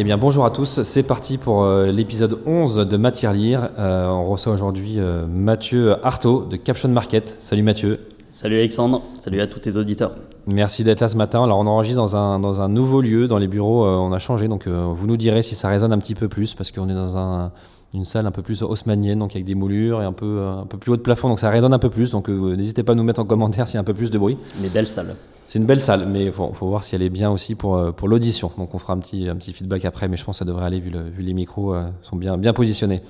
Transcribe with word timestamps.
eh 0.00 0.04
bien 0.04 0.16
bonjour 0.16 0.44
à 0.44 0.50
tous, 0.50 0.82
c'est 0.82 1.02
parti 1.02 1.38
pour 1.38 1.64
euh, 1.64 1.90
l'épisode 1.90 2.38
11 2.46 2.86
de 2.86 2.96
Matière 2.96 3.32
Lire. 3.32 3.70
Euh, 3.80 4.06
on 4.06 4.30
reçoit 4.30 4.52
aujourd'hui 4.52 4.94
euh, 4.98 5.26
Mathieu 5.26 5.96
Artaud 6.06 6.44
de 6.44 6.56
Caption 6.56 6.88
Market. 6.90 7.34
Salut 7.40 7.64
Mathieu. 7.64 7.96
Salut 8.30 8.58
Alexandre, 8.58 9.02
salut 9.18 9.40
à 9.40 9.48
tous 9.48 9.58
tes 9.58 9.76
auditeurs. 9.76 10.14
Merci 10.46 10.84
d'être 10.84 11.00
là 11.00 11.08
ce 11.08 11.16
matin. 11.16 11.42
Alors 11.42 11.58
on 11.58 11.66
enregistre 11.66 12.00
dans 12.00 12.14
un, 12.14 12.38
dans 12.38 12.60
un 12.60 12.68
nouveau 12.68 13.00
lieu, 13.00 13.26
dans 13.26 13.38
les 13.38 13.48
bureaux, 13.48 13.88
on 13.88 14.12
a 14.12 14.20
changé, 14.20 14.46
donc 14.46 14.68
vous 14.68 15.06
nous 15.08 15.16
direz 15.16 15.42
si 15.42 15.56
ça 15.56 15.68
résonne 15.68 15.92
un 15.92 15.98
petit 15.98 16.14
peu 16.14 16.28
plus, 16.28 16.54
parce 16.54 16.70
qu'on 16.70 16.88
est 16.88 16.94
dans 16.94 17.18
un, 17.18 17.50
une 17.94 18.04
salle 18.04 18.26
un 18.26 18.30
peu 18.30 18.42
plus 18.42 18.62
haussmannienne, 18.62 19.18
donc 19.18 19.32
avec 19.34 19.44
des 19.44 19.54
moulures 19.54 20.02
et 20.02 20.04
un 20.04 20.12
peu, 20.12 20.42
un 20.42 20.66
peu 20.66 20.78
plus 20.78 20.92
haut 20.92 20.96
de 20.96 21.02
plafond, 21.02 21.28
donc 21.28 21.38
ça 21.38 21.50
résonne 21.50 21.72
un 21.72 21.78
peu 21.78 21.90
plus, 21.90 22.12
donc 22.12 22.28
n'hésitez 22.28 22.82
pas 22.82 22.92
à 22.92 22.94
nous 22.94 23.02
mettre 23.02 23.20
en 23.20 23.24
commentaire 23.24 23.66
s'il 23.66 23.74
y 23.74 23.78
a 23.78 23.80
un 23.80 23.84
peu 23.84 23.94
plus 23.94 24.10
de 24.10 24.18
bruit. 24.18 24.36
Une 24.62 24.68
belle 24.68 24.86
salle. 24.86 25.14
C'est 25.48 25.58
une 25.58 25.64
belle 25.64 25.80
salle, 25.80 26.04
mais 26.06 26.26
il 26.26 26.32
faut, 26.32 26.52
voir 26.60 26.84
si 26.84 26.94
elle 26.94 27.00
est 27.00 27.08
bien 27.08 27.30
aussi 27.30 27.54
pour, 27.54 27.76
euh, 27.76 27.90
pour 27.90 28.06
l'audition. 28.06 28.52
Donc 28.58 28.74
on 28.74 28.78
fera 28.78 28.92
un 28.92 28.98
petit, 28.98 29.30
un 29.30 29.34
petit 29.34 29.54
feedback 29.54 29.86
après, 29.86 30.06
mais 30.06 30.18
je 30.18 30.24
pense 30.26 30.36
que 30.36 30.38
ça 30.40 30.44
devrait 30.44 30.66
aller 30.66 30.78
vu, 30.78 30.90
le, 30.90 31.08
vu 31.08 31.22
les 31.22 31.32
micros 31.32 31.72
euh, 31.72 31.88
sont 32.02 32.16
bien, 32.16 32.36
bien 32.36 32.52
positionnés. 32.52 33.00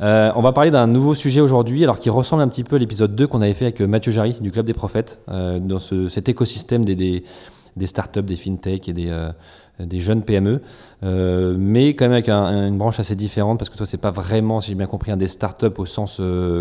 Euh, 0.00 0.30
on 0.36 0.40
va 0.40 0.52
parler 0.52 0.70
d'un 0.70 0.86
nouveau 0.86 1.16
sujet 1.16 1.40
aujourd'hui, 1.40 1.82
alors 1.82 1.98
qui 1.98 2.08
ressemble 2.08 2.42
un 2.42 2.48
petit 2.48 2.62
peu 2.62 2.76
à 2.76 2.78
l'épisode 2.78 3.16
2 3.16 3.26
qu'on 3.26 3.42
avait 3.42 3.54
fait 3.54 3.64
avec 3.64 3.80
Mathieu 3.80 4.12
Jarry 4.12 4.36
du 4.40 4.52
Club 4.52 4.66
des 4.66 4.72
Prophètes, 4.72 5.20
dans 5.26 5.80
ce, 5.80 6.08
cet 6.08 6.28
écosystème 6.28 6.84
des, 6.84 6.94
des, 6.94 7.24
des, 7.76 7.86
startups, 7.86 8.22
des 8.22 8.36
fintech 8.36 8.88
et 8.88 8.92
des, 8.92 9.28
des 9.78 10.00
jeunes 10.00 10.22
PME, 10.22 10.60
mais 11.02 11.94
quand 11.94 12.04
même 12.04 12.12
avec 12.12 12.28
une 12.28 12.78
branche 12.78 13.00
assez 13.00 13.16
différente, 13.16 13.58
parce 13.58 13.70
que 13.70 13.76
toi, 13.76 13.86
c'est 13.86 14.00
pas 14.00 14.10
vraiment, 14.10 14.60
si 14.60 14.68
j'ai 14.68 14.74
bien 14.74 14.86
compris, 14.86 15.12
un 15.12 15.16
des 15.16 15.28
startups 15.28 15.66
au 15.78 15.86
sens 15.86 16.20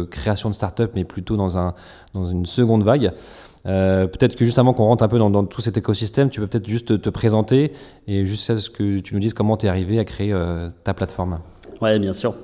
création 0.09 0.49
de 0.49 0.55
startup, 0.55 0.91
mais 0.95 1.03
plutôt 1.03 1.37
dans, 1.37 1.57
un, 1.57 1.73
dans 2.13 2.27
une 2.27 2.45
seconde 2.45 2.83
vague. 2.83 3.13
Euh, 3.65 4.07
peut-être 4.07 4.35
que 4.35 4.45
juste 4.45 4.57
avant 4.57 4.73
qu'on 4.73 4.85
rentre 4.85 5.03
un 5.03 5.07
peu 5.07 5.17
dans, 5.17 5.43
tout 5.45 5.61
cet 5.61 5.77
écosystème, 5.77 6.29
tu 6.29 6.39
peux 6.39 6.47
peut-être 6.47 6.67
juste 6.67 7.01
te 7.01 7.09
présenter 7.09 7.73
et 8.07 8.25
juste 8.25 8.57
ce 8.57 8.69
que 8.69 8.99
tu 8.99 9.13
nous 9.13 9.19
dises 9.19 9.33
comment 9.33 9.57
tu 9.57 9.65
es 9.65 9.69
arrivé 9.69 9.99
à 9.99 10.05
créer 10.05 10.31
euh, 10.31 10.69
ta 10.83 10.93
plateforme. 10.93 11.39
Oui, 11.81 11.97
bien 11.99 12.13
sûr. 12.13 12.35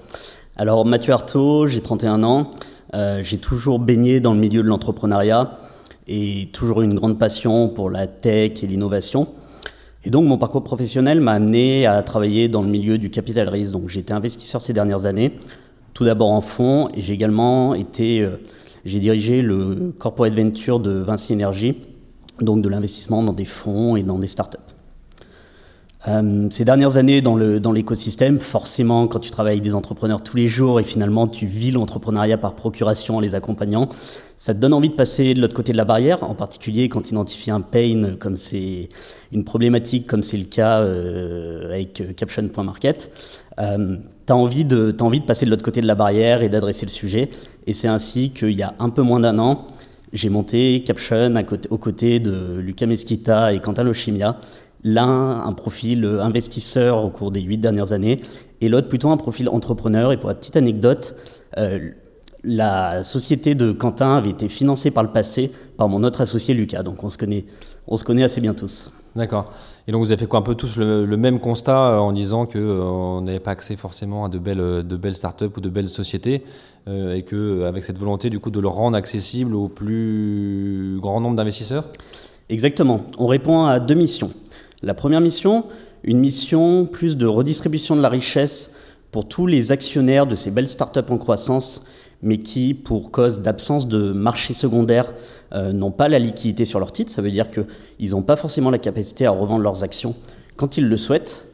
Alors 0.58 0.86
Mathieu 0.86 1.14
Artaud, 1.14 1.68
j'ai 1.68 1.81
31 1.81 2.24
ans. 2.24 2.52
Euh, 2.94 3.22
j'ai 3.24 3.38
toujours 3.38 3.80
baigné 3.80 4.20
dans 4.20 4.34
le 4.34 4.40
milieu 4.40 4.62
de 4.62 4.68
l'entrepreneuriat 4.68 5.52
et 6.08 6.50
toujours 6.54 6.82
une 6.82 6.94
grande 6.94 7.18
passion 7.18 7.70
pour 7.70 7.90
la 7.90 8.08
tech 8.08 8.64
et 8.64 8.68
l'innovation. 8.68 9.28
Et 10.04 10.10
donc 10.10 10.26
mon 10.26 10.38
parcours 10.38 10.64
professionnel 10.64 11.20
m'a 11.20 11.34
amené 11.34 11.86
à 11.86 12.02
travailler 12.04 12.48
dans 12.48 12.62
le 12.62 12.68
milieu 12.68 12.98
du 12.98 13.10
capital 13.10 13.50
risque. 13.50 13.72
Donc 13.72 13.90
j'ai 13.90 14.02
été 14.02 14.14
investisseur 14.14 14.62
ces 14.62 14.74
dernières 14.74 15.06
années, 15.06 15.34
tout 15.94 16.06
d'abord 16.06 16.32
en 16.32 16.42
fonds 16.42 16.90
et 16.94 17.02
j'ai 17.02 17.14
également 17.14 17.74
été 17.74 18.28
j'ai 18.86 19.00
dirigé 19.00 19.42
le 19.42 19.94
corporate 19.98 20.36
venture 20.36 20.80
de 20.80 20.92
Vinci 20.92 21.34
Energy, 21.34 21.76
donc 22.40 22.62
de 22.62 22.70
l'investissement 22.70 23.24
dans 23.24 23.34
des 23.34 23.46
fonds 23.46 23.96
et 23.96 24.04
dans 24.04 24.20
des 24.20 24.28
startups. 24.28 24.75
Euh, 26.08 26.48
ces 26.52 26.66
dernières 26.66 26.98
années 26.98 27.22
dans, 27.22 27.36
le, 27.36 27.60
dans 27.60 27.72
l'écosystème, 27.72 28.40
forcément, 28.40 29.08
quand 29.08 29.20
tu 29.20 29.32
travailles 29.32 29.54
avec 29.54 29.64
des 29.64 29.74
entrepreneurs 29.74 30.22
tous 30.22 30.38
les 30.38 30.48
jours 30.48 30.80
et 30.80 30.84
finalement 30.84 31.28
tu 31.28 31.48
vis 31.48 31.72
l'entrepreneuriat 31.72 32.38
par 32.38 32.54
procuration 32.54 33.18
en 33.18 33.20
les 33.20 33.34
accompagnant, 33.34 33.90
ça 34.38 34.54
te 34.54 34.60
donne 34.60 34.74
envie 34.74 34.90
de 34.90 34.96
passer 34.96 35.34
de 35.34 35.42
l'autre 35.42 35.56
côté 35.56 35.72
de 35.72 35.78
la 35.78 35.86
barrière, 35.86 36.24
en 36.24 36.36
particulier 36.36 36.90
quand 36.90 37.02
tu 37.02 37.12
identifies 37.12 37.52
un 37.52 37.62
pain 37.62 38.16
comme 38.20 38.36
c'est 38.36 38.90
une 39.32 39.44
problématique, 39.44 40.06
comme 40.06 40.22
c'est 40.22 40.38
le 40.38 40.46
cas 40.46 40.82
euh, 40.82 41.72
avec 41.74 42.16
Caption.market. 42.16 43.10
Euh, 43.60 43.98
tu 44.28 44.34
as, 44.34 44.36
envie 44.36 44.66
de, 44.66 44.96
envie 45.00 45.22
de 45.22 45.26
passer 45.26 45.46
de 45.46 45.50
l'autre 45.50 45.64
côté 45.64 45.82
de 45.82 45.88
la 45.88 45.96
barrière 45.96 46.44
et 46.44 46.50
d'adresser 46.50 46.86
le 46.86 46.92
sujet. 46.92 47.30
Et 47.66 47.74
c'est 47.74 47.88
ainsi 47.88 48.32
qu'il 48.32 48.52
y 48.52 48.64
a 48.64 48.76
un 48.80 48.90
peu 48.90 49.02
moins 49.02 49.20
d'un 49.20 49.40
an, 49.40 49.66
j'ai 50.14 50.30
monté 50.30 50.84
Caption 50.86 51.36
à 51.36 51.44
côté, 51.44 51.68
aux 51.72 51.78
côtés 51.78 52.20
de 52.20 52.58
Lucas 52.58 52.86
Mesquita 52.86 53.54
et 53.54 53.60
Quentin 53.60 53.84
Lochimia 53.84 54.38
L'un, 54.88 55.44
un 55.44 55.53
profil 55.53 56.06
investisseur 56.22 57.03
au 57.03 57.09
cours 57.09 57.31
des 57.31 57.41
huit 57.41 57.57
dernières 57.57 57.91
années, 57.91 58.22
et 58.62 58.69
l'autre 58.69 58.88
plutôt 58.88 59.09
un 59.09 59.18
profil 59.18 59.50
entrepreneur. 59.50 60.12
Et 60.12 60.18
pour 60.18 60.29
la 60.29 60.35
petite 60.35 60.56
anecdote, 60.57 61.16
euh, 61.57 61.90
la 62.44 63.03
société 63.03 63.56
de 63.56 63.72
Quentin 63.72 64.16
avait 64.16 64.29
été 64.29 64.47
financée 64.47 64.91
par 64.91 65.03
le 65.03 65.12
passé 65.12 65.51
par 65.78 65.90
mon 65.90 66.03
autre 66.03 66.22
associé 66.22 66.53
Lucas. 66.53 66.84
Donc 66.84 67.03
on 67.03 67.09
se 67.09 67.18
connaît, 67.18 67.45
on 67.88 67.95
se 67.95 68.03
connaît 68.03 68.24
assez 68.24 68.41
bien 68.41 68.53
tous. 68.53 68.91
D'accord. 69.16 69.45
Et 69.88 69.91
donc 69.91 70.03
vous 70.03 70.12
avez 70.12 70.19
fait 70.19 70.28
quoi 70.28 70.40
un 70.40 70.44
peu 70.44 70.56
tous 70.56 70.78
le, 70.78 71.06
même 71.18 71.40
constat 71.40 71.78
euh, 71.78 71.97
en 71.97 72.12
disant 72.12 72.45
que 72.45 72.59
euh, 72.59 72.84
on 72.84 73.22
n'avait 73.22 73.40
pas 73.40 73.51
accès 73.51 73.75
forcément 73.75 74.25
à 74.25 74.29
de 74.29 74.38
belles, 74.38 74.85
de 74.85 74.97
belles 74.97 75.16
startups 75.16 75.51
ou 75.57 75.62
de 75.62 75.69
belles 75.69 75.90
sociétés 75.90 76.44
et 76.88 77.24
que 77.24 77.63
avec 77.63 77.84
cette 77.84 77.97
volonté 77.97 78.29
du 78.29 78.40
coup 78.40 78.51
de 78.51 78.59
le 78.59 78.68
rendre 78.68 78.95
accessible 78.95 79.56
au 79.56 79.69
plus 79.69 81.00
grand 81.01 81.19
nombre 81.19 81.35
d'investisseurs? 81.35 81.85
Exactement. 82.47 83.01
On 83.18 83.25
répond 83.25 83.66
à 83.66 83.79
deux 83.79 83.95
missions. 83.95 84.29
La 84.85 84.94
première 84.94 85.19
mission, 85.19 85.63
une 86.03 86.19
mission 86.19 86.85
plus 86.85 87.18
de 87.18 87.25
redistribution 87.25 87.96
de 87.96 88.03
la 88.03 88.09
richesse 88.09 88.75
pour 89.09 89.28
tous 89.28 89.47
les 89.47 89.72
actionnaires 89.72 90.28
de 90.28 90.35
ces 90.35 90.51
belles 90.51 90.69
startups 90.69 91.09
en 91.09 91.18
croissance, 91.18 91.85
mais 92.22 92.38
qui, 92.38 92.75
pour 92.75 93.09
cause 93.09 93.41
d'absence 93.41 93.88
de 93.88 94.12
marché 94.12 94.53
secondaire, 94.53 95.12
euh, 95.53 95.74
n'ont 95.74 95.90
pas 95.90 96.07
la 96.07 96.19
liquidité 96.19 96.66
sur 96.66 96.78
leur 96.78 96.91
titre. 96.91 97.12
Ça 97.12 97.24
veut 97.24 97.31
dire 97.31 97.47
qu'ils 97.50 98.12
n'ont 98.12 98.22
pas 98.22 98.35
forcément 98.35 98.69
la 98.69 98.78
capacité 98.78 99.25
à 99.25 99.31
revendre 99.31 99.63
leurs 99.63 99.84
actions 99.84 100.13
quand 100.56 100.78
ils 100.78 100.88
le 100.88 100.97
souhaitent. 100.97 101.48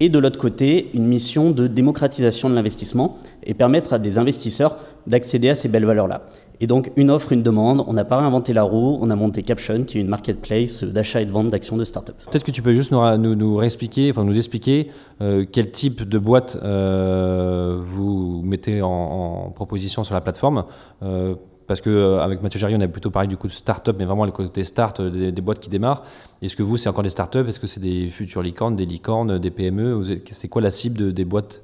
Et 0.00 0.08
de 0.08 0.18
l'autre 0.18 0.38
côté, 0.38 0.88
une 0.94 1.04
mission 1.04 1.50
de 1.50 1.66
démocratisation 1.66 2.48
de 2.48 2.54
l'investissement 2.54 3.18
et 3.44 3.52
permettre 3.52 3.92
à 3.92 3.98
des 3.98 4.16
investisseurs 4.16 4.78
d'accéder 5.06 5.50
à 5.50 5.54
ces 5.54 5.68
belles 5.68 5.84
valeurs-là. 5.84 6.26
Et 6.60 6.66
donc, 6.66 6.90
une 6.96 7.10
offre, 7.10 7.32
une 7.32 7.42
demande, 7.42 7.84
on 7.86 7.92
n'a 7.92 8.04
pas 8.04 8.18
réinventé 8.18 8.52
la 8.52 8.64
roue, 8.64 8.98
on 9.00 9.10
a 9.10 9.16
monté 9.16 9.42
Caption, 9.42 9.84
qui 9.84 9.98
est 9.98 10.00
une 10.00 10.08
marketplace 10.08 10.82
d'achat 10.82 11.20
et 11.20 11.26
de 11.26 11.30
vente 11.30 11.48
d'actions 11.48 11.76
de 11.76 11.84
start-up. 11.84 12.16
Peut-être 12.30 12.44
que 12.44 12.50
tu 12.50 12.62
peux 12.62 12.74
juste 12.74 12.90
nous, 12.90 13.16
nous, 13.16 13.36
nous 13.36 13.56
réexpliquer, 13.56 14.10
enfin 14.10 14.24
nous 14.24 14.36
expliquer 14.36 14.88
euh, 15.20 15.44
quel 15.50 15.70
type 15.70 16.08
de 16.08 16.18
boîte 16.18 16.58
euh, 16.62 17.78
vous 17.80 18.42
mettez 18.44 18.82
en, 18.82 19.52
proposition 19.54 20.02
sur 20.02 20.14
la 20.14 20.20
plateforme. 20.20 20.64
Euh, 21.02 21.34
parce 21.68 21.80
que 21.80 22.18
avec 22.18 22.42
Mathieu 22.42 22.58
Jarry, 22.58 22.74
on 22.76 22.80
a 22.80 22.88
plutôt 22.88 23.10
parlé 23.10 23.28
du 23.28 23.36
coup 23.36 23.46
de 23.46 23.52
start-up, 23.52 23.94
mais 23.98 24.06
vraiment 24.06 24.24
le 24.24 24.32
côté 24.32 24.64
start, 24.64 25.02
des, 25.02 25.30
des 25.30 25.42
boîtes 25.42 25.60
qui 25.60 25.68
démarrent. 25.68 26.02
Est-ce 26.42 26.56
que 26.56 26.62
vous, 26.62 26.76
c'est 26.76 26.88
encore 26.88 27.04
des 27.04 27.10
start-up? 27.10 27.46
Est-ce 27.46 27.60
que 27.60 27.66
c'est 27.66 27.80
des 27.80 28.08
futures 28.08 28.42
licornes, 28.42 28.74
des 28.74 28.86
licornes, 28.86 29.38
des 29.38 29.50
PME 29.50 30.02
C'est 30.30 30.48
quoi 30.48 30.62
la 30.62 30.70
cible 30.70 31.12
des 31.12 31.24
boîtes? 31.24 31.62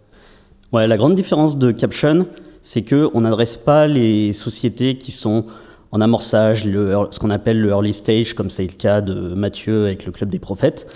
Ouais, 0.73 0.87
la 0.87 0.97
grande 0.97 1.15
différence 1.15 1.57
de 1.57 1.71
Caption, 1.71 2.27
c'est 2.65 2.83
qu'on 2.83 3.21
n'adresse 3.21 3.57
pas 3.57 3.87
les 3.87 4.33
sociétés 4.33 4.97
qui 4.97 5.13
sont 5.13 5.45
en 5.93 6.01
amorçage, 6.01 6.65
ce 6.65 7.19
qu'on 7.21 7.31
appelle 7.31 7.61
le 7.61 7.69
early 7.69 7.93
stage, 7.93 8.35
comme 8.35 8.51
c'est 8.51 8.65
le 8.65 8.73
cas 8.73 9.01
de 9.01 9.35
Mathieu 9.35 9.85
avec 9.85 10.07
le 10.07 10.11
Club 10.11 10.31
des 10.31 10.41
Prophètes. 10.41 10.89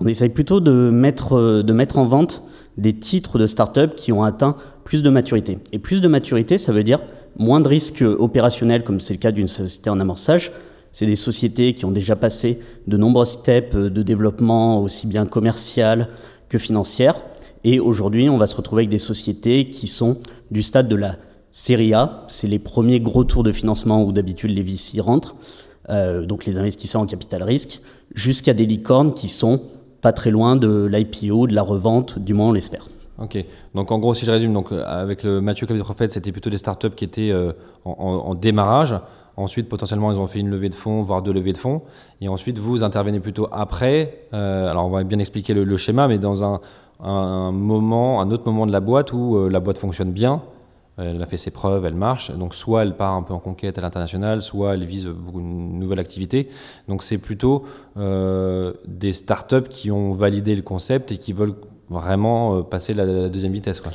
On 0.00 0.06
essaye 0.08 0.30
plutôt 0.30 0.60
de 0.60 0.90
mettre, 0.90 1.62
de 1.62 1.72
mettre 1.72 1.98
en 1.98 2.06
vente 2.06 2.42
des 2.78 2.94
titres 2.94 3.38
de 3.38 3.46
start-up 3.46 3.94
qui 3.94 4.12
ont 4.12 4.24
atteint 4.24 4.56
plus 4.82 5.02
de 5.02 5.10
maturité. 5.10 5.58
Et 5.72 5.78
plus 5.78 6.00
de 6.00 6.08
maturité, 6.08 6.56
ça 6.58 6.72
veut 6.72 6.82
dire 6.82 7.00
moins 7.38 7.60
de 7.60 7.68
risques 7.68 8.02
opérationnels, 8.02 8.82
comme 8.82 8.98
c'est 8.98 9.14
le 9.14 9.20
cas 9.20 9.30
d'une 9.30 9.46
société 9.46 9.90
en 9.90 10.00
amorçage. 10.00 10.52
C'est 10.90 11.06
des 11.06 11.16
sociétés 11.16 11.74
qui 11.74 11.84
ont 11.84 11.92
déjà 11.92 12.16
passé 12.16 12.60
de 12.86 12.96
nombreux 12.96 13.26
steps 13.26 13.76
de 13.76 14.02
développement, 14.02 14.82
aussi 14.82 15.06
bien 15.06 15.26
commercial 15.26 16.08
que 16.48 16.58
financière. 16.58 17.22
Et 17.62 17.78
aujourd'hui, 17.78 18.30
on 18.30 18.38
va 18.38 18.46
se 18.46 18.56
retrouver 18.56 18.80
avec 18.80 18.90
des 18.90 18.98
sociétés 18.98 19.68
qui 19.68 19.86
sont 19.86 20.16
du 20.50 20.62
stade 20.62 20.88
de 20.88 20.96
la 20.96 21.16
série 21.52 21.94
A. 21.94 22.24
C'est 22.28 22.46
les 22.46 22.58
premiers 22.58 23.00
gros 23.00 23.24
tours 23.24 23.42
de 23.42 23.52
financement 23.52 24.04
où 24.04 24.12
d'habitude 24.12 24.50
les 24.50 24.62
VC 24.62 25.00
rentrent, 25.00 25.36
euh, 25.88 26.24
donc 26.24 26.44
les 26.44 26.58
investisseurs 26.58 27.00
en 27.00 27.06
capital 27.06 27.42
risque, 27.42 27.80
jusqu'à 28.14 28.54
des 28.54 28.66
licornes 28.66 29.14
qui 29.14 29.28
sont 29.28 29.62
pas 30.00 30.12
très 30.12 30.30
loin 30.30 30.56
de 30.56 30.88
l'IPO, 30.90 31.46
de 31.46 31.54
la 31.54 31.62
revente, 31.62 32.18
du 32.18 32.34
moins 32.34 32.48
on 32.48 32.52
l'espère. 32.52 32.88
Ok, 33.18 33.44
donc 33.74 33.92
en 33.92 33.98
gros, 33.98 34.14
si 34.14 34.24
je 34.24 34.30
résume, 34.30 34.54
donc 34.54 34.72
euh, 34.72 34.82
avec 34.86 35.24
le 35.24 35.42
Mathieu 35.42 35.66
Capital 35.66 36.10
c'était 36.10 36.32
plutôt 36.32 36.48
des 36.48 36.56
startups 36.56 36.90
qui 36.90 37.04
étaient 37.04 37.30
euh, 37.30 37.52
en, 37.84 38.34
démarrage. 38.34 38.94
Ensuite, 39.36 39.68
potentiellement, 39.68 40.10
ils 40.12 40.18
ont 40.18 40.26
fait 40.26 40.38
une 40.38 40.50
levée 40.50 40.68
de 40.68 40.74
fonds, 40.74 41.02
voire 41.02 41.22
deux 41.22 41.32
levées 41.32 41.52
de 41.52 41.58
fonds. 41.58 41.82
Et 42.20 42.28
ensuite, 42.28 42.58
vous 42.58 42.82
intervenez 42.84 43.20
plutôt 43.20 43.48
après. 43.52 44.26
Alors, 44.32 44.86
on 44.86 44.90
va 44.90 45.02
bien 45.02 45.18
expliquer 45.18 45.54
le 45.54 45.76
schéma, 45.78 46.08
mais 46.08 46.18
dans 46.18 46.44
un, 46.44 46.60
un, 47.02 47.52
moment, 47.52 48.20
un 48.20 48.30
autre 48.30 48.44
moment 48.44 48.66
de 48.66 48.72
la 48.72 48.80
boîte 48.80 49.12
où 49.12 49.36
euh, 49.36 49.48
la 49.48 49.60
boîte 49.60 49.78
fonctionne 49.78 50.12
bien, 50.12 50.42
elle 50.98 51.22
a 51.22 51.26
fait 51.26 51.36
ses 51.36 51.50
preuves, 51.50 51.84
elle 51.84 51.94
marche. 51.94 52.30
Donc 52.30 52.54
soit 52.54 52.82
elle 52.82 52.96
part 52.96 53.14
un 53.14 53.22
peu 53.22 53.32
en 53.32 53.38
conquête 53.38 53.78
à 53.78 53.80
l'international, 53.80 54.42
soit 54.42 54.74
elle 54.74 54.84
vise 54.84 55.08
une 55.34 55.78
nouvelle 55.78 56.00
activité. 56.00 56.48
Donc 56.88 57.02
c'est 57.02 57.18
plutôt 57.18 57.64
euh, 57.96 58.72
des 58.86 59.12
startups 59.12 59.68
qui 59.68 59.90
ont 59.90 60.12
validé 60.12 60.54
le 60.54 60.62
concept 60.62 61.12
et 61.12 61.18
qui 61.18 61.32
veulent 61.32 61.54
vraiment 61.88 62.58
euh, 62.58 62.62
passer 62.62 62.94
la, 62.94 63.04
la 63.04 63.28
deuxième 63.28 63.52
vitesse. 63.52 63.80
Quoi. 63.80 63.92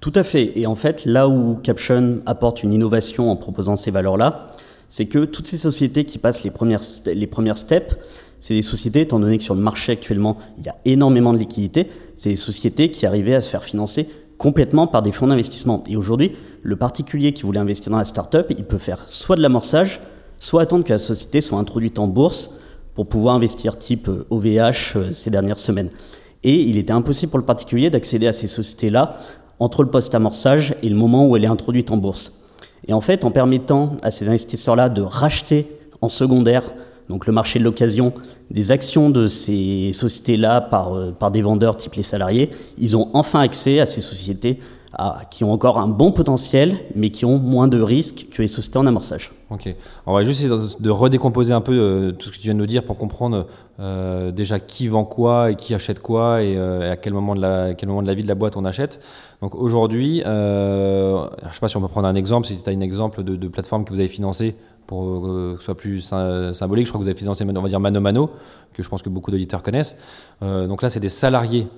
Tout 0.00 0.12
à 0.14 0.22
fait. 0.22 0.52
Et 0.58 0.66
en 0.66 0.74
fait, 0.74 1.06
là 1.06 1.28
où 1.28 1.56
Caption 1.62 2.20
apporte 2.26 2.62
une 2.62 2.72
innovation 2.72 3.30
en 3.30 3.36
proposant 3.36 3.76
ces 3.76 3.90
valeurs-là, 3.90 4.40
c'est 4.88 5.06
que 5.06 5.24
toutes 5.24 5.46
ces 5.46 5.56
sociétés 5.56 6.04
qui 6.04 6.18
passent 6.18 6.44
les 6.44 6.50
premières, 6.50 6.82
les 7.06 7.26
premières 7.26 7.56
steps, 7.56 7.96
c'est 8.38 8.54
des 8.54 8.62
sociétés, 8.62 9.00
étant 9.00 9.18
donné 9.18 9.38
que 9.38 9.44
sur 9.44 9.54
le 9.54 9.62
marché 9.62 9.92
actuellement, 9.92 10.36
il 10.58 10.66
y 10.66 10.68
a 10.68 10.76
énormément 10.84 11.32
de 11.32 11.38
liquidités, 11.38 11.88
c'est 12.16 12.30
des 12.30 12.36
sociétés 12.36 12.90
qui 12.90 13.06
arrivaient 13.06 13.34
à 13.34 13.40
se 13.40 13.50
faire 13.50 13.64
financer 13.64 14.08
complètement 14.38 14.86
par 14.86 15.02
des 15.02 15.12
fonds 15.12 15.26
d'investissement. 15.26 15.84
Et 15.88 15.96
aujourd'hui, 15.96 16.32
le 16.62 16.76
particulier 16.76 17.32
qui 17.32 17.42
voulait 17.42 17.60
investir 17.60 17.90
dans 17.90 17.98
la 17.98 18.04
start-up, 18.04 18.52
il 18.56 18.64
peut 18.64 18.78
faire 18.78 19.04
soit 19.08 19.36
de 19.36 19.42
l'amorçage, 19.42 20.00
soit 20.38 20.62
attendre 20.62 20.84
que 20.84 20.92
la 20.92 20.98
société 20.98 21.40
soit 21.40 21.58
introduite 21.58 21.98
en 21.98 22.08
bourse 22.08 22.58
pour 22.94 23.06
pouvoir 23.06 23.34
investir 23.34 23.78
type 23.78 24.08
OVH 24.30 24.36
euh, 24.36 24.70
euh, 24.96 25.12
ces 25.12 25.30
dernières 25.30 25.58
semaines. 25.58 25.90
Et 26.42 26.60
il 26.60 26.76
était 26.76 26.92
impossible 26.92 27.30
pour 27.30 27.38
le 27.38 27.44
particulier 27.44 27.90
d'accéder 27.90 28.26
à 28.26 28.32
ces 28.32 28.48
sociétés-là 28.48 29.18
entre 29.58 29.82
le 29.82 29.90
post-amorçage 29.90 30.74
et 30.82 30.88
le 30.88 30.96
moment 30.96 31.26
où 31.26 31.36
elle 31.36 31.44
est 31.44 31.48
introduite 31.48 31.90
en 31.90 31.96
bourse. 31.96 32.42
Et 32.86 32.92
en 32.92 33.00
fait, 33.00 33.24
en 33.24 33.30
permettant 33.30 33.92
à 34.02 34.10
ces 34.10 34.28
investisseurs-là 34.28 34.88
de 34.88 35.00
racheter 35.00 35.66
en 36.02 36.08
secondaire 36.08 36.74
donc 37.08 37.26
le 37.26 37.32
marché 37.32 37.58
de 37.58 37.64
l'occasion, 37.64 38.12
des 38.50 38.72
actions 38.72 39.10
de 39.10 39.26
ces 39.26 39.92
sociétés-là 39.92 40.60
par, 40.60 40.94
euh, 40.94 41.12
par 41.12 41.30
des 41.30 41.42
vendeurs 41.42 41.76
type 41.76 41.94
les 41.94 42.02
salariés, 42.02 42.50
ils 42.78 42.96
ont 42.96 43.10
enfin 43.12 43.40
accès 43.40 43.80
à 43.80 43.86
ces 43.86 44.00
sociétés 44.00 44.58
qui 45.28 45.42
ont 45.42 45.50
encore 45.50 45.78
un 45.78 45.88
bon 45.88 46.12
potentiel, 46.12 46.76
mais 46.94 47.10
qui 47.10 47.24
ont 47.24 47.36
moins 47.36 47.66
de 47.66 47.80
risques 47.80 48.28
que 48.30 48.42
les 48.42 48.46
sociétés 48.46 48.78
en 48.78 48.86
amorçage. 48.86 49.32
Ok. 49.50 49.74
On 50.06 50.14
va 50.14 50.22
juste 50.22 50.40
essayer 50.40 50.56
de, 50.78 50.90
redécomposer 50.90 51.52
un 51.52 51.60
peu 51.60 51.72
euh, 51.72 52.12
tout 52.12 52.28
ce 52.28 52.30
que 52.30 52.36
tu 52.36 52.42
viens 52.42 52.54
de 52.54 52.60
nous 52.60 52.66
dire 52.66 52.84
pour 52.84 52.96
comprendre 52.96 53.48
euh, 53.80 54.30
déjà 54.30 54.60
qui 54.60 54.86
vend 54.86 55.04
quoi 55.04 55.50
et 55.50 55.56
qui 55.56 55.74
achète 55.74 55.98
quoi 55.98 56.44
et, 56.44 56.56
à 56.56 56.94
quel 56.94 57.12
moment, 57.12 57.34
de 57.34 57.40
la, 57.40 57.74
quel 57.74 57.88
moment 57.88 58.02
de 58.02 58.06
la 58.06 58.14
vie 58.14 58.22
de 58.22 58.28
la 58.28 58.36
boîte 58.36 58.56
on 58.56 58.64
achète. 58.64 59.02
Donc 59.42 59.56
aujourd'hui, 59.56 60.22
je 60.24 60.28
ne 60.28 61.52
sais 61.52 61.60
pas 61.60 61.66
si 61.66 61.76
on 61.76 61.80
peut 61.80 61.88
prendre 61.88 62.06
un 62.06 62.14
exemple, 62.14 62.46
si 62.46 62.62
tu 62.62 62.70
as 62.70 62.72
un 62.72 62.80
exemple 62.80 63.24
de, 63.24 63.34
de 63.34 63.48
plateforme 63.48 63.84
que 63.84 63.92
vous 63.92 63.98
avez 63.98 64.06
financée 64.06 64.54
pour 64.86 65.26
euh, 65.26 65.54
que 65.54 65.60
ce 65.60 65.66
soit 65.66 65.76
plus 65.76 66.00
symbolique, 66.00 66.86
je 66.86 66.90
crois 66.90 66.98
que 66.98 67.04
vous 67.04 67.08
avez 67.08 67.18
financé, 67.18 67.44
on 67.44 67.62
va 67.62 67.68
dire 67.68 67.80
Mano 67.80 68.00
Mano, 68.00 68.30
que 68.72 68.82
je 68.82 68.88
pense 68.88 69.02
que 69.02 69.08
beaucoup 69.08 69.30
d'auditeurs 69.30 69.62
connaissent. 69.62 69.98
Euh, 70.42 70.66
donc 70.66 70.82
là, 70.82 70.90
c'est 70.90 71.00
des 71.00 71.08
salariés 71.08 71.68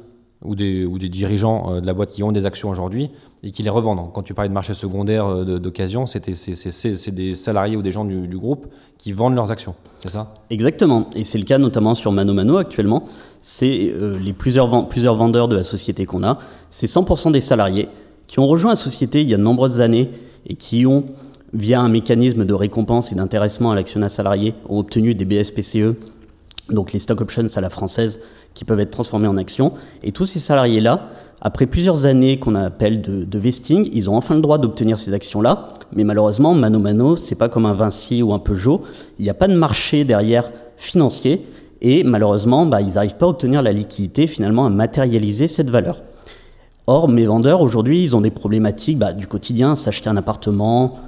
ou 0.42 0.54
des, 0.54 1.08
dirigeants 1.08 1.72
euh, 1.72 1.80
de 1.80 1.86
la 1.86 1.94
boîte 1.94 2.10
qui 2.10 2.22
ont 2.22 2.32
des 2.32 2.44
actions 2.46 2.68
aujourd'hui 2.68 3.10
et 3.42 3.50
qui 3.50 3.62
les 3.62 3.70
revendent. 3.70 4.12
quand 4.12 4.22
tu 4.22 4.34
parlais 4.34 4.48
de 4.48 4.54
marché 4.54 4.74
secondaire 4.74 5.44
d'occasion, 5.44 6.06
c'est 6.06 7.14
des 7.14 7.34
salariés 7.34 7.76
ou 7.76 7.82
des 7.82 7.92
gens 7.92 8.04
du, 8.04 8.36
groupe 8.36 8.66
qui 8.98 9.12
vendent 9.12 9.34
leurs 9.34 9.50
actions, 9.50 9.74
c'est 10.00 10.10
ça? 10.10 10.34
Exactement, 10.50 11.08
et 11.14 11.24
c'est 11.24 11.38
le 11.38 11.44
cas 11.44 11.58
notamment 11.58 11.94
sur 11.94 12.12
Mano 12.12 12.34
Mano 12.34 12.56
actuellement. 12.56 13.04
C'est 13.40 13.94
les 14.20 14.32
plusieurs, 14.32 14.88
plusieurs 14.88 15.14
vendeurs 15.14 15.46
de 15.46 15.54
la 15.54 15.62
société 15.62 16.04
qu'on 16.04 16.24
a, 16.24 16.38
c'est 16.68 16.86
100% 16.86 17.30
des 17.30 17.40
salariés 17.40 17.88
qui 18.26 18.40
ont 18.40 18.46
rejoint 18.46 18.72
la 18.72 18.76
société 18.76 19.22
il 19.22 19.30
y 19.30 19.34
a 19.34 19.36
de 19.36 19.42
nombreuses 19.42 19.80
années 19.80 20.10
et 20.46 20.54
qui 20.54 20.86
ont 20.86 21.04
via 21.56 21.80
un 21.80 21.88
mécanisme 21.88 22.44
de 22.44 22.54
récompense 22.54 23.12
et 23.12 23.14
d'intéressement 23.14 23.72
à 23.72 23.74
l'actionnat 23.74 24.08
salarié, 24.08 24.54
ont 24.68 24.78
obtenu 24.78 25.14
des 25.14 25.24
BSPCE, 25.24 25.94
donc 26.70 26.92
les 26.92 26.98
stock 26.98 27.20
options 27.20 27.46
à 27.54 27.60
la 27.60 27.70
française, 27.70 28.20
qui 28.54 28.64
peuvent 28.64 28.80
être 28.80 28.90
transformés 28.90 29.28
en 29.28 29.36
actions. 29.36 29.72
Et 30.02 30.12
tous 30.12 30.26
ces 30.26 30.38
salariés-là, 30.38 31.08
après 31.40 31.66
plusieurs 31.66 32.06
années 32.06 32.38
qu'on 32.38 32.54
appelle 32.54 33.02
de, 33.02 33.38
vesting, 33.38 33.88
ils 33.92 34.08
ont 34.08 34.16
enfin 34.16 34.34
le 34.34 34.40
droit 34.40 34.58
d'obtenir 34.58 34.98
ces 34.98 35.12
actions-là. 35.12 35.68
Mais 35.92 36.04
malheureusement, 36.04 36.54
mano 36.54 36.78
mano, 36.78 37.16
c'est 37.16 37.34
pas 37.34 37.48
comme 37.48 37.66
un 37.66 37.74
Vinci 37.74 38.22
ou 38.22 38.32
un 38.32 38.38
Peugeot. 38.38 38.82
Il 39.18 39.24
n'y 39.24 39.30
a 39.30 39.34
pas 39.34 39.48
de 39.48 39.54
marché 39.54 40.04
derrière 40.04 40.50
financier. 40.76 41.46
Et 41.82 42.04
malheureusement, 42.04 42.64
bah, 42.64 42.80
ils 42.80 42.94
n'arrivent 42.94 43.18
pas 43.18 43.26
à 43.26 43.28
obtenir 43.28 43.62
la 43.62 43.72
liquidité, 43.72 44.26
finalement, 44.26 44.64
à 44.64 44.70
matérialiser 44.70 45.46
cette 45.46 45.68
valeur. 45.68 46.02
Or, 46.86 47.08
mes 47.08 47.26
vendeurs, 47.26 47.60
aujourd'hui, 47.60 48.02
ils 48.02 48.16
ont 48.16 48.20
des 48.22 48.30
problématiques 48.30 48.98
bah, 48.98 49.12
du 49.12 49.26
quotidien, 49.26 49.76
s'acheter 49.76 50.08
un 50.08 50.16
appartement, 50.16 50.98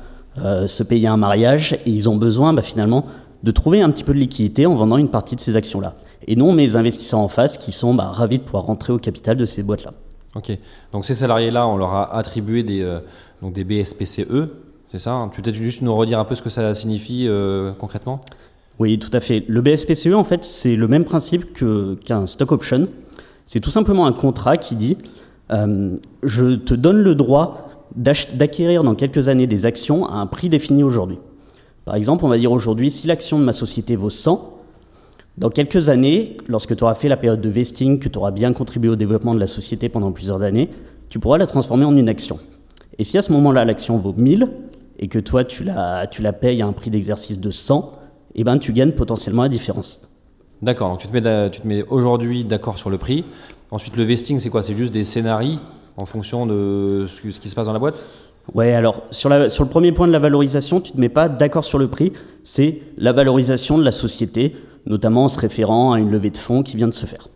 se 0.67 0.83
payer 0.83 1.09
un 1.09 1.17
mariage 1.17 1.75
et 1.85 1.91
ils 1.91 2.09
ont 2.09 2.17
besoin 2.17 2.53
bah, 2.53 2.63
finalement 2.63 3.05
de 3.43 3.51
trouver 3.51 3.83
un 3.83 3.91
petit 3.91 4.05
peu 4.05 4.13
de 4.13 4.19
liquidité 4.19 4.67
en 4.67 4.75
vendant 4.75 4.97
une 4.97 5.09
partie 5.09 5.37
de 5.37 5.41
ces 5.41 5.57
actions-là. 5.57 5.95
Et 6.27 6.37
non 6.37 6.53
mes 6.53 6.77
investisseurs 6.77 7.21
en 7.21 7.29
face 7.29 7.57
qui 7.57 7.73
sont 7.73 7.95
bah, 7.95 8.09
ravis 8.09 8.39
de 8.39 8.45
pouvoir 8.45 8.65
rentrer 8.65 8.93
au 8.93 8.99
capital 8.99 9.37
de 9.37 9.45
ces 9.45 9.63
boîtes-là. 9.63 9.93
Ok, 10.35 10.57
donc 10.93 11.07
ces 11.07 11.15
salariés-là, 11.15 11.67
on 11.67 11.77
leur 11.77 11.95
a 11.95 12.17
attribué 12.17 12.63
des, 12.63 12.83
euh, 12.83 13.01
donc 13.41 13.55
des 13.55 13.65
BSPCE, 13.65 14.49
c'est 14.93 14.99
ça 14.99 15.13
hein? 15.13 15.29
Peut-être 15.29 15.55
juste 15.55 15.83
nous 15.83 15.95
redire 15.97 16.19
un 16.19 16.25
peu 16.25 16.35
ce 16.35 16.43
que 16.43 16.51
ça 16.51 16.75
signifie 16.75 17.27
euh, 17.27 17.73
concrètement? 17.79 18.21
Oui, 18.79 18.99
tout 18.99 19.11
à 19.13 19.21
fait. 19.21 19.45
Le 19.49 19.61
BSPCE, 19.63 20.13
en 20.13 20.25
fait, 20.25 20.45
c'est 20.45 20.77
le 20.77 20.87
même 20.87 21.05
principe 21.05 21.53
qu'un 22.05 22.27
stock 22.27 22.53
option. 22.53 22.87
C'est 23.45 23.59
tout 23.59 23.71
simplement 23.71 24.07
un 24.07 24.13
contrat 24.13 24.57
qui 24.57 24.77
dit 24.77 24.99
je 25.51 26.55
te 26.55 26.75
donne 26.75 26.99
le 26.99 27.15
droit 27.15 27.68
d'acquérir 27.97 28.85
dans 28.85 28.95
quelques 28.95 29.29
années 29.29 29.47
des 29.47 29.67
actions 29.67 30.07
à 30.07 30.17
un 30.17 30.27
prix 30.27 30.49
défini 30.49 30.83
aujourd'hui. 30.83 31.19
Par 31.85 31.97
exemple, 31.97 32.25
on 32.25 32.29
va 32.29 32.39
dire 32.39 32.53
aujourd'hui, 32.53 32.91
si 32.91 33.07
l'action 33.07 33.39
de 33.39 33.45
ma 33.45 33.53
société 33.53 33.97
vaut 33.97 34.11
100, 34.11 34.59
dans 35.39 35.51
quelques 35.51 35.89
années, 35.89 36.37
lorsque 36.49 36.77
tu 36.77 36.85
auras 36.85 36.95
fait 36.95 37.09
la 37.09 37.17
période 37.17 37.41
de 37.41 37.49
vesting, 37.49 37.99
que 37.99 38.09
tu 38.09 38.19
auras 38.19 38.33
bien 38.33 38.53
contribué 38.53 38.91
au 38.91 38.97
développement 38.97 39.35
de 39.35 39.41
la 39.41 39.47
société 39.47 39.89
pendant 39.89 40.13
plusieurs 40.13 40.43
années, 40.43 40.69
tu 41.09 41.19
pourras 41.19 41.39
la 41.39 41.47
transformer 41.47 41.85
en 41.85 41.97
une 41.97 42.09
action. 42.09 42.39
Et 42.99 43.05
si 43.05 43.17
à 43.17 43.23
ce 43.23 43.33
moment-là, 43.33 43.65
l'action 43.65 43.97
vaut 43.99 44.13
1000 44.17 44.49
et 44.99 45.09
que 45.09 45.19
toi, 45.19 45.45
tu 45.45 45.63
la, 45.65 46.07
tu 46.09 46.23
la 46.23 46.33
payes 46.33 46.61
à 46.61 46.67
un 46.67 46.73
prix 46.73 46.91
d'exercice 46.91 47.39
de 47.39 47.51
100, 47.51 47.93
eh 48.35 48.45
ben, 48.45 48.59
tu 48.59 48.73
gagnes 48.73 48.93
potentiellement 48.93 49.43
la 49.43 49.49
différence. 49.49 50.09
D'accord, 50.61 50.91
donc 50.91 50.99
tu 50.99 51.07
te 51.07 51.13
mets, 51.13 51.51
tu 51.51 51.61
te 51.61 51.67
mets 51.67 51.85
aujourd'hui 51.89 52.45
d'accord 52.45 52.77
sur 52.77 52.91
le 52.91 52.99
prix. 52.99 53.25
Ensuite, 53.71 53.97
le 53.97 54.03
vesting, 54.03 54.41
c'est 54.41 54.51
quoi? 54.51 54.63
C'est 54.63 54.77
juste 54.77 54.93
des 54.93 55.05
scénarios 55.05 55.59
en 56.01 56.05
fonction 56.05 56.47
de 56.47 57.07
ce 57.09 57.39
qui 57.39 57.51
se 57.51 57.55
passe 57.55 57.67
dans 57.67 57.73
la 57.73 57.79
boîte? 57.79 58.05
Ouais, 58.55 58.73
alors 58.73 59.03
sur, 59.11 59.29
la, 59.29 59.51
sur 59.51 59.65
le 59.65 59.71
premier 59.71 59.93
point 59.93 60.07
de 60.07 60.13
la 60.13 60.19
valorisation, 60.19 60.81
tu 60.81 60.93
ne 60.93 60.97
te 60.97 61.01
mets 61.01 61.09
pas 61.09 61.29
d'accord 61.29 61.65
sur 61.65 61.79
le 61.79 61.89
prix, 61.89 62.13
c'est 62.45 62.81
la 62.97 63.13
valorisation 63.13 63.77
de 63.77 63.85
la 63.85 63.93
société, 63.93 64.57
notamment 64.87 65.25
en 65.25 65.29
se 65.29 65.39
référant 65.39 65.93
à 65.93 65.99
une 65.99 66.11
levée 66.11 66.31
de 66.31 66.39
fonds 66.39 66.63
qui 66.63 66.77
vient 66.77 66.89
de 66.89 66.95
se 66.95 67.05
faire. 67.05 67.29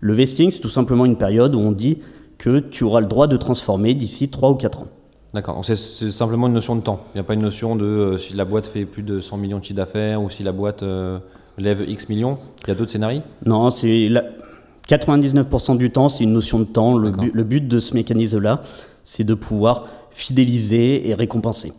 Le 0.00 0.14
vesting, 0.14 0.50
c'est 0.50 0.60
tout 0.60 0.68
simplement 0.68 1.04
une 1.04 1.16
période 1.16 1.54
où 1.54 1.60
on 1.60 1.72
dit 1.72 1.98
que 2.38 2.58
tu 2.58 2.84
auras 2.84 3.00
le 3.00 3.06
droit 3.06 3.26
de 3.26 3.36
transformer 3.36 3.94
d'ici 3.94 4.28
3 4.28 4.50
ou 4.50 4.54
4 4.54 4.80
ans. 4.80 4.88
D'accord, 5.34 5.64
c'est 5.64 5.76
simplement 5.76 6.46
une 6.46 6.52
notion 6.52 6.76
de 6.76 6.82
temps. 6.82 7.00
Il 7.14 7.16
n'y 7.16 7.20
a 7.20 7.24
pas 7.24 7.34
une 7.34 7.42
notion 7.42 7.76
de 7.76 7.84
euh, 7.84 8.18
si 8.18 8.34
la 8.34 8.44
boîte 8.44 8.66
fait 8.66 8.84
plus 8.84 9.02
de 9.02 9.20
100 9.20 9.38
millions 9.38 9.58
de 9.58 9.64
chiffre 9.64 9.76
d'affaires 9.76 10.20
ou 10.20 10.28
si 10.28 10.42
la 10.42 10.52
boîte 10.52 10.82
euh, 10.82 11.18
lève 11.56 11.84
X 11.88 12.08
millions. 12.08 12.36
Il 12.64 12.68
y 12.68 12.70
a 12.72 12.74
d'autres 12.74 12.90
scénarios? 12.90 13.22
Non, 13.46 13.70
c'est 13.70 14.10
99% 14.88 15.76
du 15.76 15.90
temps, 15.90 16.08
c'est 16.08 16.24
une 16.24 16.32
notion 16.32 16.58
de 16.58 16.64
temps. 16.64 16.96
Le, 16.96 17.42
but, 17.44 17.66
de 17.66 17.80
ce 17.80 17.94
mécanisme-là, 17.94 18.62
c'est 19.04 19.24
de 19.24 19.34
pouvoir 19.34 19.86
fidéliser 20.10 21.08
et 21.08 21.14
récompenser. 21.14 21.72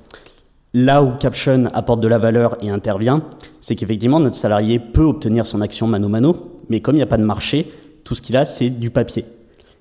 Là 0.73 1.03
où 1.03 1.11
Caption 1.17 1.65
apporte 1.73 2.01
de 2.01 2.07
la 2.07 2.17
valeur 2.17 2.57
et 2.63 2.69
intervient, 2.69 3.23
c'est 3.59 3.75
qu'effectivement, 3.75 4.19
notre 4.19 4.35
salarié 4.35 4.79
peut 4.79 5.03
obtenir 5.03 5.45
son 5.45 5.61
action 5.61 5.85
mano-mano, 5.87 6.59
mais 6.69 6.79
comme 6.79 6.95
il 6.95 6.99
n'y 6.99 7.03
a 7.03 7.07
pas 7.07 7.17
de 7.17 7.23
marché, 7.23 7.71
tout 8.03 8.15
ce 8.15 8.21
qu'il 8.21 8.35
a, 8.35 8.45
c'est 8.45 8.71
du 8.71 8.89
papier. 8.89 9.25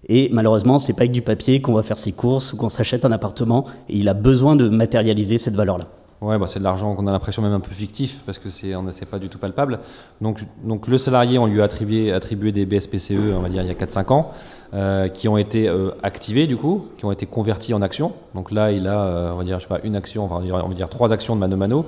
Et 0.09 0.29
malheureusement, 0.33 0.79
c'est 0.79 0.93
pas 0.93 1.02
avec 1.02 1.12
du 1.12 1.23
papier 1.23 1.62
qu'on 1.62 1.73
va 1.73 1.83
faire 1.83 1.99
ses 1.99 2.12
courses 2.12 2.52
ou 2.52 2.57
qu'on 2.57 2.69
s'achète 2.69 3.05
un 3.05 3.12
appartement, 3.12 3.64
et 3.88 3.97
il 3.97 4.09
a 4.09 4.14
besoin 4.14 4.57
de 4.57 4.69
matérialiser 4.69 5.38
cette 5.38 5.55
valeur-là. 5.55 5.88
Ouais, 6.23 6.38
bah, 6.38 6.47
c'est 6.47 6.61
de 6.61 6.64
l'argent 6.64 6.95
qu'on 6.95 7.09
a 7.09 7.12
l'impression 7.12 7.43
même 7.43 7.52
un 7.52 7.59
peu 7.59 7.73
fictif 7.73 8.23
parce 8.25 8.38
que 8.38 8.49
c'est 8.49 8.76
on 8.76 8.85
pas 9.11 9.19
du 9.19 9.29
tout 9.29 9.38
palpable. 9.38 9.81
Donc, 10.21 10.87
le 10.87 10.97
salarié, 10.97 11.37
on 11.37 11.47
lui 11.47 11.61
a 11.61 11.64
attribué, 11.64 12.52
des 12.52 12.64
BSPCE, 12.64 13.35
on 13.37 13.41
va 13.41 13.49
dire 13.49 13.62
il 13.62 13.69
y 13.69 13.71
a 13.71 13.75
4-5 13.75 14.12
ans, 14.12 14.31
euh, 14.73 15.09
qui 15.09 15.26
ont 15.26 15.37
été 15.37 15.69
euh, 15.69 15.91
activés 16.05 16.47
du 16.47 16.57
coup, 16.57 16.87
qui 16.97 17.05
ont 17.05 17.11
été 17.11 17.26
convertis 17.26 17.75
en 17.75 17.83
actions. 17.83 18.12
Donc 18.37 18.52
là, 18.52 18.71
il 18.71 18.87
a, 18.87 19.00
euh, 19.00 19.33
on 19.33 19.37
va 19.37 19.43
dire, 19.43 19.59
je 19.59 19.64
sais 19.64 19.69
pas, 19.69 19.81
une 19.83 19.97
action, 19.97 20.25
enfin, 20.25 20.45
on 20.49 20.69
va 20.69 20.75
dire, 20.75 20.88
trois 20.88 21.12
actions 21.12 21.35
de 21.35 21.41
mano 21.41 21.57
mano. 21.57 21.85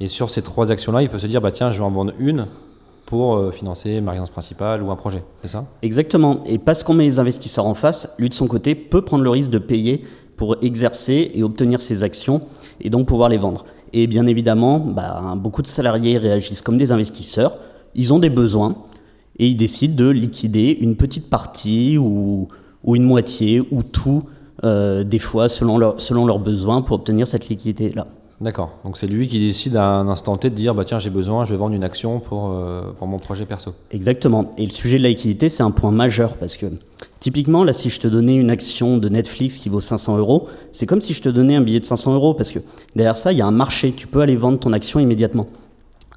Et 0.00 0.08
sur 0.08 0.30
ces 0.30 0.40
trois 0.40 0.72
actions-là, 0.72 1.02
il 1.02 1.10
peut 1.10 1.18
se 1.18 1.26
dire, 1.26 1.42
bah 1.42 1.52
tiens, 1.52 1.70
je 1.70 1.78
vais 1.78 1.84
en 1.84 1.90
vendre 1.90 2.14
une 2.18 2.46
pour 3.04 3.52
financer 3.52 4.00
ma 4.00 4.12
résidence 4.12 4.30
principale 4.30 4.82
ou 4.82 4.90
un 4.90 4.96
projet. 4.96 5.22
C'est 5.42 5.48
ça? 5.48 5.66
Exactement. 5.82 6.40
Et 6.46 6.56
parce 6.58 6.82
qu'on 6.82 6.94
met 6.94 7.04
les 7.04 7.18
investisseurs 7.18 7.66
en 7.66 7.74
face, 7.74 8.14
lui 8.18 8.30
de 8.30 8.34
son 8.34 8.46
côté 8.46 8.74
peut 8.74 9.02
prendre 9.02 9.22
le 9.22 9.28
risque 9.28 9.50
de 9.50 9.58
payer 9.58 10.02
pour 10.36 10.56
exercer 10.62 11.30
et 11.34 11.42
obtenir 11.42 11.82
ses 11.82 12.02
actions 12.02 12.40
et 12.80 12.90
donc 12.90 13.06
pouvoir 13.06 13.28
les 13.28 13.38
vendre. 13.38 13.64
Et 13.92 14.06
bien 14.06 14.26
évidemment, 14.26 14.78
bah, 14.78 15.34
beaucoup 15.36 15.62
de 15.62 15.66
salariés 15.66 16.18
réagissent 16.18 16.62
comme 16.62 16.78
des 16.78 16.92
investisseurs. 16.92 17.56
Ils 17.94 18.12
ont 18.12 18.18
des 18.18 18.30
besoins 18.30 18.76
et 19.38 19.46
ils 19.48 19.56
décident 19.56 19.94
de 19.94 20.10
liquider 20.10 20.76
une 20.80 20.96
petite 20.96 21.30
partie 21.30 21.96
ou, 21.98 22.48
une 22.86 23.04
moitié 23.04 23.62
ou 23.70 23.82
tout, 23.82 24.24
euh, 24.64 25.04
des 25.04 25.18
fois 25.18 25.48
selon 25.48 25.78
leurs 25.78 26.38
besoins 26.38 26.82
pour 26.82 26.96
obtenir 26.96 27.26
cette 27.26 27.48
liquidité-là. 27.48 28.06
D'accord. 28.44 28.76
Donc 28.84 28.98
c'est 28.98 29.06
lui 29.06 29.26
qui 29.26 29.40
décide 29.40 29.74
à 29.74 29.86
un 29.86 30.06
instant 30.06 30.36
T 30.36 30.50
de 30.50 30.54
dire 30.54 30.74
bah 30.74 30.84
tiens 30.84 30.98
j'ai 30.98 31.08
besoin, 31.08 31.46
je 31.46 31.54
vais 31.54 31.56
vendre 31.56 31.74
une 31.74 31.82
action 31.82 32.20
pour, 32.20 32.50
euh, 32.50 32.92
pour 32.98 33.06
mon 33.06 33.16
projet 33.16 33.46
perso. 33.46 33.72
Exactement. 33.90 34.50
Et 34.58 34.66
le 34.66 34.70
sujet 34.70 34.98
de 34.98 35.02
la 35.02 35.08
liquidité, 35.08 35.48
c'est 35.48 35.62
un 35.62 35.70
point 35.70 35.90
majeur 35.90 36.36
parce 36.36 36.58
que 36.58 36.66
typiquement, 37.20 37.64
là, 37.64 37.72
si 37.72 37.88
je 37.88 37.98
te 37.98 38.06
donnais 38.06 38.34
une 38.34 38.50
action 38.50 38.98
de 38.98 39.08
Netflix 39.08 39.56
qui 39.56 39.70
vaut 39.70 39.80
500 39.80 40.18
euros, 40.18 40.46
c'est 40.72 40.84
comme 40.84 41.00
si 41.00 41.14
je 41.14 41.22
te 41.22 41.30
donnais 41.30 41.56
un 41.56 41.62
billet 41.62 41.80
de 41.80 41.86
500 41.86 42.12
euros 42.12 42.34
parce 42.34 42.52
que 42.52 42.58
derrière 42.94 43.16
ça, 43.16 43.32
il 43.32 43.38
y 43.38 43.40
a 43.40 43.46
un 43.46 43.50
marché. 43.50 43.92
Tu 43.92 44.06
peux 44.06 44.20
aller 44.20 44.36
vendre 44.36 44.58
ton 44.58 44.74
action 44.74 45.00
immédiatement. 45.00 45.46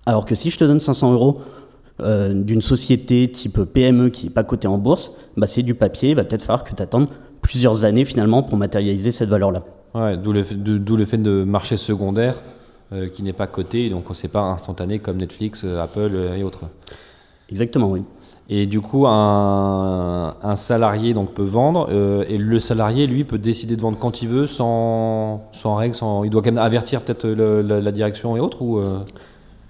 Alors 0.06 0.26
que 0.26 0.36
si 0.36 0.52
je 0.52 0.58
te 0.58 0.66
donne 0.66 0.82
500 0.82 1.14
euros 1.14 1.40
euh, 2.02 2.34
d'une 2.34 2.62
société 2.62 3.32
type 3.32 3.64
PME 3.64 4.10
qui 4.10 4.26
n'est 4.26 4.34
pas 4.34 4.44
cotée 4.44 4.68
en 4.68 4.80
bourse, 4.80 5.14
bah, 5.38 5.48
c'est 5.48 5.64
du 5.64 5.76
papier. 5.76 6.10
Il 6.10 6.18
va 6.18 6.26
peut-être 6.26 6.44
falloir 6.44 6.66
que 6.66 6.76
tu 6.76 6.84
attendes 6.84 7.08
plusieurs 7.42 7.86
années 7.86 8.04
finalement 8.04 8.44
pour 8.44 8.58
matérialiser 8.58 9.14
cette 9.14 9.30
valeur-là. 9.30 9.64
Ouais, 9.96 10.18
d'où 10.18 10.32
le, 10.34 10.44
fait- 10.44 10.56
de- 10.62 10.78
d'où 10.78 10.96
le 10.96 11.06
fait 11.06 11.18
de 11.18 11.44
marché 11.44 11.78
secondaire 11.78 12.36
euh, 12.94 13.08
qui 13.10 13.24
n'est 13.24 13.34
pas 13.34 13.48
coté, 13.48 13.90
donc 13.90 14.06
c'est 14.14 14.28
pas 14.28 14.42
instantané 14.42 15.00
comme 15.00 15.18
Netflix, 15.18 15.64
euh, 15.66 15.82
Apple 15.82 16.12
euh, 16.14 16.36
et 16.38 16.44
autres. 16.44 16.62
Exactement, 17.50 17.90
oui. 17.92 18.04
Et 18.50 18.66
du 18.66 18.80
coup, 18.80 19.08
un, 19.08 20.36
un 20.42 20.56
salarié 20.56 21.14
donc 21.14 21.34
peut 21.34 21.44
vendre 21.44 21.88
euh, 21.92 22.24
et 22.30 22.38
le 22.38 22.60
salarié 22.60 23.06
lui 23.08 23.24
peut 23.26 23.38
décider 23.38 23.76
de 23.76 23.82
vendre 23.82 23.98
quand 23.98 24.22
il 24.22 24.30
veut, 24.30 24.48
sans, 24.48 25.50
sans 25.52 25.76
règle, 25.76 25.96
sans. 25.96 26.24
Il 26.24 26.30
doit 26.30 26.42
quand 26.42 26.52
même 26.52 26.64
avertir 26.64 27.02
peut-être 27.02 27.28
la, 27.28 27.82
la 27.82 27.92
direction 27.92 28.38
et 28.38 28.40
autres 28.40 28.62
ou. 28.62 28.78
euh, 28.80 29.00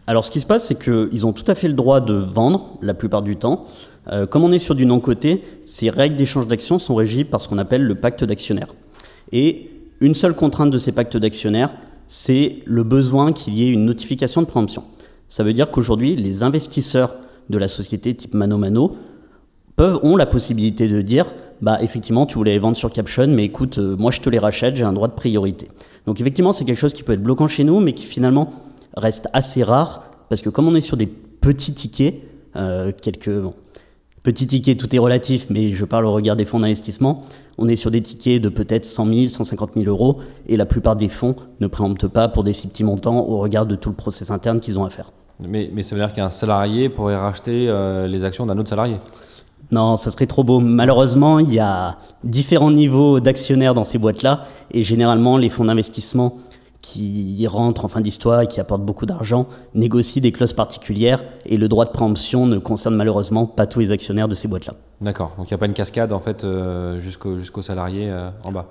Alors, 0.06 0.26
ce 0.26 0.32
qui 0.32 0.42
se 0.42 0.46
passe, 0.46 0.68
c'est 0.68 0.80
qu'ils 0.80 1.26
ont 1.26 1.34
tout 1.34 1.44
à 1.48 1.56
fait 1.56 1.68
le 1.68 1.74
droit 1.74 2.02
de 2.02 2.14
vendre 2.14 2.78
la 2.84 2.94
plupart 2.94 3.24
du 3.24 3.36
temps. 3.38 3.66
Euh, 4.12 4.26
comme 4.28 4.44
on 4.44 4.52
est 4.52 4.60
sur 4.60 4.76
du 4.76 4.86
non-coté, 4.86 5.42
ces 5.66 5.90
règles 5.90 6.16
d'échange 6.16 6.48
d'actions 6.48 6.78
sont 6.78 6.94
régies 6.96 7.24
par 7.24 7.42
ce 7.42 7.48
qu'on 7.50 7.58
appelle 7.58 7.84
le 7.84 7.96
pacte 7.96 8.24
d'actionnaires. 8.24 8.76
Et 9.32 9.72
une 10.00 10.16
seule 10.16 10.36
contrainte 10.36 10.72
de 10.72 10.78
ces 10.78 10.92
pactes 10.92 11.18
d'actionnaires, 11.18 11.74
c'est 12.08 12.60
le 12.66 12.84
besoin 12.84 13.34
qu'il 13.34 13.56
y 13.56 13.68
ait 13.68 13.72
une 13.72 13.86
notification 13.86 14.42
de 14.42 14.48
préemption. 14.48 14.84
Ça 15.28 15.44
veut 15.44 15.54
dire 15.54 15.70
qu'aujourd'hui, 15.70 16.16
les 16.16 16.44
investisseurs 16.44 17.16
de 17.50 17.58
la 17.58 17.68
société 17.68 18.14
type 18.14 18.34
Mano 18.34 18.58
Mano 18.58 18.96
peuvent, 19.76 20.00
ont 20.04 20.16
la 20.16 20.26
possibilité 20.26 20.88
de 20.88 21.02
dire 21.02 21.26
bah 21.62 21.80
effectivement 21.82 22.26
tu 22.26 22.36
voulais 22.36 22.52
les 22.52 22.60
vendre 22.60 22.78
sur 22.78 22.92
Caption 22.92 23.28
mais 23.28 23.46
écoute 23.46 23.80
euh, 23.80 23.96
moi 23.98 24.12
je 24.12 24.22
te 24.22 24.30
les 24.30 24.38
rachète 24.38 24.76
j'ai 24.76 24.84
un 24.84 24.94
droit 24.94 25.08
de 25.08 25.14
priorité 25.14 25.70
donc 26.06 26.22
effectivement 26.22 26.54
c'est 26.54 26.66
quelque 26.66 26.78
chose 26.78 26.94
qui 26.94 27.02
peut 27.02 27.14
être 27.14 27.24
bloquant 27.24 27.48
chez 27.48 27.64
nous 27.64 27.80
mais 27.80 27.94
qui 27.94 28.06
finalement 28.06 28.54
reste 28.96 29.28
assez 29.34 29.64
rare 29.64 30.12
parce 30.30 30.42
que 30.42 30.50
comme 30.50 30.68
on 30.68 30.76
est 30.76 30.82
sur 30.82 30.98
des 30.98 31.08
petits 31.08 31.74
tickets 31.74 32.16
euh, 32.56 32.92
quelques 33.02 33.32
petits 34.28 34.46
tickets 34.46 34.78
tout 34.78 34.94
est 34.94 35.00
relatif 35.00 35.48
mais 35.50 35.70
je 35.70 35.86
parle 35.86 36.06
au 36.06 36.12
regard 36.12 36.36
des 36.36 36.44
fonds 36.44 36.60
d'investissement 36.60 37.24
on 37.58 37.70
est 37.70 37.78
sur 37.78 37.92
des 37.92 38.02
tickets 38.02 38.42
de 38.42 38.50
peut-être 38.50 38.84
100 38.84 39.06
000 39.06 39.28
150 39.30 39.72
000 39.76 39.86
euros 39.86 40.18
et 40.50 40.58
la 40.58 40.66
plupart 40.66 40.98
des 40.98 41.08
fonds 41.08 41.38
ne 41.62 41.68
préemptent 41.68 42.10
pas 42.10 42.28
pour 42.28 42.44
des 42.44 42.52
si 42.52 42.68
petits 42.68 42.84
montants 42.84 43.26
au 43.26 43.38
regard 43.38 43.66
de 43.66 43.76
tout 43.76 43.88
le 43.88 43.96
process 43.96 44.30
interne 44.30 44.60
qu'ils 44.60 44.78
ont 44.78 44.84
à 44.84 44.90
faire 44.90 45.14
mais, 45.40 45.72
mais 45.74 45.82
ça 45.82 45.96
veut 45.96 46.02
dire 46.02 46.14
qu'un 46.14 46.30
salarié 46.30 46.90
pourrait 46.90 47.16
racheter 47.16 47.70
euh, 47.70 48.08
les 48.08 48.26
actions 48.26 48.46
d'un 48.46 48.58
autre 48.58 48.70
salarié? 48.70 48.98
Non, 49.70 49.98
ça 49.98 50.12
serait 50.12 50.28
trop 50.28 50.44
beau. 50.44 50.60
Malheureusement, 50.60 51.40
il 51.40 51.54
y 51.54 51.60
a 51.60 51.98
différents 52.24 52.72
niveaux 52.72 53.20
d'actionnaires 53.20 53.74
dans 53.74 53.84
ces 53.84 53.98
boîtes-là, 53.98 54.46
et 54.72 54.82
généralement, 54.82 55.38
les 55.38 55.50
fonds 55.50 55.66
d'investissement 55.66 56.36
qui 56.82 57.46
rentrent 57.48 57.86
en 57.86 57.88
fin 57.88 58.02
d'histoire 58.02 58.42
et 58.42 58.48
qui 58.48 58.60
apportent 58.60 58.84
beaucoup 58.86 59.06
d'argent 59.06 59.48
négocient 59.74 60.22
des 60.22 60.32
clauses 60.32 60.54
particulières, 60.54 61.24
et 61.46 61.58
le 61.58 61.68
droit 61.68 61.86
de 61.86 61.92
préemption 61.92 62.46
ne 62.46 62.58
concerne 62.60 62.96
malheureusement 62.96 63.46
pas 63.46 63.66
tous 63.66 63.80
les 63.80 63.92
actionnaires 63.92 64.28
de 64.28 64.36
ces 64.36 64.48
boîtes-là. 64.48 64.76
D'accord. 65.02 65.32
Donc 65.38 65.50
il 65.50 65.54
n'y 65.54 65.56
a 65.56 65.58
pas 65.58 65.66
une 65.66 65.74
cascade 65.74 66.14
en 66.14 66.20
fait 66.20 66.44
euh, 66.44 67.00
jusqu'au 67.00 67.38
jusqu'au 67.38 67.62
salarié 67.62 68.10
euh, 68.10 68.30
en 68.46 68.52
bas. 68.52 68.68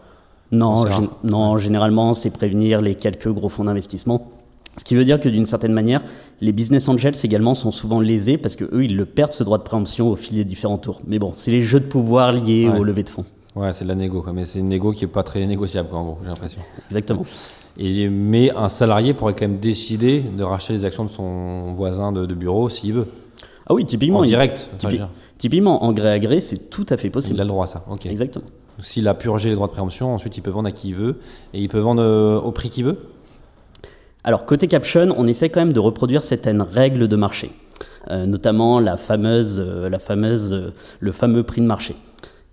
Non, 0.52 0.84
gé- 0.86 1.08
non 1.24 1.56
généralement, 1.58 2.14
c'est 2.14 2.30
prévenir 2.30 2.80
les 2.80 2.94
quelques 2.94 3.28
gros 3.32 3.48
fonds 3.48 3.64
d'investissement. 3.64 4.30
Ce 4.78 4.84
qui 4.84 4.94
veut 4.94 5.04
dire 5.06 5.18
que 5.18 5.28
d'une 5.28 5.46
certaine 5.46 5.72
manière, 5.72 6.04
les 6.42 6.52
business 6.52 6.88
angels 6.88 7.14
également 7.24 7.54
sont 7.54 7.72
souvent 7.72 7.98
lésés 7.98 8.36
parce 8.38 8.56
que 8.56 8.64
eux, 8.72 8.84
ils 8.84 8.94
le 8.96 9.06
perdent 9.06 9.32
ce 9.32 9.42
droit 9.42 9.56
de 9.58 9.62
préemption 9.62 10.10
au 10.10 10.16
fil 10.16 10.36
des 10.36 10.44
différents 10.44 10.76
tours. 10.78 11.00
Mais 11.06 11.18
bon, 11.18 11.30
c'est 11.32 11.50
les 11.50 11.62
jeux 11.62 11.80
de 11.80 11.86
pouvoir 11.86 12.30
liés 12.32 12.68
Ouais. 12.68 12.78
au 12.78 12.84
levée 12.84 13.02
de 13.02 13.08
fonds. 13.08 13.24
Ouais, 13.56 13.72
c'est 13.72 13.84
de 13.84 13.88
la 13.88 13.94
négo, 13.94 14.20
quoi. 14.20 14.34
mais 14.34 14.44
c'est 14.44 14.58
une 14.58 14.68
négo 14.68 14.92
qui 14.92 15.04
est 15.04 15.08
pas 15.08 15.22
très 15.22 15.46
négociable, 15.46 15.88
quoi, 15.88 15.98
en 16.00 16.04
gros, 16.04 16.18
j'ai 16.22 16.28
l'impression. 16.28 16.60
Exactement. 16.88 17.24
Et, 17.78 18.08
mais 18.08 18.50
un 18.56 18.68
salarié 18.68 19.12
pourrait 19.14 19.34
quand 19.34 19.46
même 19.48 19.58
décider 19.58 20.20
de 20.20 20.42
racheter 20.42 20.72
les 20.72 20.84
actions 20.84 21.04
de 21.04 21.10
son 21.10 21.72
voisin 21.74 22.10
de, 22.12 22.24
de 22.26 22.34
bureau 22.34 22.68
s'il 22.68 22.94
veut. 22.94 23.06
Ah 23.68 23.74
oui, 23.74 23.84
typiquement. 23.84 24.20
En 24.20 24.24
il- 24.24 24.28
direct, 24.28 24.68
typi- 24.78 25.00
typiquement, 25.38 25.84
en 25.84 25.92
gré 25.92 26.10
à 26.10 26.18
gré, 26.18 26.40
c'est 26.40 26.70
tout 26.70 26.86
à 26.88 26.96
fait 26.96 27.08
Il 27.08 27.10
possible. 27.10 27.40
a 27.40 27.44
le 27.44 27.48
droit 27.48 27.64
à 27.64 27.66
ça. 27.66 27.84
Ok. 27.90 28.06
Exactement. 28.06 28.46
S'il 28.82 29.06
a 29.08 29.14
purgé 29.14 29.48
les 29.50 29.54
droits 29.54 29.66
de 29.66 29.72
préemption, 29.72 30.14
ensuite 30.14 30.36
il 30.36 30.42
peut 30.42 30.50
vendre 30.50 30.68
à 30.68 30.72
qui 30.72 30.88
il 30.88 30.94
veut 30.94 31.16
et 31.54 31.60
il 31.60 31.68
peut 31.68 31.78
vendre 31.78 32.02
euh, 32.02 32.38
au 32.38 32.52
prix 32.52 32.68
qu'il 32.70 32.84
veut. 32.84 32.98
Alors, 34.24 34.44
côté 34.44 34.66
caption, 34.68 35.14
on 35.16 35.26
essaie 35.26 35.50
quand 35.50 35.60
même 35.60 35.72
de 35.72 35.80
reproduire 35.80 36.22
certaines 36.22 36.62
règles 36.62 37.08
de 37.08 37.16
marché, 37.16 37.50
Euh, 38.10 38.24
notamment 38.26 38.78
la 38.80 38.96
fameuse, 38.96 39.58
euh, 39.58 39.88
la 39.88 39.98
fameuse, 39.98 40.52
euh, 40.52 40.72
le 41.00 41.12
fameux 41.12 41.42
prix 41.42 41.60
de 41.60 41.66
marché. 41.66 41.96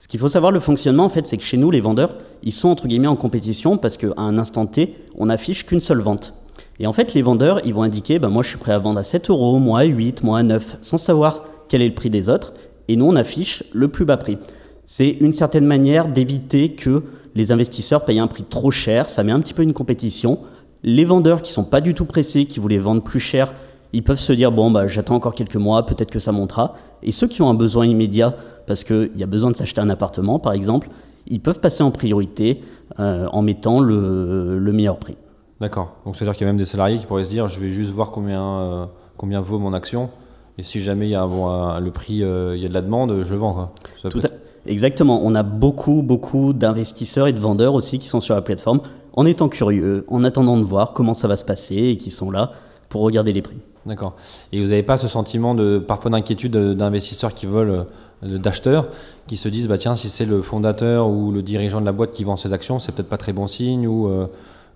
Ce 0.04 0.10
qu'il 0.10 0.20
faut 0.20 0.28
savoir, 0.28 0.52
le 0.52 0.60
fonctionnement, 0.60 1.06
en 1.06 1.10
fait, 1.10 1.26
c'est 1.26 1.38
que 1.38 1.44
chez 1.44 1.56
nous, 1.56 1.72
les 1.72 1.80
vendeurs, 1.80 2.18
ils 2.44 2.52
sont 2.52 2.68
entre 2.68 2.90
guillemets 2.90 3.08
en 3.08 3.16
compétition 3.16 3.78
parce 3.78 3.96
qu'à 3.96 4.08
un 4.18 4.38
instant 4.38 4.66
T, 4.66 4.96
on 5.16 5.28
n'affiche 5.28 5.66
qu'une 5.66 5.80
seule 5.80 6.02
vente. 6.02 6.34
Et 6.82 6.88
en 6.88 6.92
fait, 6.92 7.14
les 7.14 7.22
vendeurs, 7.22 7.62
ils 7.64 7.74
vont 7.74 7.84
indiquer, 7.84 8.20
bah, 8.20 8.28
moi, 8.28 8.44
je 8.44 8.50
suis 8.50 8.58
prêt 8.58 8.74
à 8.74 8.80
vendre 8.80 9.00
à 9.00 9.04
7 9.04 9.30
euros, 9.30 9.60
moi 9.60 9.80
à 9.80 9.84
8, 9.86 10.22
moi 10.24 10.40
à 10.40 10.44
9, 10.44 10.80
sans 10.82 10.98
savoir 10.98 11.46
quel 11.70 11.82
est 11.82 11.88
le 11.88 11.94
prix 11.94 12.10
des 12.10 12.28
autres. 12.28 12.52
Et 12.90 12.98
nous, 12.98 13.06
on 13.06 13.16
affiche 13.16 13.64
le 13.72 13.88
plus 13.88 14.04
bas 14.04 14.18
prix. 14.18 14.38
C'est 14.84 15.08
une 15.08 15.32
certaine 15.32 15.66
manière 15.66 16.10
d'éviter 16.10 16.76
que 16.76 17.04
les 17.34 17.54
investisseurs 17.54 18.04
payent 18.04 18.20
un 18.20 18.28
prix 18.28 18.44
trop 18.44 18.72
cher. 18.72 19.10
Ça 19.10 19.24
met 19.24 19.32
un 19.32 19.40
petit 19.40 19.54
peu 19.54 19.64
une 19.64 19.72
compétition. 19.72 20.40
Les 20.84 21.06
vendeurs 21.06 21.42
qui 21.42 21.54
sont 21.54 21.64
pas 21.64 21.80
du 21.80 21.94
tout 21.94 22.04
pressés, 22.04 22.44
qui 22.44 22.60
voulaient 22.60 22.78
vendre 22.78 23.04
plus 23.04 23.22
cher, 23.22 23.54
ils 23.94 24.04
peuvent 24.04 24.20
se 24.20 24.34
dire 24.34 24.52
bon 24.52 24.72
bah 24.72 24.88
j'attends 24.88 25.16
encore 25.16 25.34
quelques 25.36 25.56
mois, 25.56 25.86
peut-être 25.86 26.12
que 26.12 26.20
ça 26.20 26.32
montera. 26.32 26.74
Et 27.04 27.12
ceux 27.12 27.28
qui 27.28 27.42
ont 27.42 27.50
un 27.50 27.54
besoin 27.54 27.86
immédiat, 27.86 28.36
parce 28.68 28.84
qu'il 28.84 29.12
y 29.16 29.24
a 29.24 29.28
besoin 29.28 29.52
de 29.52 29.56
s'acheter 29.56 29.82
un 29.82 29.90
appartement 29.90 30.40
par 30.40 30.54
exemple, 30.54 30.90
ils 31.28 31.40
peuvent 31.40 31.60
passer 31.60 31.84
en 31.84 31.92
priorité 31.92 32.62
euh, 33.00 33.28
en 33.32 33.42
mettant 33.42 33.80
le, 33.80 34.58
le 34.60 34.72
meilleur 34.74 34.98
prix. 34.98 35.16
D'accord. 35.62 35.96
Donc 36.06 36.16
c'est-à-dire 36.16 36.34
qu'il 36.36 36.46
y 36.46 36.50
a 36.50 36.52
même 36.52 36.58
des 36.58 36.66
salariés 36.66 36.98
qui 36.98 37.06
pourraient 37.06 37.24
se 37.24 37.30
dire 37.30 37.48
je 37.48 37.60
vais 37.60 37.70
juste 37.70 37.92
voir 37.92 38.12
combien, 38.12 38.44
euh, 38.44 38.86
combien 39.18 39.40
vaut 39.42 39.60
mon 39.60 39.74
action 39.74 40.10
et 40.58 40.64
si 40.64 40.82
jamais 40.82 41.08
il 41.08 41.12
y 41.12 41.16
a 41.16 41.26
bon, 41.26 41.48
un- 41.48 41.80
le 41.80 41.90
prix, 41.92 42.24
euh, 42.24 42.56
il 42.56 42.62
y 42.62 42.66
a 42.66 42.70
de 42.70 42.74
la 42.76 42.82
demande, 42.84 43.24
je 43.24 43.34
vends. 43.34 43.54
Quoi. 43.54 43.72
Ça 44.02 44.10
Tout 44.10 44.20
peut- 44.20 44.28
à- 44.28 44.70
Exactement. 44.70 45.20
On 45.24 45.34
a 45.36 45.44
beaucoup, 45.44 46.04
beaucoup 46.04 46.54
d'investisseurs 46.54 47.28
et 47.28 47.34
de 47.34 47.40
vendeurs 47.40 47.74
aussi 47.74 48.00
qui 48.00 48.08
sont 48.08 48.22
sur 48.22 48.34
la 48.36 48.42
plateforme 48.42 48.80
en 49.14 49.26
étant 49.26 49.50
curieux, 49.50 50.06
en 50.10 50.24
attendant 50.24 50.58
de 50.58 50.64
voir 50.64 50.94
comment 50.94 51.14
ça 51.14 51.28
va 51.28 51.36
se 51.38 51.44
passer 51.44 51.76
et 51.76 51.98
qui 51.98 52.12
sont 52.12 52.32
là 52.32 52.52
pour 52.88 53.02
regarder 53.02 53.34
les 53.34 53.42
prix. 53.42 53.58
D'accord. 53.86 54.16
Et 54.52 54.62
vous 54.62 54.68
n'avez 54.68 54.84
pas 54.84 54.98
ce 54.98 55.08
sentiment 55.08 55.56
de 55.56 55.78
parfois 55.78 56.10
d'inquiétude 56.12 56.56
euh, 56.56 56.74
d'investisseurs 56.74 57.34
qui 57.34 57.46
veulent, 57.46 57.86
euh, 58.24 58.38
d'acheteurs, 58.38 58.88
qui 59.28 59.38
se 59.38 59.50
disent 59.50 59.68
bah 59.68 59.78
tiens 59.78 59.96
si 59.96 60.10
c'est 60.10 60.26
le 60.26 60.42
fondateur 60.42 61.10
ou 61.10 61.32
le 61.32 61.42
dirigeant 61.42 61.82
de 61.82 61.86
la 61.86 61.92
boîte 61.92 62.12
qui 62.12 62.24
vend 62.24 62.36
ses 62.36 62.54
actions, 62.54 62.80
c'est 62.80 62.92
peut-être 62.94 63.10
pas 63.10 63.18
très 63.18 63.34
bon 63.34 63.48
signe 63.48 63.88
ou 63.88 64.08
euh, 64.08 64.28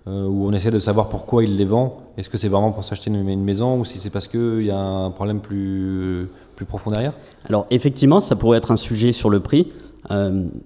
euh, 0.06 0.26
ou 0.26 0.46
on 0.46 0.52
essaie 0.52 0.70
de 0.70 0.78
savoir 0.78 1.08
pourquoi 1.08 1.44
il 1.44 1.56
les 1.56 1.64
vend. 1.64 1.98
Est-ce 2.16 2.30
que 2.30 2.38
c'est 2.38 2.48
vraiment 2.48 2.72
pour 2.72 2.84
s'acheter 2.84 3.10
une, 3.10 3.42
maison 3.42 3.78
ou 3.78 3.84
si 3.84 3.98
c'est 3.98 4.10
parce 4.10 4.26
qu'il 4.26 4.62
y 4.62 4.70
a 4.70 4.78
un 4.78 5.10
problème 5.10 5.40
plus 5.40 6.28
plus 6.56 6.66
profond 6.66 6.90
derrière? 6.90 7.12
Alors 7.48 7.66
effectivement, 7.70 8.20
ça 8.20 8.36
pourrait 8.36 8.58
être 8.58 8.70
un 8.70 8.76
sujet 8.76 9.12
sur 9.12 9.30
le 9.30 9.40
prix. 9.40 9.68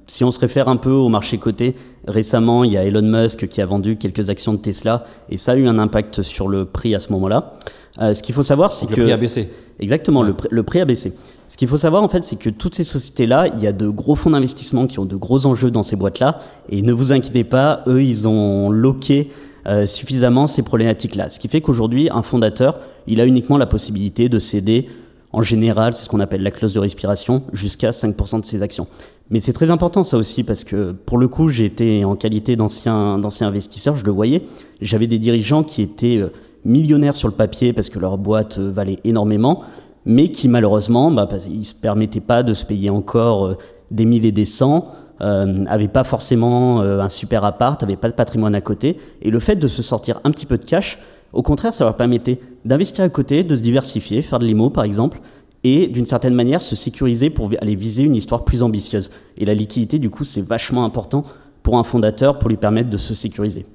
Si 0.06 0.22
on 0.22 0.30
se 0.30 0.38
réfère 0.38 0.68
un 0.68 0.76
peu 0.76 0.92
au 0.92 1.08
marché 1.08 1.36
coté, 1.38 1.74
récemment, 2.06 2.62
il 2.62 2.72
y 2.72 2.76
a 2.76 2.84
Elon 2.84 3.02
Musk 3.02 3.48
qui 3.48 3.60
a 3.60 3.66
vendu 3.66 3.96
quelques 3.96 4.30
actions 4.30 4.52
de 4.52 4.58
Tesla 4.58 5.04
et 5.30 5.36
ça 5.36 5.52
a 5.52 5.56
eu 5.56 5.66
un 5.66 5.80
impact 5.80 6.22
sur 6.22 6.46
le 6.46 6.64
prix 6.64 6.94
à 6.94 7.00
ce 7.00 7.10
moment-là. 7.10 7.54
Euh, 8.00 8.14
ce 8.14 8.22
qu'il 8.22 8.34
faut 8.34 8.42
savoir, 8.42 8.72
c'est 8.72 8.86
que 8.86 8.94
le 8.94 9.02
prix 9.02 9.12
a 9.12 9.16
baissé. 9.16 9.48
Exactement, 9.78 10.22
le, 10.22 10.34
prix- 10.34 10.48
le 10.50 10.62
prix 10.62 10.80
a 10.80 10.84
baissé. 10.84 11.12
Ce 11.48 11.56
qu'il 11.56 11.68
faut 11.68 11.76
savoir 11.76 12.02
en 12.02 12.08
fait, 12.08 12.24
c'est 12.24 12.36
que 12.36 12.48
toutes 12.50 12.74
ces 12.74 12.84
sociétés-là, 12.84 13.48
il 13.54 13.62
y 13.62 13.66
a 13.66 13.72
de 13.72 13.88
gros 13.88 14.16
fonds 14.16 14.30
d'investissement 14.30 14.86
qui 14.86 14.98
ont 14.98 15.04
de 15.04 15.16
gros 15.16 15.44
enjeux 15.46 15.70
dans 15.70 15.82
ces 15.82 15.96
boîtes-là. 15.96 16.38
Et 16.70 16.80
ne 16.82 16.92
vous 16.92 17.12
inquiétez 17.12 17.44
pas, 17.44 17.82
eux, 17.86 18.02
ils 18.02 18.26
ont 18.28 18.70
loqué 18.70 19.30
euh, 19.66 19.84
suffisamment 19.86 20.46
ces 20.46 20.62
problématiques-là. 20.62 21.28
Ce 21.28 21.38
qui 21.38 21.48
fait 21.48 21.60
qu'aujourd'hui, 21.60 22.08
un 22.10 22.22
fondateur, 22.22 22.78
il 23.06 23.20
a 23.20 23.26
uniquement 23.26 23.58
la 23.58 23.66
possibilité 23.66 24.28
de 24.28 24.38
céder, 24.38 24.86
en 25.34 25.42
général, 25.42 25.94
c'est 25.94 26.04
ce 26.04 26.08
qu'on 26.08 26.20
appelle 26.20 26.42
la 26.42 26.50
clause 26.50 26.74
de 26.74 26.78
respiration, 26.80 27.42
jusqu'à 27.52 27.90
5% 27.90 28.40
de 28.40 28.44
ses 28.44 28.60
actions. 28.62 28.86
Mais 29.30 29.40
c'est 29.40 29.54
très 29.54 29.70
important 29.70 30.04
ça 30.04 30.18
aussi 30.18 30.44
parce 30.44 30.62
que 30.62 30.92
pour 30.92 31.16
le 31.16 31.26
coup, 31.26 31.48
été 31.50 32.04
en 32.04 32.16
qualité 32.16 32.54
d'ancien 32.54 33.18
d'ancien 33.18 33.48
investisseur, 33.48 33.96
je 33.96 34.04
le 34.04 34.12
voyais. 34.12 34.42
J'avais 34.82 35.06
des 35.06 35.18
dirigeants 35.18 35.62
qui 35.62 35.80
étaient 35.80 36.18
euh, 36.18 36.32
millionnaires 36.64 37.16
sur 37.16 37.28
le 37.28 37.34
papier 37.34 37.72
parce 37.72 37.88
que 37.88 37.98
leur 37.98 38.18
boîte 38.18 38.58
euh, 38.58 38.70
valait 38.70 38.98
énormément, 39.04 39.62
mais 40.04 40.28
qui 40.28 40.48
malheureusement, 40.48 41.10
bah, 41.10 41.28
ils 41.48 41.64
se 41.64 41.74
permettaient 41.74 42.20
pas 42.20 42.42
de 42.42 42.54
se 42.54 42.64
payer 42.64 42.90
encore 42.90 43.46
euh, 43.46 43.56
des 43.90 44.04
mille 44.04 44.24
et 44.24 44.32
des 44.32 44.44
cents, 44.46 44.88
euh, 45.20 45.64
avaient 45.66 45.88
pas 45.88 46.04
forcément 46.04 46.80
un 46.80 47.08
super 47.08 47.44
appart, 47.44 47.80
n'avaient 47.80 47.96
pas 47.96 48.08
de 48.08 48.14
patrimoine 48.14 48.54
à 48.54 48.60
côté, 48.60 48.96
et 49.20 49.30
le 49.30 49.38
fait 49.38 49.56
de 49.56 49.68
se 49.68 49.82
sortir 49.82 50.20
un 50.24 50.30
petit 50.30 50.46
peu 50.46 50.58
de 50.58 50.64
cash, 50.64 50.98
au 51.32 51.42
contraire, 51.42 51.72
ça 51.72 51.84
leur 51.84 51.96
permettait 51.96 52.40
d'investir 52.64 53.04
à 53.04 53.08
côté, 53.08 53.44
de 53.44 53.56
se 53.56 53.62
diversifier, 53.62 54.22
faire 54.22 54.38
de 54.38 54.46
l'IMO 54.46 54.70
par 54.70 54.84
exemple, 54.84 55.20
et 55.64 55.86
d'une 55.86 56.06
certaine 56.06 56.34
manière 56.34 56.62
se 56.62 56.76
sécuriser 56.76 57.30
pour 57.30 57.50
aller 57.60 57.76
viser 57.76 58.02
une 58.02 58.16
histoire 58.16 58.44
plus 58.44 58.62
ambitieuse. 58.62 59.10
Et 59.38 59.44
la 59.44 59.54
liquidité, 59.54 59.98
du 59.98 60.10
coup, 60.10 60.24
c'est 60.24 60.44
vachement 60.44 60.84
important 60.84 61.24
pour 61.62 61.78
un 61.78 61.84
fondateur 61.84 62.38
pour 62.38 62.48
lui 62.50 62.56
permettre 62.56 62.90
de 62.90 62.96
se 62.96 63.14
sécuriser. 63.14 63.66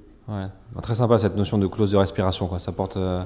Très 0.82 0.96
sympa 0.96 1.18
cette 1.18 1.36
notion 1.36 1.58
de 1.58 1.68
clause 1.68 1.92
de 1.92 1.98
respiration. 1.98 2.48
Quoi. 2.48 2.60
Ça, 2.60 2.72
porte, 2.72 2.98
euh, 2.98 3.24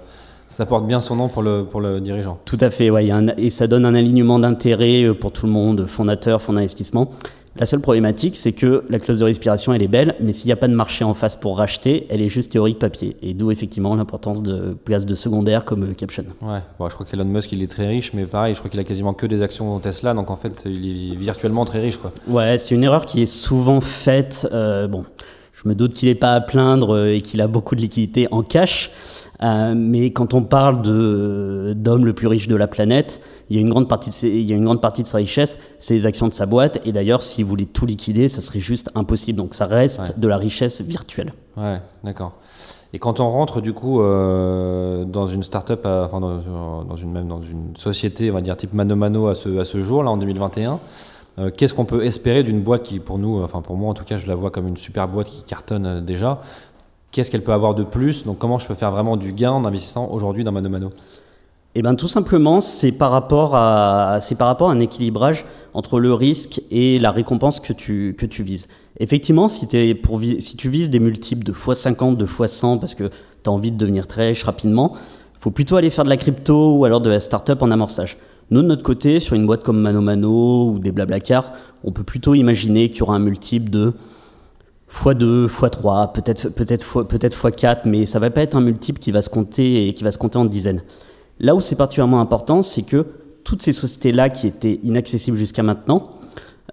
ça 0.50 0.66
porte 0.66 0.86
bien 0.86 1.02
son 1.02 1.16
nom 1.16 1.28
pour 1.28 1.44
le, 1.44 1.64
pour 1.64 1.82
le 1.82 2.00
dirigeant. 2.00 2.40
Tout 2.46 2.58
à 2.60 2.70
fait, 2.70 2.90
ouais, 2.90 3.10
et 3.38 3.50
ça 3.50 3.68
donne 3.68 3.86
un 3.86 3.96
alignement 3.96 4.40
d'intérêt 4.40 5.04
euh, 5.04 5.14
pour 5.14 5.32
tout 5.32 5.46
le 5.46 5.52
monde, 5.52 5.86
fondateur, 5.86 6.42
fonds 6.42 6.54
d'investissement. 6.54 7.12
La 7.58 7.66
seule 7.66 7.82
problématique, 7.82 8.38
c'est 8.38 8.54
que 8.54 8.86
la 8.90 8.98
clause 8.98 9.20
de 9.20 9.26
respiration, 9.26 9.74
elle 9.74 9.84
est 9.84 9.90
belle, 9.90 10.16
mais 10.22 10.32
s'il 10.32 10.48
n'y 10.48 10.54
a 10.54 10.56
pas 10.56 10.70
de 10.70 10.74
marché 10.74 11.04
en 11.04 11.14
face 11.14 11.36
pour 11.36 11.58
racheter, 11.58 12.08
elle 12.10 12.22
est 12.22 12.30
juste 12.30 12.54
théorique 12.54 12.80
papier. 12.80 13.18
Et 13.22 13.34
d'où 13.34 13.52
effectivement 13.52 13.94
l'importance 13.94 14.42
de 14.42 14.74
places 14.74 15.06
de 15.06 15.16
secondaire 15.16 15.66
comme 15.66 15.84
euh, 15.84 15.94
Caption. 15.94 16.24
Ouais, 16.42 16.60
bon, 16.80 16.88
je 16.88 16.94
crois 16.94 17.06
qu'Elon 17.06 17.26
Musk, 17.26 17.52
il 17.52 17.62
est 17.62 17.68
très 17.68 17.88
riche, 17.88 18.14
mais 18.14 18.24
pareil, 18.24 18.56
je 18.56 18.60
crois 18.60 18.72
qu'il 18.72 18.80
a 18.80 18.86
quasiment 18.86 19.14
que 19.14 19.26
des 19.26 19.42
actions 19.42 19.78
Tesla, 19.80 20.14
donc 20.14 20.32
en 20.32 20.38
fait, 20.38 20.64
il 20.66 21.12
est 21.14 21.16
virtuellement 21.18 21.66
très 21.66 21.82
riche. 21.82 21.98
Quoi. 21.98 22.12
Ouais, 22.26 22.58
c'est 22.58 22.74
une 22.74 22.86
erreur 22.86 23.06
qui 23.06 23.22
est 23.22 23.26
souvent 23.26 23.82
faite. 23.82 24.48
Euh, 24.54 24.88
bon, 24.88 25.04
je 25.64 25.70
me 25.70 25.76
doute 25.76 25.94
qu'il 25.94 26.10
n'est 26.10 26.16
pas 26.16 26.34
à 26.34 26.42
plaindre 26.42 26.96
euh, 26.96 27.14
et 27.14 27.22
qu'il 27.22 27.40
a 27.42 27.48
beaucoup 27.48 27.76
de 27.76 27.82
liquidités 27.82 28.28
en 28.32 28.42
cash. 28.42 28.92
Euh, 29.44 29.74
mais 29.76 30.12
quand 30.12 30.34
on 30.34 30.44
parle 30.44 30.82
d'homme 30.82 32.06
le 32.06 32.14
plus 32.14 32.28
riche 32.28 32.48
de 32.48 32.56
la 32.56 32.68
planète, 32.68 33.22
il 33.50 33.56
y 33.56 33.60
a 33.60 33.62
une 33.62 33.70
grande 33.70 33.88
partie 33.88 34.10
de, 34.10 34.28
il 34.28 34.42
y 34.42 34.54
a 34.54 34.56
une 34.56 34.66
grande 34.66 34.82
partie 34.82 35.04
de 35.04 35.08
sa 35.08 35.18
richesse, 35.18 35.58
c'est 35.78 35.94
les 35.94 36.06
actions 36.06 36.28
de 36.28 36.34
sa 36.34 36.46
boîte. 36.46 36.80
Et 36.86 36.92
d'ailleurs, 36.92 37.22
s'il 37.22 37.46
voulait 37.46 37.66
tout 37.66 37.86
liquider, 37.86 38.30
ça 38.30 38.42
serait 38.42 38.60
juste 38.60 38.90
impossible. 38.96 39.38
Donc 39.38 39.54
ça 39.54 39.66
reste 39.66 40.20
de 40.20 40.28
la 40.28 40.38
richesse 40.38 40.82
virtuelle. 40.82 41.34
Ouais, 41.58 41.80
d'accord. 42.04 42.34
Et 42.94 43.00
quand 43.00 43.20
on 43.20 43.30
rentre 43.30 43.62
du 43.62 43.74
coup 43.74 44.02
euh, 44.02 45.06
dans 45.06 45.28
une 45.28 45.44
start-up, 45.44 45.86
enfin 45.86 46.20
dans, 46.20 46.84
dans, 46.84 46.96
une 46.96 47.12
même 47.12 47.28
dans 47.28 47.42
une 47.42 47.76
société, 47.78 48.30
on 48.32 48.34
va 48.34 48.42
dire 48.42 48.58
type 48.58 48.74
mano 48.74 48.96
mano 48.96 49.28
à 49.28 49.36
ce, 49.36 49.60
à 49.60 49.66
ce 49.66 49.82
jour 49.82 50.04
là 50.04 50.12
en 50.12 50.18
2021. 50.18 50.80
Euh, 51.40 51.50
qu'est-ce 51.56 51.74
qu'on 51.74 51.86
peut 51.86 52.04
espérer 52.04 52.44
d'une 52.44 52.62
boîte 52.62 52.84
qui, 52.84 53.00
pour 53.00 53.18
nous, 53.18 53.42
enfin 53.42 53.62
pour 53.62 53.78
moi 53.78 53.90
en 53.90 53.94
tout 53.94 54.04
cas, 54.04 54.18
je 54.18 54.28
la 54.28 54.36
vois 54.36 54.52
comme 54.52 54.68
une 54.68 54.78
super 54.78 55.08
boîte 55.08 55.28
qui 55.28 55.44
cartonne 55.44 56.04
déjà 56.06 56.42
qu'est-ce 57.12 57.30
qu'elle 57.30 57.44
peut 57.44 57.54
avoir 57.54 57.76
de 57.76 57.84
plus? 57.84 58.24
Donc 58.26 58.40
comment 58.40 58.58
je 58.58 58.68
peux 58.68 58.74
faire 58.74 58.92
vraiment 58.92 59.18
du 59.18 59.34
gain 59.34 59.52
en 59.52 59.66
investissant 59.66 60.10
aujourd'hui 60.12 60.44
dans 60.44 60.52
Mano 60.52 60.70
Mano 60.70 60.90
eh 61.74 61.82
ben, 61.82 61.96
tout 61.96 62.10
simplement, 62.10 62.60
c'est 62.60 62.92
par, 62.92 63.12
rapport 63.12 63.56
à, 63.56 64.20
c'est 64.20 64.36
par 64.36 64.48
rapport 64.48 64.70
à 64.70 64.74
un 64.74 64.80
équilibrage 64.80 65.46
entre 65.74 66.02
le 66.02 66.14
risque 66.14 66.62
et 66.70 67.00
la 67.00 67.12
récompense 67.12 67.62
que 67.62 67.72
tu, 67.72 68.14
que 68.18 68.26
tu 68.26 68.44
vises. 68.44 68.68
Effectivement, 69.00 69.48
si 69.48 69.68
tu 69.68 70.70
vises 70.70 70.90
des 70.90 71.00
multiples 71.00 71.46
de 71.46 71.54
x50, 71.54 72.18
de 72.18 72.26
x100, 72.26 72.78
parce 72.80 72.94
que 72.94 73.06
tu 73.06 73.50
as 73.50 73.52
envie 73.54 73.72
de 73.72 73.78
devenir 73.78 74.06
très 74.06 74.28
riche 74.28 74.44
rapidement, 74.44 74.92
faut 75.40 75.50
plutôt 75.50 75.78
aller 75.78 75.90
faire 75.90 76.04
de 76.04 76.10
la 76.10 76.18
crypto 76.18 76.76
ou 76.76 76.84
alors 76.84 77.00
de 77.00 77.10
la 77.10 77.22
startup 77.22 77.62
en 77.62 77.72
amorçage. 77.72 78.18
Nous, 78.52 78.62
de 78.62 78.68
notre 78.68 78.84
côté, 78.84 79.22
sur 79.22 79.36
une 79.36 79.46
boîte 79.46 79.64
comme 79.64 79.80
Mano 79.80 80.02
Mano 80.02 80.72
ou 80.72 80.80
des 80.80 80.92
Blablacar, 80.92 81.54
on 81.86 81.94
peut 81.94 82.04
plutôt 82.04 82.34
imaginer 82.34 82.90
qu'il 82.90 83.00
y 83.00 83.02
aura 83.04 83.16
un 83.16 83.20
multiple 83.20 83.70
de 83.70 83.94
x2, 84.90 85.48
x3, 85.48 86.12
peut-être 86.12 86.50
peut-être 86.50 87.04
peut-être 87.04 87.38
x4, 87.38 87.80
mais 87.86 88.06
ça 88.06 88.20
va 88.20 88.30
pas 88.30 88.42
être 88.42 88.58
un 88.58 88.62
multiple 88.62 89.00
qui 89.00 89.14
va 89.14 89.22
se 89.22 89.30
compter 89.30 89.88
et 89.88 89.94
qui 89.94 90.04
va 90.04 90.12
se 90.12 90.18
compter 90.18 90.38
en 90.38 90.44
dizaines. 90.44 90.82
Là 91.40 91.56
où 91.56 91.62
c'est 91.62 91.78
particulièrement 91.78 92.20
important, 92.20 92.62
c'est 92.62 92.82
que 92.82 93.06
toutes 93.46 93.62
ces 93.62 93.72
sociétés-là 93.72 94.30
qui 94.30 94.48
étaient 94.48 94.82
inaccessibles 94.84 95.38
jusqu'à 95.38 95.64
maintenant, 95.64 96.10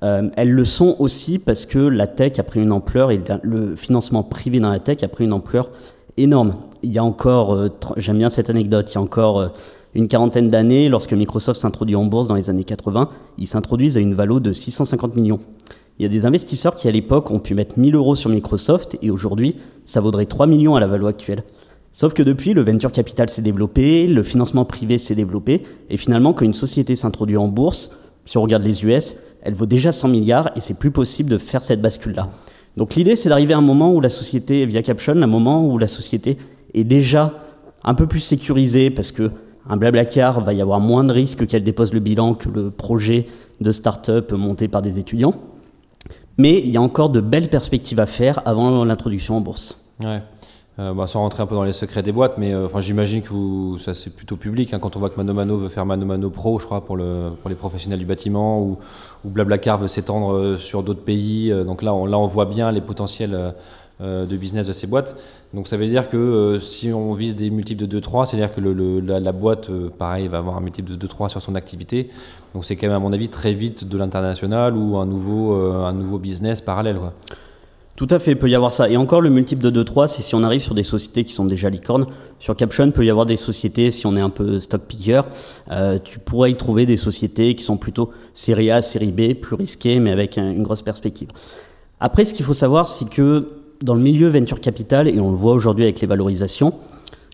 euh, 0.03 0.29
elles 0.37 0.51
le 0.51 0.65
sont 0.65 0.97
aussi 0.99 1.39
parce 1.39 1.65
que 1.65 1.79
la 1.79 2.09
tech 2.09 2.41
a 2.41 2.43
pris 2.43 2.61
une 2.61 2.73
ampleur 2.73 3.13
et 3.13 3.23
le 3.43 3.77
financement 3.77 4.25
privé 4.25 4.59
dans 4.59 4.71
la 4.71 4.81
tech 4.81 5.05
a 5.05 5.09
pris 5.09 5.25
une 5.25 5.33
ampleur 5.33 5.71
énorme. 6.17 6.57
Il 6.83 6.93
y 6.93 6.99
a 6.99 7.05
encore, 7.05 7.55
euh, 7.55 7.69
j'aime 7.97 8.19
bien 8.19 8.31
cette 8.31 8.51
anecdote, 8.51 8.91
il 8.91 8.95
y 8.97 8.99
a 8.99 9.01
encore 9.01 9.41
euh, 9.41 9.49
une 9.95 10.09
quarantaine 10.09 10.49
d'années, 10.49 10.89
lorsque 10.89 11.13
Microsoft 11.13 11.61
s'introduit 11.61 11.97
en 11.97 12.05
bourse 12.05 12.29
dans 12.29 12.35
les 12.35 12.51
années 12.51 12.65
80, 12.65 13.09
ils 13.39 13.47
s'introduisent 13.47 13.97
à 13.97 14.01
une 14.01 14.15
valeur 14.15 14.41
de 14.41 14.53
650 14.53 15.17
millions. 15.17 15.41
Il 15.99 16.03
y 16.03 16.07
a 16.07 16.09
des 16.09 16.27
investisseurs 16.27 16.77
qui, 16.77 16.87
à 16.89 16.93
l'époque, 16.93 17.31
ont 17.31 17.41
pu 17.41 17.55
mettre 17.55 17.79
1000 17.79 17.95
euros 17.95 18.15
sur 18.15 18.31
Microsoft 18.31 18.97
et 19.03 19.11
aujourd'hui, 19.11 19.57
ça 19.85 20.01
vaudrait 20.01 20.27
3 20.27 20.47
millions 20.47 20.77
à 20.77 20.81
la 20.81 20.87
valeur 20.87 21.09
actuelle. 21.09 21.43
Sauf 21.93 22.13
que 22.13 22.23
depuis, 22.23 22.53
le 22.53 22.63
venture 22.63 22.93
capital 22.93 23.29
s'est 23.29 23.43
développé, 23.43 24.07
le 24.07 24.23
financement 24.23 24.65
privé 24.65 24.99
s'est 24.99 25.17
développé, 25.17 25.63
et 25.91 25.97
finalement, 25.97 26.33
quand 26.33 26.45
une 26.45 26.55
société 26.55 26.95
s'introduit 26.95 27.37
en 27.37 27.49
bourse, 27.49 27.91
si 28.25 28.39
on 28.39 28.43
regarde 28.43 28.63
les 28.63 28.85
US, 28.85 29.17
elle 29.43 29.55
vaut 29.55 29.67
déjà 29.67 29.91
100 29.91 30.09
milliards 30.09 30.51
et 30.55 30.61
c'est 30.61 30.79
plus 30.79 30.91
possible 30.91 31.31
de 31.31 31.39
faire 31.39 31.63
cette 31.63 31.81
bascule-là. 31.81 32.29
Donc 32.77 32.95
l'idée, 32.95 33.17
c'est 33.17 33.29
d'arriver 33.29 33.55
à 33.55 33.59
un 33.59 33.63
moment 33.63 33.93
où 33.93 34.01
la 34.01 34.11
société, 34.11 34.67
via 34.67 34.83
Caption, 34.83 35.15
un 35.15 35.27
moment 35.27 35.67
où 35.67 35.79
la 35.79 35.87
société 35.87 36.37
est 36.75 36.85
déjà 36.85 37.33
un 37.83 37.95
peu 37.95 38.07
plus 38.07 38.21
sécurisée 38.21 38.91
parce 38.91 39.11
que 39.11 39.31
un 39.69 39.77
blablacar 39.77 40.41
va 40.41 40.53
y 40.53 40.61
avoir 40.61 40.81
moins 40.81 41.05
de 41.05 41.13
risques 41.13 41.47
qu'elle 41.47 41.65
dépose 41.65 41.93
le 41.93 42.01
bilan 42.01 42.35
que 42.35 42.49
le 42.49 42.71
projet 42.71 43.27
de 43.61 43.73
start-up 43.73 44.33
monté 44.33 44.69
par 44.69 44.83
des 44.83 44.99
étudiants. 44.99 45.35
Mais 46.39 46.59
il 46.59 46.71
y 46.71 46.77
a 46.77 46.83
encore 46.83 47.11
de 47.11 47.21
belles 47.21 47.51
perspectives 47.51 48.01
à 48.01 48.07
faire 48.07 48.41
avant 48.45 48.85
l'introduction 48.85 49.37
en 49.37 49.41
bourse. 49.41 49.83
Ouais. 50.03 50.23
Euh, 50.79 50.95
bah, 50.95 51.09
sans 51.09 51.21
rentrer 51.21 51.43
un 51.43 51.47
peu 51.47 51.57
dans 51.57 51.65
les 51.65 51.73
secrets 51.73 52.05
des 52.05 52.13
boîtes, 52.13 52.39
mais 52.39 52.55
euh, 52.55 52.69
j'imagine 52.79 53.21
que 53.21 53.77
ça 53.79 53.95
c'est 53.95 54.11
plutôt 54.11 54.37
public 54.37 54.73
hein, 54.73 54.79
quand 54.79 54.95
on 54.95 55.01
voit 55.01 55.11
que 55.11 55.17
Mano 55.17 55.35
Mano 55.35 55.57
veut 55.57 55.69
faire 55.69 55.85
Mano 55.85 56.07
Mano 56.07 56.31
Pro, 56.31 56.61
je 56.61 56.67
crois, 56.67 56.85
pour, 56.85 56.97
le, 56.97 57.31
pour 57.43 57.51
les 57.51 57.57
professionnels 57.57 57.99
du 57.99 58.05
bâtiment, 58.05 58.63
ou, 58.63 58.79
ou 59.25 59.29
Blablacar 59.29 59.79
veut 59.79 59.89
s'étendre 59.89 60.35
euh, 60.35 60.57
sur 60.57 60.85
d'autres 60.85 61.03
pays. 61.03 61.51
donc 61.67 61.83
là 61.83 61.91
là, 62.07 62.19
on 62.19 62.27
voit 62.29 62.45
bien 62.45 62.71
les 62.71 62.81
potentiels 62.81 63.55
de 64.01 64.37
business 64.37 64.67
de 64.67 64.73
ces 64.73 64.87
boîtes. 64.87 65.17
Donc 65.55 65.67
ça 65.67 65.77
veut 65.77 65.89
dire 65.89 66.09
que 66.09 66.59
si 66.61 66.93
on 66.93 67.13
vise 67.15 67.35
des 67.35 67.51
multiples 67.51 67.87
de 67.87 68.01
2-3, 68.01 68.27
c'est-à-dire 68.27 68.55
que 68.55 68.61
la, 68.61 69.33
boîte, 69.33 69.71
pareil, 69.99 70.29
va 70.29 70.39
avoir 70.39 70.57
un 70.57 70.61
multiple 70.61 70.97
de 70.97 71.07
2-3 71.07 71.29
sur 71.29 71.43
son 71.43 71.55
activité. 71.55 72.09
Donc 72.55 72.65
c'est 72.65 72.77
quand 72.77 72.87
même, 72.87 72.97
à 72.97 73.01
mon 73.01 73.13
avis, 73.13 73.29
très 73.29 73.55
vite 73.55 73.89
de 73.89 73.99
l'international 73.99 74.77
ou 74.77 74.99
un 74.99 75.07
nouveau, 75.07 75.53
un 75.53 75.93
nouveau 75.93 76.19
business 76.19 76.61
parallèle. 76.61 76.99
Quoi. 76.99 77.13
Tout 77.99 78.07
à 78.11 78.21
fait, 78.21 78.31
il 78.31 78.39
peut 78.39 78.49
y 78.49 78.55
avoir 78.55 78.73
ça. 78.73 78.89
Et 78.89 78.97
encore, 78.97 79.21
le 79.21 79.29
multiple 79.29 79.61
de 79.61 79.83
2-3, 79.83 80.07
c'est 80.07 80.23
si 80.23 80.37
on 80.37 80.45
arrive 80.45 80.61
sur 80.61 80.77
des 80.77 80.85
sociétés 80.85 81.25
qui 81.25 81.33
sont 81.33 81.47
déjà 81.47 81.69
licornes. 81.69 82.07
Sur 82.39 82.55
Caption, 82.55 82.85
il 82.85 82.93
peut 82.93 83.05
y 83.05 83.11
avoir 83.11 83.27
des 83.27 83.35
sociétés, 83.35 83.91
si 83.91 84.07
on 84.07 84.15
est 84.15 84.21
un 84.21 84.31
peu 84.31 84.61
stock 84.61 84.83
picker, 84.83 85.23
euh, 85.73 85.99
tu 85.99 86.21
pourrais 86.21 86.53
y 86.53 86.55
trouver 86.55 86.87
des 86.87 86.97
sociétés 86.97 87.57
qui 87.57 87.65
sont 87.65 87.77
plutôt 87.77 88.13
série 88.33 88.71
A, 88.71 88.83
série 88.83 89.11
B, 89.11 89.35
plus 89.35 89.57
risquées, 89.57 89.99
mais 89.99 90.13
avec 90.13 90.39
une 90.39 90.63
grosse 90.63 90.83
perspective. 90.83 91.27
Après, 91.99 92.25
ce 92.25 92.35
qu'il 92.35 92.47
faut 92.47 92.55
savoir, 92.55 92.87
c'est 92.87 93.11
que 93.11 93.49
dans 93.83 93.95
le 93.95 94.01
milieu 94.01 94.29
venture 94.29 94.61
capital, 94.61 95.09
et 95.09 95.21
on 95.21 95.31
le 95.31 95.37
voit 95.37 95.53
aujourd'hui 95.53 95.85
avec 95.85 96.01
les 96.01 96.07
valorisations, 96.07 96.75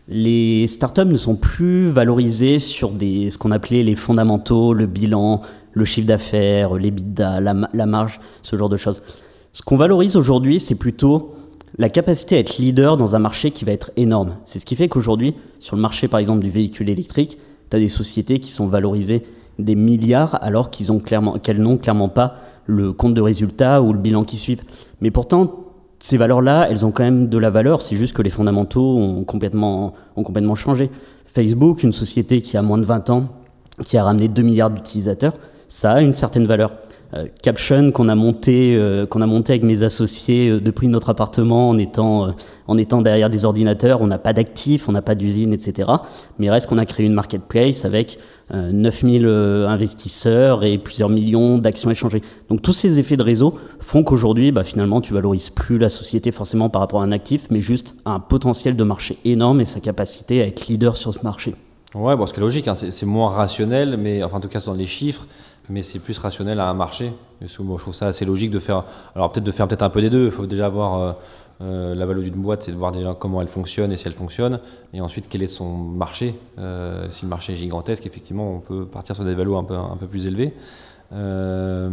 les 0.07 0.67
startups 0.67 1.05
ne 1.05 1.17
sont 1.17 1.35
plus 1.35 1.89
valorisées 1.89 2.59
sur 2.59 2.91
ce 2.91 3.37
qu'on 3.37 3.51
appelait 3.51 3.83
les 3.83 3.95
fondamentaux, 3.95 4.73
le 4.73 4.85
bilan, 4.85 5.41
le 5.73 5.85
chiffre 5.85 6.07
d'affaires, 6.07 6.75
les 6.75 6.93
la, 7.17 7.55
la 7.73 7.85
marge, 7.85 8.19
ce 8.43 8.55
genre 8.55 8.69
de 8.69 8.77
choses. 8.77 9.01
Ce 9.51 9.63
qu'on 9.63 9.77
valorise 9.77 10.15
aujourd'hui, 10.15 10.59
c'est 10.59 10.75
plutôt 10.75 11.33
la 11.77 11.89
capacité 11.89 12.35
à 12.35 12.39
être 12.39 12.57
leader 12.57 12.97
dans 12.97 13.15
un 13.15 13.19
marché 13.19 13.51
qui 13.51 13.65
va 13.65 13.71
être 13.71 13.91
énorme. 13.97 14.37
C'est 14.45 14.59
ce 14.59 14.65
qui 14.65 14.75
fait 14.75 14.87
qu'aujourd'hui, 14.87 15.33
sur 15.59 15.75
le 15.75 15.81
marché 15.81 16.07
par 16.07 16.19
exemple 16.19 16.41
du 16.41 16.49
véhicule 16.49 16.89
électrique, 16.89 17.37
tu 17.69 17.75
as 17.75 17.79
des 17.79 17.87
sociétés 17.87 18.39
qui 18.39 18.51
sont 18.51 18.67
valorisées 18.67 19.23
des 19.57 19.75
milliards 19.75 20.37
alors 20.43 20.69
qu'ils 20.69 20.91
ont 20.91 20.99
clairement, 20.99 21.39
qu'elles 21.39 21.61
n'ont 21.61 21.77
clairement 21.77 22.09
pas 22.09 22.35
le 22.65 22.93
compte 22.93 23.13
de 23.13 23.21
résultat 23.21 23.81
ou 23.81 23.91
le 23.93 23.99
bilan 23.99 24.23
qui 24.23 24.37
suivent. 24.37 24.63
Mais 25.01 25.11
pourtant, 25.11 25.64
ces 25.99 26.17
valeurs-là, 26.17 26.67
elles 26.69 26.85
ont 26.85 26.91
quand 26.91 27.03
même 27.03 27.27
de 27.27 27.37
la 27.37 27.49
valeur. 27.49 27.81
C'est 27.81 27.95
juste 27.95 28.15
que 28.15 28.21
les 28.21 28.29
fondamentaux 28.29 28.97
ont 28.97 29.23
complètement, 29.23 29.93
changé. 30.55 30.89
Facebook, 31.25 31.83
une 31.83 31.93
société 31.93 32.41
qui 32.41 32.57
a 32.57 32.61
moins 32.61 32.77
de 32.77 32.85
20 32.85 33.09
ans, 33.09 33.27
qui 33.83 33.97
a 33.97 34.03
ramené 34.03 34.27
2 34.27 34.41
milliards 34.41 34.69
d'utilisateurs, 34.69 35.33
ça 35.67 35.93
a 35.93 36.01
une 36.01 36.13
certaine 36.13 36.45
valeur. 36.45 36.71
Euh, 37.13 37.25
Caption 37.41 37.91
qu'on 37.91 38.09
a 38.09 38.15
monté 38.15 38.75
euh, 38.75 39.05
qu'on 39.05 39.21
a 39.21 39.27
monté 39.27 39.53
avec 39.53 39.63
mes 39.63 39.83
associés 39.83 40.49
euh, 40.49 40.59
depuis 40.59 40.87
notre 40.87 41.09
appartement 41.09 41.69
en 41.69 41.77
étant 41.77 42.33
en 42.67 42.77
étant 42.77 43.01
derrière 43.01 43.29
des 43.29 43.45
ordinateurs. 43.45 44.01
On 44.01 44.07
n'a 44.07 44.19
pas 44.19 44.33
d'actifs, 44.33 44.89
on 44.89 44.91
n'a 44.91 45.01
pas 45.01 45.15
d'usine, 45.15 45.53
etc. 45.53 45.91
Mais 46.39 46.49
reste 46.49 46.67
qu'on 46.67 46.77
a 46.77 46.85
créé 46.85 47.05
une 47.05 47.13
marketplace 47.13 47.85
avec 47.85 48.17
euh, 48.53 48.71
9000 48.71 49.25
euh, 49.25 49.67
investisseurs 49.67 50.63
et 50.63 50.77
plusieurs 50.77 51.09
millions 51.09 51.57
d'actions 51.57 51.89
échangées. 51.89 52.21
Donc 52.47 52.61
tous 52.61 52.73
ces 52.73 52.99
effets 52.99 53.17
de 53.17 53.23
réseau 53.23 53.55
font 53.79 54.03
qu'aujourd'hui, 54.03 54.51
bah, 54.51 54.63
finalement, 54.63 55.01
tu 55.01 55.15
valorises 55.15 55.49
plus 55.49 55.79
la 55.79 55.89
société 55.89 56.31
forcément 56.31 56.69
par 56.69 56.81
rapport 56.81 57.01
à 57.01 57.05
un 57.05 57.11
actif, 57.11 57.47
mais 57.49 57.59
juste 57.59 57.95
un 58.05 58.19
potentiel 58.19 58.75
de 58.75 58.83
marché 58.83 59.17
énorme 59.25 59.61
et 59.61 59.65
sa 59.65 59.79
capacité 59.79 60.43
à 60.43 60.45
être 60.45 60.67
leader 60.67 60.95
sur 60.95 61.11
ce 61.11 61.19
marché. 61.23 61.55
Ouais, 61.95 62.15
bon, 62.15 62.25
logique, 62.37 62.67
hein, 62.67 62.75
c'est 62.75 62.91
c'est 62.91 63.07
moins 63.07 63.29
rationnel, 63.29 63.97
mais 63.97 64.21
enfin 64.21 64.37
en 64.37 64.41
tout 64.41 64.49
cas 64.49 64.59
dans 64.59 64.73
les 64.73 64.85
chiffres, 64.85 65.25
mais 65.69 65.81
c'est 65.81 65.99
plus 65.99 66.17
rationnel 66.17 66.59
à 66.59 66.69
un 66.69 66.73
marché. 66.73 67.11
Et 67.41 67.47
je 67.47 67.55
trouve 67.55 67.93
ça 67.93 68.07
assez 68.07 68.25
logique 68.25 68.51
de 68.51 68.59
faire, 68.59 68.83
alors 69.15 69.31
peut-être 69.31 69.43
de 69.43 69.51
faire 69.51 69.67
peut-être 69.67 69.83
un 69.83 69.89
peu 69.89 70.01
des 70.01 70.09
deux. 70.09 70.25
Il 70.25 70.31
faut 70.31 70.45
déjà 70.45 70.69
voir 70.69 70.99
euh, 70.99 71.11
euh, 71.61 71.95
la 71.95 72.05
valeur 72.05 72.23
d'une 72.23 72.33
boîte, 72.33 72.63
c'est 72.63 72.71
de 72.71 72.77
voir 72.77 72.91
déjà 72.91 73.15
comment 73.17 73.41
elle 73.41 73.47
fonctionne 73.47 73.91
et 73.91 73.95
si 73.95 74.07
elle 74.07 74.13
fonctionne, 74.13 74.59
et 74.93 74.99
ensuite 75.01 75.27
quel 75.29 75.41
est 75.41 75.47
son 75.47 75.69
marché. 75.77 76.35
Euh, 76.59 77.09
si 77.09 77.23
le 77.23 77.29
marché 77.29 77.53
est 77.53 77.57
gigantesque, 77.57 78.05
effectivement, 78.05 78.55
on 78.55 78.59
peut 78.59 78.85
partir 78.85 79.15
sur 79.15 79.23
des 79.23 79.35
valeurs 79.35 79.57
un 79.57 79.63
peu 79.63 79.75
un 79.75 79.97
peu 79.97 80.07
plus 80.07 80.25
élevées. 80.27 80.53
Euh, 81.13 81.89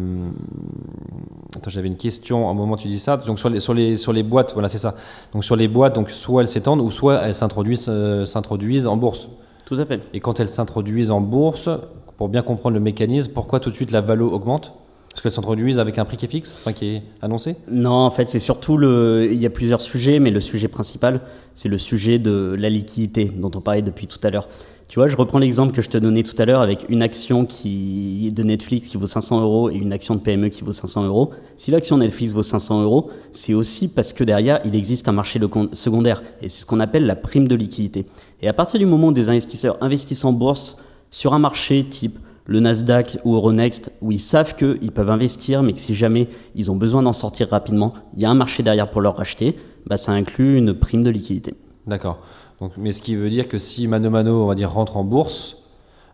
Attends, 1.55 1.71
j'avais 1.71 1.87
une 1.87 1.97
question. 1.97 2.49
Au 2.49 2.55
moment 2.55 2.75
où 2.75 2.79
tu 2.79 2.89
dis 2.89 2.99
ça, 2.99 3.17
donc 3.19 3.39
sur 3.39 3.51
les, 3.51 3.61
sur 3.61 3.75
les, 3.75 3.97
sur 3.97 4.13
les 4.13 4.23
boîtes, 4.23 4.53
voilà, 4.55 4.69
c'est 4.69 4.79
ça. 4.79 4.95
Donc 5.33 5.45
sur 5.45 5.55
les 5.55 5.69
boîtes, 5.69 5.95
donc 5.95 6.11
soit 6.11 6.43
elles 6.43 6.49
s'étendent 6.49 6.81
ou 6.81 6.91
soit 6.91 7.21
elles 7.21 7.35
s'introduisent, 7.35 7.91
s'introduisent 8.25 8.87
en 8.87 8.97
bourse. 8.97 9.29
Tout 9.67 9.77
à 9.77 9.87
fait. 9.87 10.01
Et 10.13 10.21
quand 10.21 10.41
elles 10.41 10.49
s'introduisent 10.49 11.11
en 11.11 11.21
bourse, 11.21 11.69
pour 12.17 12.29
bien 12.29 12.43
comprendre 12.43 12.75
le 12.75 12.81
mécanisme, 12.81 13.33
pourquoi 13.33 13.61
tout 13.61 13.71
de 13.71 13.75
suite 13.75 13.91
la 13.91 14.01
valo 14.01 14.31
augmente? 14.31 14.75
Parce 15.11 15.23
qu'elles 15.23 15.33
s'introduisent 15.33 15.79
avec 15.79 15.99
un 15.99 16.07
prix 16.07 16.17
qui 16.17 16.25
est 16.25 16.29
fixe, 16.29 16.55
enfin 16.59 16.73
qui 16.73 16.87
est 16.87 17.03
annoncé? 17.21 17.57
Non, 17.71 17.91
en 17.91 18.11
fait, 18.11 18.31
c'est 18.31 18.39
surtout 18.39 18.79
le. 18.79 19.29
Il 19.31 19.39
y 19.39 19.45
a 19.45 19.51
plusieurs 19.51 19.83
sujets, 19.83 20.19
mais 20.19 20.31
le 20.31 20.41
sujet 20.41 20.69
principal, 20.69 21.21
c'est 21.55 21.69
le 21.69 21.77
sujet 21.77 22.19
de 22.19 22.57
la 22.59 22.71
liquidité 22.71 23.27
dont 23.27 23.51
on 23.55 23.61
parlait 23.61 23.83
depuis 23.83 24.07
tout 24.07 24.21
à 24.23 24.31
l'heure. 24.31 24.49
Tu 24.93 24.99
vois, 24.99 25.09
je 25.09 25.17
reprends 25.17 25.39
l'exemple 25.39 25.73
que 25.73 25.81
je 25.81 25.89
te 25.89 25.97
donnais 25.97 26.23
tout 26.23 26.35
à 26.37 26.45
l'heure 26.45 26.61
avec 26.61 26.85
une 26.91 27.01
action 27.01 27.47
qui 27.47 28.31
de 28.31 28.43
Netflix 28.43 28.89
qui 28.89 28.99
vaut 28.99 29.07
500 29.07 29.41
euros 29.41 29.71
et 29.71 29.75
une 29.75 29.91
action 29.91 30.15
de 30.15 30.21
PME 30.21 30.51
qui 30.51 30.65
vaut 30.65 30.75
500 30.75 31.05
euros. 31.05 31.31
Si 31.57 31.71
l'action 31.71 31.97
Netflix 31.97 32.33
vaut 32.33 32.43
500 32.43 32.83
euros, 32.83 33.09
c'est 33.33 33.55
aussi 33.55 33.89
parce 33.89 34.13
que 34.13 34.23
derrière, 34.23 34.61
il 34.67 34.77
existe 34.77 35.09
un 35.09 35.13
marché 35.13 35.41
secondaire 35.73 36.23
et 36.43 36.51
c'est 36.51 36.61
ce 36.61 36.67
qu'on 36.67 36.79
appelle 36.79 37.07
la 37.07 37.17
prime 37.17 37.49
de 37.49 37.55
liquidité. 37.55 38.05
Et 38.43 38.49
à 38.49 38.53
partir 38.53 38.79
du 38.79 38.85
moment 38.85 39.09
où 39.09 39.13
des 39.13 39.31
investisseurs 39.31 39.79
investissent 39.81 40.27
en 40.27 40.33
bourse 40.35 40.77
sur 41.13 41.35
un 41.35 41.39
marché 41.39 41.85
type 41.85 42.19
le 42.47 42.59
Nasdaq 42.59 43.19
ou 43.25 43.37
Euronext, 43.37 43.93
où 44.01 44.11
ils 44.11 44.19
savent 44.19 44.57
qu'ils 44.57 44.91
peuvent 44.91 45.11
investir, 45.11 45.63
mais 45.63 45.73
que 45.73 45.79
si 45.79 45.95
jamais 45.95 46.29
ils 46.57 46.73
ont 46.73 46.77
besoin 46.77 47.03
d'en 47.05 47.13
sortir 47.13 47.49
rapidement, 47.49 47.95
il 48.17 48.23
y 48.23 48.25
a 48.25 48.31
un 48.31 48.35
marché 48.35 48.65
derrière 48.65 48.91
pour 48.91 49.01
leur 49.01 49.17
racheter, 49.17 49.57
bah, 49.87 49.97
ça 49.97 50.11
inclut 50.11 50.59
une 50.59 50.75
prime 50.75 51.05
de 51.05 51.11
liquidité. 51.11 51.55
D'accord. 51.87 52.19
Donc, 52.61 52.73
mais 52.77 52.91
ce 52.91 53.01
qui 53.01 53.15
veut 53.15 53.31
dire 53.31 53.47
que 53.47 53.59
si 53.59 53.87
Mano 53.87 54.11
Mano, 54.11 54.43
on 54.43 54.47
va 54.47 54.57
dire, 54.57 54.73
rentre 54.73 54.97
en 54.97 55.05
bourse, 55.05 55.59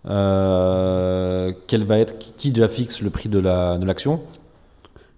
euh, 0.08 1.52
quel 1.66 1.84
va 1.84 1.98
être 1.98 2.18
qui 2.18 2.52
déjà 2.52 2.68
fixe 2.68 3.00
le 3.00 3.10
prix 3.10 3.28
de 3.28 3.38
la 3.38 3.78
de 3.78 3.86
l'action? 3.86 4.20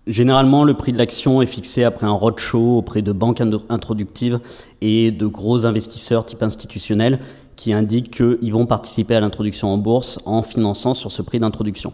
Généralement, 0.07 0.65
le 0.65 0.75
prix 0.75 0.93
de 0.93 0.99
l'action 0.99 1.43
est 1.43 1.47
fixé 1.47 1.85
après 1.85 2.07
un 2.07 2.13
roadshow 2.13 2.79
auprès 2.79 3.03
de 3.03 3.13
banques 3.13 3.43
introductives 3.69 4.41
et 4.81 5.13
de 5.13 5.27
gros 5.27 5.67
investisseurs 5.67 6.25
type 6.25 6.43
institutionnels 6.43 7.21
qui 7.61 7.75
indiquent 7.75 8.11
qu'ils 8.11 8.53
vont 8.55 8.65
participer 8.65 9.15
à 9.15 9.21
l'introduction 9.21 9.69
en 9.69 9.77
bourse 9.77 10.19
en 10.25 10.43
finançant 10.43 10.95
sur 10.95 11.13
ce 11.13 11.21
prix 11.21 11.39
d'introduction. 11.39 11.93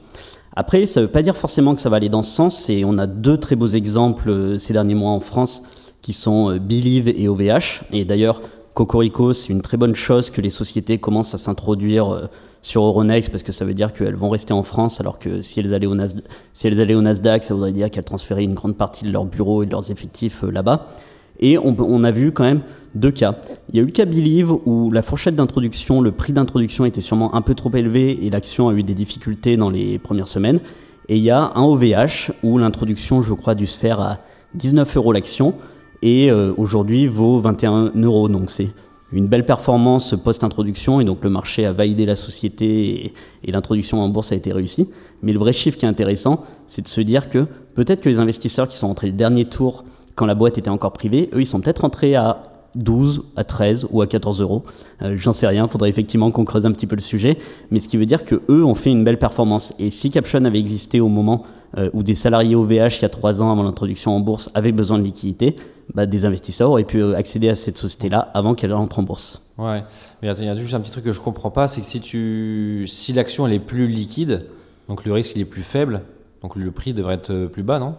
Après, 0.54 0.86
ça 0.86 1.00
ne 1.00 1.06
veut 1.06 1.10
pas 1.10 1.22
dire 1.22 1.36
forcément 1.36 1.74
que 1.74 1.80
ça 1.80 1.90
va 1.90 1.96
aller 1.96 2.08
dans 2.08 2.22
ce 2.22 2.30
sens 2.30 2.70
et 2.70 2.84
on 2.84 2.98
a 2.98 3.08
deux 3.08 3.36
très 3.36 3.56
beaux 3.56 3.66
exemples 3.66 4.30
euh, 4.30 4.58
ces 4.58 4.72
derniers 4.72 4.94
mois 4.94 5.10
en 5.10 5.18
France 5.18 5.64
qui 6.02 6.12
sont 6.12 6.52
euh, 6.52 6.60
Believe 6.60 7.08
et 7.08 7.26
OVH. 7.26 7.82
Et 7.92 8.04
d'ailleurs, 8.04 8.42
Cocorico, 8.74 9.32
c'est 9.32 9.52
une 9.52 9.60
très 9.60 9.76
bonne 9.76 9.96
chose 9.96 10.30
que 10.30 10.40
les 10.40 10.50
sociétés 10.50 10.98
commencent 10.98 11.34
à 11.34 11.38
s'introduire 11.38 12.14
euh, 12.14 12.26
sur 12.62 12.84
Euronext 12.84 13.30
parce 13.30 13.42
que 13.42 13.50
ça 13.50 13.64
veut 13.64 13.74
dire 13.74 13.92
qu'elles 13.92 14.14
vont 14.14 14.30
rester 14.30 14.52
en 14.52 14.62
France 14.62 15.00
alors 15.00 15.18
que 15.18 15.42
si 15.42 15.58
elles 15.58 15.74
allaient 15.74 15.86
au, 15.86 15.96
Nasdaq, 15.96 17.42
ça 17.42 17.54
voudrait 17.54 17.72
dire 17.72 17.90
qu'elles 17.90 18.04
transféraient 18.04 18.44
une 18.44 18.54
grande 18.54 18.76
partie 18.76 19.04
de 19.04 19.10
leur 19.10 19.24
bureau 19.24 19.64
et 19.64 19.66
de 19.66 19.72
leurs 19.72 19.90
effectifs 19.90 20.44
là-bas. 20.44 20.86
Et 21.40 21.58
on, 21.58 22.04
a 22.04 22.10
vu 22.10 22.32
quand 22.32 22.44
même 22.44 22.62
deux 22.94 23.10
cas. 23.10 23.36
Il 23.70 23.76
y 23.76 23.78
a 23.78 23.82
eu 23.82 23.86
le 23.86 23.92
cas 23.92 24.06
Believe 24.06 24.52
où 24.64 24.90
la 24.90 25.02
fourchette 25.02 25.36
d'introduction, 25.36 26.00
le 26.00 26.12
prix 26.12 26.32
d'introduction 26.32 26.84
était 26.84 27.00
sûrement 27.00 27.34
un 27.34 27.42
peu 27.42 27.54
trop 27.54 27.70
élevé 27.74 28.24
et 28.24 28.30
l'action 28.30 28.68
a 28.68 28.74
eu 28.74 28.82
des 28.82 28.94
difficultés 28.94 29.56
dans 29.56 29.70
les 29.70 29.98
premières 29.98 30.28
semaines. 30.28 30.60
Et 31.08 31.16
il 31.16 31.22
y 31.22 31.30
a 31.30 31.52
un 31.54 31.62
OVH 31.62 32.32
où 32.42 32.58
l'introduction, 32.58 33.22
je 33.22 33.34
crois, 33.34 33.54
dû 33.54 33.66
se 33.66 33.78
faire 33.78 34.00
à 34.00 34.18
19 34.54 34.96
euros 34.96 35.12
l'action 35.12 35.54
et 36.02 36.30
euh, 36.30 36.52
aujourd'hui 36.56 37.06
vaut 37.06 37.40
21 37.40 37.92
euros. 37.96 38.28
Donc 38.28 38.50
c'est 38.50 38.70
une 39.12 39.26
belle 39.26 39.46
performance 39.46 40.14
post-introduction 40.24 41.00
et 41.00 41.04
donc 41.04 41.22
le 41.22 41.30
marché 41.30 41.64
a 41.64 41.72
validé 41.72 42.06
la 42.06 42.16
société 42.16 43.06
et, 43.06 43.14
et 43.44 43.52
l'introduction 43.52 44.00
en 44.00 44.08
bourse 44.08 44.32
a 44.32 44.34
été 44.34 44.52
réussie. 44.52 44.90
Mais 45.22 45.32
le 45.32 45.38
vrai 45.38 45.52
chiffre 45.52 45.76
qui 45.76 45.84
est 45.84 45.88
intéressant, 45.88 46.44
c'est 46.66 46.82
de 46.82 46.88
se 46.88 47.00
dire 47.00 47.28
que 47.28 47.46
peut-être 47.74 48.00
que 48.00 48.08
les 48.08 48.18
investisseurs 48.18 48.68
qui 48.68 48.76
sont 48.76 48.88
entrés 48.88 49.06
le 49.06 49.12
dernier 49.12 49.44
tour 49.44 49.84
quand 50.16 50.26
la 50.26 50.34
boîte 50.34 50.58
était 50.58 50.70
encore 50.70 50.92
privée, 50.92 51.30
eux 51.34 51.40
ils 51.42 51.46
sont 51.46 51.60
peut-être 51.60 51.84
entrés 51.84 52.16
à 52.16 52.42
12, 52.74 53.24
à 53.36 53.44
13 53.44 53.86
ou 53.90 54.02
à 54.02 54.06
14 54.06 54.40
euros. 54.40 54.64
Euh, 55.02 55.14
J'en 55.16 55.32
sais 55.32 55.46
rien, 55.46 55.66
faudrait 55.68 55.88
effectivement 55.88 56.30
qu'on 56.30 56.44
creuse 56.44 56.66
un 56.66 56.72
petit 56.72 56.86
peu 56.86 56.96
le 56.96 57.02
sujet, 57.02 57.38
mais 57.70 57.80
ce 57.80 57.88
qui 57.88 57.96
veut 57.96 58.06
dire 58.06 58.24
que 58.24 58.42
eux 58.48 58.64
ont 58.64 58.74
fait 58.74 58.90
une 58.90 59.04
belle 59.04 59.18
performance. 59.18 59.74
Et 59.78 59.90
si 59.90 60.10
Caption 60.10 60.44
avait 60.44 60.58
existé 60.58 61.00
au 61.00 61.08
moment 61.08 61.44
euh, 61.76 61.90
où 61.92 62.02
des 62.02 62.14
salariés 62.14 62.54
OVH 62.54 62.98
il 62.98 63.02
y 63.02 63.04
a 63.04 63.08
3 63.08 63.42
ans 63.42 63.50
avant 63.50 63.62
l'introduction 63.62 64.14
en 64.14 64.20
bourse 64.20 64.50
avaient 64.54 64.72
besoin 64.72 64.98
de 64.98 65.04
liquidité, 65.04 65.56
bah, 65.94 66.06
des 66.06 66.24
investisseurs 66.24 66.70
auraient 66.70 66.84
pu 66.84 67.02
euh, 67.02 67.14
accéder 67.16 67.48
à 67.48 67.54
cette 67.54 67.78
société-là 67.78 68.30
avant 68.34 68.54
qu'elle 68.54 68.72
entre 68.74 68.98
en 68.98 69.02
bourse. 69.02 69.42
Ouais. 69.58 69.82
Mais 70.22 70.28
il 70.28 70.44
y 70.44 70.48
a 70.48 70.56
juste 70.56 70.74
un 70.74 70.80
petit 70.80 70.90
truc 70.90 71.04
que 71.04 71.12
je 71.12 71.20
comprends 71.20 71.50
pas, 71.50 71.68
c'est 71.68 71.80
que 71.80 71.86
si 71.86 72.00
tu, 72.00 72.84
si 72.88 73.12
l'action 73.12 73.46
est 73.48 73.58
plus 73.58 73.86
liquide, 73.86 74.46
donc 74.88 75.04
le 75.04 75.12
risque 75.12 75.32
il 75.34 75.40
est 75.40 75.46
plus 75.46 75.62
faible, 75.62 76.02
donc 76.42 76.56
le 76.56 76.70
prix 76.70 76.92
devrait 76.92 77.14
être 77.14 77.46
plus 77.46 77.62
bas, 77.62 77.78
non? 77.78 77.94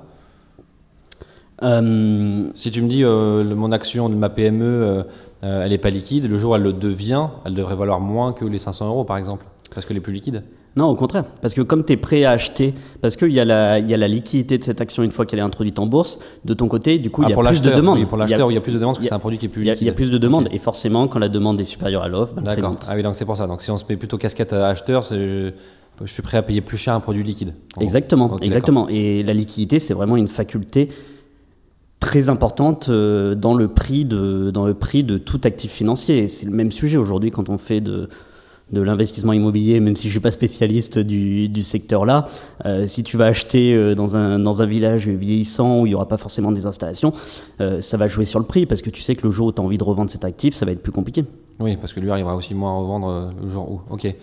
Si 1.62 2.72
tu 2.72 2.82
me 2.82 2.88
dis 2.88 3.04
euh, 3.04 3.44
le- 3.44 3.56
mon 3.56 3.72
action 3.72 4.10
de 4.10 4.16
ma 4.16 4.30
PME, 4.30 4.64
euh, 4.66 5.04
euh, 5.44 5.64
elle 5.64 5.72
n'est 5.72 5.78
pas 5.78 5.90
liquide, 5.90 6.30
le 6.30 6.38
jour 6.38 6.52
où 6.52 6.56
elle 6.56 6.62
le 6.64 6.74
devient, 6.74 7.28
elle 7.46 7.54
devrait 7.54 7.76
valoir 7.76 8.00
moins 8.00 8.34
que 8.34 8.46
les 8.46 8.60
500 8.60 8.88
euros 8.88 9.04
par 9.04 9.18
exemple, 9.18 9.46
parce 9.74 9.86
qu'elle 9.86 9.98
est 9.98 10.02
plus 10.02 10.14
liquide. 10.14 10.44
Non, 10.76 10.86
au 10.90 10.96
contraire. 10.96 11.24
Parce 11.42 11.56
que 11.56 11.62
comme 11.62 11.84
tu 11.84 11.94
es 11.94 11.98
prêt 11.98 12.24
à 12.24 12.32
acheter, 12.32 12.76
parce 13.02 13.16
qu'il 13.16 13.32
y, 13.32 13.40
a 13.40 13.46
la- 13.46 13.80
il 13.80 13.90
y 13.90 13.96
a 13.96 13.98
la 13.98 14.08
liquidité 14.08 14.60
de 14.60 14.64
cette 14.64 14.80
action 14.80 15.02
une 15.02 15.10
fois 15.12 15.26
qu'elle 15.26 15.40
est 15.40 15.44
introduite 15.44 15.80
en 15.80 15.88
bourse, 15.88 16.20
de 16.46 16.54
ton 16.54 16.68
côté, 16.68 17.00
du 17.00 17.10
coup, 17.10 17.24
il 17.24 17.26
Ah, 17.26 17.30
y 17.30 17.34
a 17.34 17.36
plus 17.36 17.62
de 17.64 17.72
oui, 17.72 18.06
pour 18.06 18.18
Il 18.18 18.20
l'acheteur, 18.20 18.52
il 18.52 18.54
y 18.54 18.58
a 18.58 18.62
plus 18.62 18.74
de 18.76 18.78
demandes 18.80 18.94
parce 18.94 19.00
que 19.00 19.06
il 19.06 19.08
c'est 19.08 19.16
un 19.16 19.20
produit 19.20 19.40
qui 19.40 19.48
est 19.48 19.50
plus 19.50 19.64
il 19.64 19.72
liquide. 19.72 19.82
Il 19.82 19.88
y 19.88 19.90
a 19.90 19.94
plus 19.94 20.12
de 20.12 20.18
demandes. 20.20 20.46
Ok. 20.48 20.54
Et 20.54 20.60
forcément, 20.60 21.08
quand 21.08 21.18
la 21.18 21.30
demande 21.30 21.60
est 21.60 21.64
supérieure 21.66 22.04
à 22.04 22.08
l'offre, 22.08 22.36
D'accord. 22.36 22.76
Ah 22.88 22.94
oui, 22.96 23.02
donc 23.02 23.16
c'est 23.16 23.26
pour 23.26 23.36
ça. 23.38 23.48
Donc 23.48 23.64
si 23.64 23.72
on 23.72 23.78
se 23.78 23.86
met 23.90 23.96
plutôt 23.98 24.20
casquette 24.20 24.54
à 24.54 24.68
acheteur, 24.68 25.02
je, 25.02 25.50
je 26.04 26.14
suis 26.14 26.22
prêt 26.22 26.38
à 26.38 26.44
payer 26.44 26.62
plus 26.62 26.78
cher 26.78 26.94
un 26.94 27.00
produit 27.00 27.24
liquide. 27.24 27.54
Exactement, 27.80 28.38
exactement. 28.42 28.88
Et 28.88 29.24
la 29.24 29.34
liquidité, 29.34 29.80
c'est 29.80 29.96
vraiment 29.96 30.16
une 30.16 30.28
faculté 30.28 30.90
très 32.00 32.30
importante 32.30 32.90
euh, 32.90 33.36
dans 33.36 33.54
le 33.54 33.68
prix 33.68 34.06
de 34.06 34.52
dans 34.52 34.66
le 34.66 34.74
prix 34.74 35.04
de 35.04 35.18
tout 35.18 35.42
actif 35.44 35.72
financier. 35.72 36.28
C'est 36.28 36.46
le 36.46 36.52
même 36.52 36.72
sujet 36.72 36.98
aujourd'hui 36.98 37.32
quand 37.32 37.50
on 37.50 37.58
fait 37.58 37.82
de 37.82 38.10
de 38.72 38.82
l'investissement 38.82 39.34
immobilier, 39.34 39.80
même 39.80 39.96
si 39.96 40.08
je 40.08 40.12
suis 40.12 40.20
pas 40.20 40.32
spécialiste 40.32 41.00
du, 41.00 41.48
du 41.48 41.64
secteur 41.64 42.06
là. 42.06 42.26
Euh, 42.66 42.86
si 42.86 43.04
tu 43.04 43.16
vas 43.16 43.26
acheter 43.26 43.74
euh, 43.74 43.96
dans 43.96 44.18
un 44.18 44.40
dans 44.40 44.62
un 44.62 44.66
village 44.66 45.08
vieillissant 45.08 45.82
où 45.82 45.86
il 45.86 45.92
y 45.92 45.96
aura 45.96 46.08
pas 46.08 46.18
forcément 46.18 46.52
des 46.52 46.66
installations, 46.66 47.14
euh, 47.62 47.80
ça 47.82 47.96
va 47.96 48.08
jouer 48.08 48.26
sur 48.26 48.40
le 48.40 48.46
prix 48.46 48.66
parce 48.66 48.82
que 48.82 48.90
tu 48.90 49.02
sais 49.02 49.16
que 49.16 49.26
le 49.26 49.32
jour 49.32 49.48
où 49.48 49.52
tu 49.54 49.62
as 49.62 49.64
envie 49.64 49.78
de 49.78 49.84
revendre 49.84 50.12
cet 50.12 50.26
actif, 50.26 50.54
ça 50.54 50.66
va 50.66 50.74
être 50.74 50.84
plus 50.84 50.92
compliqué. 50.92 51.24
Oui, 51.60 51.76
parce 51.78 51.94
que 51.94 52.00
lui 52.00 52.12
arrivera 52.12 52.36
aussi 52.36 52.54
moins 52.54 52.76
à 52.76 52.80
revendre 52.80 53.34
le 53.42 53.50
jour 53.50 53.72
où. 53.72 53.82
Ok. 53.90 54.06
Et 54.06 54.16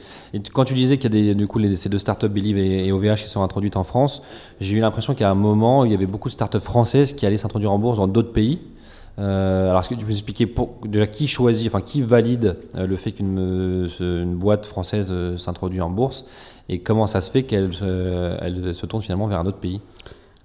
quand 0.52 0.64
tu 0.64 0.74
disais 0.74 0.98
qu'il 0.98 1.14
y 1.14 1.30
a 1.30 1.33
des, 1.33 1.35
du 1.35 1.46
coup 1.46 1.59
les, 1.59 1.74
ces 1.74 1.88
deux 1.88 1.98
startups 1.98 2.28
Believe 2.28 2.59
et, 2.59 2.87
et 2.87 2.92
OVH 2.92 3.22
qui 3.22 3.28
sont 3.28 3.42
introduites 3.42 3.76
en 3.76 3.83
France, 3.83 4.22
j'ai 4.61 4.76
eu 4.76 4.80
l'impression 4.80 5.14
qu'à 5.14 5.30
un 5.30 5.35
moment 5.35 5.85
il 5.87 5.90
y 5.90 5.94
avait 5.94 6.07
beaucoup 6.07 6.28
de 6.28 6.35
startups 6.35 6.61
françaises 6.61 7.14
qui 7.14 7.24
allaient 7.24 7.38
s'introduire 7.38 7.72
en 7.72 7.78
bourse 7.78 7.96
dans 7.96 8.09
d'autres 8.09 8.33
pays. 8.33 8.61
Euh, 9.18 9.70
alors 9.70 9.81
est-ce 9.81 9.88
que 9.88 9.94
tu 9.94 10.00
peux 10.00 10.11
nous 10.11 10.16
expliquer 10.16 10.53
déjà 10.87 11.07
qui 11.07 11.29
choisit, 11.29 11.68
enfin 11.68 11.81
qui 11.81 12.03
valide 12.03 12.57
euh, 12.74 12.87
le 12.87 12.96
fait 12.96 13.12
qu'une 13.12 13.38
euh, 13.38 14.24
boîte 14.24 14.66
française 14.66 15.09
euh, 15.12 15.37
s'introduit 15.37 15.81
en 15.81 15.90
bourse 15.90 16.27
et 16.68 16.81
comment 16.81 17.07
ça 17.07 17.20
se 17.20 17.31
fait 17.31 17.44
qu'elle 17.44 17.70
elle 18.40 18.74
se 18.74 18.87
tourne 18.87 19.03
finalement 19.03 19.27
vers 19.27 19.38
un 19.38 19.46
autre 19.46 19.59
pays? 19.59 19.81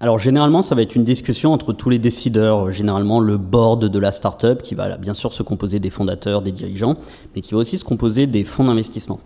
Alors 0.02 0.18
généralement, 0.18 0.62
ça 0.62 0.74
va 0.74 0.82
être 0.82 0.94
une 0.94 1.04
discussion 1.04 1.52
entre 1.52 1.72
tous 1.72 1.90
les 1.90 1.98
décideurs, 1.98 2.70
généralement 2.70 3.20
le 3.20 3.36
board 3.36 3.86
de 3.86 3.98
la 3.98 4.12
startup 4.12 4.62
qui 4.62 4.74
va 4.74 4.96
bien 4.96 5.14
sûr 5.14 5.32
se 5.32 5.42
composer 5.42 5.78
des 5.78 5.90
fondateurs, 5.90 6.40
des 6.40 6.52
dirigeants, 6.52 6.96
mais 7.34 7.42
qui 7.42 7.52
va 7.52 7.58
aussi 7.58 7.76
se 7.76 7.84
composer 7.84 8.26
des 8.26 8.44
fonds 8.44 8.64
d'investissement. 8.64 9.20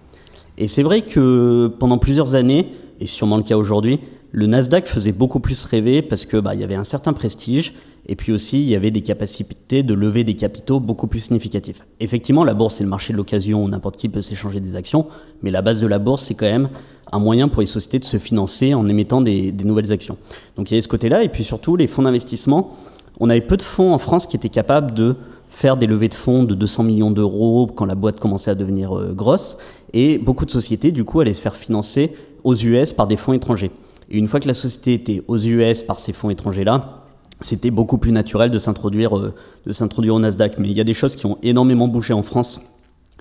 Et 0.56 0.68
c'est 0.68 0.82
vrai 0.82 1.02
que 1.02 1.68
pendant 1.78 1.98
plusieurs 1.98 2.34
années, 2.34 2.72
et 3.00 3.06
sûrement 3.06 3.36
le 3.36 3.42
cas 3.42 3.56
aujourd'hui, 3.56 4.00
le 4.36 4.48
Nasdaq 4.48 4.88
faisait 4.88 5.12
beaucoup 5.12 5.38
plus 5.38 5.64
rêver 5.64 6.02
parce 6.02 6.26
que 6.26 6.36
bah, 6.36 6.56
il 6.56 6.60
y 6.60 6.64
avait 6.64 6.74
un 6.74 6.82
certain 6.82 7.12
prestige 7.12 7.72
et 8.08 8.16
puis 8.16 8.32
aussi 8.32 8.60
il 8.60 8.68
y 8.68 8.74
avait 8.74 8.90
des 8.90 9.00
capacités 9.00 9.84
de 9.84 9.94
lever 9.94 10.24
des 10.24 10.34
capitaux 10.34 10.80
beaucoup 10.80 11.06
plus 11.06 11.20
significatifs. 11.20 11.86
Effectivement, 12.00 12.42
la 12.42 12.52
bourse 12.52 12.74
c'est 12.74 12.82
le 12.82 12.90
marché 12.90 13.12
de 13.12 13.16
l'occasion 13.16 13.62
où 13.62 13.68
n'importe 13.68 13.96
qui 13.96 14.08
peut 14.08 14.22
s'échanger 14.22 14.58
des 14.58 14.74
actions, 14.74 15.06
mais 15.44 15.52
la 15.52 15.62
base 15.62 15.80
de 15.80 15.86
la 15.86 16.00
bourse 16.00 16.24
c'est 16.24 16.34
quand 16.34 16.50
même 16.50 16.68
un 17.12 17.20
moyen 17.20 17.46
pour 17.46 17.60
les 17.60 17.68
sociétés 17.68 18.00
de 18.00 18.04
se 18.04 18.16
financer 18.16 18.74
en 18.74 18.88
émettant 18.88 19.20
des, 19.20 19.52
nouvelles 19.64 19.92
actions. 19.92 20.18
Donc 20.56 20.68
il 20.68 20.74
y 20.74 20.76
avait 20.78 20.82
ce 20.82 20.88
côté-là 20.88 21.22
et 21.22 21.28
puis 21.28 21.44
surtout 21.44 21.76
les 21.76 21.86
fonds 21.86 22.02
d'investissement. 22.02 22.76
On 23.20 23.30
avait 23.30 23.40
peu 23.40 23.56
de 23.56 23.62
fonds 23.62 23.94
en 23.94 23.98
France 23.98 24.26
qui 24.26 24.34
étaient 24.34 24.48
capables 24.48 24.94
de 24.94 25.14
faire 25.48 25.76
des 25.76 25.86
levées 25.86 26.08
de 26.08 26.14
fonds 26.14 26.42
de 26.42 26.56
200 26.56 26.82
millions 26.82 27.12
d'euros 27.12 27.68
quand 27.68 27.84
la 27.84 27.94
boîte 27.94 28.18
commençait 28.18 28.50
à 28.50 28.56
devenir 28.56 28.98
euh, 28.98 29.12
grosse. 29.14 29.58
Et 29.92 30.18
beaucoup 30.18 30.44
de 30.44 30.50
sociétés, 30.50 30.90
du 30.90 31.04
coup, 31.04 31.20
allaient 31.20 31.32
se 31.32 31.40
faire 31.40 31.54
financer 31.54 32.16
aux 32.42 32.56
US 32.56 32.92
par 32.92 33.06
des 33.06 33.16
fonds 33.16 33.32
étrangers. 33.32 33.70
Et 34.10 34.18
une 34.18 34.28
fois 34.28 34.40
que 34.40 34.48
la 34.48 34.54
société 34.54 34.94
était 34.94 35.22
aux 35.28 35.38
US 35.38 35.82
par 35.82 35.98
ces 35.98 36.12
fonds 36.12 36.30
étrangers-là, 36.30 37.00
c'était 37.40 37.70
beaucoup 37.70 37.98
plus 37.98 38.12
naturel 38.12 38.50
de 38.50 38.58
s'introduire 38.58 39.16
euh, 39.18 39.34
de 39.66 39.72
s'introduire 39.72 40.14
au 40.14 40.20
Nasdaq. 40.20 40.58
Mais 40.58 40.68
il 40.70 40.76
y 40.76 40.80
a 40.80 40.84
des 40.84 40.94
choses 40.94 41.16
qui 41.16 41.26
ont 41.26 41.38
énormément 41.42 41.88
bougé 41.88 42.12
en 42.14 42.22
France. 42.22 42.60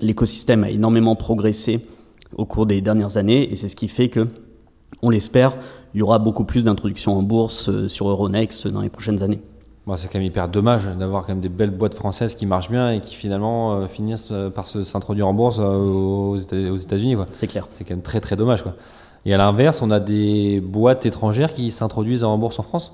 L'écosystème 0.00 0.64
a 0.64 0.70
énormément 0.70 1.14
progressé 1.16 1.86
au 2.36 2.44
cours 2.46 2.66
des 2.66 2.80
dernières 2.80 3.16
années 3.16 3.50
et 3.52 3.56
c'est 3.56 3.68
ce 3.68 3.76
qui 3.76 3.88
fait 3.88 4.08
que, 4.08 4.26
on 5.02 5.10
l'espère, 5.10 5.56
il 5.94 5.98
y 5.98 6.02
aura 6.02 6.18
beaucoup 6.18 6.44
plus 6.44 6.64
d'introductions 6.64 7.16
en 7.16 7.22
bourse 7.22 7.68
euh, 7.68 7.88
sur 7.88 8.08
Euronext 8.08 8.66
dans 8.68 8.80
les 8.80 8.88
prochaines 8.90 9.22
années. 9.22 9.40
Bon, 9.86 9.96
c'est 9.96 10.08
quand 10.08 10.18
même 10.18 10.26
hyper 10.26 10.48
dommage 10.48 10.86
d'avoir 10.98 11.22
quand 11.26 11.32
même 11.32 11.40
des 11.42 11.48
belles 11.50 11.70
boîtes 11.70 11.94
françaises 11.94 12.34
qui 12.34 12.46
marchent 12.46 12.70
bien 12.70 12.92
et 12.92 13.00
qui 13.00 13.14
finalement 13.14 13.74
euh, 13.74 13.86
finissent 13.86 14.30
euh, 14.32 14.48
par 14.50 14.66
se- 14.66 14.82
s'introduire 14.82 15.28
en 15.28 15.34
bourse 15.34 15.58
euh, 15.60 15.76
aux 15.76 16.38
Éta- 16.38 16.70
aux 16.70 16.76
États-Unis. 16.76 17.16
C'est 17.32 17.46
clair. 17.46 17.68
C'est 17.70 17.84
quand 17.84 17.92
même 17.94 18.02
très 18.02 18.20
très 18.20 18.34
dommage. 18.34 18.62
Quoi. 18.62 18.74
Et 19.26 19.32
à 19.32 19.38
l'inverse, 19.38 19.80
on 19.82 19.90
a 19.90 20.00
des 20.00 20.60
boîtes 20.60 21.06
étrangères 21.06 21.54
qui 21.54 21.70
s'introduisent 21.70 22.24
en 22.24 22.36
bourse 22.36 22.58
en 22.58 22.62
France? 22.62 22.92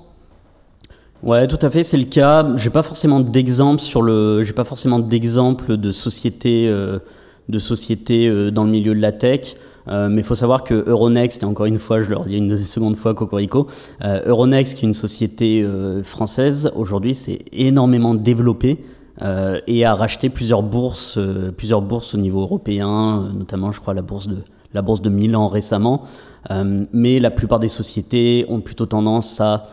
Ouais, 1.23 1.47
tout 1.47 1.59
à 1.61 1.69
fait, 1.69 1.83
c'est 1.83 1.97
le 1.97 2.05
cas. 2.05 2.55
J'ai 2.55 2.69
pas 2.69 2.83
forcément 2.83 3.19
d'exemple 3.19 3.81
sur 3.81 4.01
le, 4.01 4.41
j'ai 4.43 4.53
pas 4.53 4.63
forcément 4.63 4.97
d'exemple 4.97 5.77
de 5.77 5.91
société, 5.91 6.67
euh, 6.67 6.99
de 7.47 7.59
société 7.59 8.27
euh, 8.27 8.49
dans 8.49 8.63
le 8.63 8.71
milieu 8.71 8.95
de 8.95 9.01
la 9.01 9.11
tech. 9.11 9.55
Euh, 9.87 10.09
mais 10.09 10.21
il 10.21 10.23
faut 10.23 10.35
savoir 10.35 10.63
que 10.63 10.83
Euronext, 10.87 11.43
et 11.43 11.45
encore 11.45 11.65
une 11.65 11.79
fois, 11.79 11.99
je 11.99 12.09
leur 12.09 12.25
dis 12.25 12.37
une 12.37 12.55
seconde 12.55 12.95
fois 12.95 13.13
Cocorico, 13.13 13.67
Euronext, 14.01 14.77
qui 14.77 14.85
est 14.85 14.87
une 14.87 14.93
société 14.93 15.65
française, 16.03 16.71
aujourd'hui, 16.75 17.15
c'est 17.15 17.39
énormément 17.51 18.13
développé 18.13 18.79
euh, 19.23 19.59
et 19.67 19.85
a 19.85 19.95
racheté 19.95 20.29
plusieurs 20.29 20.63
bourses, 20.63 21.19
plusieurs 21.57 21.81
bourses 21.81 22.13
au 22.13 22.17
niveau 22.17 22.41
européen, 22.41 23.29
notamment, 23.35 23.71
je 23.71 23.79
crois, 23.79 23.93
la 23.93 24.01
bourse 24.01 24.27
de, 24.27 24.37
la 24.73 24.81
bourse 24.81 25.01
de 25.01 25.09
Milan 25.09 25.47
récemment. 25.47 26.03
Euh, 26.49 26.85
mais 26.91 27.19
la 27.19 27.31
plupart 27.31 27.59
des 27.59 27.69
sociétés 27.69 28.45
ont 28.49 28.61
plutôt 28.61 28.85
tendance 28.85 29.39
à 29.41 29.67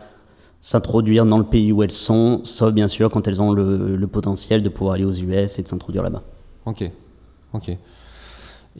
s'introduire 0.61 1.25
dans 1.25 1.37
le 1.37 1.45
pays 1.45 1.71
où 1.71 1.83
elles 1.83 1.91
sont, 1.91 2.41
sauf 2.43 2.73
bien 2.73 2.87
sûr 2.87 3.09
quand 3.09 3.27
elles 3.27 3.41
ont 3.41 3.51
le, 3.51 3.95
le 3.95 4.07
potentiel 4.07 4.61
de 4.61 4.69
pouvoir 4.69 4.95
aller 4.95 5.05
aux 5.05 5.13
US 5.13 5.57
et 5.57 5.63
de 5.63 5.67
s'introduire 5.67 6.03
là-bas. 6.03 6.21
Ok, 6.65 6.91
ok. 7.53 7.77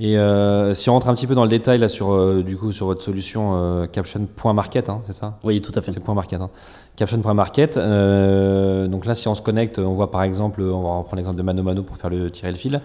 Et 0.02 0.18
euh, 0.18 0.74
si 0.74 0.90
on 0.90 0.94
rentre 0.94 1.10
un 1.10 1.14
petit 1.14 1.28
peu 1.28 1.36
dans 1.36 1.44
le 1.44 1.50
détail 1.50 1.78
là 1.80 1.90
sur 1.90 2.14
euh, 2.14 2.42
du 2.42 2.56
coup 2.56 2.72
sur 2.72 2.86
votre 2.86 3.02
solution 3.02 3.52
euh, 3.56 3.86
caption.market, 3.86 4.88
hein, 4.88 5.02
c'est 5.06 5.14
ça? 5.14 5.38
Oui, 5.44 5.60
tout 5.60 5.74
à 5.76 5.82
fait. 5.82 5.92
C'est 5.92 6.00
point 6.00 6.14
market. 6.14 6.40
Hein. 6.40 6.50
Caption.market. 6.96 7.76
donc 7.76 9.06
là, 9.06 9.16
si 9.16 9.28
on 9.28 9.36
se 9.36 9.42
connecte, 9.42 9.80
on 9.80 9.94
voit 9.94 10.12
par 10.12 10.24
exemple, 10.24 10.62
on 10.62 10.84
va 10.84 10.98
reprendre 11.00 11.18
l'exemple 11.18 11.38
de 11.38 11.44
Mano 11.44 11.64
Mano 11.64 11.84
pour 11.84 11.98
faire 11.98 12.10
le 12.10 12.32
tirer 12.32 12.52
le 12.52 12.58
fil. 12.58 12.82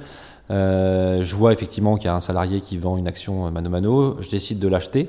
Euh, 0.51 1.23
je 1.23 1.35
vois 1.35 1.53
effectivement 1.53 1.97
qu'il 1.97 2.07
y 2.07 2.09
a 2.09 2.15
un 2.15 2.21
salarié 2.21 2.61
qui 2.61 2.77
vend 2.79 2.97
une 2.97 3.09
action 3.09 3.51
Mano 3.51 3.71
Mano. 3.71 4.17
Je 4.21 4.29
décide 4.31 4.59
de 4.59 4.69
l'acheter. 4.69 5.09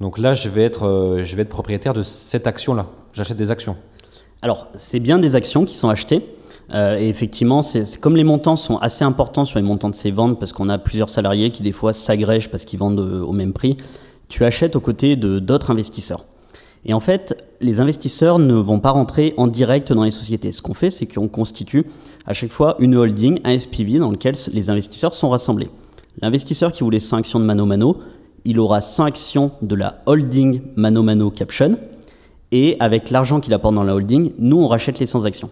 Donc 0.00 0.18
là, 0.18 0.34
je 0.34 0.48
vais 0.48 0.62
être, 0.62 0.86
euh, 0.86 1.24
je 1.24 1.36
vais 1.36 1.42
être 1.42 1.48
propriétaire 1.48 1.94
de 1.94 2.02
cette 2.02 2.46
action-là. 2.46 2.86
J'achète 3.12 3.36
des 3.36 3.50
actions. 3.50 3.76
Alors, 4.42 4.68
c'est 4.76 5.00
bien 5.00 5.18
des 5.18 5.34
actions 5.36 5.64
qui 5.64 5.74
sont 5.74 5.88
achetées. 5.88 6.22
Euh, 6.74 6.98
et 6.98 7.08
effectivement, 7.08 7.62
c'est 7.62 7.98
comme 8.00 8.16
les 8.16 8.24
montants 8.24 8.56
sont 8.56 8.76
assez 8.78 9.04
importants 9.04 9.44
sur 9.44 9.58
les 9.58 9.64
montants 9.64 9.88
de 9.88 9.94
ces 9.94 10.10
ventes, 10.10 10.38
parce 10.38 10.52
qu'on 10.52 10.68
a 10.68 10.78
plusieurs 10.78 11.10
salariés 11.10 11.50
qui 11.50 11.62
des 11.62 11.72
fois 11.72 11.92
s'agrègent 11.92 12.50
parce 12.50 12.64
qu'ils 12.64 12.78
vendent 12.78 13.00
euh, 13.00 13.22
au 13.22 13.32
même 13.32 13.52
prix, 13.52 13.76
tu 14.28 14.44
achètes 14.44 14.76
aux 14.76 14.80
côtés 14.80 15.16
de 15.16 15.38
d'autres 15.38 15.70
investisseurs. 15.70 16.24
Et 16.84 16.94
en 16.94 17.00
fait, 17.00 17.42
les 17.60 17.80
investisseurs 17.80 18.38
ne 18.38 18.54
vont 18.54 18.78
pas 18.78 18.90
rentrer 18.90 19.34
en 19.36 19.48
direct 19.48 19.92
dans 19.92 20.04
les 20.04 20.10
sociétés. 20.10 20.52
Ce 20.52 20.62
qu'on 20.62 20.74
fait, 20.74 20.90
c'est 20.90 21.06
qu'on 21.06 21.28
constitue 21.28 21.86
à 22.26 22.32
chaque 22.32 22.52
fois 22.52 22.76
une 22.78 22.94
holding, 22.94 23.40
un 23.44 23.58
SPV, 23.58 23.98
dans 23.98 24.10
lequel 24.10 24.34
les 24.52 24.70
investisseurs 24.70 25.14
sont 25.14 25.30
rassemblés. 25.30 25.68
L'investisseur 26.22 26.72
qui 26.72 26.84
voulait 26.84 27.00
100 27.00 27.16
actions 27.16 27.40
de 27.40 27.44
Mano 27.44 27.66
Mano, 27.66 27.98
il 28.44 28.60
aura 28.60 28.80
100 28.80 29.04
actions 29.04 29.50
de 29.62 29.74
la 29.74 30.02
holding 30.06 30.62
Mano 30.76 31.02
Mano 31.02 31.30
Caption, 31.30 31.76
et 32.52 32.76
avec 32.78 33.10
l'argent 33.10 33.40
qu'il 33.40 33.52
apporte 33.54 33.74
dans 33.74 33.82
la 33.82 33.94
holding, 33.94 34.32
nous, 34.38 34.58
on 34.58 34.68
rachète 34.68 34.98
les 34.98 35.06
100 35.06 35.24
actions. 35.24 35.50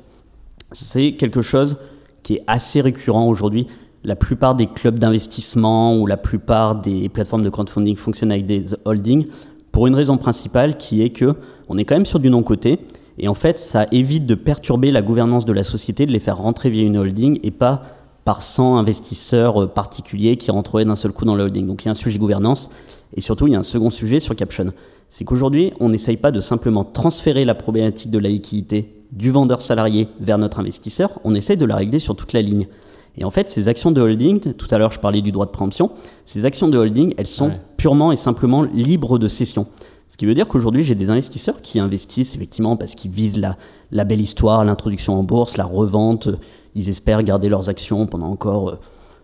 C'est 0.72 1.12
quelque 1.12 1.42
chose 1.42 1.76
qui 2.22 2.34
est 2.34 2.44
assez 2.46 2.80
récurrent 2.80 3.26
aujourd'hui. 3.26 3.66
La 4.04 4.16
plupart 4.16 4.54
des 4.54 4.66
clubs 4.66 4.98
d'investissement 4.98 5.96
ou 5.96 6.06
la 6.06 6.16
plupart 6.16 6.76
des 6.76 7.08
plateformes 7.08 7.42
de 7.42 7.48
crowdfunding 7.48 7.96
fonctionnent 7.96 8.32
avec 8.32 8.46
des 8.46 8.66
holdings 8.84 9.26
pour 9.74 9.88
une 9.88 9.96
raison 9.96 10.16
principale 10.18 10.76
qui 10.76 11.02
est 11.02 11.10
que 11.10 11.34
on 11.68 11.76
est 11.78 11.84
quand 11.84 11.96
même 11.96 12.06
sur 12.06 12.20
du 12.20 12.30
non-côté 12.30 12.78
et 13.18 13.26
en 13.26 13.34
fait 13.34 13.58
ça 13.58 13.88
évite 13.90 14.24
de 14.24 14.36
perturber 14.36 14.92
la 14.92 15.02
gouvernance 15.02 15.44
de 15.44 15.52
la 15.52 15.64
société, 15.64 16.06
de 16.06 16.12
les 16.12 16.20
faire 16.20 16.38
rentrer 16.38 16.70
via 16.70 16.84
une 16.84 16.96
holding 16.96 17.40
et 17.42 17.50
pas 17.50 17.82
par 18.24 18.42
100 18.42 18.76
investisseurs 18.76 19.64
euh, 19.64 19.66
particuliers 19.66 20.36
qui 20.36 20.52
rentreraient 20.52 20.84
d'un 20.84 20.94
seul 20.94 21.10
coup 21.10 21.24
dans 21.24 21.34
la 21.34 21.42
holding. 21.42 21.66
Donc 21.66 21.82
il 21.82 21.86
y 21.86 21.88
a 21.88 21.90
un 21.90 21.96
sujet 21.96 22.20
gouvernance 22.20 22.70
et 23.16 23.20
surtout 23.20 23.48
il 23.48 23.54
y 23.54 23.56
a 23.56 23.58
un 23.58 23.64
second 23.64 23.90
sujet 23.90 24.20
sur 24.20 24.36
Caption. 24.36 24.72
C'est 25.08 25.24
qu'aujourd'hui 25.24 25.72
on 25.80 25.88
n'essaye 25.88 26.18
pas 26.18 26.30
de 26.30 26.40
simplement 26.40 26.84
transférer 26.84 27.44
la 27.44 27.56
problématique 27.56 28.12
de 28.12 28.18
la 28.18 28.28
liquidité 28.28 28.94
du 29.10 29.32
vendeur 29.32 29.60
salarié 29.60 30.06
vers 30.20 30.38
notre 30.38 30.60
investisseur, 30.60 31.18
on 31.24 31.34
essaye 31.34 31.56
de 31.56 31.64
la 31.64 31.74
régler 31.74 31.98
sur 31.98 32.14
toute 32.14 32.32
la 32.32 32.42
ligne. 32.42 32.68
Et 33.16 33.24
en 33.24 33.30
fait, 33.30 33.48
ces 33.48 33.68
actions 33.68 33.90
de 33.92 34.00
holding, 34.00 34.40
tout 34.54 34.66
à 34.70 34.78
l'heure 34.78 34.90
je 34.90 34.98
parlais 35.00 35.22
du 35.22 35.30
droit 35.32 35.46
de 35.46 35.50
préemption, 35.50 35.90
ces 36.24 36.44
actions 36.44 36.68
de 36.68 36.76
holding, 36.78 37.14
elles 37.16 37.26
sont 37.26 37.48
Ouais. 37.48 37.60
purement 37.76 38.10
et 38.12 38.16
simplement 38.16 38.62
libres 38.62 39.18
de 39.18 39.28
cession. 39.28 39.66
Ce 40.08 40.16
qui 40.16 40.26
veut 40.26 40.34
dire 40.34 40.46
qu'aujourd'hui, 40.48 40.82
j'ai 40.84 40.94
des 40.94 41.10
investisseurs 41.10 41.60
qui 41.62 41.78
investissent 41.80 42.34
effectivement 42.34 42.76
parce 42.76 42.94
qu'ils 42.94 43.10
visent 43.10 43.38
la, 43.38 43.56
la 43.90 44.04
belle 44.04 44.20
histoire, 44.20 44.64
l'introduction 44.64 45.18
en 45.18 45.22
bourse, 45.22 45.56
la 45.56 45.64
revente. 45.64 46.28
Ils 46.74 46.88
espèrent 46.88 47.22
garder 47.22 47.48
leurs 47.48 47.68
actions 47.68 48.06
pendant 48.06 48.26
encore 48.28 48.78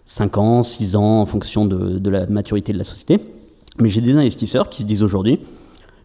5 0.04 0.38
ans, 0.38 0.62
6 0.62 0.96
ans 0.96 1.20
en 1.20 1.26
fonction 1.26 1.64
de, 1.66 1.98
de 1.98 2.10
la 2.10 2.26
maturité 2.26 2.72
de 2.72 2.78
la 2.78 2.84
société. 2.84 3.18
Mais 3.78 3.88
j'ai 3.88 4.00
des 4.00 4.16
investisseurs 4.16 4.68
qui 4.68 4.82
se 4.82 4.86
disent 4.86 5.02
aujourd'hui, 5.02 5.40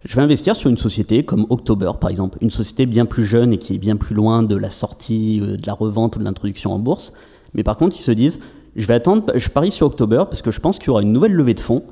je 0.03 0.15
vais 0.15 0.21
investir 0.21 0.55
sur 0.55 0.69
une 0.69 0.77
société 0.77 1.23
comme 1.23 1.47
October, 1.49 1.91
par 1.99 2.11
exemple, 2.11 2.37
une 2.41 2.51
société 2.51 2.85
bien 2.85 3.05
plus 3.05 3.25
jeune 3.25 3.53
et 3.53 3.57
qui 3.57 3.73
est 3.73 3.79
bien 3.79 3.95
plus 3.95 4.13
loin 4.13 4.43
de 4.43 4.55
la 4.55 4.69
sortie, 4.69 5.39
euh, 5.41 5.57
de 5.57 5.65
la 5.65 5.73
revente 5.73 6.15
ou 6.15 6.19
de 6.19 6.23
l'introduction 6.25 6.73
en 6.73 6.79
bourse. 6.79 7.13
Mais 7.55 7.63
par 7.63 7.77
contre, 7.77 7.95
ils 7.97 8.03
se 8.03 8.11
disent, 8.11 8.39
je 8.75 8.85
vais 8.85 8.93
attendre, 8.93 9.23
je 9.35 9.49
parie 9.49 9.71
sur 9.71 9.87
October 9.87 10.23
parce 10.29 10.41
que 10.41 10.51
je 10.51 10.59
pense 10.59 10.77
qu'il 10.77 10.87
y 10.87 10.89
aura 10.91 11.01
une 11.01 11.13
nouvelle 11.13 11.33
levée 11.33 11.53
de 11.53 11.59
fonds 11.59 11.83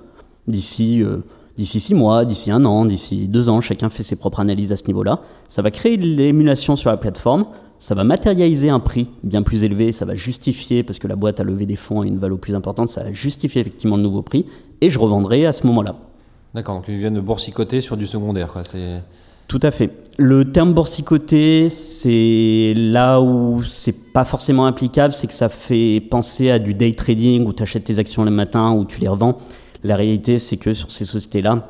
d'ici 0.48 1.02
euh, 1.02 1.18
six 1.58 1.96
mois, 1.96 2.26
d'ici 2.26 2.52
un 2.52 2.66
an, 2.66 2.86
d'ici 2.86 3.28
deux 3.28 3.50
ans. 3.50 3.62
Chacun 3.62 3.90
fait 3.90 4.04
ses 4.04 4.16
propres 4.16 4.42
analyses 4.42 4.72
à 4.72 4.78
ce 4.78 4.86
niveau-là. 4.86 5.22
Ça 5.48 5.62
va 5.62 5.72
créer 5.72 5.98
de 5.98 6.06
l'émulation 6.06 6.76
sur 6.76 6.90
la 6.90 6.98
plateforme. 6.98 7.46
Ça 7.80 7.96
va 7.96 8.04
matérialiser 8.04 8.70
un 8.70 8.80
prix 8.80 9.10
bien 9.24 9.42
plus 9.42 9.64
élevé. 9.64 9.92
Ça 9.92 10.06
va 10.06 10.16
justifier, 10.16 10.84
parce 10.84 11.00
que 11.00 11.08
la 11.08 11.16
boîte 11.16 11.40
a 11.40 11.44
levé 11.44 11.66
des 11.66 11.76
fonds 11.76 12.02
à 12.02 12.06
une 12.06 12.18
valeur 12.18 12.38
plus 12.38 12.56
importante, 12.56 12.90
ça 12.90 13.04
va 13.04 13.12
justifier 13.12 13.62
effectivement 13.62 13.98
le 13.98 14.04
nouveau 14.04 14.22
prix. 14.22 14.46
Et 14.82 14.90
je 14.90 15.00
revendrai 15.00 15.46
à 15.46 15.54
ce 15.54 15.66
moment-là. 15.68 15.96
D'accord, 16.54 16.76
donc 16.76 16.86
ils 16.88 16.98
viennent 16.98 17.16
de 17.16 17.22
boursicoter 17.22 17.82
sur 17.82 17.98
du 17.98 18.06
secondaire. 18.06 18.54
Quoi. 18.54 18.62
Tout 19.54 19.60
à 19.62 19.70
fait. 19.70 19.92
Le 20.18 20.52
terme 20.52 20.74
boursicoté, 20.74 21.70
c'est 21.70 22.74
là 22.76 23.22
où 23.22 23.62
c'est 23.62 24.12
pas 24.12 24.26
forcément 24.26 24.66
applicable, 24.66 25.14
c'est 25.14 25.28
que 25.28 25.34
ça 25.34 25.48
fait 25.48 26.02
penser 26.10 26.50
à 26.50 26.58
du 26.58 26.74
day 26.74 26.92
trading 26.94 27.46
où 27.46 27.54
tu 27.54 27.62
achètes 27.62 27.84
tes 27.84 28.00
actions 28.00 28.24
le 28.24 28.32
matin 28.32 28.72
ou 28.72 28.84
tu 28.84 29.00
les 29.00 29.08
revends. 29.08 29.38
La 29.84 29.96
réalité, 29.96 30.40
c'est 30.40 30.58
que 30.58 30.74
sur 30.74 30.90
ces 30.90 31.06
sociétés-là, 31.06 31.68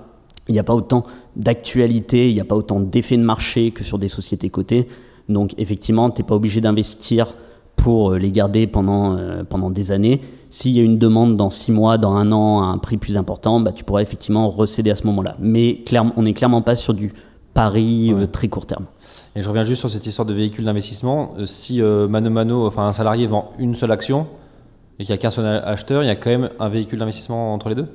il 0.47 0.53
n'y 0.53 0.59
a 0.59 0.63
pas 0.63 0.73
autant 0.73 1.03
d'actualité, 1.35 2.29
il 2.29 2.33
n'y 2.33 2.39
a 2.39 2.45
pas 2.45 2.55
autant 2.55 2.79
d'effets 2.79 3.17
de 3.17 3.21
marché 3.21 3.71
que 3.71 3.83
sur 3.83 3.99
des 3.99 4.07
sociétés 4.07 4.49
cotées. 4.49 4.87
Donc 5.27 5.51
effectivement, 5.57 6.09
tu 6.09 6.21
n'es 6.21 6.25
pas 6.25 6.35
obligé 6.35 6.61
d'investir 6.61 7.35
pour 7.75 8.11
euh, 8.11 8.17
les 8.17 8.31
garder 8.31 8.65
pendant, 8.65 9.17
euh, 9.17 9.43
pendant 9.43 9.69
des 9.69 9.91
années. 9.91 10.21
S'il 10.49 10.71
y 10.71 10.79
a 10.79 10.83
une 10.83 10.99
demande 10.99 11.35
dans 11.35 11.49
six 11.49 11.73
mois, 11.73 11.97
dans 11.97 12.15
un 12.15 12.31
an, 12.31 12.63
à 12.63 12.67
un 12.67 12.77
prix 12.77 12.95
plus 12.95 13.17
important, 13.17 13.59
bah, 13.59 13.73
tu 13.73 13.83
pourras 13.83 14.01
effectivement 14.01 14.49
recéder 14.49 14.89
à 14.89 14.95
ce 14.95 15.05
moment-là. 15.07 15.35
Mais 15.41 15.83
on 16.15 16.21
n'est 16.21 16.33
clairement 16.33 16.61
pas 16.61 16.75
sur 16.77 16.93
du 16.93 17.11
pari 17.53 18.11
euh, 18.11 18.21
Ouais. 18.21 18.27
très 18.27 18.47
court 18.47 18.65
terme. 18.65 18.85
Et 19.35 19.41
je 19.41 19.49
reviens 19.49 19.63
juste 19.63 19.79
sur 19.79 19.89
cette 19.89 20.05
histoire 20.05 20.25
de 20.25 20.33
véhicule 20.33 20.65
d'investissement. 20.65 21.33
Euh, 21.37 21.45
Si 21.45 21.81
euh, 21.81 22.07
Mano 22.07 22.29
Mano, 22.29 22.67
enfin 22.67 22.87
un 22.87 22.93
salarié 22.93 23.27
vend 23.27 23.51
une 23.59 23.75
seule 23.75 23.91
action 23.91 24.27
et 24.99 25.05
qu'il 25.05 25.13
n'y 25.13 25.19
a 25.19 25.21
qu'un 25.21 25.31
seul 25.31 25.45
acheteur, 25.65 26.03
il 26.03 26.07
y 26.07 26.11
a 26.11 26.15
quand 26.15 26.29
même 26.29 26.49
un 26.59 26.69
véhicule 26.69 26.99
d'investissement 26.99 27.53
entre 27.53 27.69
les 27.69 27.75
deux? 27.75 27.87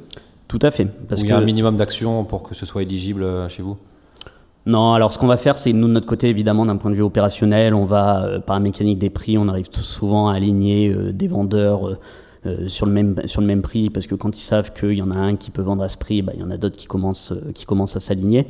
Tout 0.48 0.58
à 0.62 0.70
fait. 0.70 0.86
Parce 1.08 1.20
Ou 1.20 1.24
il 1.24 1.28
y 1.28 1.32
a 1.32 1.36
que 1.36 1.42
un 1.42 1.44
minimum 1.44 1.76
d'actions 1.76 2.24
pour 2.24 2.42
que 2.42 2.54
ce 2.54 2.66
soit 2.66 2.82
éligible 2.82 3.26
chez 3.48 3.62
vous? 3.62 3.76
Non, 4.68 4.92
alors 4.92 5.14
ce 5.14 5.18
qu'on 5.18 5.26
va 5.26 5.38
faire, 5.38 5.56
c'est 5.56 5.72
nous 5.72 5.88
de 5.88 5.92
notre 5.92 6.06
côté, 6.06 6.28
évidemment, 6.28 6.66
d'un 6.66 6.76
point 6.76 6.90
de 6.90 6.96
vue 6.96 7.02
opérationnel, 7.02 7.72
on 7.72 7.86
va, 7.86 8.24
euh, 8.24 8.38
par 8.38 8.54
la 8.56 8.60
mécanique 8.60 8.98
des 8.98 9.08
prix, 9.08 9.38
on 9.38 9.48
arrive 9.48 9.70
tout 9.70 9.80
souvent 9.80 10.28
à 10.28 10.34
aligner 10.34 10.90
euh, 10.90 11.10
des 11.10 11.26
vendeurs 11.26 11.96
euh, 12.44 12.68
sur, 12.68 12.84
le 12.84 12.92
même, 12.92 13.16
sur 13.24 13.40
le 13.40 13.46
même 13.46 13.62
prix, 13.62 13.88
parce 13.88 14.06
que 14.06 14.14
quand 14.14 14.36
ils 14.36 14.42
savent 14.42 14.74
qu'il 14.74 14.92
y 14.92 15.00
en 15.00 15.10
a 15.10 15.16
un 15.16 15.36
qui 15.36 15.50
peut 15.50 15.62
vendre 15.62 15.82
à 15.82 15.88
ce 15.88 15.96
prix, 15.96 16.20
bah, 16.20 16.32
il 16.34 16.40
y 16.40 16.42
en 16.42 16.50
a 16.50 16.58
d'autres 16.58 16.76
qui 16.76 16.86
commencent, 16.86 17.32
qui 17.54 17.64
commencent 17.64 17.96
à 17.96 18.00
s'aligner. 18.00 18.46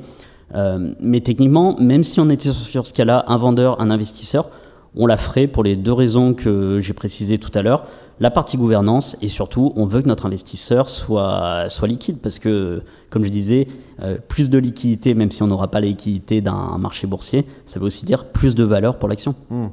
Euh, 0.55 0.93
mais 1.01 1.21
techniquement, 1.21 1.77
même 1.79 2.05
si 2.05 2.21
on 2.21 2.31
était 2.31 2.53
sur 2.53 2.87
ce 2.87 2.95
cas-là, 2.95 3.25
un 3.29 3.37
vendeur, 3.37 3.81
un 3.81 3.91
investisseur, 3.91 4.51
on 4.97 5.07
la 5.07 5.17
ferait 5.17 5.47
pour 5.47 5.63
les 5.63 5.77
deux 5.77 5.93
raisons 5.93 6.35
que 6.35 6.79
j'ai 6.81 6.95
précisées 6.95 7.39
tout 7.39 7.51
à 7.55 7.63
l'heure. 7.63 7.85
La 8.21 8.31
partie 8.31 8.57
gouvernance 8.57 9.17
et 9.23 9.29
surtout, 9.29 9.73
on 9.77 9.85
veut 9.85 10.03
que 10.03 10.09
notre 10.09 10.27
investisseur 10.27 10.89
soit, 10.89 11.69
liquide 11.83 12.19
parce 12.19 12.39
que, 12.39 12.83
comme 13.11 13.25
je 13.25 13.29
disais, 13.29 13.69
euh, 14.03 14.17
plus 14.27 14.51
de 14.51 14.59
liquidité, 14.59 15.15
même 15.15 15.31
si 15.31 15.43
on 15.43 15.47
n'aura 15.47 15.71
pas 15.71 15.81
la 15.81 15.87
liquidité 15.87 16.41
d'un 16.41 16.79
marché 16.79 17.07
boursier, 17.07 17.45
ça 17.65 17.79
veut 17.79 17.87
aussi 17.87 18.07
dire 18.07 18.25
plus 18.25 18.55
de 18.55 18.65
valeur 18.65 18.99
pour 18.99 19.09
l'action. 19.09 19.35
Hmm. 19.51 19.67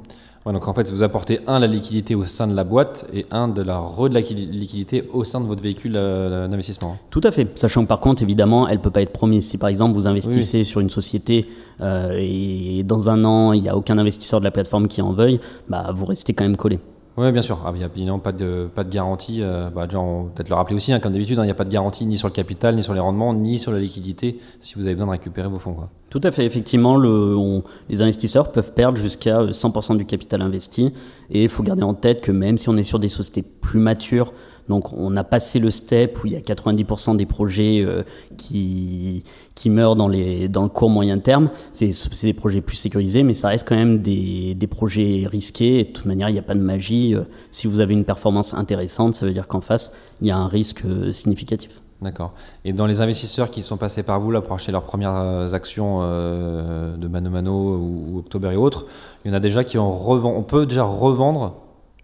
Ouais, 0.46 0.52
donc 0.52 0.68
en 0.68 0.72
fait, 0.74 0.92
vous 0.92 1.02
apportez 1.02 1.40
un 1.48 1.58
la 1.58 1.66
liquidité 1.66 2.14
au 2.14 2.24
sein 2.24 2.46
de 2.46 2.54
la 2.54 2.62
boîte 2.62 3.06
et 3.12 3.26
un 3.32 3.48
de 3.48 3.62
la 3.62 3.78
re 3.78 4.08
de 4.08 4.14
la 4.14 4.20
liquidité 4.20 5.02
au 5.12 5.24
sein 5.24 5.40
de 5.40 5.46
votre 5.46 5.60
véhicule 5.60 5.94
euh, 5.96 6.46
d'investissement. 6.46 6.96
Tout 7.10 7.20
à 7.24 7.32
fait. 7.32 7.48
Sachant 7.58 7.82
que 7.82 7.88
par 7.88 7.98
contre, 7.98 8.22
évidemment, 8.22 8.68
elle 8.68 8.78
peut 8.80 8.92
pas 8.92 9.02
être 9.02 9.12
promise. 9.12 9.48
Si 9.48 9.58
par 9.58 9.68
exemple 9.68 9.94
vous 9.94 10.06
investissez 10.06 10.58
Oui. 10.58 10.64
sur 10.64 10.80
une 10.80 10.90
société 10.90 11.46
euh, 11.80 12.16
et 12.16 12.84
dans 12.84 13.10
un 13.10 13.24
an 13.24 13.52
il 13.54 13.62
n'y 13.62 13.68
a 13.68 13.76
aucun 13.76 13.98
investisseur 13.98 14.38
de 14.38 14.44
la 14.44 14.52
plateforme 14.52 14.86
qui 14.86 15.02
en 15.02 15.12
veuille, 15.12 15.40
bah 15.68 15.90
vous 15.92 16.06
restez 16.06 16.32
quand 16.32 16.44
même 16.44 16.56
collé. 16.56 16.78
Oui, 17.18 17.32
bien 17.32 17.40
sûr. 17.40 17.58
Ah, 17.64 17.72
Il 17.74 17.78
n'y 18.04 18.10
a 18.10 18.18
pas 18.18 18.32
de, 18.32 18.68
pas 18.74 18.84
de 18.84 18.90
garantie. 18.90 19.38
euh, 19.40 19.70
bah, 19.70 19.86
peut-être 19.86 20.50
le 20.50 20.54
rappeler 20.54 20.76
aussi, 20.76 20.92
hein, 20.92 21.00
comme 21.00 21.12
d'habitude, 21.12 21.38
hein, 21.38 21.42
il 21.44 21.46
n'y 21.46 21.50
a 21.50 21.54
pas 21.54 21.64
de 21.64 21.70
garantie 21.70 22.04
ni 22.04 22.18
sur 22.18 22.28
le 22.28 22.32
capital, 22.32 22.76
ni 22.76 22.82
sur 22.82 22.92
les 22.92 23.00
rendements, 23.00 23.32
ni 23.32 23.58
sur 23.58 23.72
la 23.72 23.78
liquidité 23.78 24.38
si 24.60 24.74
vous 24.74 24.82
avez 24.82 24.92
besoin 24.94 25.06
de 25.06 25.12
récupérer 25.12 25.48
vos 25.48 25.58
fonds. 25.58 25.76
Tout 26.10 26.20
à 26.24 26.30
fait. 26.30 26.44
Effectivement, 26.44 26.98
les 26.98 28.02
investisseurs 28.02 28.52
peuvent 28.52 28.72
perdre 28.74 28.98
jusqu'à 28.98 29.40
euh, 29.40 29.52
100% 29.52 29.96
du 29.96 30.04
capital 30.04 30.42
investi. 30.42 30.92
Et 31.30 31.44
il 31.44 31.48
faut 31.48 31.62
garder 31.62 31.84
en 31.84 31.94
tête 31.94 32.20
que 32.20 32.32
même 32.32 32.58
si 32.58 32.68
on 32.68 32.76
est 32.76 32.82
sur 32.82 32.98
des 32.98 33.08
sociétés 33.08 33.42
plus 33.42 33.80
matures, 33.80 34.34
donc 34.68 34.92
on 34.92 35.16
a 35.16 35.24
passé 35.24 35.58
le 35.58 35.70
step 35.70 36.22
où 36.22 36.26
il 36.26 36.32
y 36.32 36.36
a 36.36 36.40
90% 36.40 37.16
des 37.16 37.26
projets 37.26 37.82
euh, 37.84 38.02
qui, 38.36 39.22
qui 39.54 39.70
meurent 39.70 39.96
dans, 39.96 40.08
les, 40.08 40.48
dans 40.48 40.62
le 40.62 40.68
court 40.68 40.90
moyen 40.90 41.18
terme, 41.18 41.50
c'est 41.72 41.92
des 42.22 42.32
projets 42.32 42.60
plus 42.60 42.76
sécurisés, 42.76 43.22
mais 43.22 43.34
ça 43.34 43.48
reste 43.48 43.66
quand 43.68 43.76
même 43.76 43.98
des, 44.02 44.54
des 44.54 44.66
projets 44.66 45.26
risqués. 45.30 45.84
De 45.84 45.90
toute 45.90 46.06
manière, 46.06 46.28
il 46.28 46.32
n'y 46.32 46.38
a 46.38 46.42
pas 46.42 46.54
de 46.54 46.60
magie. 46.60 47.14
Euh, 47.14 47.22
Si 47.50 47.66
vous 47.66 47.80
avez 47.80 47.94
une 47.94 48.04
performance 48.04 48.54
intéressante, 48.54 49.14
ça 49.14 49.26
veut 49.26 49.32
dire 49.32 49.46
qu'en 49.46 49.60
face, 49.60 49.92
il 50.20 50.26
y 50.26 50.30
a 50.30 50.36
un 50.36 50.48
risque 50.48 50.84
euh, 50.84 51.12
significatif. 51.12 51.80
D'accord. 52.02 52.34
Et 52.64 52.74
dans 52.74 52.86
les 52.86 53.00
investisseurs 53.00 53.50
qui 53.50 53.62
sont 53.62 53.78
passés 53.78 54.02
par 54.02 54.20
vous 54.20 54.30
là 54.30 54.42
pour 54.42 54.52
acheter 54.54 54.70
leurs 54.70 54.84
premières 54.84 55.54
actions 55.54 56.00
de 56.00 57.08
Mano 57.08 57.30
Mano 57.30 57.52
ou, 57.52 58.04
ou 58.12 58.18
October 58.18 58.50
et 58.52 58.56
autres, 58.56 58.84
il 59.24 59.30
y 59.30 59.30
en 59.32 59.34
a 59.34 59.40
déjà 59.40 59.64
qui 59.64 59.78
ont 59.78 59.90
revend. 59.96 60.34
On 60.36 60.42
peut 60.42 60.66
déjà 60.66 60.84
revendre 60.84 61.54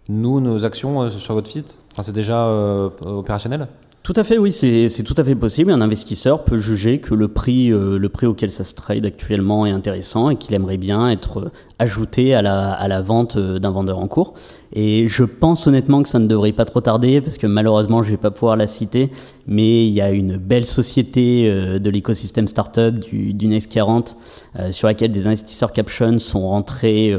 nous 0.09 0.39
nos 0.39 0.65
actions 0.65 1.09
sur 1.09 1.35
votre 1.35 1.49
site? 1.49 1.77
C'est 2.01 2.13
déjà 2.13 2.45
euh, 2.47 2.89
opérationnel? 3.05 3.67
Tout 4.03 4.13
à 4.17 4.25
fait, 4.25 4.37
oui, 4.37 4.51
c'est 4.51 5.03
tout 5.03 5.13
à 5.15 5.23
fait 5.23 5.33
possible. 5.33 5.71
Un 5.71 5.79
investisseur 5.79 6.43
peut 6.43 6.59
juger 6.59 6.99
que 6.99 7.13
le 7.13 7.29
prix, 7.29 7.71
euh, 7.71 7.97
le 7.97 8.09
prix 8.09 8.25
auquel 8.25 8.51
ça 8.51 8.65
se 8.65 8.75
trade 8.75 9.05
actuellement 9.05 9.65
est 9.65 9.71
intéressant 9.71 10.29
et 10.29 10.35
qu'il 10.35 10.53
aimerait 10.55 10.75
bien 10.75 11.09
être 11.09 11.39
euh, 11.39 11.51
ajouté 11.79 12.35
à 12.35 12.41
la, 12.41 12.71
à 12.71 12.89
la 12.89 13.01
vente 13.01 13.37
d'un 13.37 13.71
vendeur 13.71 13.99
en 13.99 14.09
cours. 14.09 14.33
Et 14.73 15.07
je 15.07 15.23
pense 15.23 15.67
honnêtement 15.67 16.03
que 16.03 16.09
ça 16.09 16.19
ne 16.19 16.27
devrait 16.27 16.51
pas 16.51 16.65
trop 16.65 16.81
tarder 16.81 17.21
parce 17.21 17.37
que 17.37 17.47
malheureusement 17.47 18.03
je 18.03 18.09
vais 18.11 18.17
pas 18.17 18.31
pouvoir 18.31 18.57
la 18.57 18.67
citer, 18.67 19.09
mais 19.47 19.85
il 19.85 19.93
y 19.93 20.01
a 20.01 20.11
une 20.11 20.35
belle 20.35 20.65
société 20.65 21.49
de 21.79 21.89
l'écosystème 21.89 22.49
startup 22.49 22.99
du, 22.99 23.33
du 23.33 23.47
Next 23.47 23.71
40 23.71 24.17
euh, 24.59 24.71
sur 24.73 24.89
laquelle 24.89 25.11
des 25.11 25.27
investisseurs 25.27 25.71
caption 25.71 26.19
sont 26.19 26.49
rentrés. 26.49 27.15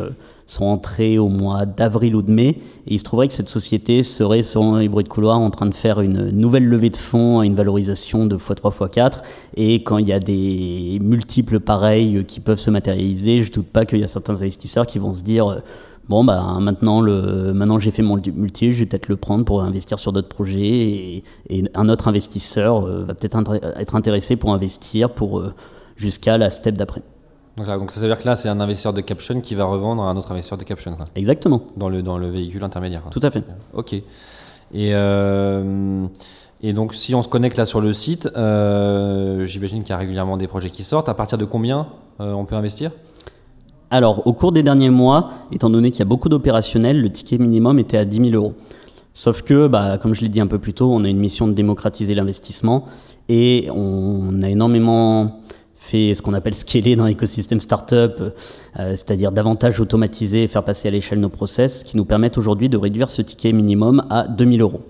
Sont 0.55 0.65
entrés 0.65 1.19
au 1.19 1.29
mois 1.29 1.67
d'avril 1.67 2.15
ou 2.15 2.23
de 2.23 2.31
mai, 2.31 2.49
et 2.87 2.95
il 2.95 2.99
se 2.99 3.05
trouverait 3.05 3.29
que 3.29 3.35
cette 3.35 3.49
société 3.49 4.03
serait, 4.03 4.43
selon 4.43 4.77
les 4.77 4.89
bruits 4.89 5.05
de 5.05 5.09
couloir, 5.09 5.39
en 5.39 5.51
train 5.51 5.67
de 5.67 5.75
faire 5.75 6.01
une 6.01 6.31
nouvelle 6.31 6.67
levée 6.67 6.91
de 6.91 6.97
fonds 6.97 7.41
à 7.41 7.47
une 7.47 7.55
valorisation 7.55 8.27
de 8.27 8.37
x3, 8.37 8.73
x4, 8.73 9.23
et 9.57 9.83
quand 9.83 9.99
il 9.99 10.09
y 10.09 10.13
a 10.13 10.21
des 10.21 10.99
multiples 11.03 11.61
pareils 11.61 12.25
qui 12.27 12.41
peuvent 12.41 12.59
se 12.59 12.71
matérialiser, 12.71 13.43
je 13.43 13.53
doute 13.53 13.67
pas 13.67 13.85
qu'il 13.85 14.01
y 14.01 14.05
a 14.05 14.09
certains 14.09 14.43
investisseurs 14.43 14.87
qui 14.87 14.99
vont 14.99 15.15
se 15.15 15.23
dire 15.23 15.49
euh, 15.49 15.59
bon 16.09 16.23
bah 16.25 16.59
maintenant 16.61 17.01
le 17.01 17.53
maintenant 17.55 17.79
j'ai 17.79 17.91
fait 17.91 18.03
mon 18.03 18.21
multi, 18.35 18.73
je 18.73 18.81
vais 18.81 18.87
peut-être 18.87 19.09
le 19.09 19.17
prendre 19.17 19.45
pour 19.45 19.63
investir 19.63 19.99
sur 19.99 20.13
d'autres 20.13 20.29
projets 20.29 20.61
et, 20.61 21.25
et 21.49 21.65
un 21.75 21.89
autre 21.89 22.09
investisseur 22.09 22.85
euh, 22.85 23.05
va 23.05 23.15
peut-être 23.15 23.39
être 23.79 23.95
intéressé 23.95 24.37
pour 24.37 24.53
investir 24.53 25.11
pour 25.11 25.39
euh, 25.39 25.55
jusqu'à 25.97 26.37
la 26.39 26.51
step 26.51 26.75
d'après. 26.75 27.03
Donc, 27.57 27.67
là, 27.69 27.79
donc 27.79 27.93
ça 27.93 28.01
veut 28.01 28.09
dire 28.09 28.19
que 28.19 28.27
là, 28.27 28.35
c'est 28.37 28.49
un 28.49 28.61
investisseur 28.61 28.93
de 28.93 29.01
caption 29.01 29.41
qui 29.41 29.55
va 29.55 29.65
revendre 29.65 30.03
à 30.03 30.07
un 30.11 30.17
autre 30.17 30.33
investisseur 30.33 30.59
de 30.59 30.65
caption 30.65 30.95
quoi, 30.97 31.05
Exactement, 31.15 31.63
dans, 31.77 31.89
le, 31.89 32.03
dans 32.03 32.19
le 32.19 32.29
véhicule 32.29 32.65
intermédiaire. 32.65 33.03
tout 33.11 33.21
à 33.23 33.31
fait. 33.31 33.45
Ok. 33.73 33.93
Et, 33.93 34.03
euh, 34.75 36.07
et 36.63 36.73
donc, 36.73 36.95
si 36.95 37.15
on 37.15 37.23
se 37.23 37.29
connecte 37.29 37.57
là 37.57 37.65
sur 37.67 37.81
le 37.81 37.93
site, 37.93 38.29
euh, 38.37 39.47
j'imagine 39.47 39.83
qu'il 39.83 39.91
y 39.91 39.93
a 39.93 39.99
régulièrement 39.99 40.37
des 40.37 40.49
projets 40.49 40.71
qui 40.71 40.83
sortent. 40.83 41.09
À 41.09 41.15
partir 41.15 41.39
de 41.39 41.45
combien 41.45 41.87
euh, 42.21 42.33
on 42.33 42.45
peut 42.45 42.57
investir? 42.57 42.91
Alors, 43.91 44.27
au 44.27 44.33
cours 44.33 44.51
des 44.51 44.65
derniers 44.65 44.91
mois, 44.91 45.31
étant 45.53 45.71
donné 45.71 45.93
qu'il 45.93 46.01
y 46.01 46.03
a 46.03 46.07
beaucoup 46.07 46.29
d'opérationnels, 46.29 47.01
le 47.01 47.11
ticket 47.13 47.39
minimum 47.39 47.79
était 47.79 47.99
à 47.99 48.05
10 48.05 48.31
000 48.31 48.35
euros. 48.35 48.55
Sauf 49.13 49.43
que, 49.43 49.69
bah, 49.69 49.99
comme 49.99 50.15
je 50.15 50.23
l'ai 50.23 50.29
dit 50.29 50.41
un 50.41 50.49
peu 50.49 50.59
plus 50.59 50.75
tôt, 50.75 50.91
on 50.93 51.05
a 51.05 51.09
une 51.09 51.19
mission 51.19 51.47
de 51.47 51.53
démocratiser 51.53 52.17
l'investissement 52.17 52.87
et 53.29 53.69
on 53.73 54.43
a 54.43 54.49
énormément 54.49 55.41
fait 55.85 56.15
ce 56.15 56.23
qu'on 56.23 56.35
appelle 56.35 56.55
scaler 56.55 56.97
dans 56.97 57.05
l'écosystème 57.05 57.61
startup, 57.61 58.21
euh, 58.21 58.31
c'est-à-dire 58.91 59.33
davantage 59.33 59.81
automatiser 59.81 60.45
et 60.45 60.49
faire 60.49 60.65
passer 60.65 60.89
à 60.89 60.91
l'échelle 60.91 61.21
nos 61.21 61.29
process, 61.29 61.85
qui 61.85 61.97
nous 61.97 62.05
permettent 62.05 62.39
aujourd'hui 62.39 62.69
de 62.69 62.77
réduire 62.77 63.11
ce 63.11 63.23
ticket 63.23 63.53
minimum 63.53 64.05
à 64.11 64.27
2000 64.27 64.63
euros. 64.63 64.81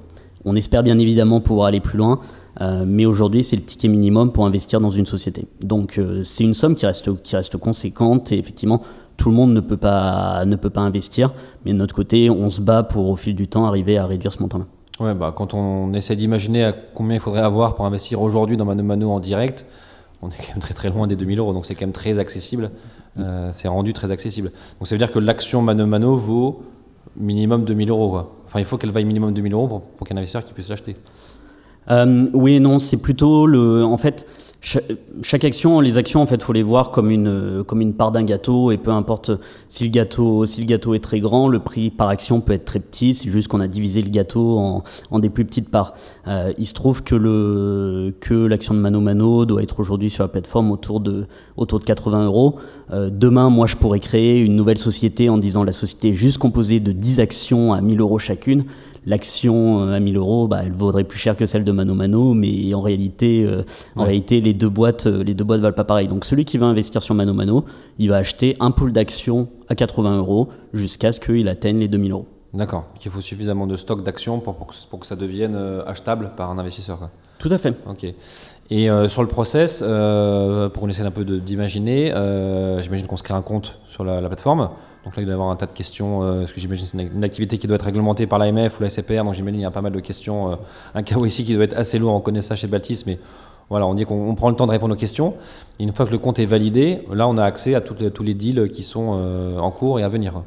On 0.45 0.55
espère 0.55 0.83
bien 0.83 0.99
évidemment 0.99 1.41
pouvoir 1.41 1.67
aller 1.67 1.81
plus 1.81 1.99
loin, 1.99 2.21
euh, 2.61 2.85
mais 2.87 3.07
aujourd'hui 3.07 3.43
c'est 3.43 3.57
le 3.57 3.63
ticket 3.63 3.89
minimum 3.89 4.31
pour 4.33 4.47
investir 4.47 4.81
dans 4.81 4.93
une 4.93 5.07
société. 5.07 5.47
Donc 5.63 5.99
euh, 5.99 6.23
c'est 6.23 6.45
une 6.45 6.55
somme 6.55 6.77
qui 6.77 6.87
reste, 6.87 7.23
qui 7.23 7.35
reste 7.35 7.57
conséquente 7.57 8.31
et 8.31 8.39
effectivement 8.39 8.81
tout 9.17 9.31
le 9.31 9.35
monde 9.35 9.53
ne 9.53 9.61
peut, 9.61 9.77
pas, 9.77 10.45
ne 10.45 10.55
peut 10.55 10.71
pas 10.71 10.81
investir, 10.81 11.35
mais 11.65 11.73
de 11.73 11.79
notre 11.79 11.95
côté 11.95 12.31
on 12.31 12.51
se 12.51 12.61
bat 12.61 12.85
pour 12.85 13.09
au 13.09 13.17
fil 13.17 13.35
du 13.35 13.49
temps 13.49 13.67
arriver 13.67 13.99
à 13.99 14.07
réduire 14.07 14.33
ce 14.33 14.41
montant-là. 14.41 14.67
Ouais, 15.01 15.15
bah, 15.15 15.35
quand 15.37 15.55
on 15.55 15.93
essaie 15.93 16.15
d'imaginer 16.15 16.71
combien 16.95 17.17
il 17.17 17.21
faudrait 17.21 17.43
avoir 17.43 17.75
pour 17.75 17.85
investir 17.85 18.23
aujourd'hui 18.23 18.57
dans 18.57 18.65
Mano 18.65 18.85
Mano 18.85 19.11
en 19.11 19.19
direct, 19.19 19.65
on 20.25 20.29
est 20.29 20.37
quand 20.39 20.55
même 20.55 20.61
très 20.61 20.75
très 20.75 20.91
loin 20.91 21.07
des 21.07 21.17
2000 21.17 21.39
euros, 21.39 21.53
donc 21.53 21.67
c'est 21.67 21.75
quand 21.75 21.87
même 21.87 21.93
très 21.93 22.19
accessible. 22.19 22.71
Euh, 23.19 23.51
c'est 23.53 23.69
rendu 23.69 23.93
très 23.93 24.11
accessible. 24.11 24.51
Donc 24.79 24.89
ça 24.89 24.95
veut 24.95 24.99
dire 24.99 25.13
que 25.13 25.19
l'action 25.19 25.63
Mano 25.63 25.87
Mano 25.87 26.17
vaut 26.17 26.63
minimum 27.17 27.65
2000 27.65 27.91
euros. 27.91 28.21
Enfin, 28.45 28.59
il 28.59 28.65
faut 28.65 28.77
qu'elle 28.77 28.91
vaille 28.91 29.05
minimum 29.05 29.33
2000 29.33 29.53
euros 29.53 29.83
pour, 29.97 30.07
qu'un 30.07 30.17
investisseur 30.17 30.45
qui 30.45 30.53
puisse 30.53 30.69
l'acheter. 30.69 30.97
Euh, 31.91 32.29
oui 32.33 32.61
non, 32.61 32.79
c'est 32.79 32.97
plutôt 32.97 33.47
le. 33.47 33.85
En 33.85 33.99
fait, 33.99 34.27
chaque 34.65 35.45
action, 35.45 35.81
les 35.81 35.99
actions, 35.99 36.23
en 36.23 36.27
fait, 36.27 36.43
faut 36.43 36.55
les 36.55 36.63
voir 36.63 36.91
comme 36.91 37.11
une 37.11 37.63
comme 37.67 37.83
une 37.83 37.93
part 37.93 38.13
d'un 38.13 38.23
gâteau 38.23 38.71
et 38.71 38.79
peu 38.79 38.93
importe 38.93 39.31
si 39.69 39.85
le 39.85 39.91
gâteau 39.91 40.47
si 40.47 40.63
le 40.63 40.67
gâteau 40.67 40.95
est 40.95 41.01
très 41.01 41.21
grand, 41.21 41.49
le 41.49 41.59
prix 41.59 41.91
par 41.91 42.09
action 42.09 42.41
peut 42.41 42.55
être 42.55 42.65
très 42.65 42.81
petit. 42.81 43.13
C'est 43.13 43.31
juste 43.31 43.49
qu'on 43.49 43.61
a 43.61 43.69
divisé 43.69 44.01
le 44.01 44.09
gâteau 44.09 44.83
en, 45.11 45.19
des 45.19 45.29
plus 45.29 45.45
petites 45.45 45.69
parts. 45.69 45.93
Euh, 46.29 46.53
il 46.57 46.67
se 46.67 46.73
trouve 46.73 47.03
que 47.03 47.15
l'action 48.47 48.73
de 48.73 48.79
Mano 48.79 49.01
Mano 49.01 49.45
doit 49.45 49.63
être 49.63 49.81
aujourd'hui 49.81 50.09
sur 50.09 50.25
la 50.25 50.29
plateforme 50.29 50.71
autour 50.71 51.01
de 51.01 51.27
autour 51.59 51.79
de 51.79 51.85
80 51.85 52.25
euros. 52.25 52.57
Euh, 52.91 53.11
demain, 53.13 53.51
moi, 53.51 53.67
je 53.67 53.77
pourrais 53.77 54.01
créer 54.01 54.41
une 54.41 54.57
nouvelle 54.57 54.79
société 54.79 55.29
en 55.29 55.37
disant 55.37 55.63
la 55.63 55.73
société 55.73 56.11
est 56.11 56.15
juste 56.15 56.39
composée 56.39 56.81
de 56.81 56.93
10 56.93 57.21
actions 57.21 57.75
à 57.75 57.83
1000 57.83 58.01
euros 58.01 58.19
chacune 58.19 58.65
l'action 59.07 59.81
euh, 59.81 59.95
à 59.95 60.01
1000 60.01 60.17
euros, 60.17 60.49
bah, 60.49 60.61
elle 60.63 60.73
vaudrait 60.73 61.05
plus 61.05 61.19
cher 61.19 61.37
que 61.37 61.47
celle 61.47 61.65
de 61.65 61.73
Mano 61.73 61.95
Mano, 61.95 62.35
mais 62.35 62.73
en 62.75 62.83
réalité, 62.83 63.45
euh, 63.45 63.63
en 63.97 64.05
réalité, 64.05 64.41
les 64.41 64.55
deux 64.55 64.69
boîtes, 64.69 65.07
euh, 65.07 65.23
les 65.23 65.35
deux 65.35 65.45
boîtes 65.45 65.61
valent 65.61 65.75
pas 65.75 65.85
pareil. 65.85 66.09
Donc 66.09 66.25
celui 66.25 66.45
qui 66.45 66.59
va 66.59 66.67
investir 66.67 67.03
sur 67.03 67.15
Mano 67.15 67.35
Mano, 67.35 67.65
il 67.99 68.09
va 68.09 68.17
acheter 68.17 68.57
un 68.61 68.71
pool 68.71 68.93
d'actions 68.93 69.49
à 69.69 69.75
80 69.75 70.19
euros 70.19 70.49
jusqu'à 70.73 71.13
ce 71.13 71.21
qu'il 71.21 71.49
atteigne 71.49 71.79
les 71.79 71.89
2000 71.89 72.13
euros. 72.13 72.27
D'accord. 72.53 72.85
Qu'il 72.99 73.11
faut 73.11 73.21
suffisamment 73.21 73.67
de 73.67 73.77
stock 73.77 74.05
d'actions 74.05 74.39
pour, 74.39 74.55
pour, 74.55 74.69
que, 74.69 74.75
pour 74.89 75.01
que 75.01 75.07
ça 75.07 75.17
devienne 75.17 75.59
achetable 75.87 76.31
par 76.37 76.51
un 76.51 76.59
investisseur. 76.59 76.99
quoi. 76.99 77.11
Tout 77.39 77.49
à 77.51 77.59
fait. 77.59 77.75
Ok. 77.89 78.07
Et 78.71 78.89
euh, 78.89 79.09
sur 79.09 79.23
le 79.23 79.29
process, 79.29 79.83
euh, 79.85 80.69
pour 80.69 80.83
qu'on 80.83 80.89
essaie 80.89 81.03
un 81.03 81.11
peu 81.11 81.25
d'imaginer, 81.25 82.13
j'imagine 82.81 83.07
qu'on 83.07 83.17
se 83.17 83.23
crée 83.23 83.35
un 83.35 83.43
compte 83.43 83.81
sur 83.87 84.05
la, 84.05 84.21
la 84.21 84.29
plateforme. 84.29 84.71
Donc 85.05 85.17
là, 85.17 85.23
il 85.23 85.27
doit 85.27 85.33
y 85.33 85.35
avoir 85.35 85.51
un 85.51 85.57
tas 85.57 85.67
de 85.67 85.73
questions, 85.73 86.23
euh, 86.23 86.41
parce 86.41 86.53
que 86.53 86.61
j'imagine 86.61 86.87
que 86.87 86.91
c'est 86.91 87.15
une, 87.15 87.25
activité 87.25 87.59
qui 87.59 87.67
doit 87.67 87.77
être 87.77 87.85
réglementée 87.85 88.27
par 88.27 88.39
l'AMF 88.39 88.79
ou 88.79 88.83
la 88.83 88.89
SCPR, 88.89 89.23
donc 89.25 89.35
j'imagine 89.35 89.57
qu'il 89.57 89.63
y 89.63 89.67
a 89.67 89.71
pas 89.71 89.83
mal 89.83 89.93
de 89.93 90.01
questions. 90.01 90.53
euh, 90.53 90.57
un 90.95 91.03
KYC 91.03 91.45
qui 91.45 91.55
doit 91.55 91.65
être 91.65 91.77
assez 91.77 91.99
lourd, 91.99 92.15
on 92.15 92.21
connaît 92.21 92.41
ça 92.41 92.57
chez 92.57 92.67
Baltis, 92.67 93.05
mais 93.07 93.19
voilà, 93.71 93.87
on 93.87 93.95
dit 93.95 94.05
qu'on 94.05 94.29
on 94.29 94.35
prend 94.35 94.51
le 94.51 94.57
temps 94.57 94.67
de 94.67 94.71
répondre 94.71 94.95
aux 94.95 94.99
questions. 94.99 95.35
Et 95.79 95.85
une 95.85 95.93
fois 95.93 96.07
que 96.07 96.11
le 96.11 96.19
compte 96.19 96.39
est 96.39 96.47
validé, 96.47 97.01
là, 97.13 97.29
on 97.29 97.39
a 97.39 97.45
accès 97.45 97.75
à 97.75 97.81
tous 97.81 98.23
les 98.23 98.35
deals 98.35 98.71
qui 98.71 98.83
sont 98.83 99.17
euh, 99.19 99.59
en 99.59 99.71
cours 99.71 99.99
et 100.01 100.03
à 100.03 100.09
venir. 100.09 100.43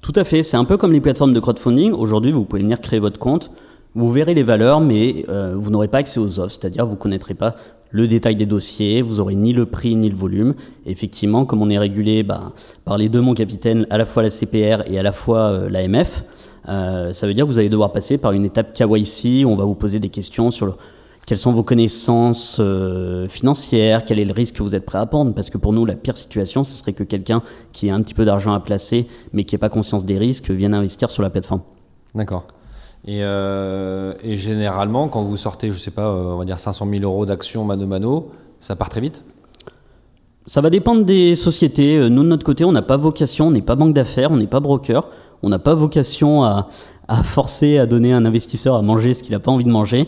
Tout 0.00 0.12
à 0.16 0.24
fait. 0.24 0.42
C'est 0.42 0.56
un 0.56 0.64
peu 0.64 0.76
comme 0.76 0.92
les 0.92 1.00
plateformes 1.00 1.32
de 1.32 1.40
crowdfunding. 1.40 1.92
Aujourd'hui, 1.92 2.32
vous 2.32 2.44
pouvez 2.44 2.62
venir 2.62 2.80
créer 2.80 3.00
votre 3.00 3.18
compte. 3.18 3.50
Vous 3.94 4.10
verrez 4.10 4.34
les 4.34 4.42
valeurs, 4.42 4.80
mais 4.80 5.24
euh, 5.28 5.54
vous 5.56 5.70
n'aurez 5.70 5.88
pas 5.88 5.98
accès 5.98 6.18
aux 6.18 6.38
offres. 6.38 6.56
C'est-à-dire, 6.58 6.86
vous 6.86 6.94
ne 6.94 6.98
connaîtrez 6.98 7.34
pas 7.34 7.56
le 7.92 8.08
détail 8.08 8.36
des 8.36 8.46
dossiers, 8.46 9.02
vous 9.02 9.20
aurez 9.20 9.34
ni 9.34 9.52
le 9.52 9.66
prix 9.66 9.94
ni 9.94 10.08
le 10.08 10.16
volume. 10.16 10.54
Effectivement, 10.86 11.44
comme 11.44 11.62
on 11.62 11.70
est 11.70 11.78
régulé 11.78 12.22
bah, 12.22 12.52
par 12.84 12.98
les 12.98 13.08
deux, 13.08 13.20
mon 13.20 13.34
capitaine, 13.34 13.86
à 13.90 13.98
la 13.98 14.06
fois 14.06 14.22
la 14.22 14.30
CPR 14.30 14.82
et 14.86 14.98
à 14.98 15.02
la 15.02 15.12
fois 15.12 15.50
euh, 15.50 15.68
l'AMF, 15.68 16.24
euh, 16.68 17.12
ça 17.12 17.26
veut 17.26 17.34
dire 17.34 17.44
que 17.44 17.50
vous 17.50 17.58
allez 17.58 17.68
devoir 17.68 17.92
passer 17.92 18.18
par 18.18 18.32
une 18.32 18.44
étape 18.44 18.72
KYC 18.72 19.44
où 19.44 19.48
on 19.48 19.56
va 19.56 19.64
vous 19.64 19.74
poser 19.74 20.00
des 20.00 20.08
questions 20.08 20.50
sur 20.50 20.66
le, 20.66 20.72
quelles 21.26 21.38
sont 21.38 21.52
vos 21.52 21.62
connaissances 21.62 22.56
euh, 22.60 23.28
financières, 23.28 24.04
quel 24.04 24.18
est 24.18 24.24
le 24.24 24.32
risque 24.32 24.56
que 24.56 24.62
vous 24.62 24.74
êtes 24.74 24.86
prêt 24.86 24.98
à 24.98 25.06
prendre. 25.06 25.34
Parce 25.34 25.50
que 25.50 25.58
pour 25.58 25.72
nous, 25.72 25.84
la 25.84 25.94
pire 25.94 26.16
situation, 26.16 26.64
ce 26.64 26.74
serait 26.74 26.94
que 26.94 27.04
quelqu'un 27.04 27.42
qui 27.72 27.90
a 27.90 27.94
un 27.94 28.02
petit 28.02 28.14
peu 28.14 28.24
d'argent 28.24 28.54
à 28.54 28.60
placer, 28.60 29.06
mais 29.32 29.44
qui 29.44 29.54
n'a 29.54 29.58
pas 29.58 29.68
conscience 29.68 30.04
des 30.04 30.18
risques, 30.18 30.50
vienne 30.50 30.74
investir 30.74 31.10
sur 31.10 31.22
la 31.22 31.30
plateforme. 31.30 31.62
D'accord. 32.14 32.46
Et, 33.06 33.18
euh, 33.22 34.14
et, 34.22 34.36
généralement, 34.36 35.08
quand 35.08 35.22
vous 35.22 35.36
sortez, 35.36 35.72
je 35.72 35.78
sais 35.78 35.90
pas, 35.90 36.06
euh, 36.06 36.34
on 36.34 36.36
va 36.36 36.44
dire 36.44 36.60
500 36.60 36.86
000 36.88 37.02
euros 37.02 37.26
d'actions 37.26 37.64
mano 37.64 37.86
mano, 37.86 38.30
ça 38.60 38.76
part 38.76 38.90
très 38.90 39.00
vite 39.00 39.24
Ça 40.46 40.60
va 40.60 40.70
dépendre 40.70 41.04
des 41.04 41.34
sociétés. 41.34 41.96
Euh, 41.96 42.08
nous, 42.08 42.22
de 42.22 42.28
notre 42.28 42.46
côté, 42.46 42.64
on 42.64 42.70
n'a 42.70 42.82
pas 42.82 42.96
vocation, 42.96 43.48
on 43.48 43.50
n'est 43.50 43.60
pas 43.60 43.74
banque 43.74 43.92
d'affaires, 43.92 44.30
on 44.30 44.36
n'est 44.36 44.46
pas 44.46 44.60
broker, 44.60 45.08
on 45.42 45.48
n'a 45.48 45.58
pas 45.58 45.74
vocation 45.74 46.44
à, 46.44 46.68
forcer 47.24 47.76
à 47.78 47.86
donner 47.86 48.14
à 48.14 48.16
un 48.16 48.24
investisseur 48.24 48.76
à 48.76 48.82
manger 48.82 49.14
ce 49.14 49.24
qu'il 49.24 49.32
n'a 49.32 49.40
pas 49.40 49.50
envie 49.50 49.64
de 49.64 49.70
manger. 49.70 50.06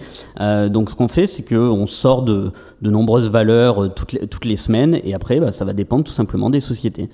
Donc, 0.70 0.88
ce 0.88 0.94
qu'on 0.94 1.08
fait, 1.08 1.26
c'est 1.26 1.42
qu'on 1.42 1.86
sort 1.86 2.22
de, 2.22 2.52
nombreuses 2.80 3.28
valeurs 3.28 3.92
toutes 3.94 4.44
les, 4.44 4.56
semaines, 4.56 5.00
et 5.04 5.12
après, 5.12 5.38
bah, 5.38 5.52
ça 5.52 5.66
va 5.66 5.74
dépendre 5.74 6.04
tout 6.04 6.12
simplement 6.12 6.48
des 6.48 6.60
sociétés. 6.60 7.10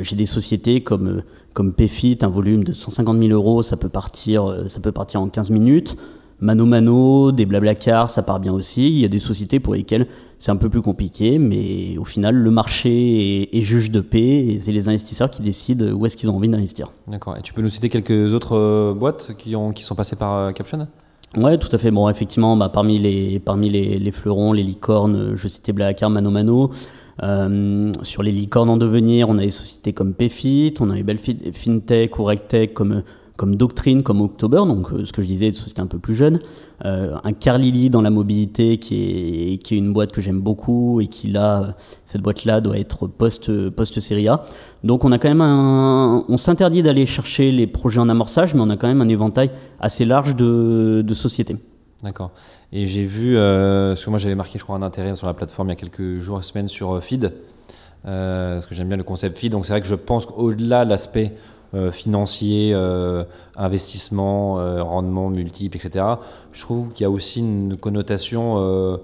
J'ai 0.00 0.16
des 0.16 0.26
sociétés 0.26 0.82
comme, 0.82 1.22
comme 1.52 1.72
PFIT, 1.72 2.18
un 2.22 2.28
volume 2.28 2.64
de 2.64 2.72
150 2.72 3.18
000 3.18 3.30
euros, 3.30 3.62
ça 3.62 3.76
peut 3.76 3.88
partir, 3.88 4.48
euh, 4.48 4.68
ça 4.68 4.80
peut 4.80 4.92
partir 4.92 5.20
en 5.20 5.28
15 5.28 5.50
minutes. 5.50 5.96
Mano 6.40 6.66
Mano, 6.66 7.30
des 7.30 7.46
Blablacar, 7.46 8.10
ça 8.10 8.22
part 8.22 8.40
bien 8.40 8.52
aussi. 8.52 8.88
Il 8.88 8.98
y 8.98 9.04
a 9.04 9.08
des 9.08 9.20
sociétés 9.20 9.60
pour 9.60 9.74
lesquelles 9.74 10.08
c'est 10.38 10.50
un 10.50 10.56
peu 10.56 10.68
plus 10.68 10.82
compliqué, 10.82 11.38
mais 11.38 11.96
au 11.98 12.04
final, 12.04 12.34
le 12.34 12.50
marché 12.50 13.42
est, 13.42 13.56
est 13.56 13.60
juge 13.60 13.92
de 13.92 14.00
paix 14.00 14.18
et 14.18 14.58
c'est 14.58 14.72
les 14.72 14.88
investisseurs 14.88 15.30
qui 15.30 15.40
décident 15.40 15.92
où 15.92 16.04
est-ce 16.04 16.16
qu'ils 16.16 16.28
ont 16.30 16.34
envie 16.34 16.48
d'investir. 16.48 16.90
D'accord. 17.06 17.36
Et 17.36 17.42
tu 17.42 17.52
peux 17.52 17.62
nous 17.62 17.68
citer 17.68 17.88
quelques 17.88 18.34
autres 18.34 18.92
boîtes 18.92 19.36
qui, 19.38 19.54
ont, 19.54 19.72
qui 19.72 19.84
sont 19.84 19.94
passées 19.94 20.16
par 20.16 20.52
Caption? 20.52 20.88
Ouais, 21.36 21.56
tout 21.58 21.68
à 21.70 21.78
fait. 21.78 21.92
Bon, 21.92 22.08
effectivement, 22.08 22.56
bah, 22.56 22.68
parmi, 22.68 22.98
les, 22.98 23.38
parmi 23.38 23.70
les, 23.70 24.00
les, 24.00 24.12
fleurons, 24.12 24.52
les 24.52 24.64
licornes, 24.64 25.36
je 25.36 25.48
citais 25.48 25.72
Blablacar, 25.72 26.10
Mano 26.10 26.30
Mano. 26.30 26.70
Euh, 27.22 27.92
sur 28.02 28.22
les 28.22 28.32
licornes 28.32 28.70
en 28.70 28.76
devenir, 28.76 29.28
on 29.28 29.38
a 29.38 29.42
des 29.42 29.50
sociétés 29.50 29.92
comme 29.92 30.12
PFIT, 30.14 30.74
on 30.80 30.90
a 30.90 30.94
des 30.94 31.02
belles 31.02 31.18
fintech 31.18 32.18
ou 32.18 32.24
regtech 32.24 32.74
comme, 32.74 33.02
comme 33.36 33.54
Doctrine, 33.54 34.02
comme 34.02 34.20
October, 34.20 34.64
donc 34.66 34.92
euh, 34.92 35.04
ce 35.04 35.12
que 35.12 35.22
je 35.22 35.28
disais, 35.28 35.46
des 35.46 35.56
sociétés 35.56 35.82
un 35.82 35.86
peu 35.86 36.00
plus 36.00 36.16
jeunes. 36.16 36.40
Euh, 36.84 37.14
un 37.22 37.32
Carlili 37.32 37.90
dans 37.90 38.02
la 38.02 38.10
mobilité 38.10 38.78
qui 38.78 39.52
est, 39.54 39.58
qui 39.58 39.74
est 39.74 39.78
une 39.78 39.92
boîte 39.92 40.10
que 40.10 40.20
j'aime 40.20 40.40
beaucoup 40.40 41.00
et 41.00 41.06
qui 41.06 41.28
là, 41.28 41.76
cette 42.04 42.22
boîte-là 42.22 42.60
doit 42.60 42.76
être 42.76 43.06
post, 43.06 43.70
post 43.70 44.00
série 44.00 44.26
A. 44.26 44.42
Donc 44.82 45.04
on 45.04 45.12
a 45.12 45.18
quand 45.18 45.28
même 45.28 45.42
un, 45.42 46.24
on 46.28 46.36
s'interdit 46.36 46.82
d'aller 46.82 47.06
chercher 47.06 47.52
les 47.52 47.68
projets 47.68 48.00
en 48.00 48.08
amorçage, 48.08 48.54
mais 48.54 48.60
on 48.60 48.70
a 48.70 48.76
quand 48.76 48.88
même 48.88 49.00
un 49.00 49.08
éventail 49.08 49.52
assez 49.78 50.04
large 50.04 50.34
de, 50.34 51.04
de 51.06 51.14
sociétés. 51.14 51.56
D'accord. 52.02 52.32
Et 52.74 52.86
j'ai 52.86 53.04
vu, 53.04 53.36
euh, 53.36 53.90
parce 53.90 54.04
que 54.04 54.10
moi 54.10 54.18
j'avais 54.18 54.34
marqué, 54.34 54.58
je 54.58 54.64
crois, 54.64 54.76
un 54.76 54.82
intérêt 54.82 55.14
sur 55.14 55.26
la 55.26 55.34
plateforme 55.34 55.68
il 55.68 55.72
y 55.72 55.74
a 55.74 55.76
quelques 55.76 56.20
jours 56.20 56.42
semaines 56.42 56.68
sur 56.68 56.94
euh, 56.94 57.00
Feed, 57.00 57.30
euh, 58.06 58.54
parce 58.54 58.64
que 58.64 58.74
j'aime 58.74 58.88
bien 58.88 58.96
le 58.96 59.02
concept 59.02 59.36
Feed. 59.36 59.52
Donc 59.52 59.66
c'est 59.66 59.74
vrai 59.74 59.82
que 59.82 59.86
je 59.86 59.94
pense 59.94 60.24
qu'au-delà 60.24 60.84
de 60.84 60.90
l'aspect 60.90 61.32
financier, 61.90 62.74
investissement, 63.56 64.56
rendement 64.84 65.30
multiple, 65.30 65.78
etc., 65.78 66.04
je 66.52 66.60
trouve 66.60 66.92
qu'il 66.92 67.04
y 67.04 67.06
a 67.06 67.10
aussi 67.10 67.40
une 67.40 67.78
connotation 67.78 68.98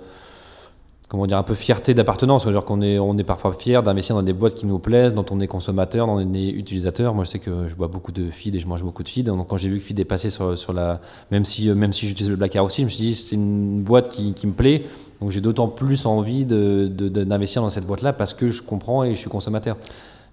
comment 1.09 1.27
dire, 1.27 1.39
un 1.39 1.43
peu 1.43 1.55
fierté 1.55 1.95
d'appartenance. 1.95 2.43
C'est-à-dire 2.43 2.65
qu'on 2.65 2.83
est, 2.83 2.99
on 2.99 3.17
est 3.17 3.25
parfois 3.25 3.55
fier 3.55 3.83
d'investir 3.83 4.15
dans 4.15 4.23
des 4.23 4.35
boîtes 4.35 4.55
qui 4.55 4.67
nous 4.67 4.79
plaisent, 4.79 5.15
dont 5.15 5.25
on 5.31 5.41
est 5.41 5.47
consommateur, 5.47 6.07
dont 6.07 6.19
on 6.19 6.35
est 6.35 6.51
utilisateur. 6.51 7.15
Moi, 7.15 7.25
je 7.25 7.31
sais 7.31 7.39
que 7.39 7.67
je 7.67 7.75
bois 7.75 7.89
beaucoup 7.89 8.13
de 8.13 8.31
feed 8.31 8.55
et 8.55 8.61
je 8.61 8.67
mange 8.67 8.83
beaucoup 8.83 9.03
de 9.03 9.09
feed. 9.09 9.27
Donc, 9.27 9.47
quand 9.49 9.57
j'ai 9.57 9.71
vu 9.71 9.79
que 9.79 9.85
feed 9.85 9.99
est 9.99 10.05
passé 10.05 10.29
sur, 10.29 10.59
sur 10.59 10.73
la, 10.75 11.01
même 11.31 11.47
si, 11.47 11.71
même 11.71 11.93
si 11.95 12.07
j'utilise 12.07 12.29
le 12.29 12.37
Black 12.37 12.57
aussi, 12.57 12.83
je 12.83 12.85
me 12.85 12.91
suis 12.91 13.05
dit, 13.05 13.15
c'est 13.15 13.37
une 13.37 13.83
boîte 13.83 14.11
qui, 14.11 14.35
qui 14.35 14.47
me 14.47 14.53
plaît. 14.53 14.85
Donc, 15.21 15.31
j'ai 15.31 15.41
d'autant 15.41 15.69
plus 15.69 16.05
envie 16.05 16.45
d'investir 16.45 17.63
de, 17.63 17.67
de, 17.67 17.67
dans 17.67 17.71
cette 17.71 17.87
boîte-là 17.87 18.13
parce 18.13 18.35
que 18.35 18.51
je 18.51 18.63
comprends 18.63 19.03
et 19.03 19.13
je 19.13 19.21
suis 19.21 19.31
consommateur. 19.31 19.77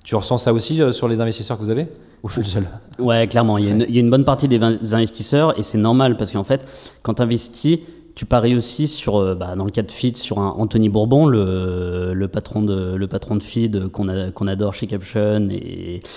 Tu 0.03 0.13
ressens 0.15 0.37
ça 0.39 0.53
aussi 0.53 0.81
sur 0.91 1.07
les 1.07 1.19
investisseurs 1.19 1.57
que 1.57 1.63
vous 1.63 1.71
avez? 1.71 1.87
Ou 2.21 2.29
je 2.29 2.33
suis 2.33 2.41
le 2.43 2.47
seul? 2.47 2.67
Ouais, 2.99 3.27
clairement. 3.27 3.57
Il 3.57 3.65
y, 3.65 3.67
a 3.69 3.71
une, 3.71 3.85
il 3.87 3.95
y 3.95 3.97
a 3.97 4.01
une 4.01 4.11
bonne 4.11 4.25
partie 4.25 4.47
des 4.47 4.59
investisseurs 4.93 5.57
et 5.57 5.63
c'est 5.63 5.79
normal 5.79 6.15
parce 6.17 6.31
qu'en 6.31 6.43
fait, 6.43 6.63
quand 7.01 7.15
tu 7.15 7.21
investis, 7.23 7.79
tu 8.15 8.25
paries 8.25 8.55
aussi 8.55 8.87
sur, 8.87 9.17
euh, 9.17 9.35
bah, 9.35 9.55
dans 9.55 9.65
le 9.65 9.71
cas 9.71 9.81
de 9.83 9.91
Feed, 9.91 10.17
sur 10.17 10.39
un 10.39 10.47
Anthony 10.47 10.87
Bourbon, 10.87 11.27
le, 11.27 12.13
le 12.13 12.27
patron 12.29 12.61
de, 12.61 12.95
le 12.95 13.07
patron 13.07 13.35
de 13.35 13.43
Feed 13.43 13.89
qu'on 13.89 14.07
qu'on 14.31 14.47
adore 14.47 14.73
chez 14.73 14.87
Caption 14.87 15.49
et, 15.51 16.01
euh, 16.01 16.07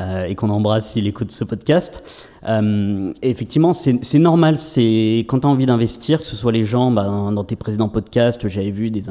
et 0.00 0.34
qu'on 0.34 0.50
embrasse 0.50 0.92
s'il 0.92 1.06
écoute 1.06 1.30
ce 1.30 1.44
podcast. 1.44 2.02
Euh, 2.46 3.12
effectivement, 3.22 3.72
c'est 3.72 4.18
normal. 4.18 4.58
C'est 4.58 5.24
quand 5.28 5.40
tu 5.40 5.46
as 5.46 5.50
envie 5.50 5.66
d'investir, 5.66 6.20
que 6.20 6.26
ce 6.26 6.36
soit 6.36 6.52
les 6.52 6.64
gens, 6.64 6.90
bah, 6.90 7.04
dans 7.04 7.44
tes 7.44 7.56
précédents 7.56 7.88
podcasts, 7.88 8.46
j'avais 8.48 8.70
vu 8.70 8.90
des 8.90 9.04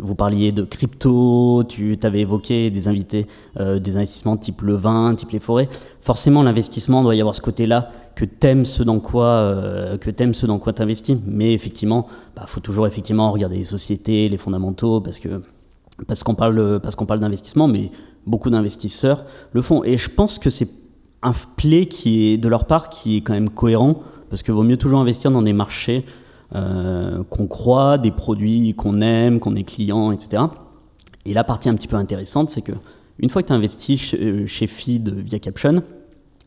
vous 0.00 0.16
parliez 0.16 0.50
de 0.50 0.64
crypto, 0.64 1.62
tu 1.68 1.96
avais 2.02 2.20
évoqué 2.20 2.70
des 2.70 2.88
invités, 2.88 3.28
euh, 3.60 3.78
des 3.78 3.96
investissements 3.96 4.36
type 4.36 4.62
le 4.62 4.74
vin, 4.74 5.14
type 5.14 5.30
les 5.30 5.38
forêts. 5.38 5.68
Forcément, 6.00 6.42
l'investissement 6.42 7.02
doit 7.02 7.14
y 7.14 7.20
avoir 7.20 7.36
ce 7.36 7.40
côté-là 7.40 7.92
que 8.16 8.24
t'aimes 8.24 8.64
ce 8.64 8.82
dans 8.82 8.98
quoi 8.98 9.26
euh, 9.26 9.96
que 9.96 10.10
t'aimes 10.10 10.34
ce 10.34 10.46
dans 10.46 10.58
quoi 10.58 10.72
t'investis. 10.72 11.16
Mais 11.26 11.52
effectivement, 11.52 12.08
bah, 12.34 12.44
faut 12.46 12.60
toujours 12.60 12.88
effectivement 12.88 13.30
regarder 13.30 13.56
les 13.56 13.64
sociétés, 13.64 14.28
les 14.28 14.38
fondamentaux, 14.38 15.00
parce 15.00 15.20
que 15.20 15.42
parce 16.08 16.24
qu'on 16.24 16.34
parle 16.34 16.80
parce 16.80 16.96
qu'on 16.96 17.06
parle 17.06 17.20
d'investissement, 17.20 17.68
mais 17.68 17.92
beaucoup 18.26 18.50
d'investisseurs 18.50 19.24
le 19.52 19.62
font. 19.62 19.84
Et 19.84 19.96
je 19.96 20.10
pense 20.10 20.38
que 20.38 20.50
c'est 20.50 20.68
un 21.22 21.32
play 21.56 21.86
qui 21.86 22.32
est 22.32 22.38
de 22.38 22.48
leur 22.48 22.66
part 22.66 22.88
qui 22.88 23.16
est 23.16 23.20
quand 23.20 23.32
même 23.32 23.50
cohérent, 23.50 24.02
parce 24.30 24.42
que 24.42 24.52
vaut 24.52 24.62
mieux 24.62 24.76
toujours 24.76 25.00
investir 25.00 25.30
dans 25.30 25.42
des 25.42 25.52
marchés 25.52 26.04
euh, 26.54 27.22
qu'on 27.30 27.46
croit, 27.46 27.98
des 27.98 28.10
produits 28.10 28.74
qu'on 28.74 29.00
aime, 29.00 29.40
qu'on 29.40 29.56
est 29.56 29.64
client, 29.64 30.12
etc. 30.12 30.42
Et 31.24 31.32
la 31.32 31.44
partie 31.44 31.68
un 31.68 31.74
petit 31.74 31.88
peu 31.88 31.96
intéressante, 31.96 32.50
c'est 32.50 32.62
que 32.62 32.72
une 33.18 33.30
fois 33.30 33.42
que 33.42 33.48
tu 33.48 33.52
as 33.52 33.56
investi 33.56 33.96
chez, 33.96 34.46
chez 34.46 34.66
Feed 34.66 35.08
via 35.08 35.38
Caption, 35.38 35.82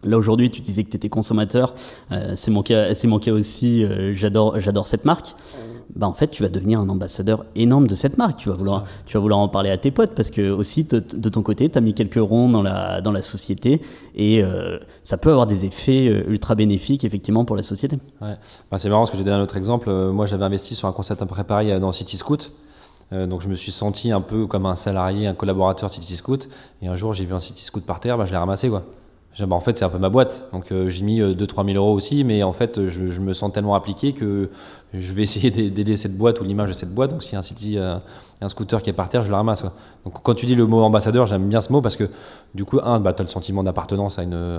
Là 0.04 0.18
aujourd'hui, 0.18 0.50
tu 0.50 0.62
disais 0.62 0.84
que 0.84 0.90
tu 0.90 0.98
étais 0.98 1.10
consommateur, 1.10 1.74
euh, 2.12 2.34
c'est 2.36 2.52
mon 2.52 2.64
mon 3.06 3.20
cas 3.20 3.32
aussi. 3.32 3.84
Euh, 3.84 4.14
j'adore 4.14 4.86
cette 4.86 5.06
marque. 5.06 5.36
Bah 5.96 6.08
en 6.08 6.14
fait, 6.14 6.28
tu 6.28 6.44
vas 6.44 6.50
devenir 6.50 6.80
un 6.80 6.90
ambassadeur 6.90 7.46
énorme 7.56 7.88
de 7.88 7.96
cette 7.96 8.18
marque. 8.18 8.38
Tu 8.38 8.50
vas 8.50 8.56
vouloir, 8.56 8.84
tu 9.06 9.18
vas 9.18 9.22
vouloir 9.22 9.40
en 9.40 9.48
parler 9.48 9.70
à 9.70 9.78
tes 9.78 9.92
potes 9.92 10.14
parce 10.14 10.30
que 10.30 10.52
aussi 10.52 10.84
de, 10.84 11.00
de 11.00 11.30
ton 11.30 11.42
côté, 11.42 11.70
tu 11.70 11.78
as 11.78 11.82
mis 11.82 11.94
quelques 11.94 12.16
ronds 12.16 12.50
dans 12.50 12.62
la 12.62 13.02
dans 13.02 13.12
la 13.12 13.22
société 13.22 13.82
et 14.16 14.44
euh, 14.44 14.78
ça 15.04 15.18
peut 15.18 15.32
avoir 15.32 15.48
des 15.48 15.66
effets 15.66 16.08
euh, 16.08 16.30
ultra 16.30 16.56
bénéfiques 16.56 17.04
effectivement 17.04 17.46
pour 17.46 17.56
la 17.56 17.64
société. 17.64 17.98
Ouais. 18.22 18.36
Bah, 18.70 18.80
c'est 18.80 18.90
marrant 18.90 19.02
parce 19.02 19.12
que 19.12 19.18
j'ai 19.18 19.24
donné 19.24 19.38
un 19.38 19.42
autre 19.42 19.58
exemple. 19.58 19.90
Euh, 19.90 20.12
moi, 20.12 20.26
j'avais 20.26 20.46
investi 20.46 20.76
sur 20.76 20.88
un 20.88 20.92
concept 20.92 21.22
un 21.22 21.26
peu 21.26 21.44
pareil 21.44 21.80
dans 21.80 21.92
City 21.92 22.18
Scoot. 22.18 22.52
Euh, 23.14 23.26
donc 23.26 23.42
je 23.42 23.48
me 23.48 23.56
suis 23.56 23.72
senti 23.72 24.12
un 24.12 24.22
peu 24.22 24.48
comme 24.48 24.66
un 24.66 24.76
salarié, 24.76 25.28
un 25.28 25.34
collaborateur 25.34 25.92
City 25.92 26.16
Scoot. 26.16 26.50
Et 26.82 26.88
un 26.88 26.96
jour, 26.96 27.14
j'ai 27.14 27.26
vu 27.26 27.34
un 27.34 27.40
City 27.40 27.64
Scoot 27.64 27.86
par 27.86 28.00
terre, 28.00 28.18
bah, 28.18 28.26
je 28.26 28.32
l'ai 28.32 28.38
ramassé 28.38 28.70
quoi. 28.70 28.84
Bah, 29.40 29.56
en 29.56 29.60
fait, 29.60 29.78
c'est 29.78 29.86
un 29.86 29.90
peu 29.90 30.00
ma 30.00 30.10
boîte. 30.10 30.50
Donc, 30.52 30.72
euh, 30.72 30.90
j'ai 30.90 31.04
mis 31.04 31.22
2-3 31.22 31.66
000 31.66 31.78
euros 31.78 31.94
aussi, 31.94 32.24
mais 32.24 32.42
en 32.42 32.54
fait, 32.54 32.88
je, 32.88 33.20
me 33.22 33.34
sens 33.34 33.52
tellement 33.54 33.76
appliqué 33.76 34.14
que 34.14 34.50
je 34.94 35.14
vais 35.14 35.22
essayer 35.22 35.52
d'aider 35.52 35.96
cette 35.96 36.18
boîte 36.18 36.42
ou 36.42 36.44
l'image 36.44 36.70
de 36.70 36.74
cette 36.74 36.94
boîte. 36.94 37.12
Donc, 37.12 37.22
s'il 37.22 37.34
y 37.34 37.36
a 37.36 37.40
un, 37.40 37.44
city, 37.44 37.78
euh, 37.78 37.98
un 38.42 38.50
scooter 38.50 38.82
qui 38.82 38.90
est 38.90 38.94
par 38.94 39.10
terre, 39.10 39.22
je 39.22 39.30
le 39.30 39.36
ramasse. 39.36 39.64
Donc, 40.06 40.22
quand 40.24 40.34
tu 40.34 40.48
dis 40.48 40.56
le 40.56 40.66
mot 40.66 40.82
ambassadeur, 40.82 41.28
j'aime 41.28 41.48
bien 41.48 41.62
ce 41.62 41.72
mot 41.72 41.82
parce 41.82 41.96
que, 41.96 42.10
du 42.56 42.66
coup, 42.66 42.80
un, 42.82 43.00
bah, 43.00 43.14
tu 43.14 43.22
as 43.22 43.26
le 43.26 43.30
sentiment 43.30 43.64
d'appartenance 43.64 44.18
à, 44.18 44.24
une, 44.24 44.58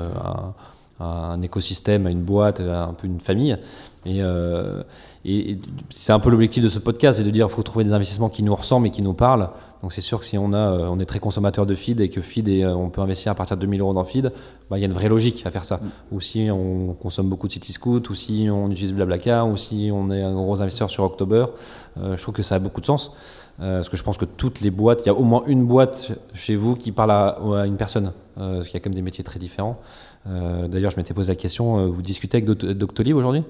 un 1.01 1.41
écosystème, 1.43 2.07
à 2.07 2.11
une 2.11 2.23
boîte, 2.23 2.61
à 2.61 2.85
un 2.85 2.95
peu 2.95 3.07
une 3.07 3.21
famille. 3.21 3.57
Et, 4.05 4.23
euh, 4.23 4.83
et, 5.25 5.53
et 5.53 5.59
c'est 5.91 6.13
un 6.13 6.19
peu 6.19 6.31
l'objectif 6.31 6.63
de 6.63 6.69
ce 6.69 6.79
podcast, 6.79 7.19
c'est 7.19 7.25
de 7.25 7.31
dire 7.31 7.47
qu'il 7.47 7.57
faut 7.57 7.63
trouver 7.63 7.85
des 7.85 7.93
investissements 7.93 8.29
qui 8.29 8.43
nous 8.43 8.55
ressemblent 8.55 8.87
et 8.87 8.91
qui 8.91 9.03
nous 9.03 9.15
parlent. 9.15 9.51
Donc 9.83 9.93
c'est 9.93 10.01
sûr 10.01 10.19
que 10.19 10.27
si 10.27 10.39
on, 10.39 10.53
a, 10.53 10.57
euh, 10.57 10.89
on 10.91 10.99
est 10.99 11.05
très 11.05 11.21
consommateur 11.21 11.67
de 11.67 11.75
feed 11.75 12.01
et 12.01 12.09
que 12.09 12.21
feed 12.21 12.49
est, 12.49 12.67
on 12.67 12.91
peut 12.91 13.01
investir 13.01 13.33
à 13.33 13.35
partir 13.35 13.57
de 13.57 13.61
2000 13.61 13.81
euros 13.81 13.95
dans 13.95 14.05
feed, 14.05 14.33
bah, 14.71 14.79
il 14.79 14.81
y 14.81 14.85
a 14.85 14.87
une 14.87 14.93
vraie 14.93 15.09
logique 15.09 15.45
à 15.47 15.51
faire 15.51 15.65
ça. 15.65 15.77
Mm. 15.77 16.17
Ou 16.17 16.21
si 16.21 16.49
on 16.51 16.95
consomme 16.95 17.29
beaucoup 17.29 17.47
de 17.47 17.53
CityScoot, 17.53 18.09
ou 18.11 18.15
si 18.15 18.49
on 18.51 18.71
utilise 18.71 18.93
Blablacar, 18.93 19.49
ou 19.49 19.57
si 19.57 19.91
on 19.93 20.11
est 20.11 20.23
un 20.23 20.35
gros 20.35 20.61
investisseur 20.61 20.91
sur 20.91 21.05
October, 21.05 21.47
euh, 21.99 22.17
je 22.17 22.23
trouve 22.23 22.35
que 22.35 22.43
ça 22.43 22.57
a 22.57 22.59
beaucoup 22.59 22.81
de 22.81 22.87
sens. 22.87 23.13
Euh, 23.61 23.79
parce 23.79 23.89
que 23.89 23.97
je 23.97 24.05
pense 24.05 24.19
que 24.19 24.25
toutes 24.25 24.61
les 24.61 24.71
boîtes, 24.71 25.03
il 25.05 25.07
y 25.07 25.11
a 25.11 25.15
au 25.15 25.25
moins 25.25 25.43
une 25.47 25.67
boîte 25.67 26.13
chez 26.33 26.55
vous 26.55 26.77
qui 26.77 26.93
parle 26.93 27.11
à, 27.11 27.39
à 27.57 27.67
une 27.67 27.77
personne. 27.77 28.13
Euh, 28.41 28.57
parce 28.57 28.69
qu'il 28.69 28.75
y 28.75 28.77
a 28.77 28.81
quand 28.81 28.91
même 28.91 28.95
des 28.95 29.03
métiers 29.03 29.25
très 29.25 29.41
différents. 29.41 29.81
Euh, 30.29 30.69
D'ailleurs, 30.69 30.91
je 30.91 30.97
m'étais 30.97 31.15
posé 31.15 31.29
la 31.29 31.37
question, 31.37 31.87
vous 31.89 32.03
discutez 32.03 32.39
avec 32.39 32.47
Doctolib 32.47 33.17
aujourd'hui? 33.17 33.43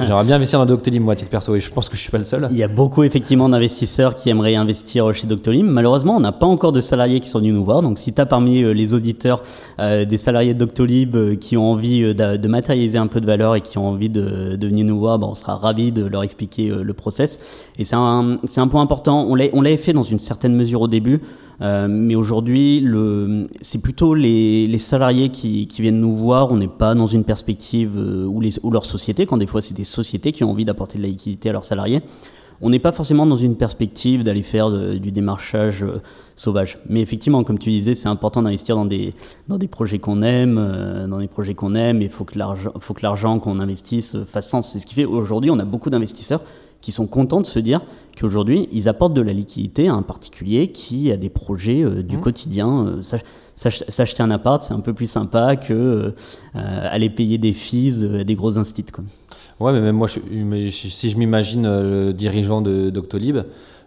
J'aimerais 0.00 0.24
bien 0.24 0.36
investir 0.36 0.58
dans 0.58 0.66
Doctolib, 0.66 1.02
moi, 1.02 1.14
à 1.14 1.16
titre 1.16 1.30
perso, 1.30 1.54
et 1.54 1.60
je 1.60 1.70
pense 1.70 1.88
que 1.88 1.96
je 1.96 2.02
suis 2.02 2.10
pas 2.10 2.18
le 2.18 2.24
seul. 2.24 2.48
Il 2.50 2.56
y 2.56 2.62
a 2.62 2.68
beaucoup 2.68 3.02
effectivement 3.02 3.48
d'investisseurs 3.48 4.14
qui 4.14 4.28
aimeraient 4.28 4.54
investir 4.54 5.12
chez 5.12 5.26
Doctolib. 5.26 5.64
Malheureusement, 5.64 6.16
on 6.16 6.20
n'a 6.20 6.32
pas 6.32 6.46
encore 6.46 6.72
de 6.72 6.80
salariés 6.80 7.20
qui 7.20 7.28
sont 7.28 7.40
venus 7.40 7.54
nous 7.54 7.64
voir. 7.64 7.82
Donc, 7.82 7.98
si 7.98 8.12
tu 8.12 8.20
as 8.20 8.26
parmi 8.26 8.62
euh, 8.62 8.72
les 8.72 8.94
auditeurs 8.94 9.42
euh, 9.80 10.04
des 10.04 10.18
salariés 10.18 10.54
de 10.54 10.58
Doctolib 10.58 11.16
euh, 11.16 11.36
qui 11.36 11.56
ont 11.56 11.70
envie 11.70 12.02
euh, 12.04 12.36
de, 12.36 12.48
matérialiser 12.48 12.98
un 12.98 13.06
peu 13.06 13.20
de 13.20 13.26
valeur 13.26 13.56
et 13.56 13.60
qui 13.60 13.78
ont 13.78 13.88
envie 13.88 14.10
de, 14.10 14.56
venir 14.60 14.84
nous 14.84 14.98
voir, 14.98 15.18
ben, 15.18 15.28
on 15.28 15.34
sera 15.34 15.56
ravis 15.56 15.92
de 15.92 16.04
leur 16.04 16.22
expliquer 16.22 16.70
euh, 16.70 16.82
le 16.82 16.94
process. 16.94 17.40
Et 17.78 17.84
c'est 17.84 17.96
un, 17.96 18.38
un 18.56 18.68
point 18.68 18.82
important. 18.82 19.26
On 19.28 19.34
l'avait 19.34 19.76
fait 19.76 19.92
dans 19.92 20.02
une 20.02 20.18
certaine 20.18 20.54
mesure 20.54 20.82
au 20.82 20.88
début. 20.88 21.20
Euh, 21.62 21.86
mais 21.88 22.14
aujourd'hui, 22.14 22.86
c'est 23.60 23.80
plutôt 23.80 24.14
les, 24.14 24.78
salariés 24.78 25.30
qui, 25.30 25.66
viennent 25.78 26.00
nous 26.00 26.16
voir. 26.16 26.52
On 26.52 26.56
n'est 26.56 26.68
pas 26.68 26.94
dans 26.94 27.06
une 27.06 27.24
perspective 27.24 27.94
euh, 27.96 28.24
où, 28.26 28.40
les, 28.40 28.58
où 28.62 28.70
leur 28.70 28.84
société, 28.84 29.26
quand 29.26 29.36
des 29.36 29.46
fois 29.46 29.62
c'est 29.62 29.74
des 29.74 29.84
sociétés 29.84 30.32
qui 30.32 30.44
ont 30.44 30.50
envie 30.50 30.64
d'apporter 30.64 30.98
de 30.98 31.02
la 31.02 31.08
liquidité 31.08 31.48
à 31.48 31.52
leurs 31.52 31.64
salariés, 31.64 32.02
on 32.62 32.70
n'est 32.70 32.78
pas 32.78 32.92
forcément 32.92 33.26
dans 33.26 33.36
une 33.36 33.56
perspective 33.56 34.24
d'aller 34.24 34.42
faire 34.42 34.70
du 34.70 35.12
démarchage 35.12 35.84
euh, 35.84 36.00
sauvage. 36.36 36.78
Mais 36.88 37.00
effectivement, 37.00 37.44
comme 37.44 37.58
tu 37.58 37.70
disais, 37.70 37.94
c'est 37.94 38.08
important 38.08 38.42
d'investir 38.42 38.76
dans 38.76 38.86
des, 38.86 39.12
dans 39.48 39.58
des 39.58 39.68
projets 39.68 39.98
qu'on 39.98 40.22
aime, 40.22 41.06
dans 41.08 41.18
des 41.18 41.28
projets 41.28 41.54
qu'on 41.54 41.74
aime. 41.74 42.00
Et 42.00 42.06
il 42.06 42.10
faut 42.10 42.24
que 42.24 42.38
l'argent, 43.02 43.38
qu'on 43.38 43.60
investisse 43.60 44.16
fasse 44.24 44.48
sens. 44.48 44.72
C'est 44.72 44.78
ce 44.78 44.86
qui 44.86 44.94
fait 44.94 45.04
aujourd'hui, 45.04 45.50
on 45.50 45.58
a 45.58 45.64
beaucoup 45.64 45.90
d'investisseurs 45.90 46.40
qui 46.80 46.92
sont 46.92 47.06
contents 47.06 47.40
de 47.40 47.46
se 47.46 47.58
dire 47.58 47.80
qu'aujourd'hui, 48.18 48.68
ils 48.72 48.88
apportent 48.88 49.14
de 49.14 49.20
la 49.20 49.32
liquidité 49.32 49.88
à 49.88 49.94
un 49.94 50.02
particulier 50.02 50.68
qui 50.68 51.10
a 51.10 51.16
des 51.16 51.30
projets 51.30 51.82
euh, 51.82 52.02
du 52.02 52.18
quotidien. 52.18 52.86
Euh, 52.86 53.02
s'ach- 53.02 53.22
s'ach- 53.54 53.82
S'acheter 53.88 54.22
un 54.22 54.30
appart, 54.30 54.62
c'est 54.62 54.74
un 54.74 54.80
peu 54.80 54.92
plus 54.94 55.10
sympa 55.10 55.56
que 55.56 55.72
euh, 55.72 56.10
euh, 56.54 56.86
aller 56.90 57.10
payer 57.10 57.38
des 57.38 57.52
fees 57.52 58.04
à 58.20 58.24
des 58.24 58.34
gros 58.34 58.56
instits. 58.58 58.84
Quoi. 58.92 59.04
Ouais, 59.58 59.72
mais 59.72 59.80
même 59.80 59.96
moi, 59.96 60.06
si 60.08 61.10
je 61.10 61.16
m'imagine 61.16 61.64
euh, 61.64 62.06
le 62.06 62.12
dirigeant 62.12 62.60
de 62.60 62.90
Doctolib, 62.90 63.38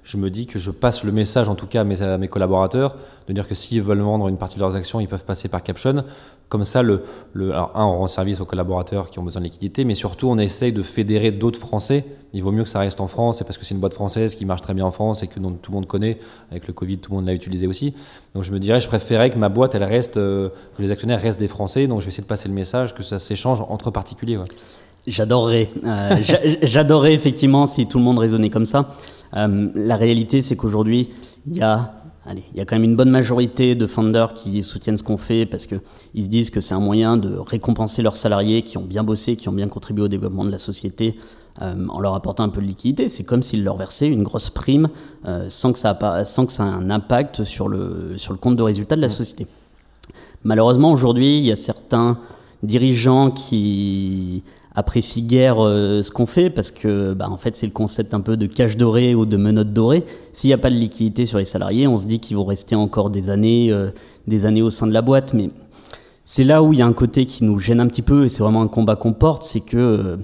je 0.03 0.17
me 0.17 0.31
dis 0.31 0.47
que 0.47 0.57
je 0.57 0.71
passe 0.71 1.03
le 1.03 1.11
message, 1.11 1.49
en 1.49 1.53
tout 1.53 1.67
cas 1.67 1.81
à 1.81 2.17
mes, 2.17 2.27
collaborateurs, 2.27 2.95
de 3.27 3.33
dire 3.33 3.47
que 3.47 3.53
s'ils 3.53 3.83
veulent 3.83 4.01
vendre 4.01 4.27
une 4.27 4.37
partie 4.37 4.55
de 4.55 4.61
leurs 4.61 4.75
actions, 4.75 4.99
ils 4.99 5.07
peuvent 5.07 5.25
passer 5.25 5.49
par 5.49 5.61
Caption. 5.61 6.03
Comme 6.47 6.63
ça, 6.63 6.79
un, 6.79 7.69
on 7.75 7.97
rend 7.97 8.07
service 8.07 8.41
aux 8.41 8.45
collaborateurs 8.45 9.11
qui 9.11 9.19
ont 9.19 9.23
besoin 9.23 9.41
de 9.41 9.45
liquidité, 9.45 9.85
mais 9.85 9.93
surtout, 9.93 10.27
on 10.27 10.39
essaye 10.39 10.71
de 10.71 10.81
fédérer 10.81 11.31
d'autres 11.31 11.59
Français. 11.59 12.03
Il 12.33 12.41
vaut 12.41 12.51
mieux 12.51 12.63
que 12.63 12.69
ça 12.69 12.79
reste 12.79 13.01
en 13.01 13.07
France, 13.07 13.37
c'est 13.37 13.43
parce 13.43 13.59
que 13.59 13.65
c'est 13.65 13.75
une 13.75 13.81
boîte 13.81 13.93
française 13.93 14.33
qui 14.33 14.45
marche 14.45 14.61
très 14.61 14.73
bien 14.73 14.85
en 14.85 14.91
France 14.91 15.21
et 15.21 15.27
que 15.27 15.35
tout 15.35 15.71
le 15.71 15.75
monde 15.75 15.85
connaît. 15.85 16.17
Avec 16.49 16.65
le 16.65 16.73
Covid, 16.73 16.97
tout 16.97 17.11
le 17.11 17.17
monde 17.17 17.27
l'a 17.27 17.33
utilisé 17.33 17.67
aussi. 17.67 17.93
Donc, 18.33 18.43
je 18.43 18.51
me 18.51 18.59
dirais, 18.59 18.79
je 18.79 18.87
préférais 18.87 19.29
que 19.29 19.37
ma 19.37 19.49
boîte, 19.49 19.75
elle 19.75 19.83
reste, 19.83 20.17
euh, 20.17 20.49
que 20.75 20.81
les 20.81 20.91
actionnaires 20.91 21.21
restent 21.21 21.39
des 21.39 21.47
Français. 21.47 21.85
Donc, 21.85 21.99
je 21.99 22.05
vais 22.05 22.09
essayer 22.09 22.23
de 22.23 22.27
passer 22.27 22.47
le 22.47 22.55
message 22.55 22.95
que 22.95 23.03
ça 23.03 23.19
s'échange 23.19 23.61
entre 23.69 23.91
particuliers. 23.91 24.39
J'adorerais. 25.07 25.69
Euh, 25.83 26.17
j'a- 26.21 26.39
J'adorerais 26.61 27.13
effectivement 27.13 27.67
si 27.67 27.87
tout 27.87 27.97
le 27.97 28.03
monde 28.03 28.19
raisonnait 28.19 28.49
comme 28.49 28.65
ça. 28.65 28.89
Euh, 29.35 29.69
la 29.75 29.95
réalité, 29.95 30.41
c'est 30.41 30.55
qu'aujourd'hui, 30.55 31.09
il 31.47 31.57
y 31.57 31.61
a, 31.61 31.93
allez, 32.25 32.43
il 32.53 32.57
y 32.57 32.61
a 32.61 32.65
quand 32.65 32.75
même 32.75 32.83
une 32.83 32.95
bonne 32.95 33.09
majorité 33.09 33.75
de 33.75 33.87
founders 33.87 34.33
qui 34.33 34.61
soutiennent 34.63 34.97
ce 34.97 35.03
qu'on 35.03 35.17
fait 35.17 35.45
parce 35.45 35.65
que 35.67 35.75
ils 36.13 36.23
se 36.23 36.29
disent 36.29 36.49
que 36.49 36.61
c'est 36.61 36.73
un 36.73 36.79
moyen 36.79 37.17
de 37.17 37.35
récompenser 37.37 38.01
leurs 38.01 38.15
salariés 38.15 38.61
qui 38.63 38.77
ont 38.77 38.83
bien 38.83 39.03
bossé, 39.03 39.35
qui 39.35 39.47
ont 39.49 39.53
bien 39.53 39.67
contribué 39.67 40.03
au 40.03 40.07
développement 40.07 40.43
de 40.45 40.51
la 40.51 40.59
société. 40.59 41.15
euh, 41.61 41.87
en 41.89 41.99
leur 41.99 42.13
apportant 42.15 42.43
un 42.43 42.49
peu 42.49 42.61
de 42.61 42.67
liquidité, 42.67 43.09
c'est 43.09 43.23
comme 43.23 43.43
s'ils 43.43 43.63
leur 43.63 43.75
versaient 43.77 44.07
une 44.07 44.23
grosse 44.23 44.49
prime 44.49 44.87
sans, 45.49 45.73
que 45.73 45.79
ça 45.79 45.91
a 46.01 46.23
sans 46.23 46.45
que 46.45 46.53
ça 46.53 46.63
ait 46.65 46.69
un 46.69 46.89
impact 46.89 47.43
sur 47.43 47.67
le, 47.67 48.13
sur 48.17 48.31
le 48.33 48.39
compte 48.39 48.55
de 48.55 48.63
résultat 48.63 48.95
de 48.95 49.01
la 49.01 49.09
société. 49.09 49.45
Malheureusement, 50.43 50.91
aujourd'hui, 50.91 51.37
il 51.39 51.45
y 51.45 51.51
a 51.51 51.55
certains 51.57 52.17
dirigeants 52.63 53.31
qui 53.31 54.43
apprécient 54.75 55.25
guère 55.25 55.57
euh, 55.59 56.03
ce 56.03 56.11
qu'on 56.11 56.25
fait 56.25 56.49
parce 56.49 56.71
que, 56.71 57.13
bah, 57.13 57.27
en 57.29 57.37
fait, 57.37 57.55
c'est 57.55 57.65
le 57.65 57.71
concept 57.71 58.13
un 58.13 58.21
peu 58.21 58.37
de 58.37 58.45
cash 58.45 58.77
doré 58.77 59.15
ou 59.15 59.25
de 59.25 59.37
menottes 59.37 59.73
dorées. 59.73 60.05
S'il 60.31 60.49
n'y 60.49 60.53
a 60.53 60.57
pas 60.57 60.69
de 60.69 60.75
liquidité 60.75 61.25
sur 61.25 61.37
les 61.37 61.45
salariés, 61.45 61.87
on 61.87 61.97
se 61.97 62.05
dit 62.05 62.19
qu'ils 62.19 62.37
vont 62.37 62.45
rester 62.45 62.75
encore 62.75 63.09
des 63.09 63.29
années, 63.29 63.71
euh, 63.71 63.91
des 64.27 64.45
années 64.45 64.61
au 64.61 64.69
sein 64.69 64.87
de 64.87 64.93
la 64.93 65.01
boîte. 65.01 65.33
Mais 65.33 65.49
c'est 66.23 66.43
là 66.43 66.61
où 66.61 66.73
il 66.73 66.79
y 66.79 66.81
a 66.81 66.85
un 66.85 66.93
côté 66.93 67.25
qui 67.25 67.43
nous 67.43 67.57
gêne 67.57 67.79
un 67.79 67.87
petit 67.87 68.03
peu 68.03 68.25
et 68.25 68.29
c'est 68.29 68.43
vraiment 68.43 68.61
un 68.61 68.67
combat 68.67 68.95
qu'on 68.95 69.13
porte, 69.13 69.43
c'est 69.43 69.61
que 69.61 69.77
euh, 69.77 70.17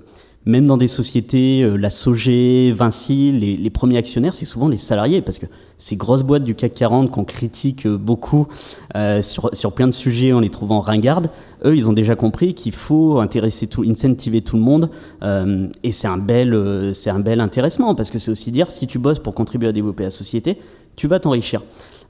même 0.46 0.68
dans 0.68 0.78
des 0.78 0.88
sociétés, 0.88 1.64
euh, 1.64 1.76
la 1.76 1.90
Sogé, 1.90 2.72
Vinci, 2.72 3.32
les, 3.32 3.70
premiers 3.70 3.98
actionnaires, 3.98 4.36
c'est 4.36 4.46
souvent 4.46 4.68
les 4.68 4.78
salariés 4.78 5.22
parce 5.22 5.40
que 5.40 5.48
ces 5.78 5.96
grosses 5.96 6.24
boîtes 6.24 6.44
du 6.44 6.56
CAC 6.56 6.74
40 6.76 7.12
qu'on 7.12 7.26
critique 7.26 7.86
euh, 7.86 7.98
beaucoup 7.98 8.48
euh, 8.96 9.22
sur, 9.22 9.50
sur 9.54 9.74
plein 9.74 9.88
de 9.88 9.94
sujets 9.94 10.34
en 10.34 10.40
les 10.40 10.50
trouvant 10.50 10.82
ringardes, 10.82 11.30
eux, 11.66 11.76
ils 11.76 11.90
ont 11.90 11.94
déjà 11.94 12.16
compris 12.16 12.54
qu'il 12.54 12.74
faut 12.74 13.20
intéresser 13.20 13.68
tout, 13.68 13.84
incentiver 13.84 14.42
tout 14.42 14.56
le 14.56 14.62
monde 14.62 14.90
et 15.84 15.92
c'est 15.92 16.08
un 16.08 16.18
bel, 16.18 16.92
c'est 16.94 17.10
un 17.10 17.20
bel 17.20 17.40
intéressement 17.40 17.96
parce 17.96 18.12
que 18.12 18.20
c'est 18.20 18.30
aussi 18.30 18.52
dire 18.52 18.72
si 18.72 18.86
tu 18.86 19.00
bosses 19.00 19.18
pour 19.18 19.34
contribuer 19.34 19.70
à 19.70 19.72
développer 19.72 20.04
la 20.04 20.12
société, 20.12 20.60
tu 20.96 21.08
vas 21.08 21.20
t'enrichir. 21.20 21.64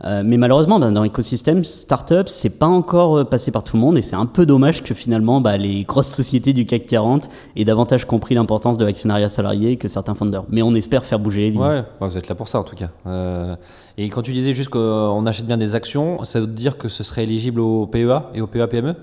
Euh, 0.03 0.23
mais 0.25 0.37
malheureusement, 0.37 0.79
dans 0.79 1.03
l'écosystème 1.03 1.63
startup, 1.63 2.27
c'est 2.27 2.59
pas 2.59 2.67
encore 2.67 3.19
euh, 3.19 3.23
passé 3.23 3.51
par 3.51 3.63
tout 3.63 3.77
le 3.77 3.81
monde 3.81 3.97
et 3.97 4.01
c'est 4.01 4.15
un 4.15 4.25
peu 4.25 4.45
dommage 4.45 4.83
que 4.83 4.93
finalement 4.93 5.39
bah, 5.39 5.57
les 5.57 5.83
grosses 5.83 6.13
sociétés 6.13 6.53
du 6.53 6.65
CAC 6.65 6.85
40 6.85 7.29
aient 7.55 7.65
davantage 7.65 8.05
compris 8.05 8.35
l'importance 8.35 8.77
de 8.77 8.85
l'actionnariat 8.85 9.29
salarié 9.29 9.77
que 9.77 9.87
certains 9.87 10.15
founders. 10.15 10.43
Mais 10.49 10.61
on 10.61 10.75
espère 10.75 11.05
faire 11.05 11.19
bouger 11.19 11.41
les 11.41 11.51
lignes. 11.51 11.61
Ouais, 11.61 11.83
bah, 11.99 12.07
vous 12.07 12.17
êtes 12.17 12.27
là 12.27 12.35
pour 12.35 12.49
ça 12.49 12.59
en 12.59 12.63
tout 12.63 12.75
cas. 12.75 12.89
Euh, 13.07 13.55
et 13.97 14.09
quand 14.09 14.21
tu 14.21 14.33
disais 14.33 14.53
juste 14.53 14.69
qu'on 14.69 15.25
achète 15.25 15.45
bien 15.45 15.57
des 15.57 15.75
actions, 15.75 16.23
ça 16.23 16.41
veut 16.41 16.47
dire 16.47 16.77
que 16.77 16.89
ce 16.89 17.03
serait 17.03 17.23
éligible 17.23 17.61
au 17.61 17.87
PEA 17.87 18.23
et 18.33 18.41
au 18.41 18.47
PEA 18.47 18.67
PME 18.67 18.95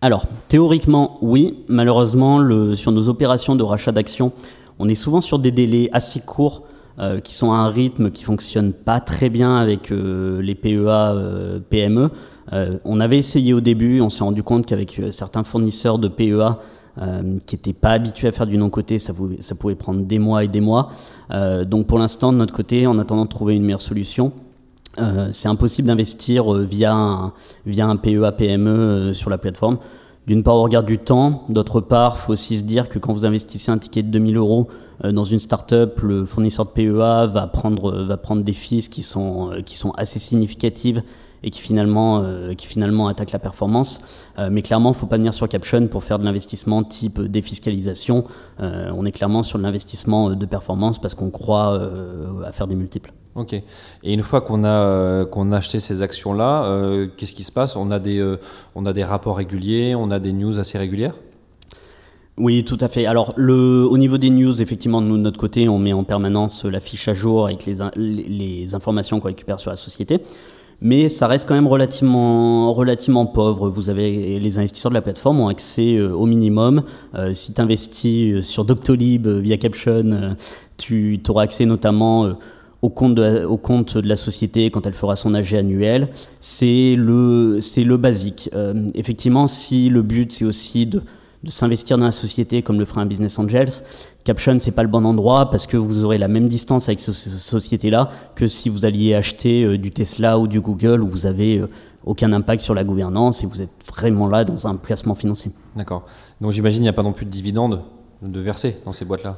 Alors, 0.00 0.24
théoriquement, 0.48 1.18
oui. 1.20 1.64
Malheureusement, 1.68 2.38
le, 2.38 2.74
sur 2.74 2.90
nos 2.92 3.08
opérations 3.08 3.54
de 3.54 3.62
rachat 3.62 3.92
d'actions, 3.92 4.32
on 4.78 4.88
est 4.88 4.94
souvent 4.94 5.20
sur 5.20 5.38
des 5.38 5.50
délais 5.50 5.90
assez 5.92 6.20
courts 6.20 6.62
euh, 6.98 7.20
qui 7.20 7.34
sont 7.34 7.52
à 7.52 7.56
un 7.56 7.68
rythme 7.68 8.10
qui 8.10 8.24
fonctionne 8.24 8.72
pas 8.72 9.00
très 9.00 9.28
bien 9.28 9.56
avec 9.56 9.92
euh, 9.92 10.40
les 10.40 10.54
PEA, 10.54 10.88
euh, 10.88 11.60
PME. 11.60 12.08
On 12.84 13.00
avait 13.00 13.18
essayé 13.18 13.52
au 13.52 13.60
début, 13.60 14.00
on 14.00 14.08
s'est 14.08 14.22
rendu 14.24 14.42
compte 14.42 14.66
qu'avec 14.66 15.02
certains 15.10 15.42
fournisseurs 15.44 15.98
de 15.98 16.06
PEA 16.08 16.58
qui 17.44 17.56
n'étaient 17.56 17.72
pas 17.72 17.90
habitués 17.90 18.28
à 18.28 18.32
faire 18.32 18.46
du 18.46 18.56
non-côté, 18.56 19.00
ça, 19.00 19.12
pouvait- 19.12 19.74
prendre 19.74 20.04
des 20.04 20.20
mois 20.20 20.44
et 20.44 20.48
des 20.48 20.60
mois. 20.60 20.90
Donc 21.66 21.88
pour 21.88 21.98
l'instant, 21.98 22.32
de 22.32 22.38
notre 22.38 22.54
côté, 22.54 22.86
en 22.86 23.00
attendant 23.00 23.24
de 23.24 23.28
trouver 23.28 23.56
une 23.56 23.64
meilleure 23.64 23.82
solution, 23.82 24.30
c'est 25.32 25.48
impossible 25.48 25.88
d'investir 25.88 26.52
via 26.52 27.32
via 27.66 27.88
un 27.88 27.96
PEA 27.96 28.30
PME 28.30 29.12
sur 29.12 29.28
la 29.28 29.38
plateforme. 29.38 29.78
D'une 30.26 30.42
part, 30.42 30.56
on 30.56 30.62
regarde 30.62 30.86
du 30.86 30.98
temps. 30.98 31.44
D'autre 31.48 31.80
part, 31.80 32.18
faut 32.18 32.32
aussi 32.32 32.58
se 32.58 32.64
dire 32.64 32.88
que 32.88 32.98
quand 32.98 33.12
vous 33.12 33.24
investissez 33.24 33.70
un 33.70 33.78
ticket 33.78 34.02
de 34.02 34.08
2000 34.08 34.36
euros 34.36 34.66
euh, 35.04 35.12
dans 35.12 35.22
une 35.22 35.38
startup, 35.38 36.00
le 36.02 36.24
fournisseur 36.24 36.66
de 36.66 36.70
PEA 36.70 37.26
va 37.28 37.46
prendre, 37.46 37.92
euh, 37.92 38.06
va 38.06 38.16
prendre 38.16 38.42
des 38.42 38.52
fees 38.52 38.88
qui 38.88 39.02
sont, 39.02 39.52
euh, 39.52 39.60
qui 39.60 39.76
sont 39.76 39.92
assez 39.92 40.18
significatives 40.18 41.02
et 41.44 41.50
qui 41.50 41.60
finalement, 41.60 42.22
euh, 42.24 42.54
qui 42.54 42.66
finalement 42.66 43.06
attaquent 43.06 43.30
la 43.30 43.38
performance. 43.38 44.00
Mais 44.50 44.62
clairement, 44.62 44.88
il 44.88 44.94
ne 44.94 44.98
faut 44.98 45.06
pas 45.06 45.18
venir 45.18 45.32
sur 45.32 45.48
Caption 45.48 45.86
pour 45.86 46.02
faire 46.02 46.18
de 46.18 46.24
l'investissement 46.24 46.82
type 46.82 47.20
défiscalisation. 47.20 48.24
On 48.58 49.04
est 49.04 49.12
clairement 49.12 49.42
sur 49.42 49.58
de 49.58 49.62
l'investissement 49.62 50.30
de 50.30 50.46
performance 50.46 50.98
parce 50.98 51.14
qu'on 51.14 51.30
croit 51.30 51.78
à 52.44 52.52
faire 52.52 52.66
des 52.66 52.74
multiples. 52.74 53.12
Ok. 53.36 53.52
Et 53.52 54.14
une 54.14 54.22
fois 54.22 54.40
qu'on 54.40 54.64
a, 54.64 54.68
euh, 54.68 55.26
qu'on 55.26 55.52
a 55.52 55.58
acheté 55.58 55.78
ces 55.78 56.00
actions-là, 56.00 56.64
euh, 56.64 57.06
qu'est-ce 57.16 57.34
qui 57.34 57.44
se 57.44 57.52
passe? 57.52 57.76
On 57.76 57.90
a, 57.90 57.98
des, 57.98 58.18
euh, 58.18 58.38
on 58.74 58.86
a 58.86 58.94
des 58.94 59.04
rapports 59.04 59.36
réguliers, 59.36 59.94
on 59.94 60.10
a 60.10 60.18
des 60.18 60.32
news 60.32 60.58
assez 60.58 60.78
régulières? 60.78 61.14
Oui, 62.38 62.64
tout 62.64 62.78
à 62.80 62.88
fait. 62.88 63.04
Alors, 63.04 63.34
le, 63.36 63.86
au 63.86 63.98
niveau 63.98 64.16
des 64.16 64.30
news, 64.30 64.62
effectivement, 64.62 65.02
de 65.02 65.08
notre 65.08 65.38
côté, 65.38 65.68
on 65.68 65.78
met 65.78 65.92
en 65.92 66.04
permanence 66.04 66.64
la 66.64 66.80
fiche 66.80 67.08
à 67.08 67.14
jour 67.14 67.44
avec 67.46 67.66
les, 67.66 67.76
les 67.96 68.74
informations 68.74 69.20
qu'on 69.20 69.28
récupère 69.28 69.60
sur 69.60 69.70
la 69.70 69.76
société. 69.76 70.20
Mais 70.80 71.08
ça 71.10 71.26
reste 71.26 71.48
quand 71.48 71.54
même 71.54 71.66
relativement, 71.66 72.72
relativement 72.72 73.24
pauvre. 73.24 73.68
Vous 73.68 73.88
avez, 73.88 74.38
les 74.38 74.58
investisseurs 74.58 74.90
de 74.90 74.94
la 74.94 75.00
plateforme 75.00 75.40
ont 75.40 75.48
accès 75.48 75.98
au 75.98 76.26
minimum. 76.26 76.82
Si 77.32 77.54
tu 77.54 77.60
investis 77.62 78.46
sur 78.46 78.66
Doctolib 78.66 79.26
via 79.26 79.56
Caption, 79.56 80.36
tu 80.76 81.18
auras 81.30 81.44
accès 81.44 81.64
notamment 81.64 82.36
au 82.82 82.90
compte, 82.90 83.14
de 83.14 83.44
au 83.44 83.56
compte 83.56 83.96
de 83.98 84.08
la 84.08 84.16
société 84.16 84.70
quand 84.70 84.86
elle 84.86 84.92
fera 84.92 85.16
son 85.16 85.34
AG 85.34 85.54
annuel. 85.54 86.08
C'est 86.40 86.94
le, 86.96 87.58
le 87.76 87.96
basique. 87.96 88.50
Euh, 88.54 88.90
effectivement, 88.94 89.46
si 89.46 89.88
le 89.88 90.02
but 90.02 90.30
c'est 90.32 90.44
aussi 90.44 90.86
de, 90.86 91.02
de 91.42 91.50
s'investir 91.50 91.98
dans 91.98 92.04
la 92.04 92.12
société 92.12 92.62
comme 92.62 92.78
le 92.78 92.84
ferait 92.84 93.00
un 93.00 93.06
business 93.06 93.38
angels, 93.38 93.70
Caption 94.24 94.58
c'est 94.58 94.72
pas 94.72 94.82
le 94.82 94.88
bon 94.88 95.04
endroit 95.04 95.50
parce 95.50 95.68
que 95.68 95.76
vous 95.76 96.04
aurez 96.04 96.18
la 96.18 96.26
même 96.28 96.48
distance 96.48 96.88
avec 96.88 96.98
ce- 96.98 97.12
cette 97.12 97.32
société-là 97.34 98.10
que 98.34 98.48
si 98.48 98.68
vous 98.68 98.84
alliez 98.84 99.14
acheter 99.14 99.62
euh, 99.64 99.78
du 99.78 99.92
Tesla 99.92 100.38
ou 100.38 100.48
du 100.48 100.60
Google 100.60 101.00
où 101.02 101.08
vous 101.08 101.26
avez 101.26 101.58
euh, 101.58 101.68
aucun 102.04 102.32
impact 102.32 102.60
sur 102.62 102.74
la 102.74 102.82
gouvernance 102.84 103.44
et 103.44 103.46
vous 103.46 103.62
êtes 103.62 103.70
vraiment 103.88 104.26
là 104.28 104.44
dans 104.44 104.66
un 104.66 104.74
placement 104.76 105.14
financier. 105.14 105.52
D'accord. 105.76 106.04
Donc 106.40 106.50
j'imagine 106.52 106.78
qu'il 106.78 106.82
n'y 106.82 106.88
a 106.88 106.92
pas 106.92 107.02
non 107.04 107.12
plus 107.12 107.24
de 107.24 107.30
dividendes 107.30 107.82
de 108.22 108.40
verser 108.40 108.78
dans 108.84 108.92
ces 108.92 109.04
boîtes-là? 109.04 109.36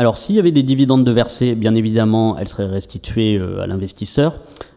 Alors, 0.00 0.16
s'il 0.16 0.36
y 0.36 0.38
avait 0.38 0.52
des 0.52 0.62
dividendes 0.62 1.02
de 1.02 1.10
versés, 1.10 1.56
bien 1.56 1.74
évidemment, 1.74 2.38
elles 2.38 2.46
seraient 2.46 2.66
restituées 2.66 3.36
euh, 3.36 3.60
à 3.60 3.66
l'investisseur. 3.66 4.36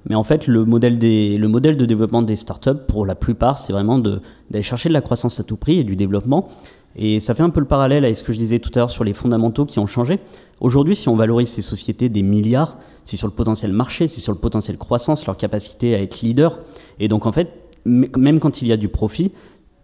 Mais 0.10 0.16
en 0.16 0.24
fait, 0.24 0.48
le 0.48 0.66
modèle, 0.66 0.98
de 0.98 1.86
développement 1.86 2.24
des 2.24 2.36
startups, 2.36 2.82
pour 2.88 3.06
la 3.06 3.14
plupart, 3.14 3.60
c'est 3.60 3.72
vraiment 3.72 4.00
d'aller 4.00 4.64
chercher 4.64 4.90
de 4.90 4.94
la 4.94 5.02
croissance 5.02 5.40
à 5.40 5.44
tout 5.44 5.58
prix 5.58 5.78
et 5.78 5.84
du 5.84 5.96
développement. 5.96 6.50
Et 6.96 7.20
ça 7.20 7.36
fait 7.36 7.44
un 7.44 7.52
peu 7.52 7.60
le 7.60 7.68
parallèle 7.68 8.04
avec 8.04 8.18
ce 8.18 8.24
que 8.24 8.34
je 8.34 8.40
disais 8.40 8.58
tout 8.58 8.72
à 8.74 8.80
l'heure 8.80 8.90
sur 8.90 9.04
les 9.04 9.14
fondamentaux 9.14 9.66
qui 9.66 9.78
ont 9.78 9.86
changé. 9.86 10.20
Aujourd'hui, 10.60 10.96
si 10.96 11.08
on 11.08 11.16
valorise 11.16 11.50
ces 11.50 11.62
sociétés 11.62 12.10
des 12.10 12.24
milliards, 12.24 12.78
c'est 13.04 13.16
sur 13.16 13.28
le 13.28 13.34
potentiel 13.34 13.74
marché, 13.74 14.08
c'est 14.08 14.22
sur 14.22 14.34
le 14.34 14.40
potentiel 14.40 14.78
croissance, 14.78 15.28
leur 15.28 15.38
capacité 15.38 15.94
à 15.94 16.02
être 16.02 16.22
leader. 16.22 16.58
Et 17.00 17.08
donc 17.08 17.28
en 17.28 17.32
fait, 17.32 17.50
même 17.86 18.40
quand 18.40 18.64
il 18.64 18.68
y 18.68 18.72
a 18.72 18.78
du 18.78 18.90
profit, 18.90 19.32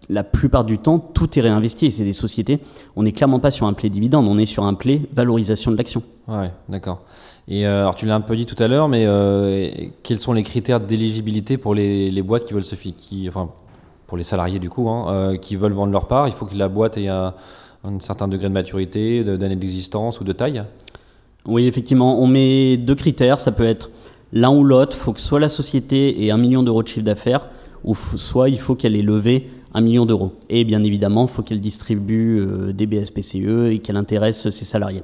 la 0.09 0.23
plupart 0.23 0.63
du 0.63 0.77
temps, 0.77 0.99
tout 0.99 1.37
est 1.37 1.41
réinvesti. 1.41 1.87
Et 1.87 1.91
c'est 1.91 2.03
des 2.03 2.13
sociétés, 2.13 2.59
on 2.95 3.03
n'est 3.03 3.11
clairement 3.11 3.39
pas 3.39 3.51
sur 3.51 3.65
un 3.67 3.73
play 3.73 3.89
dividende, 3.89 4.27
on 4.27 4.37
est 4.37 4.45
sur 4.45 4.63
un 4.63 4.73
play 4.73 5.01
valorisation 5.13 5.71
de 5.71 5.77
l'action. 5.77 6.03
Ouais, 6.27 6.51
d'accord. 6.69 7.01
Et 7.47 7.65
euh, 7.65 7.81
alors 7.81 7.95
tu 7.95 8.05
l'as 8.05 8.15
un 8.15 8.21
peu 8.21 8.35
dit 8.35 8.45
tout 8.45 8.61
à 8.61 8.67
l'heure, 8.67 8.89
mais 8.89 9.05
euh, 9.05 9.69
quels 10.03 10.19
sont 10.19 10.33
les 10.33 10.43
critères 10.43 10.79
d'éligibilité 10.79 11.57
pour 11.57 11.73
les, 11.73 12.21
boîtes 12.21 12.45
qui 12.45 12.53
veulent 12.53 12.65
se 12.65 12.75
qui, 12.75 13.27
enfin 13.27 13.49
pour 14.05 14.17
les 14.17 14.23
salariés 14.23 14.59
du 14.59 14.69
coup, 14.69 14.89
hein, 14.89 15.05
euh, 15.09 15.37
qui 15.37 15.55
veulent 15.55 15.73
vendre 15.73 15.93
leur 15.93 16.07
part? 16.07 16.27
Il 16.27 16.33
faut 16.33 16.45
que 16.45 16.55
la 16.55 16.67
boîte 16.67 16.97
ait 16.97 17.07
un, 17.07 17.33
certain 17.99 18.27
degré 18.27 18.49
de 18.49 18.53
maturité, 18.53 19.23
d'années 19.23 19.55
d'existence 19.55 20.19
ou 20.19 20.25
de 20.25 20.33
taille? 20.33 20.63
Oui, 21.45 21.67
effectivement, 21.67 22.19
on 22.19 22.27
met 22.27 22.75
deux 22.75 22.95
critères. 22.95 23.39
Ça 23.39 23.53
peut 23.53 23.65
être 23.65 23.89
l'un 24.33 24.49
ou 24.49 24.65
l'autre. 24.65 24.97
Il 24.97 24.99
faut 24.99 25.13
que 25.13 25.21
soit 25.21 25.39
la 25.39 25.47
société 25.47 26.25
ait 26.25 26.31
un 26.31 26.37
million 26.37 26.63
d'euros 26.63 26.83
de 26.83 26.89
chiffre 26.89 27.05
d'affaires, 27.05 27.47
ou 27.85 27.95
soit 27.95 28.49
il 28.49 28.59
faut 28.59 28.75
qu'elle 28.75 28.97
ait 28.97 29.01
levé 29.01 29.49
un 29.73 29.81
million 29.81 30.05
d'euros. 30.05 30.33
Et 30.49 30.63
bien 30.63 30.83
évidemment, 30.83 31.23
il 31.23 31.29
faut 31.29 31.43
qu'elle 31.43 31.59
distribue 31.59 32.45
des 32.73 32.85
BSPCE 32.85 33.71
et 33.71 33.79
qu'elle 33.79 33.97
intéresse 33.97 34.49
ses 34.49 34.65
salariés. 34.65 35.03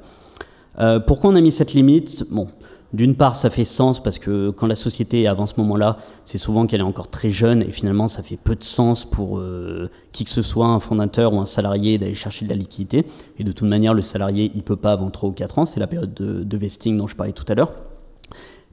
Euh, 0.78 1.00
pourquoi 1.00 1.30
on 1.30 1.36
a 1.36 1.40
mis 1.40 1.52
cette 1.52 1.72
limite? 1.72 2.24
Bon, 2.30 2.48
d'une 2.92 3.14
part, 3.14 3.36
ça 3.36 3.50
fait 3.50 3.64
sens 3.64 4.02
parce 4.02 4.18
que 4.18 4.50
quand 4.50 4.66
la 4.66 4.76
société 4.76 5.26
avant 5.26 5.46
ce 5.46 5.54
moment-là, 5.58 5.98
c'est 6.24 6.38
souvent 6.38 6.66
qu'elle 6.66 6.80
est 6.80 6.84
encore 6.84 7.08
très 7.08 7.30
jeune 7.30 7.62
et 7.62 7.70
finalement, 7.70 8.08
ça 8.08 8.22
fait 8.22 8.36
peu 8.36 8.56
de 8.56 8.64
sens 8.64 9.04
pour 9.04 9.38
euh, 9.38 9.88
qui 10.12 10.24
que 10.24 10.30
ce 10.30 10.42
soit, 10.42 10.66
un 10.66 10.80
fondateur 10.80 11.32
ou 11.32 11.40
un 11.40 11.46
salarié, 11.46 11.98
d'aller 11.98 12.14
chercher 12.14 12.44
de 12.44 12.50
la 12.50 12.56
liquidité. 12.56 13.06
Et 13.38 13.44
de 13.44 13.52
toute 13.52 13.68
manière, 13.68 13.94
le 13.94 14.02
salarié, 14.02 14.50
il 14.54 14.62
peut 14.62 14.76
pas 14.76 14.92
avant 14.92 15.10
3 15.10 15.30
ou 15.30 15.32
4 15.32 15.58
ans. 15.58 15.66
C'est 15.66 15.80
la 15.80 15.86
période 15.86 16.14
de, 16.14 16.56
vesting 16.56 16.96
dont 16.96 17.06
je 17.06 17.16
parlais 17.16 17.32
tout 17.32 17.44
à 17.48 17.54
l'heure. 17.54 17.72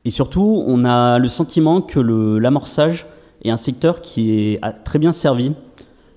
Et 0.05 0.09
surtout, 0.09 0.63
on 0.65 0.85
a 0.85 1.19
le 1.19 1.29
sentiment 1.29 1.81
que 1.81 1.99
l'amorçage 1.99 3.05
est 3.43 3.51
un 3.51 3.57
secteur 3.57 4.01
qui 4.01 4.31
est 4.31 4.61
très 4.83 4.97
bien 4.97 5.13
servi. 5.13 5.51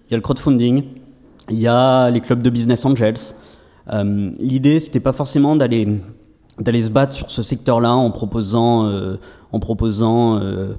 Il 0.09 0.13
y 0.13 0.15
a 0.15 0.17
le 0.17 0.23
crowdfunding, 0.23 0.85
il 1.51 1.61
y 1.61 1.67
a 1.67 2.11
les 2.11 2.21
clubs 2.21 2.43
de 2.43 2.51
business 2.51 2.85
angels, 2.85 3.35
euh, 3.93 4.31
l'idée, 4.39 4.81
c'était 4.81 5.01
pas 5.01 5.13
forcément 5.13 5.57
d'aller 5.57 5.89
d'aller 6.61 6.85
se 6.85 6.91
battre 6.91 7.17
sur 7.17 7.31
ce 7.31 7.43
secteur-là 7.43 7.93
en 7.93 8.13
proposant 8.13 8.87
euh, 8.87 9.17
en 9.51 9.59
proposant 9.59 10.39
euh, 10.41 10.75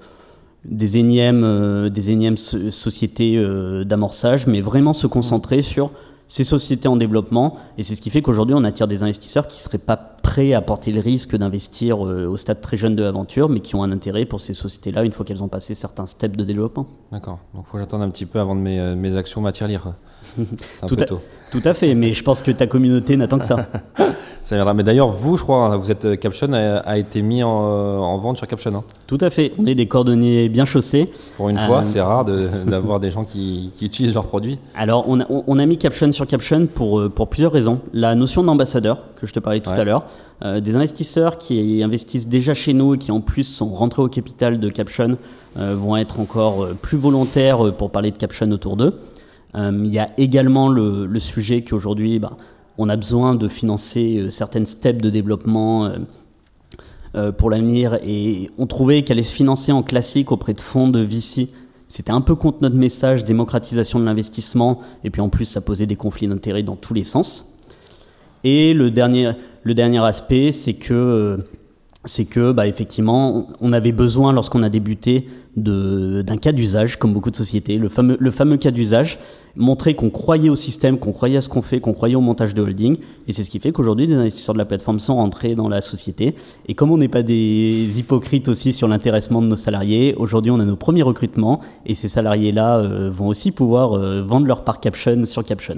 des 0.63 0.97
énièmes 0.97 1.89
des 1.89 2.11
énièmes 2.11 2.37
sociétés 2.37 3.43
d'amorçage, 3.85 4.47
mais 4.47 4.61
vraiment 4.61 4.93
se 4.93 5.05
concentrer 5.05 5.61
sur 5.61 5.91
ces 6.27 6.43
sociétés 6.43 6.87
en 6.87 6.97
développement. 6.97 7.57
Et 7.77 7.83
c'est 7.83 7.95
ce 7.95 8.01
qui 8.01 8.09
fait 8.09 8.21
qu'aujourd'hui, 8.21 8.55
on 8.57 8.63
attire 8.63 8.87
des 8.87 9.03
investisseurs 9.03 9.47
qui 9.47 9.57
ne 9.57 9.61
seraient 9.61 9.77
pas 9.77 9.97
prêts 9.97 10.53
à 10.53 10.61
porter 10.61 10.91
le 10.91 10.99
risque 10.99 11.35
d'investir 11.35 11.99
au 11.99 12.37
stade 12.37 12.61
très 12.61 12.77
jeune 12.77 12.95
de 12.95 13.03
l'aventure, 13.03 13.49
mais 13.49 13.59
qui 13.59 13.75
ont 13.75 13.83
un 13.83 13.91
intérêt 13.91 14.25
pour 14.25 14.41
ces 14.41 14.53
sociétés-là 14.53 15.03
une 15.03 15.11
fois 15.11 15.25
qu'elles 15.25 15.43
ont 15.43 15.47
passé 15.47 15.75
certains 15.75 16.07
steps 16.07 16.35
de 16.35 16.43
développement. 16.43 16.87
D'accord. 17.11 17.39
Donc, 17.53 17.65
il 17.67 17.69
faut 17.69 17.77
que 17.77 17.83
j'attende 17.83 18.01
un 18.01 18.09
petit 18.09 18.25
peu 18.25 18.39
avant 18.39 18.55
de 18.55 18.61
mes, 18.61 18.95
mes 18.95 19.15
actions 19.17 19.43
lire. 19.67 19.93
tout, 20.87 20.97
à, 20.99 21.05
tout 21.51 21.61
à 21.63 21.73
fait, 21.73 21.95
mais 21.95 22.13
je 22.13 22.23
pense 22.23 22.41
que 22.41 22.51
ta 22.51 22.67
communauté 22.67 23.15
n'attend 23.17 23.39
que 23.39 23.45
ça. 23.45 23.67
ça 24.41 24.55
viendra. 24.55 24.73
Mais 24.73 24.83
d'ailleurs, 24.83 25.09
vous, 25.09 25.37
je 25.37 25.43
crois, 25.43 25.75
vous 25.77 25.91
êtes 25.91 26.05
euh, 26.05 26.15
Caption 26.15 26.51
a, 26.53 26.97
été 26.97 27.21
mis 27.21 27.43
en, 27.43 27.65
euh, 27.65 27.97
en, 27.97 28.17
vente 28.17 28.37
sur 28.37 28.47
Caption. 28.47 28.75
Hein. 28.75 28.83
Tout 29.07 29.17
à 29.21 29.29
fait. 29.29 29.53
On 29.57 29.65
est 29.65 29.75
des 29.75 29.87
cordonniers 29.87 30.49
bien 30.49 30.65
chaussés. 30.65 31.09
Pour 31.37 31.49
une 31.49 31.57
fois, 31.57 31.79
euh, 31.79 31.85
c'est 31.85 32.01
rare 32.01 32.25
d'avoir 32.67 32.99
des 32.99 33.11
gens 33.11 33.23
qui, 33.23 33.71
qui, 33.73 33.85
utilisent 33.85 34.13
leurs 34.13 34.25
produits. 34.25 34.59
Alors, 34.75 35.05
on 35.07 35.21
a, 35.21 35.25
on 35.29 35.59
a, 35.59 35.65
mis 35.65 35.77
Caption 35.77 36.11
sur 36.11 36.27
Caption 36.27 36.67
pour, 36.67 37.09
pour 37.09 37.27
plusieurs 37.29 37.51
raisons. 37.51 37.79
La 37.93 38.15
notion 38.15 38.43
d'ambassadeur, 38.43 38.99
que 39.19 39.25
je 39.25 39.33
te 39.33 39.39
parlais 39.39 39.61
tout 39.61 39.71
à 39.71 39.83
l'heure, 39.83 40.05
des 40.43 40.75
investisseurs 40.75 41.37
qui 41.37 41.81
investissent 41.81 42.27
déjà 42.27 42.53
chez 42.53 42.73
nous 42.73 42.95
et 42.95 42.97
qui 42.97 43.11
en 43.11 43.21
plus 43.21 43.45
sont 43.45 43.69
rentrés 43.69 44.01
au 44.01 44.09
capital 44.09 44.59
de 44.59 44.69
Caption 44.69 45.17
vont 45.55 45.95
être 45.95 46.19
encore 46.19 46.67
plus 46.81 46.97
volontaires 46.97 47.73
pour 47.73 47.91
parler 47.91 48.11
de 48.11 48.17
Caption 48.17 48.51
autour 48.51 48.75
d'eux. 48.75 48.93
Euh, 49.55 49.71
il 49.83 49.93
y 49.93 49.99
a 49.99 50.07
également 50.17 50.69
le, 50.69 51.19
sujet 51.19 51.63
qu'aujourd'hui, 51.63 52.19
bah, 52.19 52.37
on 52.77 52.89
a 52.89 52.95
besoin 52.95 53.35
de 53.35 53.47
financer 53.47 54.17
euh, 54.17 54.29
certaines 54.29 54.65
steps 54.65 55.01
de 55.01 55.09
développement 55.09 55.91
euh, 57.15 57.31
pour 57.31 57.49
l'avenir. 57.49 57.97
Et 58.05 58.49
on 58.57 58.67
trouvait 58.67 59.03
qu'aller 59.03 59.23
se 59.23 59.33
financer 59.33 59.71
en 59.71 59.83
classique 59.83 60.31
auprès 60.31 60.53
de 60.53 60.61
fonds 60.61 60.89
de 60.89 60.99
VC, 60.99 61.49
c'était 61.87 62.11
un 62.11 62.21
peu 62.21 62.35
contre 62.35 62.57
notre 62.61 62.75
message 62.75 63.23
démocratisation 63.23 63.99
de 63.99 64.05
l'investissement. 64.05 64.81
Et 65.03 65.09
puis 65.09 65.21
en 65.21 65.29
plus 65.29 65.45
ça 65.45 65.61
posait 65.61 65.85
des 65.85 65.95
conflits 65.95 66.27
d'intérêts 66.27 66.63
dans 66.63 66.75
tous 66.75 66.93
les 66.93 67.03
sens. 67.03 67.53
Et 68.43 68.73
le 68.73 68.91
dernier, 68.91 69.31
le 69.63 69.73
dernier 69.73 70.03
aspect, 70.03 70.51
c'est 70.51 70.73
que, 70.73 71.39
c'est 72.03 72.25
que 72.25 72.51
bah, 72.51 72.67
effectivement, 72.67 73.47
on 73.59 73.73
avait 73.73 73.91
besoin 73.91 74.33
lorsqu'on 74.33 74.61
a 74.61 74.69
débuté 74.69 75.27
d'un 75.55 76.37
cas 76.37 76.51
d'usage, 76.51 76.97
comme 76.97 77.13
beaucoup 77.13 77.31
de 77.31 77.35
sociétés, 77.35 77.77
le 77.77 77.89
fameux, 77.89 78.17
le 78.19 78.31
fameux 78.31 78.57
cas 78.57 78.71
d'usage 78.71 79.19
montrer 79.55 79.95
qu'on 79.95 80.09
croyait 80.09 80.49
au 80.49 80.55
système, 80.55 80.99
qu'on 80.99 81.13
croyait 81.13 81.37
à 81.37 81.41
ce 81.41 81.49
qu'on 81.49 81.61
fait, 81.61 81.79
qu'on 81.79 81.93
croyait 81.93 82.15
au 82.15 82.21
montage 82.21 82.53
de 82.53 82.61
holding. 82.61 82.97
Et 83.27 83.33
c'est 83.33 83.43
ce 83.43 83.49
qui 83.49 83.59
fait 83.59 83.71
qu'aujourd'hui, 83.71 84.07
des 84.07 84.15
investisseurs 84.15 84.53
de 84.53 84.59
la 84.59 84.65
plateforme 84.65 84.99
sont 84.99 85.15
rentrés 85.15 85.55
dans 85.55 85.69
la 85.69 85.81
société. 85.81 86.35
Et 86.67 86.75
comme 86.75 86.91
on 86.91 86.97
n'est 86.97 87.07
pas 87.07 87.23
des 87.23 87.99
hypocrites 87.99 88.47
aussi 88.47 88.73
sur 88.73 88.87
l'intéressement 88.87 89.41
de 89.41 89.47
nos 89.47 89.55
salariés, 89.55 90.15
aujourd'hui, 90.15 90.51
on 90.51 90.59
a 90.59 90.65
nos 90.65 90.75
premiers 90.75 91.03
recrutements. 91.03 91.61
Et 91.85 91.95
ces 91.95 92.07
salariés-là 92.07 92.77
euh, 92.77 93.09
vont 93.09 93.27
aussi 93.27 93.51
pouvoir 93.51 93.93
euh, 93.93 94.21
vendre 94.21 94.47
leur 94.47 94.63
part 94.63 94.79
Caption 94.79 95.25
sur 95.25 95.43
Caption. 95.43 95.77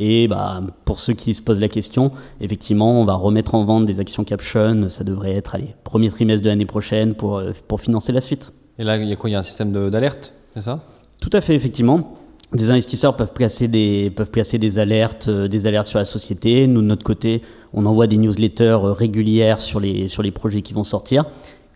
Et 0.00 0.28
bah, 0.28 0.62
pour 0.84 1.00
ceux 1.00 1.12
qui 1.12 1.34
se 1.34 1.42
posent 1.42 1.60
la 1.60 1.68
question, 1.68 2.12
effectivement, 2.40 3.00
on 3.00 3.04
va 3.04 3.14
remettre 3.14 3.56
en 3.56 3.64
vente 3.64 3.84
des 3.84 3.98
actions 3.98 4.22
Caption. 4.22 4.88
Ça 4.90 5.02
devrait 5.02 5.32
être, 5.32 5.56
allez, 5.56 5.74
premier 5.82 6.08
trimestre 6.08 6.44
de 6.44 6.50
l'année 6.50 6.66
prochaine 6.66 7.14
pour, 7.14 7.38
euh, 7.38 7.52
pour 7.66 7.80
financer 7.80 8.12
la 8.12 8.20
suite. 8.20 8.52
Et 8.78 8.84
là, 8.84 8.96
il 8.96 9.08
y 9.08 9.12
a 9.12 9.16
quoi? 9.16 9.28
Il 9.28 9.32
y 9.32 9.36
a 9.36 9.40
un 9.40 9.44
système 9.44 9.72
d'alerte, 9.90 10.32
c'est 10.54 10.62
ça? 10.62 10.80
Tout 11.20 11.30
à 11.32 11.40
fait, 11.40 11.56
effectivement 11.56 12.17
des 12.52 12.70
investisseurs 12.70 13.16
peuvent 13.16 13.32
placer 13.32 13.68
des, 13.68 14.10
peuvent 14.10 14.30
placer 14.30 14.58
des 14.58 14.78
alertes, 14.78 15.28
euh, 15.28 15.48
des 15.48 15.66
alertes 15.66 15.88
sur 15.88 15.98
la 15.98 16.04
société. 16.04 16.66
Nous, 16.66 16.80
de 16.80 16.86
notre 16.86 17.04
côté, 17.04 17.42
on 17.74 17.84
envoie 17.84 18.06
des 18.06 18.16
newsletters 18.16 18.84
euh, 18.84 18.92
régulières 18.92 19.60
sur 19.60 19.80
les, 19.80 20.08
sur 20.08 20.22
les 20.22 20.30
projets 20.30 20.62
qui 20.62 20.72
vont 20.72 20.84
sortir. 20.84 21.26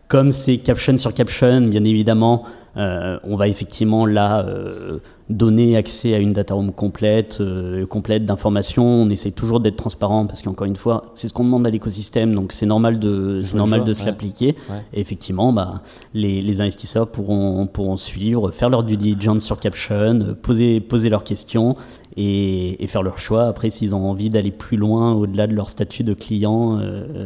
Comme 0.07 0.31
c'est 0.31 0.57
caption 0.57 0.97
sur 0.97 1.13
caption, 1.13 1.61
bien 1.61 1.83
évidemment, 1.83 2.43
euh, 2.75 3.19
on 3.23 3.35
va 3.35 3.47
effectivement 3.47 4.05
là 4.05 4.45
euh, 4.47 4.97
donner 5.29 5.77
accès 5.77 6.15
à 6.15 6.17
une 6.17 6.33
data 6.33 6.55
room 6.55 6.71
complète, 6.71 7.37
euh, 7.39 7.85
complète 7.85 8.25
d'informations. 8.25 8.85
On 8.85 9.09
essaie 9.09 9.31
toujours 9.31 9.59
d'être 9.59 9.75
transparent 9.75 10.25
parce 10.25 10.41
qu'encore 10.41 10.65
une 10.65 10.75
fois, 10.75 11.11
c'est 11.13 11.27
ce 11.27 11.33
qu'on 11.33 11.43
demande 11.43 11.67
à 11.67 11.69
l'écosystème, 11.69 12.33
donc 12.33 12.51
c'est 12.51 12.65
normal 12.65 12.99
de, 12.99 13.41
c'est 13.43 13.57
normal 13.57 13.83
de 13.83 13.93
se 13.93 14.05
l'appliquer. 14.05 14.55
Et 14.93 15.01
effectivement, 15.01 15.53
bah, 15.53 15.81
les, 16.13 16.41
les, 16.41 16.61
investisseurs 16.61 17.11
pourront, 17.11 17.67
pourront 17.67 17.97
suivre, 17.97 18.51
faire 18.51 18.69
leur 18.69 18.83
due 18.83 18.97
diligence 18.97 19.43
sur 19.43 19.59
Caption, 19.59 20.35
poser, 20.41 20.81
poser 20.81 21.09
leurs 21.09 21.23
questions 21.23 21.75
et, 22.17 22.83
et 22.83 22.87
faire 22.87 23.03
leur 23.03 23.19
choix 23.19 23.45
après 23.45 23.69
s'ils 23.69 23.93
ont 23.95 24.09
envie 24.09 24.29
d'aller 24.29 24.51
plus 24.51 24.77
loin 24.77 25.13
au-delà 25.13 25.47
de 25.47 25.53
leur 25.53 25.69
statut 25.69 26.03
de 26.03 26.13
client 26.13 26.79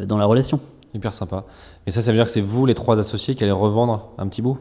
dans 0.08 0.18
la 0.18 0.26
relation. 0.26 0.60
Hyper 0.94 1.14
sympa. 1.14 1.46
Et 1.86 1.92
ça, 1.92 2.02
ça 2.02 2.12
veut 2.12 2.18
dire 2.18 2.26
que 2.26 2.32
c'est 2.32 2.42
vous, 2.42 2.66
les 2.66 2.74
trois 2.74 3.00
associés, 3.00 3.36
qui 3.36 3.44
allez 3.44 3.52
revendre 3.52 4.10
un 4.18 4.28
petit 4.28 4.42
bout? 4.42 4.58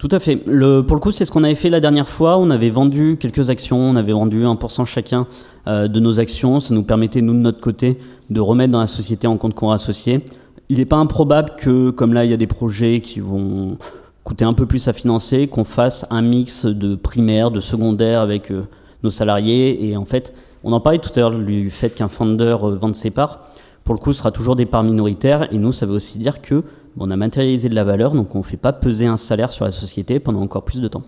Tout 0.00 0.08
à 0.12 0.18
fait. 0.18 0.36
Pour 0.36 0.50
le 0.54 0.98
coup, 0.98 1.12
c'est 1.12 1.26
ce 1.26 1.30
qu'on 1.30 1.44
avait 1.44 1.54
fait 1.54 1.68
la 1.68 1.78
dernière 1.78 2.08
fois. 2.08 2.38
On 2.38 2.48
avait 2.48 2.70
vendu 2.70 3.18
quelques 3.20 3.50
actions, 3.50 3.78
on 3.78 3.96
avait 3.96 4.12
vendu 4.12 4.44
1% 4.44 4.86
chacun 4.86 5.26
euh, 5.68 5.88
de 5.88 6.00
nos 6.00 6.18
actions. 6.18 6.58
Ça 6.58 6.72
nous 6.72 6.84
permettait, 6.84 7.20
nous, 7.20 7.34
de 7.34 7.38
notre 7.38 7.60
côté, 7.60 7.98
de 8.30 8.40
remettre 8.40 8.72
dans 8.72 8.80
la 8.80 8.86
société 8.86 9.26
en 9.26 9.36
compte 9.36 9.54
courant 9.54 9.72
associé. 9.72 10.24
Il 10.70 10.78
n'est 10.78 10.86
pas 10.86 10.96
improbable 10.96 11.50
que, 11.58 11.90
comme 11.90 12.14
là, 12.14 12.24
il 12.24 12.30
y 12.30 12.32
a 12.32 12.38
des 12.38 12.46
projets 12.46 13.02
qui 13.02 13.20
vont 13.20 13.76
coûter 14.24 14.46
un 14.46 14.54
peu 14.54 14.64
plus 14.64 14.88
à 14.88 14.94
financer, 14.94 15.48
qu'on 15.48 15.64
fasse 15.64 16.06
un 16.08 16.22
mix 16.22 16.64
de 16.64 16.94
primaire, 16.94 17.50
de 17.50 17.60
secondaire 17.60 18.22
avec 18.22 18.50
euh, 18.50 18.62
nos 19.02 19.10
salariés. 19.10 19.86
Et 19.86 19.98
en 19.98 20.06
fait, 20.06 20.32
on 20.64 20.72
en 20.72 20.80
parlait 20.80 20.98
tout 20.98 21.10
à 21.16 21.20
l'heure 21.20 21.38
du 21.38 21.68
fait 21.70 21.90
qu'un 21.90 22.08
founder 22.08 22.56
euh, 22.62 22.74
vende 22.74 22.94
ses 22.94 23.10
parts. 23.10 23.50
Pour 23.84 23.94
le 23.94 24.00
coup, 24.00 24.14
ce 24.14 24.20
sera 24.20 24.30
toujours 24.30 24.56
des 24.56 24.64
parts 24.64 24.82
minoritaires. 24.82 25.52
Et 25.52 25.58
nous, 25.58 25.74
ça 25.74 25.84
veut 25.84 25.96
aussi 25.96 26.16
dire 26.16 26.40
que 26.40 26.64
on 26.98 27.10
a 27.10 27.16
matérialisé 27.16 27.68
de 27.68 27.74
la 27.74 27.84
valeur, 27.84 28.12
donc 28.12 28.34
on 28.34 28.38
ne 28.38 28.44
fait 28.44 28.56
pas 28.56 28.72
peser 28.72 29.06
un 29.06 29.16
salaire 29.16 29.52
sur 29.52 29.64
la 29.64 29.72
société 29.72 30.20
pendant 30.20 30.40
encore 30.40 30.64
plus 30.64 30.80
de 30.80 30.88
temps. 30.88 31.02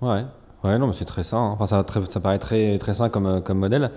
Ouais, 0.00 0.24
ouais 0.64 0.78
non, 0.78 0.86
mais 0.86 0.92
c'est 0.92 1.04
très 1.04 1.24
sain. 1.24 1.38
Hein. 1.38 1.50
Enfin, 1.58 1.66
ça, 1.66 1.84
ça, 2.08 2.20
paraît 2.20 2.38
très, 2.38 2.78
très 2.78 2.94
sain 2.94 3.08
comme, 3.08 3.26
euh, 3.26 3.40
comme 3.40 3.58
modèle. 3.58 3.90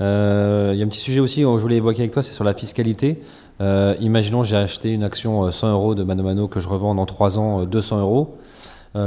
Euh, 0.00 0.70
il 0.72 0.78
y 0.78 0.82
a 0.82 0.84
un 0.84 0.88
petit 0.88 1.00
sujet 1.00 1.20
aussi 1.20 1.42
que 1.42 1.46
je 1.46 1.62
voulais 1.62 1.76
évoquer 1.76 2.00
avec 2.00 2.12
toi, 2.12 2.22
c'est 2.22 2.32
sur 2.32 2.44
la 2.44 2.54
fiscalité. 2.54 3.20
Euh, 3.60 3.94
imaginons, 4.00 4.42
j'ai 4.42 4.56
acheté 4.56 4.92
une 4.92 5.04
action 5.04 5.50
100 5.50 5.72
euros 5.72 5.94
de 5.94 6.02
Mano 6.02 6.22
Mano 6.22 6.48
que 6.48 6.60
je 6.60 6.68
revends 6.68 6.94
dans 6.94 7.06
3 7.06 7.38
ans 7.38 7.64
200 7.64 8.00
euros. 8.00 8.36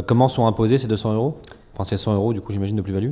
comment 0.06 0.28
sont 0.28 0.48
imposés 0.48 0.78
ces 0.78 0.88
200 0.88 1.14
euros? 1.14 1.38
Enfin, 1.74 1.84
c'est 1.84 1.98
100 1.98 2.16
euros, 2.16 2.34
du 2.34 2.42
coup, 2.42 2.52
j'imagine, 2.52 2.76
de 2.76 2.82
plus-value? 2.82 3.12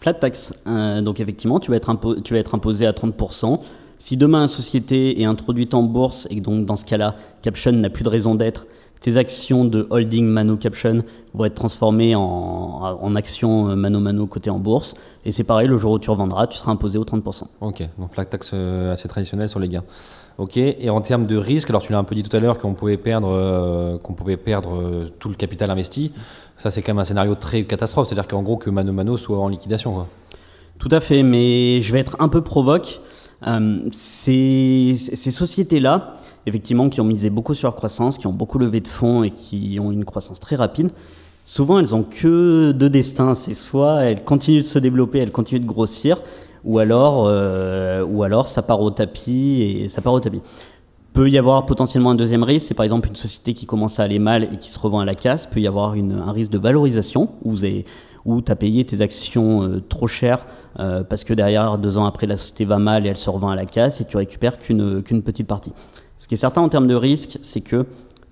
Flat 0.00 0.14
tax. 0.14 0.54
donc, 1.02 1.20
effectivement, 1.20 1.58
tu 1.58 1.70
vas, 1.70 1.76
être 1.76 1.94
tu 2.22 2.34
vas 2.34 2.40
être 2.40 2.54
imposé 2.54 2.86
à 2.86 2.92
30%. 2.92 3.60
Si 3.98 4.16
demain 4.16 4.42
une 4.42 4.48
société 4.48 5.20
est 5.20 5.24
introduite 5.24 5.74
en 5.74 5.82
bourse 5.82 6.28
et 6.30 6.40
donc 6.40 6.66
dans 6.66 6.76
ce 6.76 6.84
cas-là, 6.84 7.16
Caption 7.42 7.72
n'a 7.72 7.90
plus 7.90 8.04
de 8.04 8.08
raison 8.08 8.34
d'être, 8.34 8.66
tes 9.00 9.16
actions 9.16 9.64
de 9.64 9.86
holding 9.90 10.24
Mano 10.26 10.56
Caption 10.56 10.98
vont 11.34 11.44
être 11.44 11.54
transformées 11.54 12.14
en, 12.14 12.20
en 13.00 13.14
actions 13.14 13.76
Mano 13.76 14.00
Mano 14.00 14.26
cotées 14.26 14.50
en 14.50 14.58
bourse. 14.58 14.94
Et 15.24 15.32
c'est 15.32 15.44
pareil, 15.44 15.68
le 15.68 15.76
jour 15.76 15.92
où 15.92 15.98
tu 15.98 16.10
revendras, 16.10 16.46
tu 16.46 16.58
seras 16.58 16.72
imposé 16.72 16.98
au 16.98 17.04
30%. 17.04 17.42
Ok, 17.60 17.82
donc 17.98 18.12
flat 18.12 18.24
tax 18.24 18.50
euh, 18.54 18.92
assez 18.92 19.08
traditionnelle 19.08 19.48
sur 19.48 19.60
les 19.60 19.68
gains. 19.68 19.84
Ok, 20.38 20.56
et 20.56 20.90
en 20.90 21.00
termes 21.00 21.26
de 21.26 21.36
risque, 21.36 21.68
alors 21.70 21.82
tu 21.82 21.92
l'as 21.92 21.98
un 21.98 22.04
peu 22.04 22.14
dit 22.14 22.22
tout 22.22 22.36
à 22.36 22.40
l'heure 22.40 22.58
qu'on 22.58 22.74
pouvait 22.74 22.96
perdre, 22.96 23.28
euh, 23.30 23.98
qu'on 23.98 24.14
pouvait 24.14 24.36
perdre 24.36 24.80
euh, 24.80 25.08
tout 25.18 25.28
le 25.28 25.34
capital 25.34 25.70
investi. 25.70 26.12
Ça, 26.56 26.70
c'est 26.70 26.82
quand 26.82 26.92
même 26.92 27.00
un 27.00 27.04
scénario 27.04 27.34
très 27.34 27.64
catastrophe, 27.64 28.08
c'est-à-dire 28.08 28.28
qu'en 28.28 28.42
gros 28.42 28.56
que 28.56 28.70
Mano 28.70 28.92
Mano 28.92 29.16
soit 29.16 29.38
en 29.38 29.48
liquidation. 29.48 29.92
Quoi. 29.92 30.08
Tout 30.78 30.88
à 30.90 31.00
fait, 31.00 31.22
mais 31.22 31.80
je 31.80 31.92
vais 31.92 31.98
être 31.98 32.16
un 32.20 32.28
peu 32.28 32.42
provoque. 32.42 33.00
Ces, 33.92 34.96
ces 34.98 35.30
sociétés-là, 35.30 36.14
effectivement, 36.46 36.88
qui 36.88 37.00
ont 37.00 37.04
misé 37.04 37.30
beaucoup 37.30 37.54
sur 37.54 37.68
leur 37.68 37.74
croissance, 37.74 38.18
qui 38.18 38.26
ont 38.26 38.32
beaucoup 38.32 38.58
levé 38.58 38.80
de 38.80 38.88
fonds 38.88 39.22
et 39.22 39.30
qui 39.30 39.78
ont 39.80 39.92
une 39.92 40.04
croissance 40.04 40.40
très 40.40 40.56
rapide, 40.56 40.90
souvent 41.44 41.78
elles 41.78 41.94
ont 41.94 42.02
que 42.02 42.72
deux 42.72 42.90
destins. 42.90 43.34
C'est 43.34 43.54
soit 43.54 44.02
elles 44.02 44.24
continuent 44.24 44.62
de 44.62 44.66
se 44.66 44.78
développer, 44.78 45.18
elles 45.18 45.32
continuent 45.32 45.62
de 45.62 45.66
grossir, 45.66 46.20
ou 46.64 46.78
alors, 46.78 47.26
euh, 47.26 48.04
ou 48.04 48.22
alors 48.22 48.46
ça 48.46 48.62
part 48.62 48.80
au 48.80 48.90
tapis 48.90 49.62
et 49.62 49.88
ça 49.88 50.02
part 50.02 50.12
au 50.12 50.20
tapis. 50.20 50.40
Peut 51.12 51.30
y 51.30 51.38
avoir 51.38 51.66
potentiellement 51.66 52.10
un 52.10 52.14
deuxième 52.14 52.42
risque, 52.42 52.68
c'est 52.68 52.74
par 52.74 52.84
exemple 52.84 53.08
une 53.08 53.16
société 53.16 53.54
qui 53.54 53.66
commence 53.66 53.98
à 53.98 54.04
aller 54.04 54.18
mal 54.18 54.44
et 54.44 54.56
qui 54.58 54.70
se 54.70 54.78
revend 54.78 55.00
à 55.00 55.04
la 55.04 55.14
casse. 55.14 55.46
Peut 55.46 55.60
y 55.60 55.66
avoir 55.66 55.94
un 55.94 56.32
risque 56.32 56.50
de 56.50 56.58
valorisation 56.58 57.30
où 57.44 57.56
où 58.36 58.42
tu 58.42 58.52
as 58.52 58.56
payé 58.56 58.84
tes 58.84 59.00
actions 59.00 59.62
euh, 59.62 59.80
trop 59.80 60.06
cher 60.06 60.46
euh, 60.78 61.02
parce 61.02 61.24
que 61.24 61.34
derrière, 61.34 61.78
deux 61.78 61.98
ans 61.98 62.04
après, 62.04 62.26
la 62.26 62.36
société 62.36 62.64
va 62.64 62.78
mal 62.78 63.06
et 63.06 63.08
elle 63.08 63.16
se 63.16 63.30
revend 63.30 63.50
à 63.50 63.56
la 63.56 63.66
casse 63.66 64.00
et 64.00 64.04
tu 64.04 64.16
récupères 64.16 64.58
qu'une 64.58 65.02
qu'une 65.02 65.22
petite 65.22 65.46
partie. 65.46 65.72
Ce 66.16 66.28
qui 66.28 66.34
est 66.34 66.38
certain 66.38 66.60
en 66.60 66.68
termes 66.68 66.86
de 66.86 66.94
risque, 66.94 67.38
c'est 67.42 67.60
que 67.60 67.86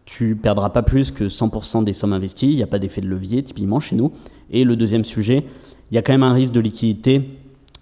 tu 0.05 0.36
perdras 0.36 0.70
pas 0.70 0.82
plus 0.82 1.11
que 1.11 1.24
100% 1.24 1.84
des 1.84 1.92
sommes 1.92 2.12
investies. 2.12 2.51
Il 2.51 2.57
n'y 2.57 2.62
a 2.62 2.66
pas 2.68 2.78
d'effet 2.78 3.01
de 3.01 3.09
levier, 3.09 3.42
typiquement 3.42 3.80
chez 3.80 3.97
nous. 3.97 4.12
Et 4.51 4.64
le 4.64 4.76
deuxième 4.76 5.05
sujet, 5.05 5.44
il 5.90 5.94
y 5.94 5.99
a 5.99 6.03
quand 6.03 6.12
même 6.12 6.22
un 6.22 6.32
risque 6.32 6.53
de 6.53 6.61
liquidité 6.61 7.28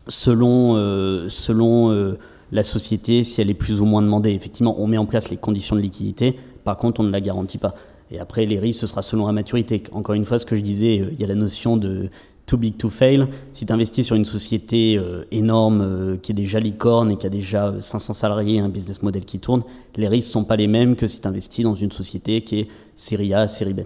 selon, 0.09 0.77
euh, 0.77 1.29
selon 1.29 1.91
euh, 1.91 2.19
la 2.53 2.63
société, 2.63 3.25
si 3.25 3.41
elle 3.41 3.51
est 3.51 3.55
plus 3.55 3.81
ou 3.81 3.85
moins 3.85 4.03
demandée. 4.03 4.31
Effectivement, 4.31 4.75
on 4.79 4.87
met 4.87 4.99
en 4.99 5.07
place 5.07 5.31
les 5.31 5.37
conditions 5.37 5.77
de 5.77 5.81
liquidité. 5.81 6.37
Par 6.65 6.77
contre, 6.77 7.01
on 7.01 7.05
ne 7.05 7.11
la 7.11 7.21
garantit 7.21 7.59
pas. 7.59 7.75
Et 8.11 8.19
après, 8.19 8.47
les 8.47 8.59
risques, 8.59 8.81
ce 8.81 8.87
sera 8.87 9.03
selon 9.03 9.27
la 9.27 9.33
maturité. 9.33 9.83
Encore 9.93 10.15
une 10.15 10.25
fois, 10.25 10.39
ce 10.39 10.47
que 10.47 10.57
je 10.57 10.61
disais, 10.61 11.01
euh, 11.01 11.09
il 11.13 11.21
y 11.21 11.25
a 11.25 11.27
la 11.27 11.35
notion 11.35 11.77
de 11.77 12.11
too 12.47 12.57
big 12.57 12.77
to 12.77 12.91
fail. 12.91 13.27
Si 13.53 13.67
tu 13.67 13.73
investis 13.73 14.07
sur 14.07 14.17
une 14.17 14.25
société 14.25 14.97
euh, 14.97 15.25
énorme 15.31 15.81
euh, 15.81 16.17
qui 16.17 16.33
est 16.33 16.35
déjà 16.35 16.61
licorne 16.61 17.11
et 17.13 17.17
qui 17.17 17.27
a 17.27 17.31
déjà 17.31 17.75
500 17.81 18.13
euh, 18.13 18.15
salariés, 18.15 18.61
un 18.61 18.69
business 18.69 19.03
model 19.03 19.25
qui 19.25 19.39
tourne, 19.39 19.63
les 19.97 20.09
risques 20.09 20.31
sont 20.31 20.45
pas 20.45 20.57
les 20.57 20.67
mêmes 20.67 20.97
que 20.97 21.07
si 21.07 21.21
tu 21.21 21.29
investis 21.29 21.65
dans 21.65 21.75
une 21.75 21.93
société 21.93 22.43
qui 22.43 22.61
est 22.61 22.69
série 22.95 23.35
A, 23.35 23.49
série 23.49 23.75
B. 23.75 23.81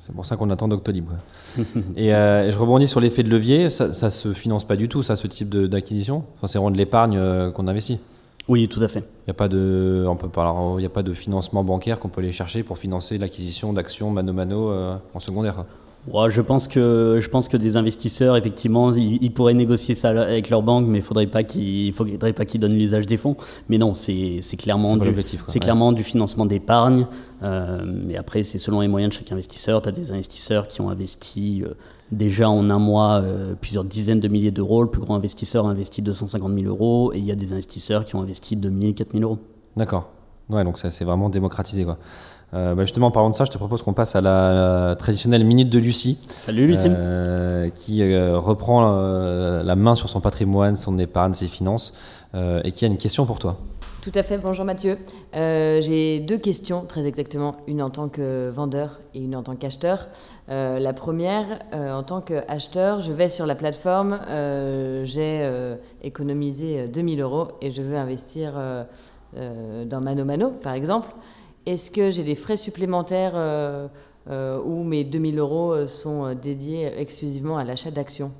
C'est 0.00 0.14
pour 0.14 0.24
ça 0.24 0.36
qu'on 0.36 0.48
attend 0.48 0.68
Doctolib. 0.68 1.10
et, 1.96 2.06
et, 2.06 2.50
je 2.50 2.56
rebondis 2.56 2.88
sur 2.88 3.00
l'effet 3.00 3.22
de 3.22 3.28
levier. 3.28 3.68
Ça, 3.68 3.92
ça 3.92 4.08
se 4.08 4.32
finance 4.32 4.64
pas 4.64 4.76
du 4.76 4.88
tout, 4.88 5.02
ça, 5.02 5.16
ce 5.16 5.26
type 5.26 5.54
d'acquisition. 5.54 6.24
Enfin, 6.36 6.46
c'est 6.46 6.56
vraiment 6.56 6.70
de 6.70 6.78
l'épargne 6.78 7.52
qu'on 7.52 7.68
investit. 7.68 8.00
Oui, 8.48 8.66
tout 8.68 8.82
à 8.82 8.88
fait. 8.88 9.00
Il 9.00 9.28
n'y 9.28 9.30
a 9.30 9.34
pas 9.34 9.48
de, 9.48 10.04
on 10.08 10.16
peut 10.16 10.28
il 10.78 10.84
a 10.84 10.88
pas 10.88 11.02
de 11.02 11.14
financement 11.14 11.62
bancaire 11.62 12.00
qu'on 12.00 12.08
peut 12.08 12.20
aller 12.22 12.32
chercher 12.32 12.62
pour 12.62 12.78
financer 12.78 13.18
l'acquisition 13.18 13.72
d'actions 13.72 14.10
mano 14.10 14.32
mano 14.32 14.72
en 15.14 15.20
secondaire 15.20 15.64
je 16.28 16.40
pense 16.40 16.68
que 16.68 17.18
je 17.20 17.28
pense 17.28 17.48
que 17.48 17.56
des 17.56 17.76
investisseurs, 17.76 18.36
effectivement, 18.36 18.92
ils, 18.92 19.32
pourraient 19.32 19.54
négocier 19.54 19.94
ça 19.94 20.10
avec 20.10 20.50
leur 20.50 20.62
banque, 20.62 20.86
mais 20.86 20.98
il 20.98 21.04
faudrait 21.04 21.26
pas 21.26 21.42
qu'ils 21.42 21.92
faudrait 21.92 22.32
pas 22.32 22.44
qu'ils 22.44 22.60
donnent 22.60 22.78
l'usage 22.78 23.06
des 23.06 23.16
fonds. 23.16 23.36
Mais 23.68 23.78
non, 23.78 23.94
c'est 23.94 24.40
clairement 24.58 24.96
du 24.96 25.14
c'est 25.46 25.60
clairement 25.60 25.92
du 25.92 26.02
financement 26.02 26.46
d'épargne. 26.46 27.06
Euh, 27.42 27.82
mais 27.84 28.16
après, 28.16 28.42
c'est 28.42 28.58
selon 28.58 28.80
les 28.80 28.88
moyens 28.88 29.12
de 29.12 29.18
chaque 29.18 29.30
investisseur. 29.32 29.80
Tu 29.82 29.88
as 29.88 29.92
des 29.92 30.10
investisseurs 30.10 30.66
qui 30.66 30.80
ont 30.80 30.90
investi 30.90 31.62
euh, 31.64 31.74
déjà 32.12 32.48
en 32.48 32.70
un 32.70 32.78
mois 32.78 33.20
euh, 33.22 33.54
plusieurs 33.60 33.84
dizaines 33.84 34.20
de 34.20 34.28
milliers 34.28 34.50
d'euros. 34.50 34.82
Le 34.82 34.90
plus 34.90 35.00
grand 35.00 35.16
investisseur 35.16 35.66
a 35.66 35.70
investi 35.70 36.02
250 36.02 36.52
000 36.52 36.66
euros, 36.66 37.12
et 37.12 37.18
il 37.18 37.24
y 37.24 37.32
a 37.32 37.36
des 37.36 37.52
investisseurs 37.52 38.04
qui 38.04 38.16
ont 38.16 38.22
investi 38.22 38.56
2000, 38.56 38.94
4000 38.94 39.24
euros. 39.24 39.38
D'accord. 39.76 40.10
Ouais, 40.48 40.64
donc 40.64 40.78
ça 40.78 40.90
c'est 40.90 41.04
vraiment 41.04 41.28
démocratisé 41.28 41.84
quoi. 41.84 41.98
Euh, 42.54 42.74
bah 42.74 42.82
justement, 42.84 43.08
en 43.08 43.10
parlant 43.10 43.30
de 43.30 43.34
ça, 43.34 43.44
je 43.44 43.50
te 43.50 43.58
propose 43.58 43.82
qu'on 43.82 43.92
passe 43.92 44.16
à 44.16 44.20
la, 44.20 44.96
traditionnelle 44.98 45.44
minute 45.44 45.68
de 45.68 45.78
Lucie. 45.78 46.18
Salut 46.28 46.66
Lucie. 46.66 46.86
Euh, 46.88 47.68
qui 47.68 48.02
euh, 48.02 48.38
reprend 48.38 48.90
la 49.62 49.76
main 49.76 49.94
sur 49.94 50.08
son 50.08 50.20
patrimoine, 50.20 50.76
son 50.76 50.98
épargne, 50.98 51.34
ses 51.34 51.46
finances, 51.46 51.94
et 52.34 52.72
qui 52.72 52.84
a 52.84 52.88
une 52.88 52.96
question 52.96 53.26
pour 53.26 53.38
toi. 53.38 53.58
Tout 54.02 54.12
à 54.14 54.22
fait, 54.22 54.38
bonjour 54.38 54.64
Mathieu. 54.64 54.96
J'ai 55.34 56.20
deux 56.20 56.38
questions, 56.38 56.84
très 56.86 57.06
exactement, 57.06 57.56
une 57.66 57.82
en 57.82 57.90
tant 57.90 58.08
que 58.08 58.48
vendeur 58.48 59.00
et 59.14 59.20
une 59.20 59.36
en 59.36 59.42
tant 59.42 59.56
qu'acheteur. 59.56 60.08
la 60.48 60.92
première, 60.92 61.58
en 61.72 62.02
tant 62.02 62.20
qu'acheteur, 62.20 63.00
je 63.00 63.12
vais 63.12 63.28
sur 63.28 63.44
la 63.44 63.54
plateforme, 63.54 64.20
j'ai 65.04 65.48
économisé 66.02 66.86
2000 66.86 67.20
euros 67.20 67.48
et 67.60 67.70
je 67.70 67.82
veux 67.82 67.96
investir 67.96 68.54
dans 69.34 70.00
Mano 70.00 70.24
Mano, 70.24 70.50
par 70.50 70.74
exemple. 70.74 71.08
Est-ce 71.68 71.90
que 71.90 72.10
j'ai 72.10 72.24
des 72.24 72.34
frais 72.34 72.56
supplémentaires 72.56 73.32
euh, 73.34 73.88
euh, 74.30 74.58
où 74.64 74.84
mes 74.84 75.04
2000 75.04 75.38
euros 75.38 75.74
euh, 75.74 75.86
sont 75.86 76.34
dédiés 76.34 76.90
exclusivement 76.96 77.58
à 77.58 77.64
l'achat 77.64 77.90
d'actions? 77.90 78.32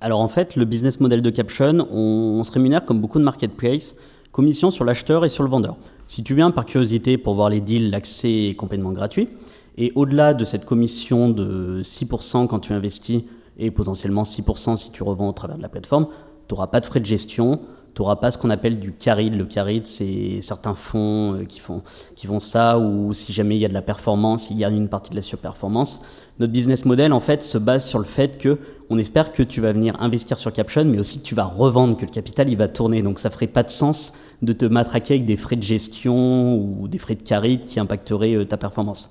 Alors 0.00 0.20
en 0.20 0.28
fait, 0.28 0.54
le 0.54 0.64
business 0.66 1.00
model 1.00 1.20
de 1.20 1.30
Caption, 1.30 1.84
on, 1.90 2.44
se 2.44 2.52
rémunère 2.52 2.84
comme 2.84 3.00
beaucoup 3.00 3.18
de 3.18 3.24
marketplace, 3.24 3.96
commission 4.36 4.70
sur 4.70 4.84
l'acheteur 4.84 5.24
et 5.24 5.30
sur 5.30 5.44
le 5.44 5.48
vendeur. 5.48 5.78
Si 6.06 6.22
tu 6.22 6.34
viens 6.34 6.50
par 6.50 6.66
curiosité 6.66 7.16
pour 7.16 7.32
voir 7.32 7.48
les 7.48 7.62
deals, 7.62 7.88
l'accès 7.88 8.48
est 8.48 8.54
complètement 8.54 8.92
gratuit. 8.92 9.30
Et 9.78 9.92
au-delà 9.94 10.34
de 10.34 10.44
cette 10.44 10.66
commission 10.66 11.30
de 11.30 11.80
6% 11.82 12.46
quand 12.46 12.58
tu 12.58 12.74
investis 12.74 13.22
et 13.58 13.70
potentiellement 13.70 14.24
6% 14.24 14.76
si 14.76 14.90
tu 14.90 15.02
revends 15.02 15.30
au 15.30 15.32
travers 15.32 15.56
de 15.56 15.62
la 15.62 15.70
plateforme, 15.70 16.08
tu 16.48 16.54
n'auras 16.54 16.66
pas 16.66 16.80
de 16.80 16.86
frais 16.86 17.00
de 17.00 17.06
gestion, 17.06 17.60
tu 17.94 18.02
n'auras 18.02 18.16
pas 18.16 18.30
ce 18.30 18.36
qu'on 18.36 18.50
appelle 18.50 18.78
du 18.78 18.92
carry. 18.92 19.30
Le 19.30 19.46
carry, 19.46 19.80
c'est 19.84 20.42
certains 20.42 20.74
fonds 20.74 21.36
euh, 21.36 21.44
qui 21.46 21.60
font, 21.60 21.82
qui 22.14 22.26
font 22.26 22.40
ça, 22.40 22.78
ou 22.78 23.14
si 23.14 23.32
jamais 23.32 23.56
il 23.56 23.60
y 23.60 23.64
a 23.64 23.68
de 23.68 23.74
la 23.74 23.80
performance, 23.80 24.50
il 24.50 24.58
y 24.58 24.66
a 24.66 24.68
une 24.68 24.90
partie 24.90 25.12
de 25.12 25.16
la 25.16 25.22
surperformance. 25.22 26.02
Notre 26.38 26.52
business 26.52 26.84
model, 26.84 27.12
en 27.12 27.20
fait, 27.20 27.42
se 27.42 27.56
base 27.56 27.86
sur 27.86 27.98
le 27.98 28.04
fait 28.04 28.38
que 28.38 28.58
on 28.88 28.98
espère 28.98 29.32
que 29.32 29.42
tu 29.42 29.60
vas 29.60 29.72
venir 29.72 30.00
investir 30.00 30.38
sur 30.38 30.52
Caption, 30.52 30.84
mais 30.84 30.98
aussi 30.98 31.20
que 31.20 31.24
tu 31.24 31.34
vas 31.34 31.44
revendre, 31.44 31.96
que 31.96 32.04
le 32.04 32.10
capital, 32.10 32.48
il 32.50 32.56
va 32.56 32.68
tourner. 32.68 33.02
Donc, 33.02 33.18
ça 33.18 33.30
ferait 33.30 33.46
pas 33.46 33.62
de 33.62 33.70
sens 33.70 34.12
de 34.42 34.52
te 34.52 34.64
matraquer 34.64 35.14
avec 35.14 35.26
des 35.26 35.36
frais 35.36 35.56
de 35.56 35.62
gestion 35.62 36.54
ou 36.56 36.88
des 36.88 36.98
frais 36.98 37.14
de 37.14 37.22
carry 37.22 37.58
qui 37.58 37.80
impacteraient 37.80 38.34
euh, 38.34 38.44
ta 38.44 38.56
performance. 38.56 39.10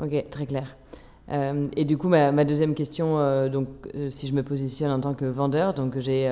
Ok, 0.00 0.24
très 0.30 0.46
clair. 0.46 0.76
Euh, 1.30 1.64
et 1.76 1.84
du 1.84 1.96
coup, 1.96 2.08
ma, 2.08 2.44
deuxième 2.44 2.74
question, 2.74 3.18
euh, 3.18 3.48
donc, 3.48 3.68
euh, 3.94 4.10
si 4.10 4.26
je 4.26 4.34
me 4.34 4.42
positionne 4.42 4.90
en 4.90 5.00
tant 5.00 5.14
que 5.14 5.24
vendeur, 5.24 5.72
donc 5.72 5.98
j'ai 5.98 6.30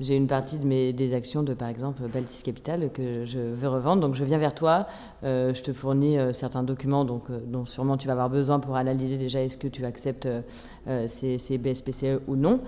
j'ai 0.00 0.16
une 0.16 0.26
partie 0.26 0.58
de 0.58 0.66
mes 0.66 0.92
des 0.92 1.14
actions 1.14 1.44
de 1.44 1.54
par 1.54 1.68
exemple 1.68 2.02
Baltis 2.12 2.42
Capital 2.42 2.90
que 2.92 3.24
je 3.24 3.38
veux 3.38 3.68
revendre, 3.68 4.00
donc 4.02 4.14
je 4.14 4.24
viens 4.24 4.38
vers 4.38 4.54
toi, 4.54 4.86
je 5.22 5.62
te 5.62 5.72
fournis 5.72 6.16
certains 6.32 6.64
documents 6.64 7.04
donc 7.04 7.30
dont 7.46 7.64
sûrement 7.66 7.96
tu 7.96 8.08
vas 8.08 8.14
avoir 8.14 8.30
besoin 8.30 8.58
pour 8.58 8.74
analyser 8.74 9.16
déjà 9.16 9.42
est-ce 9.42 9.56
que 9.56 9.68
tu 9.68 9.84
acceptes 9.84 10.28
ces, 11.06 11.38
ces 11.38 11.58
BSPCE 11.58 12.20
ou 12.26 12.34
non. 12.34 12.58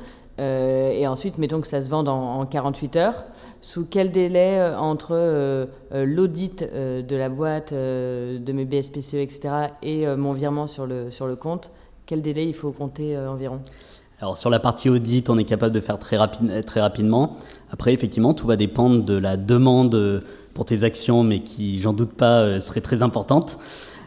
Euh, 0.41 0.91
et 0.91 1.07
ensuite, 1.07 1.39
mettons 1.39 1.61
que 1.61 1.67
ça 1.67 1.81
se 1.81 1.89
vende 1.89 2.09
en, 2.09 2.45
48 2.45 2.97
heures. 2.97 3.25
Sous 3.61 3.87
quel 3.89 4.11
délai 4.11 4.59
euh, 4.59 4.79
entre 4.79 5.11
euh, 5.13 5.67
l'audit 5.93 6.65
de 6.65 7.17
la 7.17 7.29
boîte, 7.29 7.73
de 7.73 8.53
mes 8.53 8.65
BSPCE, 8.65 9.15
etc., 9.15 9.69
et 9.83 10.07
mon 10.17 10.33
virement 10.33 10.67
sur 10.67 10.87
le, 10.87 11.11
sur 11.11 11.27
le 11.27 11.37
compte, 11.37 11.71
quel 12.07 12.23
délai 12.23 12.47
il 12.47 12.55
faut 12.55 12.73
compter 12.73 13.17
environ? 13.17 13.61
Alors 14.21 14.37
sur 14.37 14.49
la 14.51 14.61
partie 14.61 14.89
audit, 14.89 15.29
on 15.29 15.39
est 15.39 15.45
capable 15.45 15.75
de 15.75 15.81
faire 15.81 15.99
très 15.99 16.17
rapidement. 16.17 17.37
Après, 17.71 17.93
effectivement, 17.93 18.35
tout 18.35 18.47
va 18.47 18.57
dépendre 18.57 19.05
de 19.05 19.15
la 19.15 19.37
demande 19.37 20.23
pour 20.55 20.65
tes 20.65 20.85
actions, 20.85 21.25
mais 21.25 21.41
qui, 21.41 21.81
j'en 21.81 21.93
doute 21.93 22.13
pas, 22.13 22.61
serait 22.61 22.81
très 22.81 23.03
importante. 23.03 23.59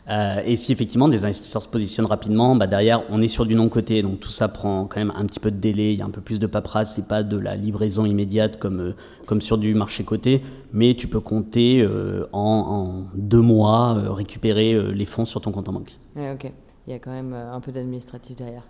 Euh, 0.09 0.41
et 0.45 0.55
si 0.55 0.71
effectivement 0.71 1.09
des 1.09 1.25
investisseurs 1.25 1.61
se 1.61 1.67
positionnent 1.67 2.05
rapidement, 2.05 2.55
bah 2.55 2.67
derrière 2.67 3.03
on 3.09 3.21
est 3.21 3.27
sur 3.27 3.45
du 3.45 3.55
non-côté, 3.55 4.01
donc 4.01 4.21
tout 4.21 4.29
ça 4.29 4.47
prend 4.47 4.85
quand 4.85 4.99
même 4.99 5.11
un 5.15 5.25
petit 5.25 5.39
peu 5.39 5.51
de 5.51 5.57
délai, 5.57 5.93
il 5.93 5.99
y 5.99 6.01
a 6.01 6.05
un 6.05 6.09
peu 6.09 6.21
plus 6.21 6.39
de 6.39 6.47
paperasse, 6.47 6.95
c'est 6.95 7.07
pas 7.07 7.23
de 7.23 7.37
la 7.37 7.55
livraison 7.57 8.05
immédiate 8.05 8.57
comme, 8.57 8.79
euh, 8.79 8.95
comme 9.25 9.41
sur 9.41 9.57
du 9.57 9.73
marché 9.73 10.05
côté, 10.05 10.41
mais 10.71 10.93
tu 10.93 11.07
peux 11.07 11.19
compter 11.19 11.81
euh, 11.81 12.25
en, 12.31 13.03
deux 13.15 13.41
mois 13.41 14.13
récupérer 14.13 14.81
les 14.93 15.05
fonds 15.05 15.25
sur 15.25 15.41
ton 15.41 15.51
compte 15.51 15.67
en 15.67 15.73
banque. 15.73 15.97
ok, 16.15 16.51
il 16.87 16.93
y 16.93 16.95
a 16.95 16.99
quand 16.99 17.11
même 17.11 17.33
un 17.33 17.59
peu 17.59 17.71
d'administratif 17.71 18.37
derrière. 18.37 18.63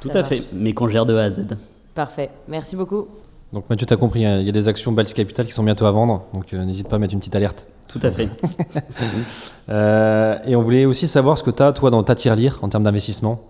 Tout 0.00 0.10
à 0.14 0.24
fait, 0.24 0.42
mais 0.54 0.72
qu'on 0.72 0.86
gère 0.86 1.04
de 1.04 1.14
A 1.14 1.24
à 1.24 1.30
Z. 1.30 1.48
Parfait, 1.94 2.30
merci 2.48 2.76
beaucoup. 2.76 3.08
Donc 3.52 3.68
Mathieu, 3.68 3.86
tu 3.86 3.92
as 3.92 3.96
compris, 3.96 4.24
hein, 4.24 4.38
il 4.38 4.46
y 4.46 4.48
a 4.48 4.52
des 4.52 4.68
actions 4.68 4.92
Baltic 4.92 5.16
Capital 5.16 5.46
qui 5.46 5.52
sont 5.52 5.64
bientôt 5.64 5.86
à 5.86 5.90
vendre, 5.90 6.24
donc 6.32 6.52
n'hésite 6.52 6.88
pas 6.88 6.96
à 6.96 6.98
mettre 6.98 7.14
une 7.14 7.20
petite 7.20 7.36
alerte. 7.36 7.68
Tout 7.88 8.00
à 8.02 8.10
fait. 8.10 8.28
Euh, 9.70 10.38
et 10.46 10.56
on 10.56 10.62
voulait 10.62 10.86
aussi 10.86 11.06
savoir 11.06 11.36
ce 11.36 11.42
que 11.42 11.50
tu 11.50 11.62
as, 11.62 11.72
toi, 11.72 11.90
dans 11.90 12.02
ta 12.02 12.14
tirelire 12.14 12.58
en 12.62 12.70
termes 12.70 12.84
d'investissement. 12.84 13.40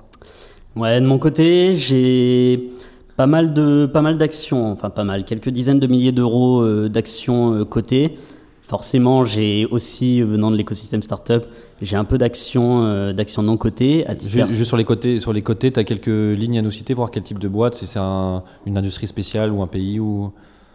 Ouais, 0.74 1.01
de 1.01 1.07
mon 1.07 1.18
côté, 1.18 1.76
j'ai 1.76 2.70
pas 3.16 3.28
mal 3.28 3.55
de 3.55 3.86
pas 3.86 4.03
mal 4.03 4.18
d'actions, 4.18 4.72
enfin 4.72 4.91
pas 4.91 5.05
mal, 5.05 5.24
quelques 5.24 5.49
dizaines 5.49 5.78
de 5.78 5.86
milliers 5.86 6.11
d'euros 6.11 6.61
euh, 6.62 6.89
d'actions 6.89 7.55
euh, 7.55 7.64
cotées. 7.64 8.14
Forcément, 8.62 9.24
j'ai 9.24 9.66
aussi, 9.70 10.20
venant 10.22 10.51
de 10.51 10.57
l'écosystème 10.57 11.03
startup, 11.03 11.45
j'ai 11.80 11.97
un 11.97 12.05
peu 12.05 12.18
d'action 12.18 12.82
euh, 12.82 13.12
d'action 13.12 13.43
non 13.45 13.57
cotée. 13.57 14.05
À 14.09 14.16
titre 14.16 14.32
Juste, 14.32 14.49
juste 14.49 14.64
sur 14.68 14.76
les 14.76 14.84
côtés, 14.84 15.20
sur 15.20 15.32
les 15.32 15.43
côtés, 15.43 15.70
tu 15.70 15.78
as 15.78 15.84
quelques 15.84 16.07
lignes 16.09 16.59
à 16.59 16.62
nous 16.62 16.72
citer 16.72 16.95
pour 16.95 17.03
voir 17.03 17.11
quel 17.12 17.22
type 17.22 17.39
de 17.39 17.47
boîte, 17.49 17.76
si 17.76 17.86
c'est 17.86 18.01
un- 18.01 18.43
une 18.66 18.76
industrie 18.76 19.07
spéciale 19.07 19.53
ou 19.53 19.62
un 19.62 19.68
pays 19.68 20.01
ou 20.01 20.32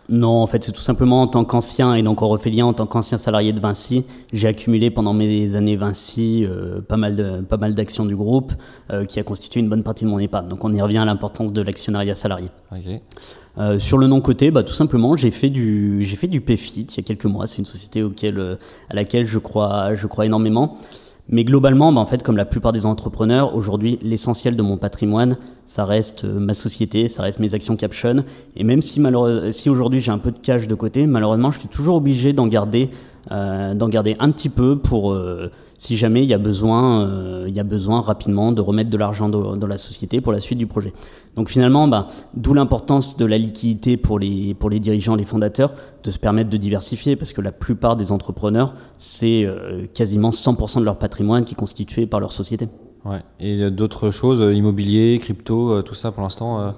Non, 0.10 0.42
en 0.42 0.48
fait, 0.48 0.64
c'est 0.64 0.74
tout 0.74 0.82
simplement 0.82 1.22
en 1.22 1.28
tant 1.28 1.46
qu'ancien, 1.46 1.96
et 1.96 2.04
donc 2.04 2.22
on 2.22 2.28
refait 2.28 2.50
lien 2.50 2.66
en 2.66 2.74
tant 2.74 2.86
qu'ancien 2.86 3.18
salarié 3.18 3.54
de 3.54 3.62
Vinci, 3.62 4.06
j'ai 4.34 4.50
accumulé 4.50 4.92
pendant 4.92 5.14
mes 5.14 5.56
années 5.56 5.78
Vinci 5.78 6.46
euh, 6.46 6.82
pas 6.82 6.98
mal 6.98 7.16
de- 7.16 7.40
pas 7.42 7.56
mal 7.56 7.74
d'actions 7.74 8.06
du 8.06 8.16
groupe 8.16 8.52
euh, 8.92 9.06
qui 9.06 9.20
a 9.22 9.24
constitué 9.24 9.62
une 9.62 9.70
bonne 9.70 9.82
partie 9.84 10.04
de 10.04 10.10
mon 10.10 10.20
épargne. 10.20 10.50
Donc 10.50 10.66
on 10.66 10.74
y 10.74 10.82
revient 10.82 10.98
à 10.98 11.06
l'importance 11.06 11.54
de 11.54 11.62
l'actionnariat 11.62 12.16
salarié. 12.16 12.50
Euh, 13.60 13.80
sur 13.80 13.98
le 13.98 14.08
non-côté, 14.08 14.52
bah, 14.52 14.64
tout 14.64 14.74
simplement, 14.74 15.16
j'ai 15.16 15.32
fait 15.32 15.50
du, 15.50 16.04
j'ai 16.04 16.16
fait 16.18 16.28
du 16.28 16.42
PFIT 16.42 16.82
il 16.82 16.98
y 16.98 17.00
a 17.00 17.04
quelques 17.04 17.26
mois. 17.26 17.48
C'est 17.48 17.60
une 17.60 17.66
société 17.66 18.04
auquel, 18.04 18.58
à 18.90 18.94
laquelle 18.96 19.26
je 19.26 19.40
crois, 19.40 19.96
je 19.96 20.08
crois 20.08 20.26
énormément. 20.26 20.76
Mais 21.30 21.44
globalement, 21.44 21.92
bah, 21.94 22.02
en 22.02 22.06
fait, 22.06 22.22
comme 22.22 22.38
la 22.38 22.46
plupart 22.46 22.72
des 22.72 22.86
entrepreneurs, 22.86 23.56
aujourd'hui, 23.56 23.98
l'essentiel 24.02 24.58
de 24.58 24.62
mon 24.62 24.78
patrimoine, 24.78 25.38
ça 25.66 25.86
reste 25.86 26.26
euh, 26.26 26.40
ma 26.40 26.54
société, 26.54 27.08
ça 27.08 27.24
reste 27.24 27.40
mes 27.40 27.54
actions 27.54 27.78
Caption. 27.78 28.26
Et 28.58 28.64
même 28.64 28.82
si, 28.82 29.02
si 29.52 29.70
aujourd'hui 29.70 30.00
j'ai 30.00 30.12
un 30.12 30.18
peu 30.18 30.32
de 30.32 30.40
cash 30.40 30.68
de 30.68 30.76
côté, 30.76 31.08
malheureusement, 31.08 31.52
je 31.52 31.60
suis 31.60 31.70
toujours 31.70 31.96
obligé 31.96 32.34
d'en 32.34 32.48
garder, 32.48 32.90
euh, 33.32 33.74
un 33.74 34.32
petit 34.32 34.50
peu 34.50 34.78
pour, 34.78 35.14
euh, 35.14 35.50
si 35.84 35.98
jamais 35.98 36.24
il 36.24 36.30
y 36.30 36.34
a 36.34 36.38
besoin, 36.38 37.06
euh, 37.06 37.46
il 37.50 37.56
y 37.56 37.60
a 37.60 37.64
besoin 37.64 38.00
rapidement 38.00 38.54
de 38.54 38.62
remettre 38.62 38.90
de 38.90 38.98
l'argent 38.98 39.28
dans, 39.28 39.58
dans 39.58 39.68
la 39.68 39.78
société 39.78 40.22
pour 40.22 40.32
la 40.32 40.40
suite 40.40 40.58
du 40.58 40.66
projet. 40.66 40.94
Donc 41.36 41.50
finalement, 41.50 41.90
bah, 41.90 42.08
d'où 42.36 42.54
l'importance 42.54 43.18
de 43.18 43.26
la 43.26 43.38
liquidité 43.38 43.98
pour 43.98 44.18
les, 44.18 44.54
pour 44.54 44.70
les 44.70 44.80
dirigeants, 44.80 45.16
les 45.16 45.26
fondateurs, 45.26 45.74
de 46.04 46.10
se 46.10 46.20
permettre 46.20 46.50
de 46.50 46.56
diversifier, 46.56 47.18
parce 47.18 47.34
que 47.34 47.42
la 47.42 47.52
plupart 47.52 47.98
des 47.98 48.14
entrepreneurs, 48.14 48.76
c'est 48.98 49.44
euh, 49.44 49.86
quasiment 49.94 50.30
100% 50.30 50.80
de 50.80 50.86
leur 50.86 50.98
patrimoine 50.98 51.44
qui 51.44 51.54
est 51.54 51.58
constitué 51.58 52.06
par 52.06 52.22
leur 52.22 52.32
société. 52.32 52.70
Ouais. 53.04 53.22
Et 53.42 53.60
euh, 53.60 53.70
d'autres 53.70 54.10
choses, 54.12 54.40
immobilier, 54.56 55.20
crypto, 55.22 55.82
tout 55.82 55.96
ça 55.96 56.14
pour 56.14 56.24
l'instant 56.24 56.62
euh, 56.62 56.70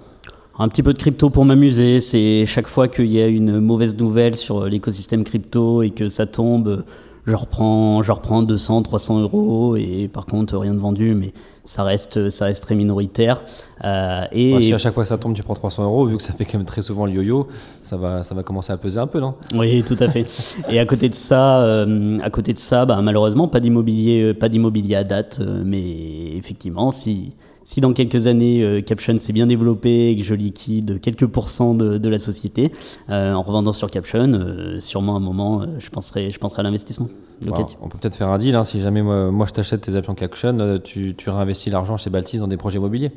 Un 0.57 0.67
petit 0.67 0.81
peu 0.81 0.93
de 0.93 0.97
crypto 0.97 1.29
pour 1.29 1.45
m'amuser, 1.45 2.01
c'est 2.01 2.47
chaque 2.47 2.67
fois 2.67 2.87
qu'il 2.87 3.11
y 3.11 3.21
a 3.21 3.27
une 3.27 3.59
mauvaise 3.59 3.95
nouvelle 3.95 4.35
sur 4.35 4.65
l'écosystème 4.65 5.23
crypto 5.23 5.83
et 5.83 5.91
que 5.91 6.09
ça 6.09 6.25
tombe, 6.25 6.83
je 7.25 7.35
reprends, 7.35 8.03
je 8.03 8.11
reprends 8.11 8.43
200, 8.43 8.83
300 8.83 9.19
euros 9.21 9.75
et 9.75 10.07
par 10.11 10.25
contre 10.25 10.57
rien 10.57 10.73
de 10.73 10.79
vendu, 10.79 11.15
mais 11.15 11.33
ça 11.63 11.83
reste, 11.83 12.29
ça 12.29 12.45
reste 12.45 12.61
très 12.61 12.75
minoritaire. 12.75 13.41
Euh, 13.83 14.25
et 14.31 14.53
ouais, 14.53 14.61
Si 14.61 14.73
à 14.73 14.77
chaque 14.77 14.93
fois 14.93 15.03
que 15.03 15.09
ça 15.09 15.17
tombe, 15.17 15.33
tu 15.33 15.41
prends 15.41 15.55
300 15.55 15.83
euros, 15.83 16.05
vu 16.05 16.17
que 16.17 16.23
ça 16.23 16.33
fait 16.33 16.45
quand 16.45 16.59
même 16.59 16.67
très 16.67 16.83
souvent 16.83 17.07
le 17.07 17.13
yo-yo, 17.13 17.47
ça 17.81 17.97
va, 17.97 18.21
ça 18.21 18.35
va 18.35 18.43
commencer 18.43 18.71
à 18.71 18.77
peser 18.77 18.99
un 18.99 19.07
peu, 19.07 19.19
non? 19.19 19.33
Oui, 19.55 19.83
tout 19.83 19.97
à 19.99 20.07
fait. 20.07 20.25
Et 20.69 20.79
à 20.79 20.85
côté 20.85 21.09
de 21.09 21.15
ça, 21.15 21.61
euh, 21.61 22.19
à 22.21 22.29
côté 22.29 22.53
de 22.53 22.59
ça, 22.59 22.85
bah, 22.85 22.99
malheureusement, 23.01 23.47
pas 23.47 23.59
d'immobilier, 23.59 24.21
euh, 24.21 24.33
pas 24.33 24.49
d'immobilier 24.49 24.95
à 24.95 25.03
date. 25.03 25.39
mais 25.65 26.35
effectivement, 26.37 26.91
si, 26.91 27.33
si 27.65 27.81
dans 27.81 27.91
quelques 27.91 28.27
années 28.27 28.63
euh, 28.63 28.81
Caption 28.81 29.17
s'est 29.17 29.33
bien 29.33 29.47
développé 29.47 30.11
et 30.11 30.15
que 30.17 30.23
je 30.23 30.35
liquide 30.35 31.01
quelques 31.01 31.25
pourcents 31.25 31.73
de, 31.73 31.97
de 31.97 32.09
la 32.09 32.19
société 32.19 32.71
euh, 33.09 33.33
en 33.33 33.41
revendant 33.41 33.71
sur 33.71 33.91
Caption, 33.91 34.31
euh, 34.33 34.79
sûrement 34.79 35.15
à 35.15 35.17
un 35.17 35.21
moment, 35.21 35.65
je 35.79 35.89
penserai, 35.89 36.29
je 36.29 36.39
penserai 36.39 36.61
à 36.61 36.63
l'investissement 36.63 37.09
locatif. 37.43 37.77
On 37.81 37.89
peut 37.89 37.97
peut-être 37.97 38.15
faire 38.15 38.29
un 38.29 38.37
deal, 38.37 38.55
hein, 38.55 38.63
si 38.63 38.79
jamais 38.79 39.01
moi, 39.01 39.31
moi 39.31 39.47
je 39.47 39.53
t'achète 39.53 39.81
tes 39.81 39.95
actions 39.95 40.13
Caption, 40.13 40.79
tu, 40.81 41.15
tu 41.17 41.29
réinvestis 41.29 41.71
l'argent 41.71 41.97
chez 41.97 42.09
Baltis 42.09 42.39
dans 42.39 42.47
des 42.47 42.55
projets 42.55 42.77
immobiliers. 42.77 43.11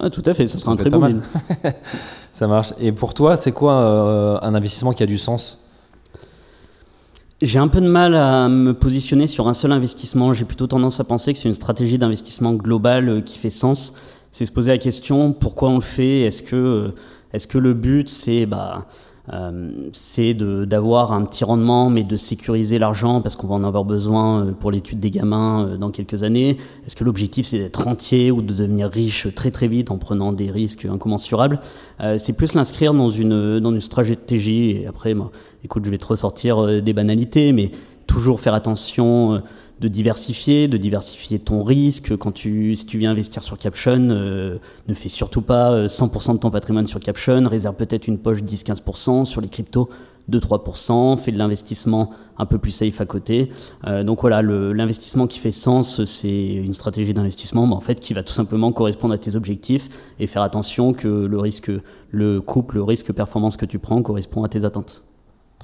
Ah, 0.00 0.08
tout 0.10 0.22
à 0.24 0.32
fait, 0.32 0.48
ça 0.48 0.58
sera 0.58 0.72
un 0.72 0.76
très 0.76 0.90
bon 0.90 1.06
deal. 1.06 1.20
Ça 2.32 2.46
marche. 2.46 2.72
Et 2.80 2.92
pour 2.92 3.12
toi, 3.12 3.36
c'est 3.36 3.52
quoi 3.52 3.74
un 4.42 4.54
investissement 4.54 4.94
qui 4.94 5.02
a 5.02 5.06
du 5.06 5.18
sens? 5.18 5.61
J'ai 7.42 7.58
un 7.58 7.66
peu 7.66 7.80
de 7.80 7.88
mal 7.88 8.14
à 8.14 8.48
me 8.48 8.72
positionner 8.72 9.26
sur 9.26 9.48
un 9.48 9.54
seul 9.54 9.72
investissement. 9.72 10.32
J'ai 10.32 10.44
plutôt 10.44 10.68
tendance 10.68 11.00
à 11.00 11.04
penser 11.04 11.32
que 11.32 11.40
c'est 11.40 11.48
une 11.48 11.54
stratégie 11.54 11.98
d'investissement 11.98 12.52
globale 12.52 13.08
euh, 13.08 13.20
qui 13.20 13.36
fait 13.36 13.50
sens. 13.50 13.94
C'est 14.30 14.46
se 14.46 14.52
poser 14.52 14.70
la 14.70 14.78
question 14.78 15.32
pourquoi 15.32 15.70
on 15.70 15.74
le 15.74 15.80
fait? 15.80 16.20
Est-ce 16.20 16.44
que, 16.44 16.54
euh, 16.54 16.94
est-ce 17.32 17.48
que 17.48 17.58
le 17.58 17.74
but 17.74 18.08
c'est 18.08 18.46
bah, 18.46 18.86
euh, 19.32 19.70
c'est 19.92 20.34
d'avoir 20.34 21.12
un 21.12 21.24
petit 21.24 21.42
rendement, 21.42 21.90
mais 21.90 22.04
de 22.04 22.16
sécuriser 22.16 22.78
l'argent 22.78 23.20
parce 23.20 23.34
qu'on 23.34 23.48
va 23.48 23.54
en 23.56 23.64
avoir 23.64 23.84
besoin 23.84 24.46
euh, 24.46 24.52
pour 24.52 24.70
l'étude 24.70 25.00
des 25.00 25.10
gamins 25.10 25.76
dans 25.80 25.90
quelques 25.90 26.22
années? 26.22 26.58
Est-ce 26.86 26.94
que 26.94 27.02
l'objectif 27.02 27.46
c'est 27.46 27.58
d'être 27.58 27.82
rentier 27.82 28.30
ou 28.30 28.40
de 28.40 28.54
devenir 28.54 28.88
riche 28.88 29.26
très 29.34 29.50
très 29.50 29.66
vite 29.66 29.90
en 29.90 29.98
prenant 29.98 30.32
des 30.32 30.50
risques 30.52 30.84
incommensurables 30.84 31.60
Euh, 32.00 32.18
C'est 32.18 32.34
plus 32.34 32.54
l'inscrire 32.54 32.94
dans 32.94 33.10
une, 33.10 33.58
dans 33.58 33.72
une 33.72 33.80
stratégie. 33.80 34.70
Et 34.70 34.86
après, 34.86 35.14
moi, 35.14 35.32
écoute, 35.64 35.84
je 35.84 35.90
vais 35.90 35.98
te 35.98 36.06
ressortir 36.06 36.62
euh, 36.62 36.80
des 36.80 36.92
banalités, 36.92 37.52
mais 37.52 37.70
toujours 38.06 38.40
faire 38.40 38.54
attention 38.54 39.34
euh, 39.34 39.38
de 39.80 39.88
diversifier, 39.88 40.68
de 40.68 40.76
diversifier 40.76 41.38
ton 41.38 41.64
risque. 41.64 42.16
Quand 42.16 42.32
tu, 42.32 42.76
si 42.76 42.86
tu 42.86 42.98
viens 42.98 43.10
investir 43.10 43.42
sur 43.42 43.58
Caption, 43.58 44.08
euh, 44.10 44.58
ne 44.86 44.94
fais 44.94 45.08
surtout 45.08 45.42
pas 45.42 45.72
euh, 45.72 45.86
100% 45.86 46.34
de 46.34 46.38
ton 46.38 46.50
patrimoine 46.50 46.86
sur 46.86 47.00
Caption, 47.00 47.42
réserve 47.48 47.74
peut-être 47.76 48.06
une 48.06 48.18
poche 48.18 48.42
10-15%, 48.42 49.24
sur 49.24 49.40
les 49.40 49.48
cryptos 49.48 49.88
2-3%, 50.30 51.18
fais 51.18 51.32
de 51.32 51.38
l'investissement 51.38 52.10
un 52.38 52.46
peu 52.46 52.58
plus 52.58 52.70
safe 52.70 53.00
à 53.00 53.06
côté. 53.06 53.50
Donc 54.04 54.20
voilà, 54.20 54.40
l'investissement 54.40 55.26
qui 55.26 55.40
fait 55.40 55.50
sens, 55.50 56.04
c'est 56.04 56.52
une 56.52 56.74
stratégie 56.74 57.12
d'investissement 57.12 57.64
en 57.64 57.80
fait, 57.80 57.98
qui 57.98 58.14
va 58.14 58.22
tout 58.22 58.32
simplement 58.32 58.70
correspondre 58.70 59.14
à 59.14 59.18
tes 59.18 59.34
objectifs 59.34 59.88
et 60.20 60.28
faire 60.28 60.42
attention 60.42 60.92
que 60.92 61.08
le 61.08 61.38
risque, 61.40 61.72
le 62.12 62.40
couple, 62.40 62.76
le 62.76 62.84
risque 62.84 63.12
performance 63.12 63.56
que 63.56 63.66
tu 63.66 63.80
prends 63.80 64.00
correspond 64.00 64.44
à 64.44 64.48
tes 64.48 64.64
attentes. 64.64 65.02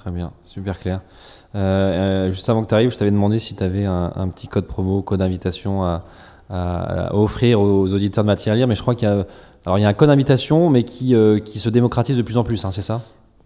Très 0.09 0.17
bien, 0.17 0.33
super 0.43 0.81
clair. 0.81 1.03
Euh, 1.55 1.59
euh, 1.59 2.31
juste 2.31 2.49
avant 2.49 2.63
que 2.63 2.69
tu 2.69 2.75
arrives, 2.75 2.91
je 2.91 2.97
t'avais 2.97 3.11
demandé 3.11 3.39
si 3.39 3.55
tu 3.55 3.63
avais 3.63 3.85
un, 3.85 4.29
petit 4.35 4.49
code 4.49 4.65
promo, 4.65 5.03
code 5.03 5.19
d'invitation 5.19 5.85
à, 5.85 6.03
offrir 7.13 7.61
aux 7.61 7.93
auditeurs 7.93 8.25
de 8.25 8.29
matière 8.29 8.55
à 8.55 8.57
lire, 8.57 8.67
mais 8.67 8.75
je 8.75 8.81
crois 8.81 8.95
qu'il 8.95 9.07
y 9.07 9.11
a, 9.11 9.27
il 9.77 9.83
y 9.83 9.85
a 9.85 9.89
un 9.89 9.93
code 9.93 10.09
d'invitation, 10.09 10.71
mais 10.71 10.83
qui, 10.83 11.15
euh, 11.15 11.41
qui 11.41 11.59
se 11.59 11.69
démocratise 11.69 12.17
de 12.17 12.23
plus 12.23 12.39
en 12.39 12.43
plus, 12.43 12.65
hein, 12.65 12.71
c'est 12.73 12.81
ça? 12.81 13.03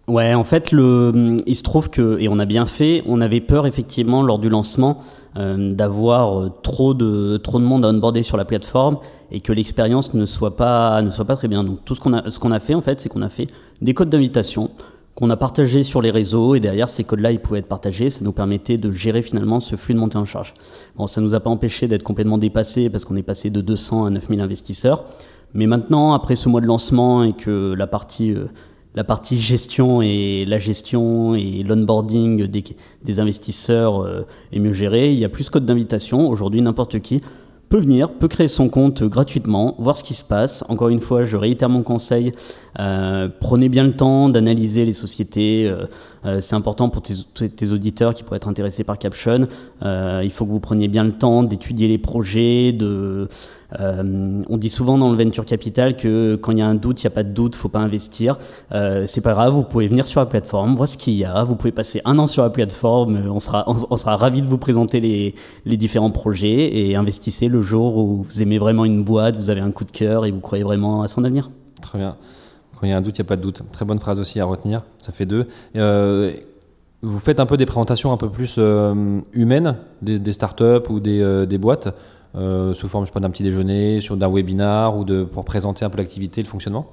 Ouais, 0.07 0.33
en 0.33 0.45
fait, 0.45 0.71
il 0.71 1.55
se 1.55 1.63
trouve 1.63 1.89
que, 1.89 2.17
et 2.21 2.29
on 2.29 2.39
a 2.39 2.45
bien 2.45 2.65
fait, 2.65 3.03
on 3.07 3.19
avait 3.19 3.41
peur 3.41 3.67
effectivement 3.67 4.23
lors 4.23 4.39
du 4.39 4.47
lancement 4.47 4.99
d'avoir 5.35 6.49
trop 6.61 6.93
de, 6.93 7.35
trop 7.37 7.59
de 7.59 7.65
monde 7.65 7.83
à 7.83 7.89
onboarder 7.89 8.23
sur 8.23 8.37
la 8.37 8.45
plateforme 8.45 8.99
et 9.31 9.41
que 9.41 9.51
l'expérience 9.51 10.13
ne 10.13 10.25
soit 10.25 10.55
pas, 10.55 11.01
ne 11.01 11.11
soit 11.11 11.25
pas 11.25 11.35
très 11.35 11.49
bien. 11.49 11.65
Donc 11.65 11.83
tout 11.83 11.95
ce 11.95 11.99
qu'on 11.99 12.13
a, 12.13 12.29
ce 12.29 12.39
a 12.47 12.59
fait 12.61 12.75
en 12.75 12.81
fait, 12.81 13.01
c'est 13.01 13.09
qu'on 13.09 13.21
a 13.21 13.29
fait 13.29 13.47
des 13.81 13.93
codes 13.93 14.09
d'invitation 14.09 14.69
qu'on 15.15 15.29
a 15.29 15.37
partagés 15.37 15.83
sur 15.83 16.01
les 16.01 16.11
réseaux 16.11 16.55
et 16.55 16.59
derrière 16.59 16.89
ces 16.89 17.03
codes-là, 17.03 17.31
ils 17.31 17.39
pouvaient 17.39 17.59
être 17.59 17.67
partagés. 17.67 18.09
Ça 18.09 18.23
nous 18.23 18.31
permettait 18.31 18.77
de 18.77 18.91
gérer 18.91 19.21
finalement 19.21 19.59
ce 19.59 19.75
flux 19.75 19.93
de 19.93 19.99
montée 19.99 20.17
en 20.17 20.25
charge. 20.25 20.53
Bon, 20.95 21.07
ça 21.07 21.21
nous 21.21 21.35
a 21.35 21.39
pas 21.39 21.49
empêché 21.49 21.87
d'être 21.87 22.03
complètement 22.03 22.37
dépassé 22.37 22.89
parce 22.89 23.05
qu'on 23.05 23.15
est 23.15 23.23
passé 23.23 23.49
de 23.49 23.61
200 23.61 24.05
à 24.05 24.09
9000 24.09 24.41
investisseurs. 24.41 25.05
Mais 25.53 25.67
maintenant, 25.67 26.13
après 26.13 26.35
ce 26.35 26.49
mois 26.49 26.61
de 26.61 26.67
lancement 26.67 27.23
et 27.23 27.33
que 27.33 27.73
la 27.73 27.85
partie 27.85 28.31
euh, 28.31 28.45
la 28.95 29.03
partie 29.03 29.37
gestion 29.37 30.01
et 30.01 30.45
la 30.45 30.59
gestion 30.59 31.33
et 31.33 31.63
l'onboarding 31.63 32.45
des, 32.45 32.63
des 33.03 33.19
investisseurs 33.19 34.03
euh, 34.03 34.25
est 34.51 34.59
mieux 34.59 34.71
gérée. 34.71 35.11
Il 35.11 35.19
y 35.19 35.25
a 35.25 35.29
plus 35.29 35.45
de 35.45 35.49
code 35.49 35.65
d'invitation. 35.65 36.29
Aujourd'hui, 36.29 36.61
n'importe 36.61 36.99
qui 36.99 37.21
peut 37.69 37.79
venir, 37.79 38.11
peut 38.11 38.27
créer 38.27 38.47
son 38.47 38.69
compte 38.69 39.01
gratuitement, 39.01 39.73
voir 39.79 39.97
ce 39.97 40.03
qui 40.03 40.13
se 40.13 40.23
passe. 40.23 40.63
Encore 40.69 40.89
une 40.89 40.99
fois, 40.99 41.23
je 41.23 41.37
réitère 41.37 41.69
mon 41.69 41.81
conseil. 41.81 42.31
Euh, 42.79 43.29
prenez 43.39 43.69
bien 43.69 43.83
le 43.83 43.93
temps 43.93 44.29
d'analyser 44.29 44.85
les 44.85 44.93
sociétés. 44.93 45.67
euh, 45.67 45.85
euh, 46.25 46.41
c'est 46.41 46.55
important 46.55 46.89
pour 46.89 47.01
tes, 47.01 47.13
tes 47.49 47.71
auditeurs 47.71 48.13
qui 48.13 48.23
pourraient 48.23 48.37
être 48.37 48.47
intéressés 48.47 48.83
par 48.83 48.97
Caption. 48.97 49.47
Il 49.83 50.31
faut 50.31 50.45
que 50.45 50.51
vous 50.51 50.59
preniez 50.59 50.87
bien 50.87 51.03
le 51.03 51.11
temps 51.11 51.43
d'étudier 51.43 51.87
les 51.87 51.97
projets, 51.97 52.75
on 53.79 54.57
dit 54.57 54.69
souvent 54.69 54.97
dans 54.97 55.11
le 55.11 55.17
venture 55.17 55.45
capital 55.45 55.95
que 55.95 56.35
quand 56.35 56.51
il 56.51 56.59
y 56.59 56.61
a 56.61 56.67
un 56.67 56.75
doute, 56.75 57.01
il 57.01 57.07
n'y 57.07 57.11
a 57.11 57.15
pas 57.15 57.23
de 57.23 57.31
doute, 57.31 57.55
faut 57.55 57.69
pas 57.69 57.79
investir. 57.79 58.37
C'est 58.71 59.21
pas 59.21 59.33
grave, 59.33 59.53
vous 59.53 59.63
pouvez 59.63 59.87
venir 59.87 60.05
sur 60.05 60.21
la 60.21 60.25
plateforme, 60.25 60.75
voir 60.75 60.87
ce 60.87 60.97
qu'il 60.97 61.15
y 61.15 61.25
a. 61.25 61.43
Vous 61.43 61.57
pouvez 61.57 61.73
passer 61.73 62.01
un 62.05 62.17
an 62.19 62.27
sur 62.27 62.43
la 62.43 62.49
plateforme. 62.49 63.23
On 63.29 63.39
sera, 63.39 63.65
on, 63.67 63.95
ravi 63.95 64.41
de 64.41 64.47
vous 64.47 64.57
présenter 64.57 65.01
les 65.65 65.77
différents 65.77 66.11
projets 66.11 66.77
et 66.77 66.95
investissez 66.95 67.49
le 67.49 67.61
jour 67.61 67.97
où 67.97 68.23
vous 68.23 68.41
aimez 68.41 68.59
vraiment 68.59 68.85
une 68.85 69.03
boîte, 69.03 69.35
vous 69.35 69.49
avez 69.49 69.61
un 69.61 69.71
coup 69.71 69.83
de 69.83 69.91
cœur 69.91 70.25
et 70.25 70.31
vous 70.31 70.39
croyez 70.39 70.63
vraiment 70.63 71.01
à 71.01 71.09
son 71.09 71.25
avenir. 71.25 71.49
Très 71.81 71.99
bien. 71.99 72.15
Il 72.83 72.89
y 72.89 72.93
a 72.93 72.97
un 72.97 73.01
doute, 73.01 73.17
il 73.17 73.21
n'y 73.21 73.27
a 73.27 73.29
pas 73.29 73.35
de 73.35 73.41
doute. 73.41 73.61
Très 73.71 73.85
bonne 73.85 73.99
phrase 73.99 74.19
aussi 74.19 74.39
à 74.39 74.45
retenir. 74.45 74.83
Ça 74.97 75.11
fait 75.11 75.25
deux. 75.25 75.47
Euh, 75.75 76.31
vous 77.01 77.19
faites 77.19 77.39
un 77.39 77.45
peu 77.45 77.57
des 77.57 77.65
présentations 77.65 78.11
un 78.11 78.17
peu 78.17 78.29
plus 78.29 78.55
euh, 78.57 79.19
humaines 79.33 79.75
des, 80.01 80.31
startups 80.31 80.89
ou 80.89 80.99
des, 80.99 81.21
euh, 81.21 81.45
boîtes 81.57 81.89
sous 82.35 82.87
forme 82.87 83.05
d'un 83.15 83.29
petit 83.29 83.43
déjeuner, 83.43 84.01
sur 84.01 84.17
d'un 84.17 84.29
webinar 84.29 84.97
ou 84.97 85.03
de, 85.03 85.23
pour 85.23 85.45
présenter 85.45 85.85
un 85.85 85.89
peu 85.89 85.97
l'activité, 85.97 86.41
le 86.41 86.47
fonctionnement? 86.47 86.87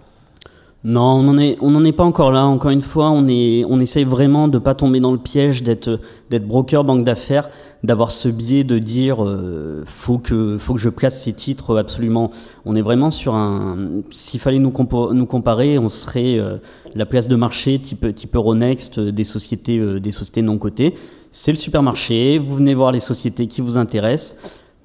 Non, 0.82 1.20
on 1.20 1.22
n'en 1.22 1.38
est, 1.38 1.88
est 1.88 1.92
pas 1.92 2.04
encore 2.04 2.32
là. 2.32 2.44
Encore 2.44 2.70
une 2.70 2.80
fois, 2.80 3.10
on, 3.10 3.28
est, 3.28 3.64
on 3.68 3.80
essaye 3.80 4.04
vraiment 4.04 4.48
de 4.48 4.58
pas 4.58 4.74
tomber 4.74 5.00
dans 5.00 5.12
le 5.12 5.18
piège 5.18 5.62
d'être 5.62 5.98
broker, 6.30 6.84
banque 6.84 7.04
d'affaires, 7.04 7.50
d'avoir 7.82 8.10
ce 8.10 8.28
biais 8.28 8.64
de 8.64 8.78
dire 8.78 9.24
euh, 9.24 9.84
faut 9.86 10.18
que, 10.18 10.58
faut 10.58 10.74
que 10.74 10.80
je 10.80 10.90
place 10.90 11.22
ces 11.22 11.32
titres 11.32 11.78
absolument. 11.78 12.30
On 12.64 12.76
est 12.76 12.82
vraiment 12.82 13.10
sur 13.10 13.34
un. 13.34 14.02
S'il 14.10 14.40
fallait 14.40 14.58
nous, 14.58 14.72
nous 15.12 15.26
comparer, 15.26 15.78
on 15.78 15.88
serait 15.88 16.38
euh, 16.38 16.58
la 16.94 17.06
place 17.06 17.28
de 17.28 17.36
marché 17.36 17.78
type, 17.78 18.14
type 18.14 18.34
Euronext 18.34 18.98
euh, 18.98 19.12
des 19.12 19.24
sociétés, 19.24 19.78
euh, 19.78 20.00
des 20.00 20.12
sociétés 20.12 20.42
non 20.42 20.58
cotées. 20.58 20.94
c'est 21.30 21.52
le 21.52 21.56
supermarché, 21.56 22.38
vous 22.38 22.56
venez 22.56 22.74
voir 22.74 22.92
les 22.92 23.00
sociétés 23.00 23.46
qui 23.46 23.60
vous 23.60 23.76
intéressent. 23.76 24.36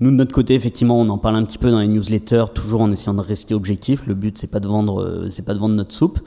Nous, 0.01 0.11
de 0.11 0.15
notre 0.15 0.33
côté, 0.33 0.55
effectivement, 0.55 0.99
on 0.99 1.07
en 1.07 1.17
parle 1.17 1.37
un 1.37 1.45
petit 1.45 1.57
peu 1.57 1.71
dans 1.71 1.79
les 1.79 1.87
newsletters, 1.87 2.45
toujours 2.53 2.81
en 2.81 2.91
essayant 2.91 3.13
de 3.13 3.21
rester 3.21 3.53
objectif. 3.53 4.07
Le 4.07 4.13
but, 4.13 4.37
c'est 4.37 4.51
pas 4.51 4.57
euh, 4.57 5.29
pas 5.45 5.53
de 5.53 5.59
vendre 5.59 5.75
notre 5.75 5.93
soupe. 5.93 6.19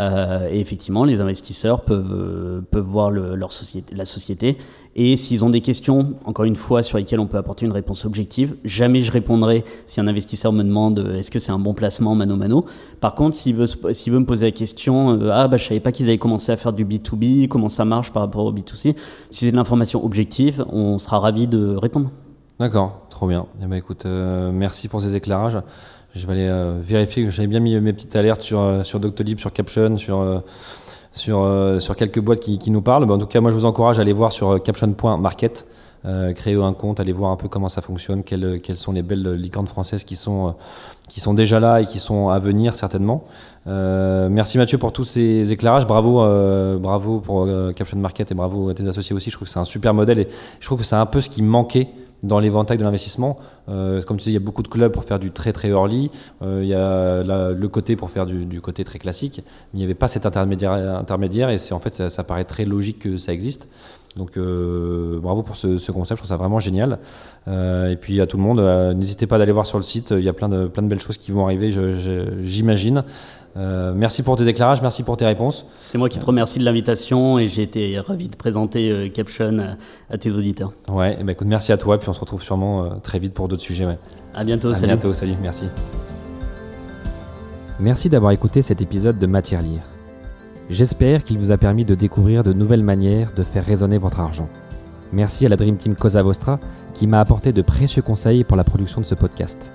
Euh, 0.00 0.48
et 0.50 0.60
effectivement, 0.60 1.04
les 1.04 1.20
investisseurs 1.20 1.82
peuvent 1.82 2.12
euh, 2.12 2.60
peuvent 2.70 2.84
voir 2.84 3.10
le, 3.10 3.34
leur 3.34 3.52
société, 3.52 3.94
la 3.94 4.04
société. 4.04 4.58
Et 4.96 5.16
s'ils 5.16 5.44
ont 5.44 5.50
des 5.50 5.60
questions, 5.60 6.14
encore 6.24 6.44
une 6.44 6.54
fois, 6.54 6.82
sur 6.82 6.98
lesquelles 6.98 7.18
on 7.18 7.26
peut 7.26 7.36
apporter 7.36 7.66
une 7.66 7.72
réponse 7.72 8.04
objective, 8.04 8.56
jamais 8.64 9.00
je 9.00 9.10
répondrai 9.10 9.64
si 9.86 10.00
un 10.00 10.06
investisseur 10.06 10.52
me 10.52 10.62
demande 10.62 11.14
est-ce 11.16 11.30
que 11.30 11.40
c'est 11.40 11.50
un 11.50 11.58
bon 11.58 11.74
placement 11.74 12.14
mano 12.14 12.36
mano. 12.36 12.64
Par 13.00 13.14
contre, 13.14 13.36
s'il 13.36 13.56
veut 13.56 13.66
s'il 13.92 14.12
veut 14.12 14.20
me 14.20 14.26
poser 14.26 14.46
la 14.46 14.52
question, 14.52 15.18
euh, 15.18 15.30
ah 15.32 15.48
bah 15.48 15.56
je 15.56 15.64
savais 15.66 15.80
pas 15.80 15.90
qu'ils 15.90 16.06
avaient 16.06 16.18
commencé 16.18 16.52
à 16.52 16.56
faire 16.56 16.72
du 16.72 16.84
B2B, 16.84 17.48
comment 17.48 17.68
ça 17.68 17.84
marche 17.84 18.12
par 18.12 18.22
rapport 18.22 18.44
au 18.44 18.52
B2C. 18.52 18.94
Si 19.30 19.44
c'est 19.46 19.50
de 19.50 19.56
l'information 19.56 20.04
objective, 20.04 20.64
on 20.70 20.98
sera 20.98 21.18
ravi 21.18 21.48
de 21.48 21.74
répondre. 21.74 22.10
D'accord, 22.60 23.03
trop 23.14 23.28
bien. 23.28 23.46
Eh 23.62 23.66
ben, 23.66 23.76
écoute, 23.76 24.06
euh, 24.06 24.50
merci 24.52 24.88
pour 24.88 25.00
ces 25.00 25.14
éclairages. 25.14 25.58
Je 26.16 26.26
vais 26.26 26.32
aller 26.32 26.48
euh, 26.48 26.80
vérifier 26.82 27.24
que 27.24 27.30
j'avais 27.30 27.46
bien 27.46 27.60
mis 27.60 27.80
mes 27.80 27.92
petites 27.92 28.14
alertes 28.16 28.42
sur, 28.42 28.58
euh, 28.58 28.82
sur 28.82 28.98
Doctolib, 28.98 29.38
sur 29.38 29.52
Caption, 29.52 29.96
sur, 29.96 30.42
sur, 31.12 31.48
sur 31.78 31.96
quelques 31.96 32.20
boîtes 32.20 32.40
qui, 32.40 32.70
nous 32.72 32.82
parlent. 32.82 33.06
Ben, 33.06 33.14
en 33.14 33.18
tout 33.18 33.26
cas, 33.26 33.40
moi, 33.40 33.52
je 33.52 33.56
vous 33.56 33.66
encourage 33.66 33.98
à 33.98 34.02
aller 34.02 34.12
voir 34.12 34.32
sur 34.32 34.60
caption.market, 34.60 35.64
euh, 36.06 36.32
créer 36.32 36.60
un 36.60 36.72
compte, 36.72 36.98
aller 36.98 37.12
voir 37.12 37.30
un 37.30 37.36
peu 37.36 37.48
comment 37.48 37.68
ça 37.68 37.82
fonctionne, 37.82 38.24
quelles, 38.24 38.60
quelles 38.60 38.76
sont 38.76 38.90
les 38.90 39.02
belles 39.02 39.34
licornes 39.34 39.68
françaises 39.68 40.02
qui 40.02 40.16
sont, 40.16 40.56
qui 41.08 41.20
sont 41.20 41.34
déjà 41.34 41.60
là 41.60 41.80
et 41.82 41.86
qui 41.86 42.00
sont 42.00 42.30
à 42.30 42.40
venir 42.40 42.74
certainement. 42.74 43.22
Merci 43.66 44.58
Mathieu 44.58 44.76
pour 44.76 44.92
tous 44.92 45.04
ces 45.04 45.52
éclairages. 45.52 45.86
Bravo, 45.86 46.18
bravo 46.78 47.20
pour 47.20 47.48
Caption 47.76 47.98
Market 47.98 48.32
et 48.32 48.34
bravo 48.34 48.70
à 48.70 48.74
tes 48.74 48.86
associés 48.88 49.14
aussi. 49.14 49.30
Je 49.30 49.36
trouve 49.36 49.46
que 49.46 49.52
c'est 49.52 49.60
un 49.60 49.64
super 49.64 49.94
modèle 49.94 50.18
et 50.18 50.28
je 50.58 50.66
trouve 50.66 50.80
que 50.80 50.84
c'est 50.84 50.96
un 50.96 51.06
peu 51.06 51.20
ce 51.20 51.30
qui 51.30 51.42
manquait 51.42 51.88
dans 52.24 52.40
l'éventail 52.40 52.78
de 52.78 52.82
l'investissement. 52.82 53.38
Euh, 53.68 54.02
comme 54.02 54.16
tu 54.16 54.22
disais, 54.22 54.30
il 54.32 54.34
y 54.34 54.42
a 54.42 54.44
beaucoup 54.44 54.62
de 54.62 54.68
clubs 54.68 54.90
pour 54.90 55.04
faire 55.04 55.18
du 55.18 55.30
très 55.30 55.52
très 55.52 55.68
early. 55.68 56.10
Euh, 56.42 56.60
il 56.62 56.68
y 56.68 56.74
a 56.74 57.22
le 57.22 57.68
côté 57.68 57.96
pour 57.96 58.10
faire 58.10 58.26
du, 58.26 58.60
côté 58.60 58.82
très 58.84 58.98
classique. 58.98 59.42
Mais 59.44 59.74
il 59.74 59.78
n'y 59.78 59.84
avait 59.84 59.94
pas 59.94 60.08
cet 60.08 60.26
intermédiaire, 60.26 60.72
intermédiaire 60.72 61.50
et 61.50 61.58
c'est 61.58 61.74
en 61.74 61.78
fait 61.78 62.08
ça, 62.08 62.24
paraît 62.24 62.44
très 62.44 62.64
logique 62.64 63.00
que 63.00 63.18
ça 63.18 63.32
existe. 63.32 63.68
Donc 64.16 64.36
euh, 64.36 65.18
bravo 65.20 65.42
pour 65.42 65.56
ce, 65.56 65.76
ce 65.76 65.90
concept, 65.90 66.18
je 66.18 66.22
trouve 66.22 66.28
ça 66.28 66.36
vraiment 66.36 66.60
génial. 66.60 66.98
Et 67.46 67.96
puis 68.00 68.20
à 68.20 68.26
tout 68.26 68.36
le 68.36 68.42
monde, 68.42 68.60
n'hésitez 68.96 69.26
pas 69.26 69.38
d'aller 69.38 69.52
voir 69.52 69.66
sur 69.66 69.78
le 69.78 69.84
site, 69.84 70.12
il 70.12 70.22
y 70.22 70.28
a 70.28 70.32
plein 70.32 70.48
de, 70.48 70.66
plein 70.66 70.82
de 70.82 70.88
belles 70.88 71.00
choses 71.00 71.18
qui 71.18 71.30
vont 71.30 71.44
arriver, 71.44 71.74
j'imagine. 72.42 73.04
Euh, 73.56 73.92
merci 73.94 74.24
pour 74.24 74.36
tes 74.36 74.48
éclairages, 74.48 74.82
merci 74.82 75.04
pour 75.04 75.16
tes 75.16 75.24
réponses. 75.24 75.66
C'est 75.78 75.96
moi 75.96 76.08
qui 76.08 76.18
te 76.18 76.26
remercie 76.26 76.58
de 76.58 76.64
l'invitation 76.64 77.38
et 77.38 77.46
j'ai 77.46 77.62
été 77.62 77.98
ravi 78.00 78.28
de 78.28 78.36
présenter 78.36 78.90
euh, 78.90 79.08
Caption 79.08 79.56
à, 79.58 80.12
à 80.14 80.18
tes 80.18 80.32
auditeurs. 80.32 80.72
Ouais, 80.88 81.14
et 81.20 81.22
ben 81.22 81.30
écoute, 81.30 81.46
merci 81.46 81.70
à 81.70 81.76
toi, 81.76 81.98
puis 81.98 82.08
on 82.08 82.12
se 82.12 82.20
retrouve 82.20 82.42
sûrement 82.42 82.84
euh, 82.84 82.88
très 83.02 83.20
vite 83.20 83.32
pour 83.32 83.46
d'autres 83.46 83.62
sujets. 83.62 83.86
Ouais. 83.86 83.98
À 84.34 84.42
bientôt, 84.42 84.70
à 84.70 84.74
salut. 84.74 84.92
bientôt, 84.94 85.12
salut, 85.12 85.34
merci. 85.40 85.66
Merci 87.78 88.08
d'avoir 88.08 88.32
écouté 88.32 88.62
cet 88.62 88.82
épisode 88.82 89.18
de 89.18 89.26
Matière 89.26 89.62
Lire. 89.62 89.82
J'espère 90.70 91.22
qu'il 91.22 91.38
vous 91.38 91.52
a 91.52 91.56
permis 91.56 91.84
de 91.84 91.94
découvrir 91.94 92.42
de 92.42 92.52
nouvelles 92.52 92.82
manières 92.82 93.32
de 93.34 93.42
faire 93.42 93.64
résonner 93.64 93.98
votre 93.98 94.18
argent. 94.18 94.48
Merci 95.12 95.46
à 95.46 95.48
la 95.48 95.56
Dream 95.56 95.76
Team 95.76 95.94
Cosa 95.94 96.22
Vostra 96.22 96.58
qui 96.92 97.06
m'a 97.06 97.20
apporté 97.20 97.52
de 97.52 97.62
précieux 97.62 98.02
conseils 98.02 98.42
pour 98.42 98.56
la 98.56 98.64
production 98.64 99.00
de 99.00 99.06
ce 99.06 99.14
podcast. 99.14 99.70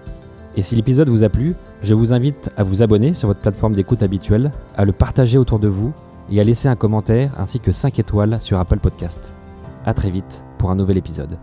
Et 0.57 0.63
si 0.63 0.75
l'épisode 0.75 1.07
vous 1.09 1.23
a 1.23 1.29
plu, 1.29 1.55
je 1.81 1.93
vous 1.93 2.13
invite 2.13 2.49
à 2.57 2.63
vous 2.63 2.81
abonner 2.83 3.13
sur 3.13 3.27
votre 3.27 3.39
plateforme 3.39 3.73
d'écoute 3.73 4.03
habituelle, 4.03 4.51
à 4.75 4.85
le 4.85 4.91
partager 4.91 5.37
autour 5.37 5.59
de 5.59 5.67
vous 5.67 5.93
et 6.31 6.39
à 6.39 6.43
laisser 6.43 6.67
un 6.67 6.75
commentaire 6.75 7.33
ainsi 7.37 7.59
que 7.59 7.71
5 7.71 7.99
étoiles 7.99 8.41
sur 8.41 8.59
Apple 8.59 8.79
Podcast. 8.79 9.35
A 9.85 9.93
très 9.93 10.11
vite 10.11 10.43
pour 10.57 10.71
un 10.71 10.75
nouvel 10.75 10.97
épisode. 10.97 11.37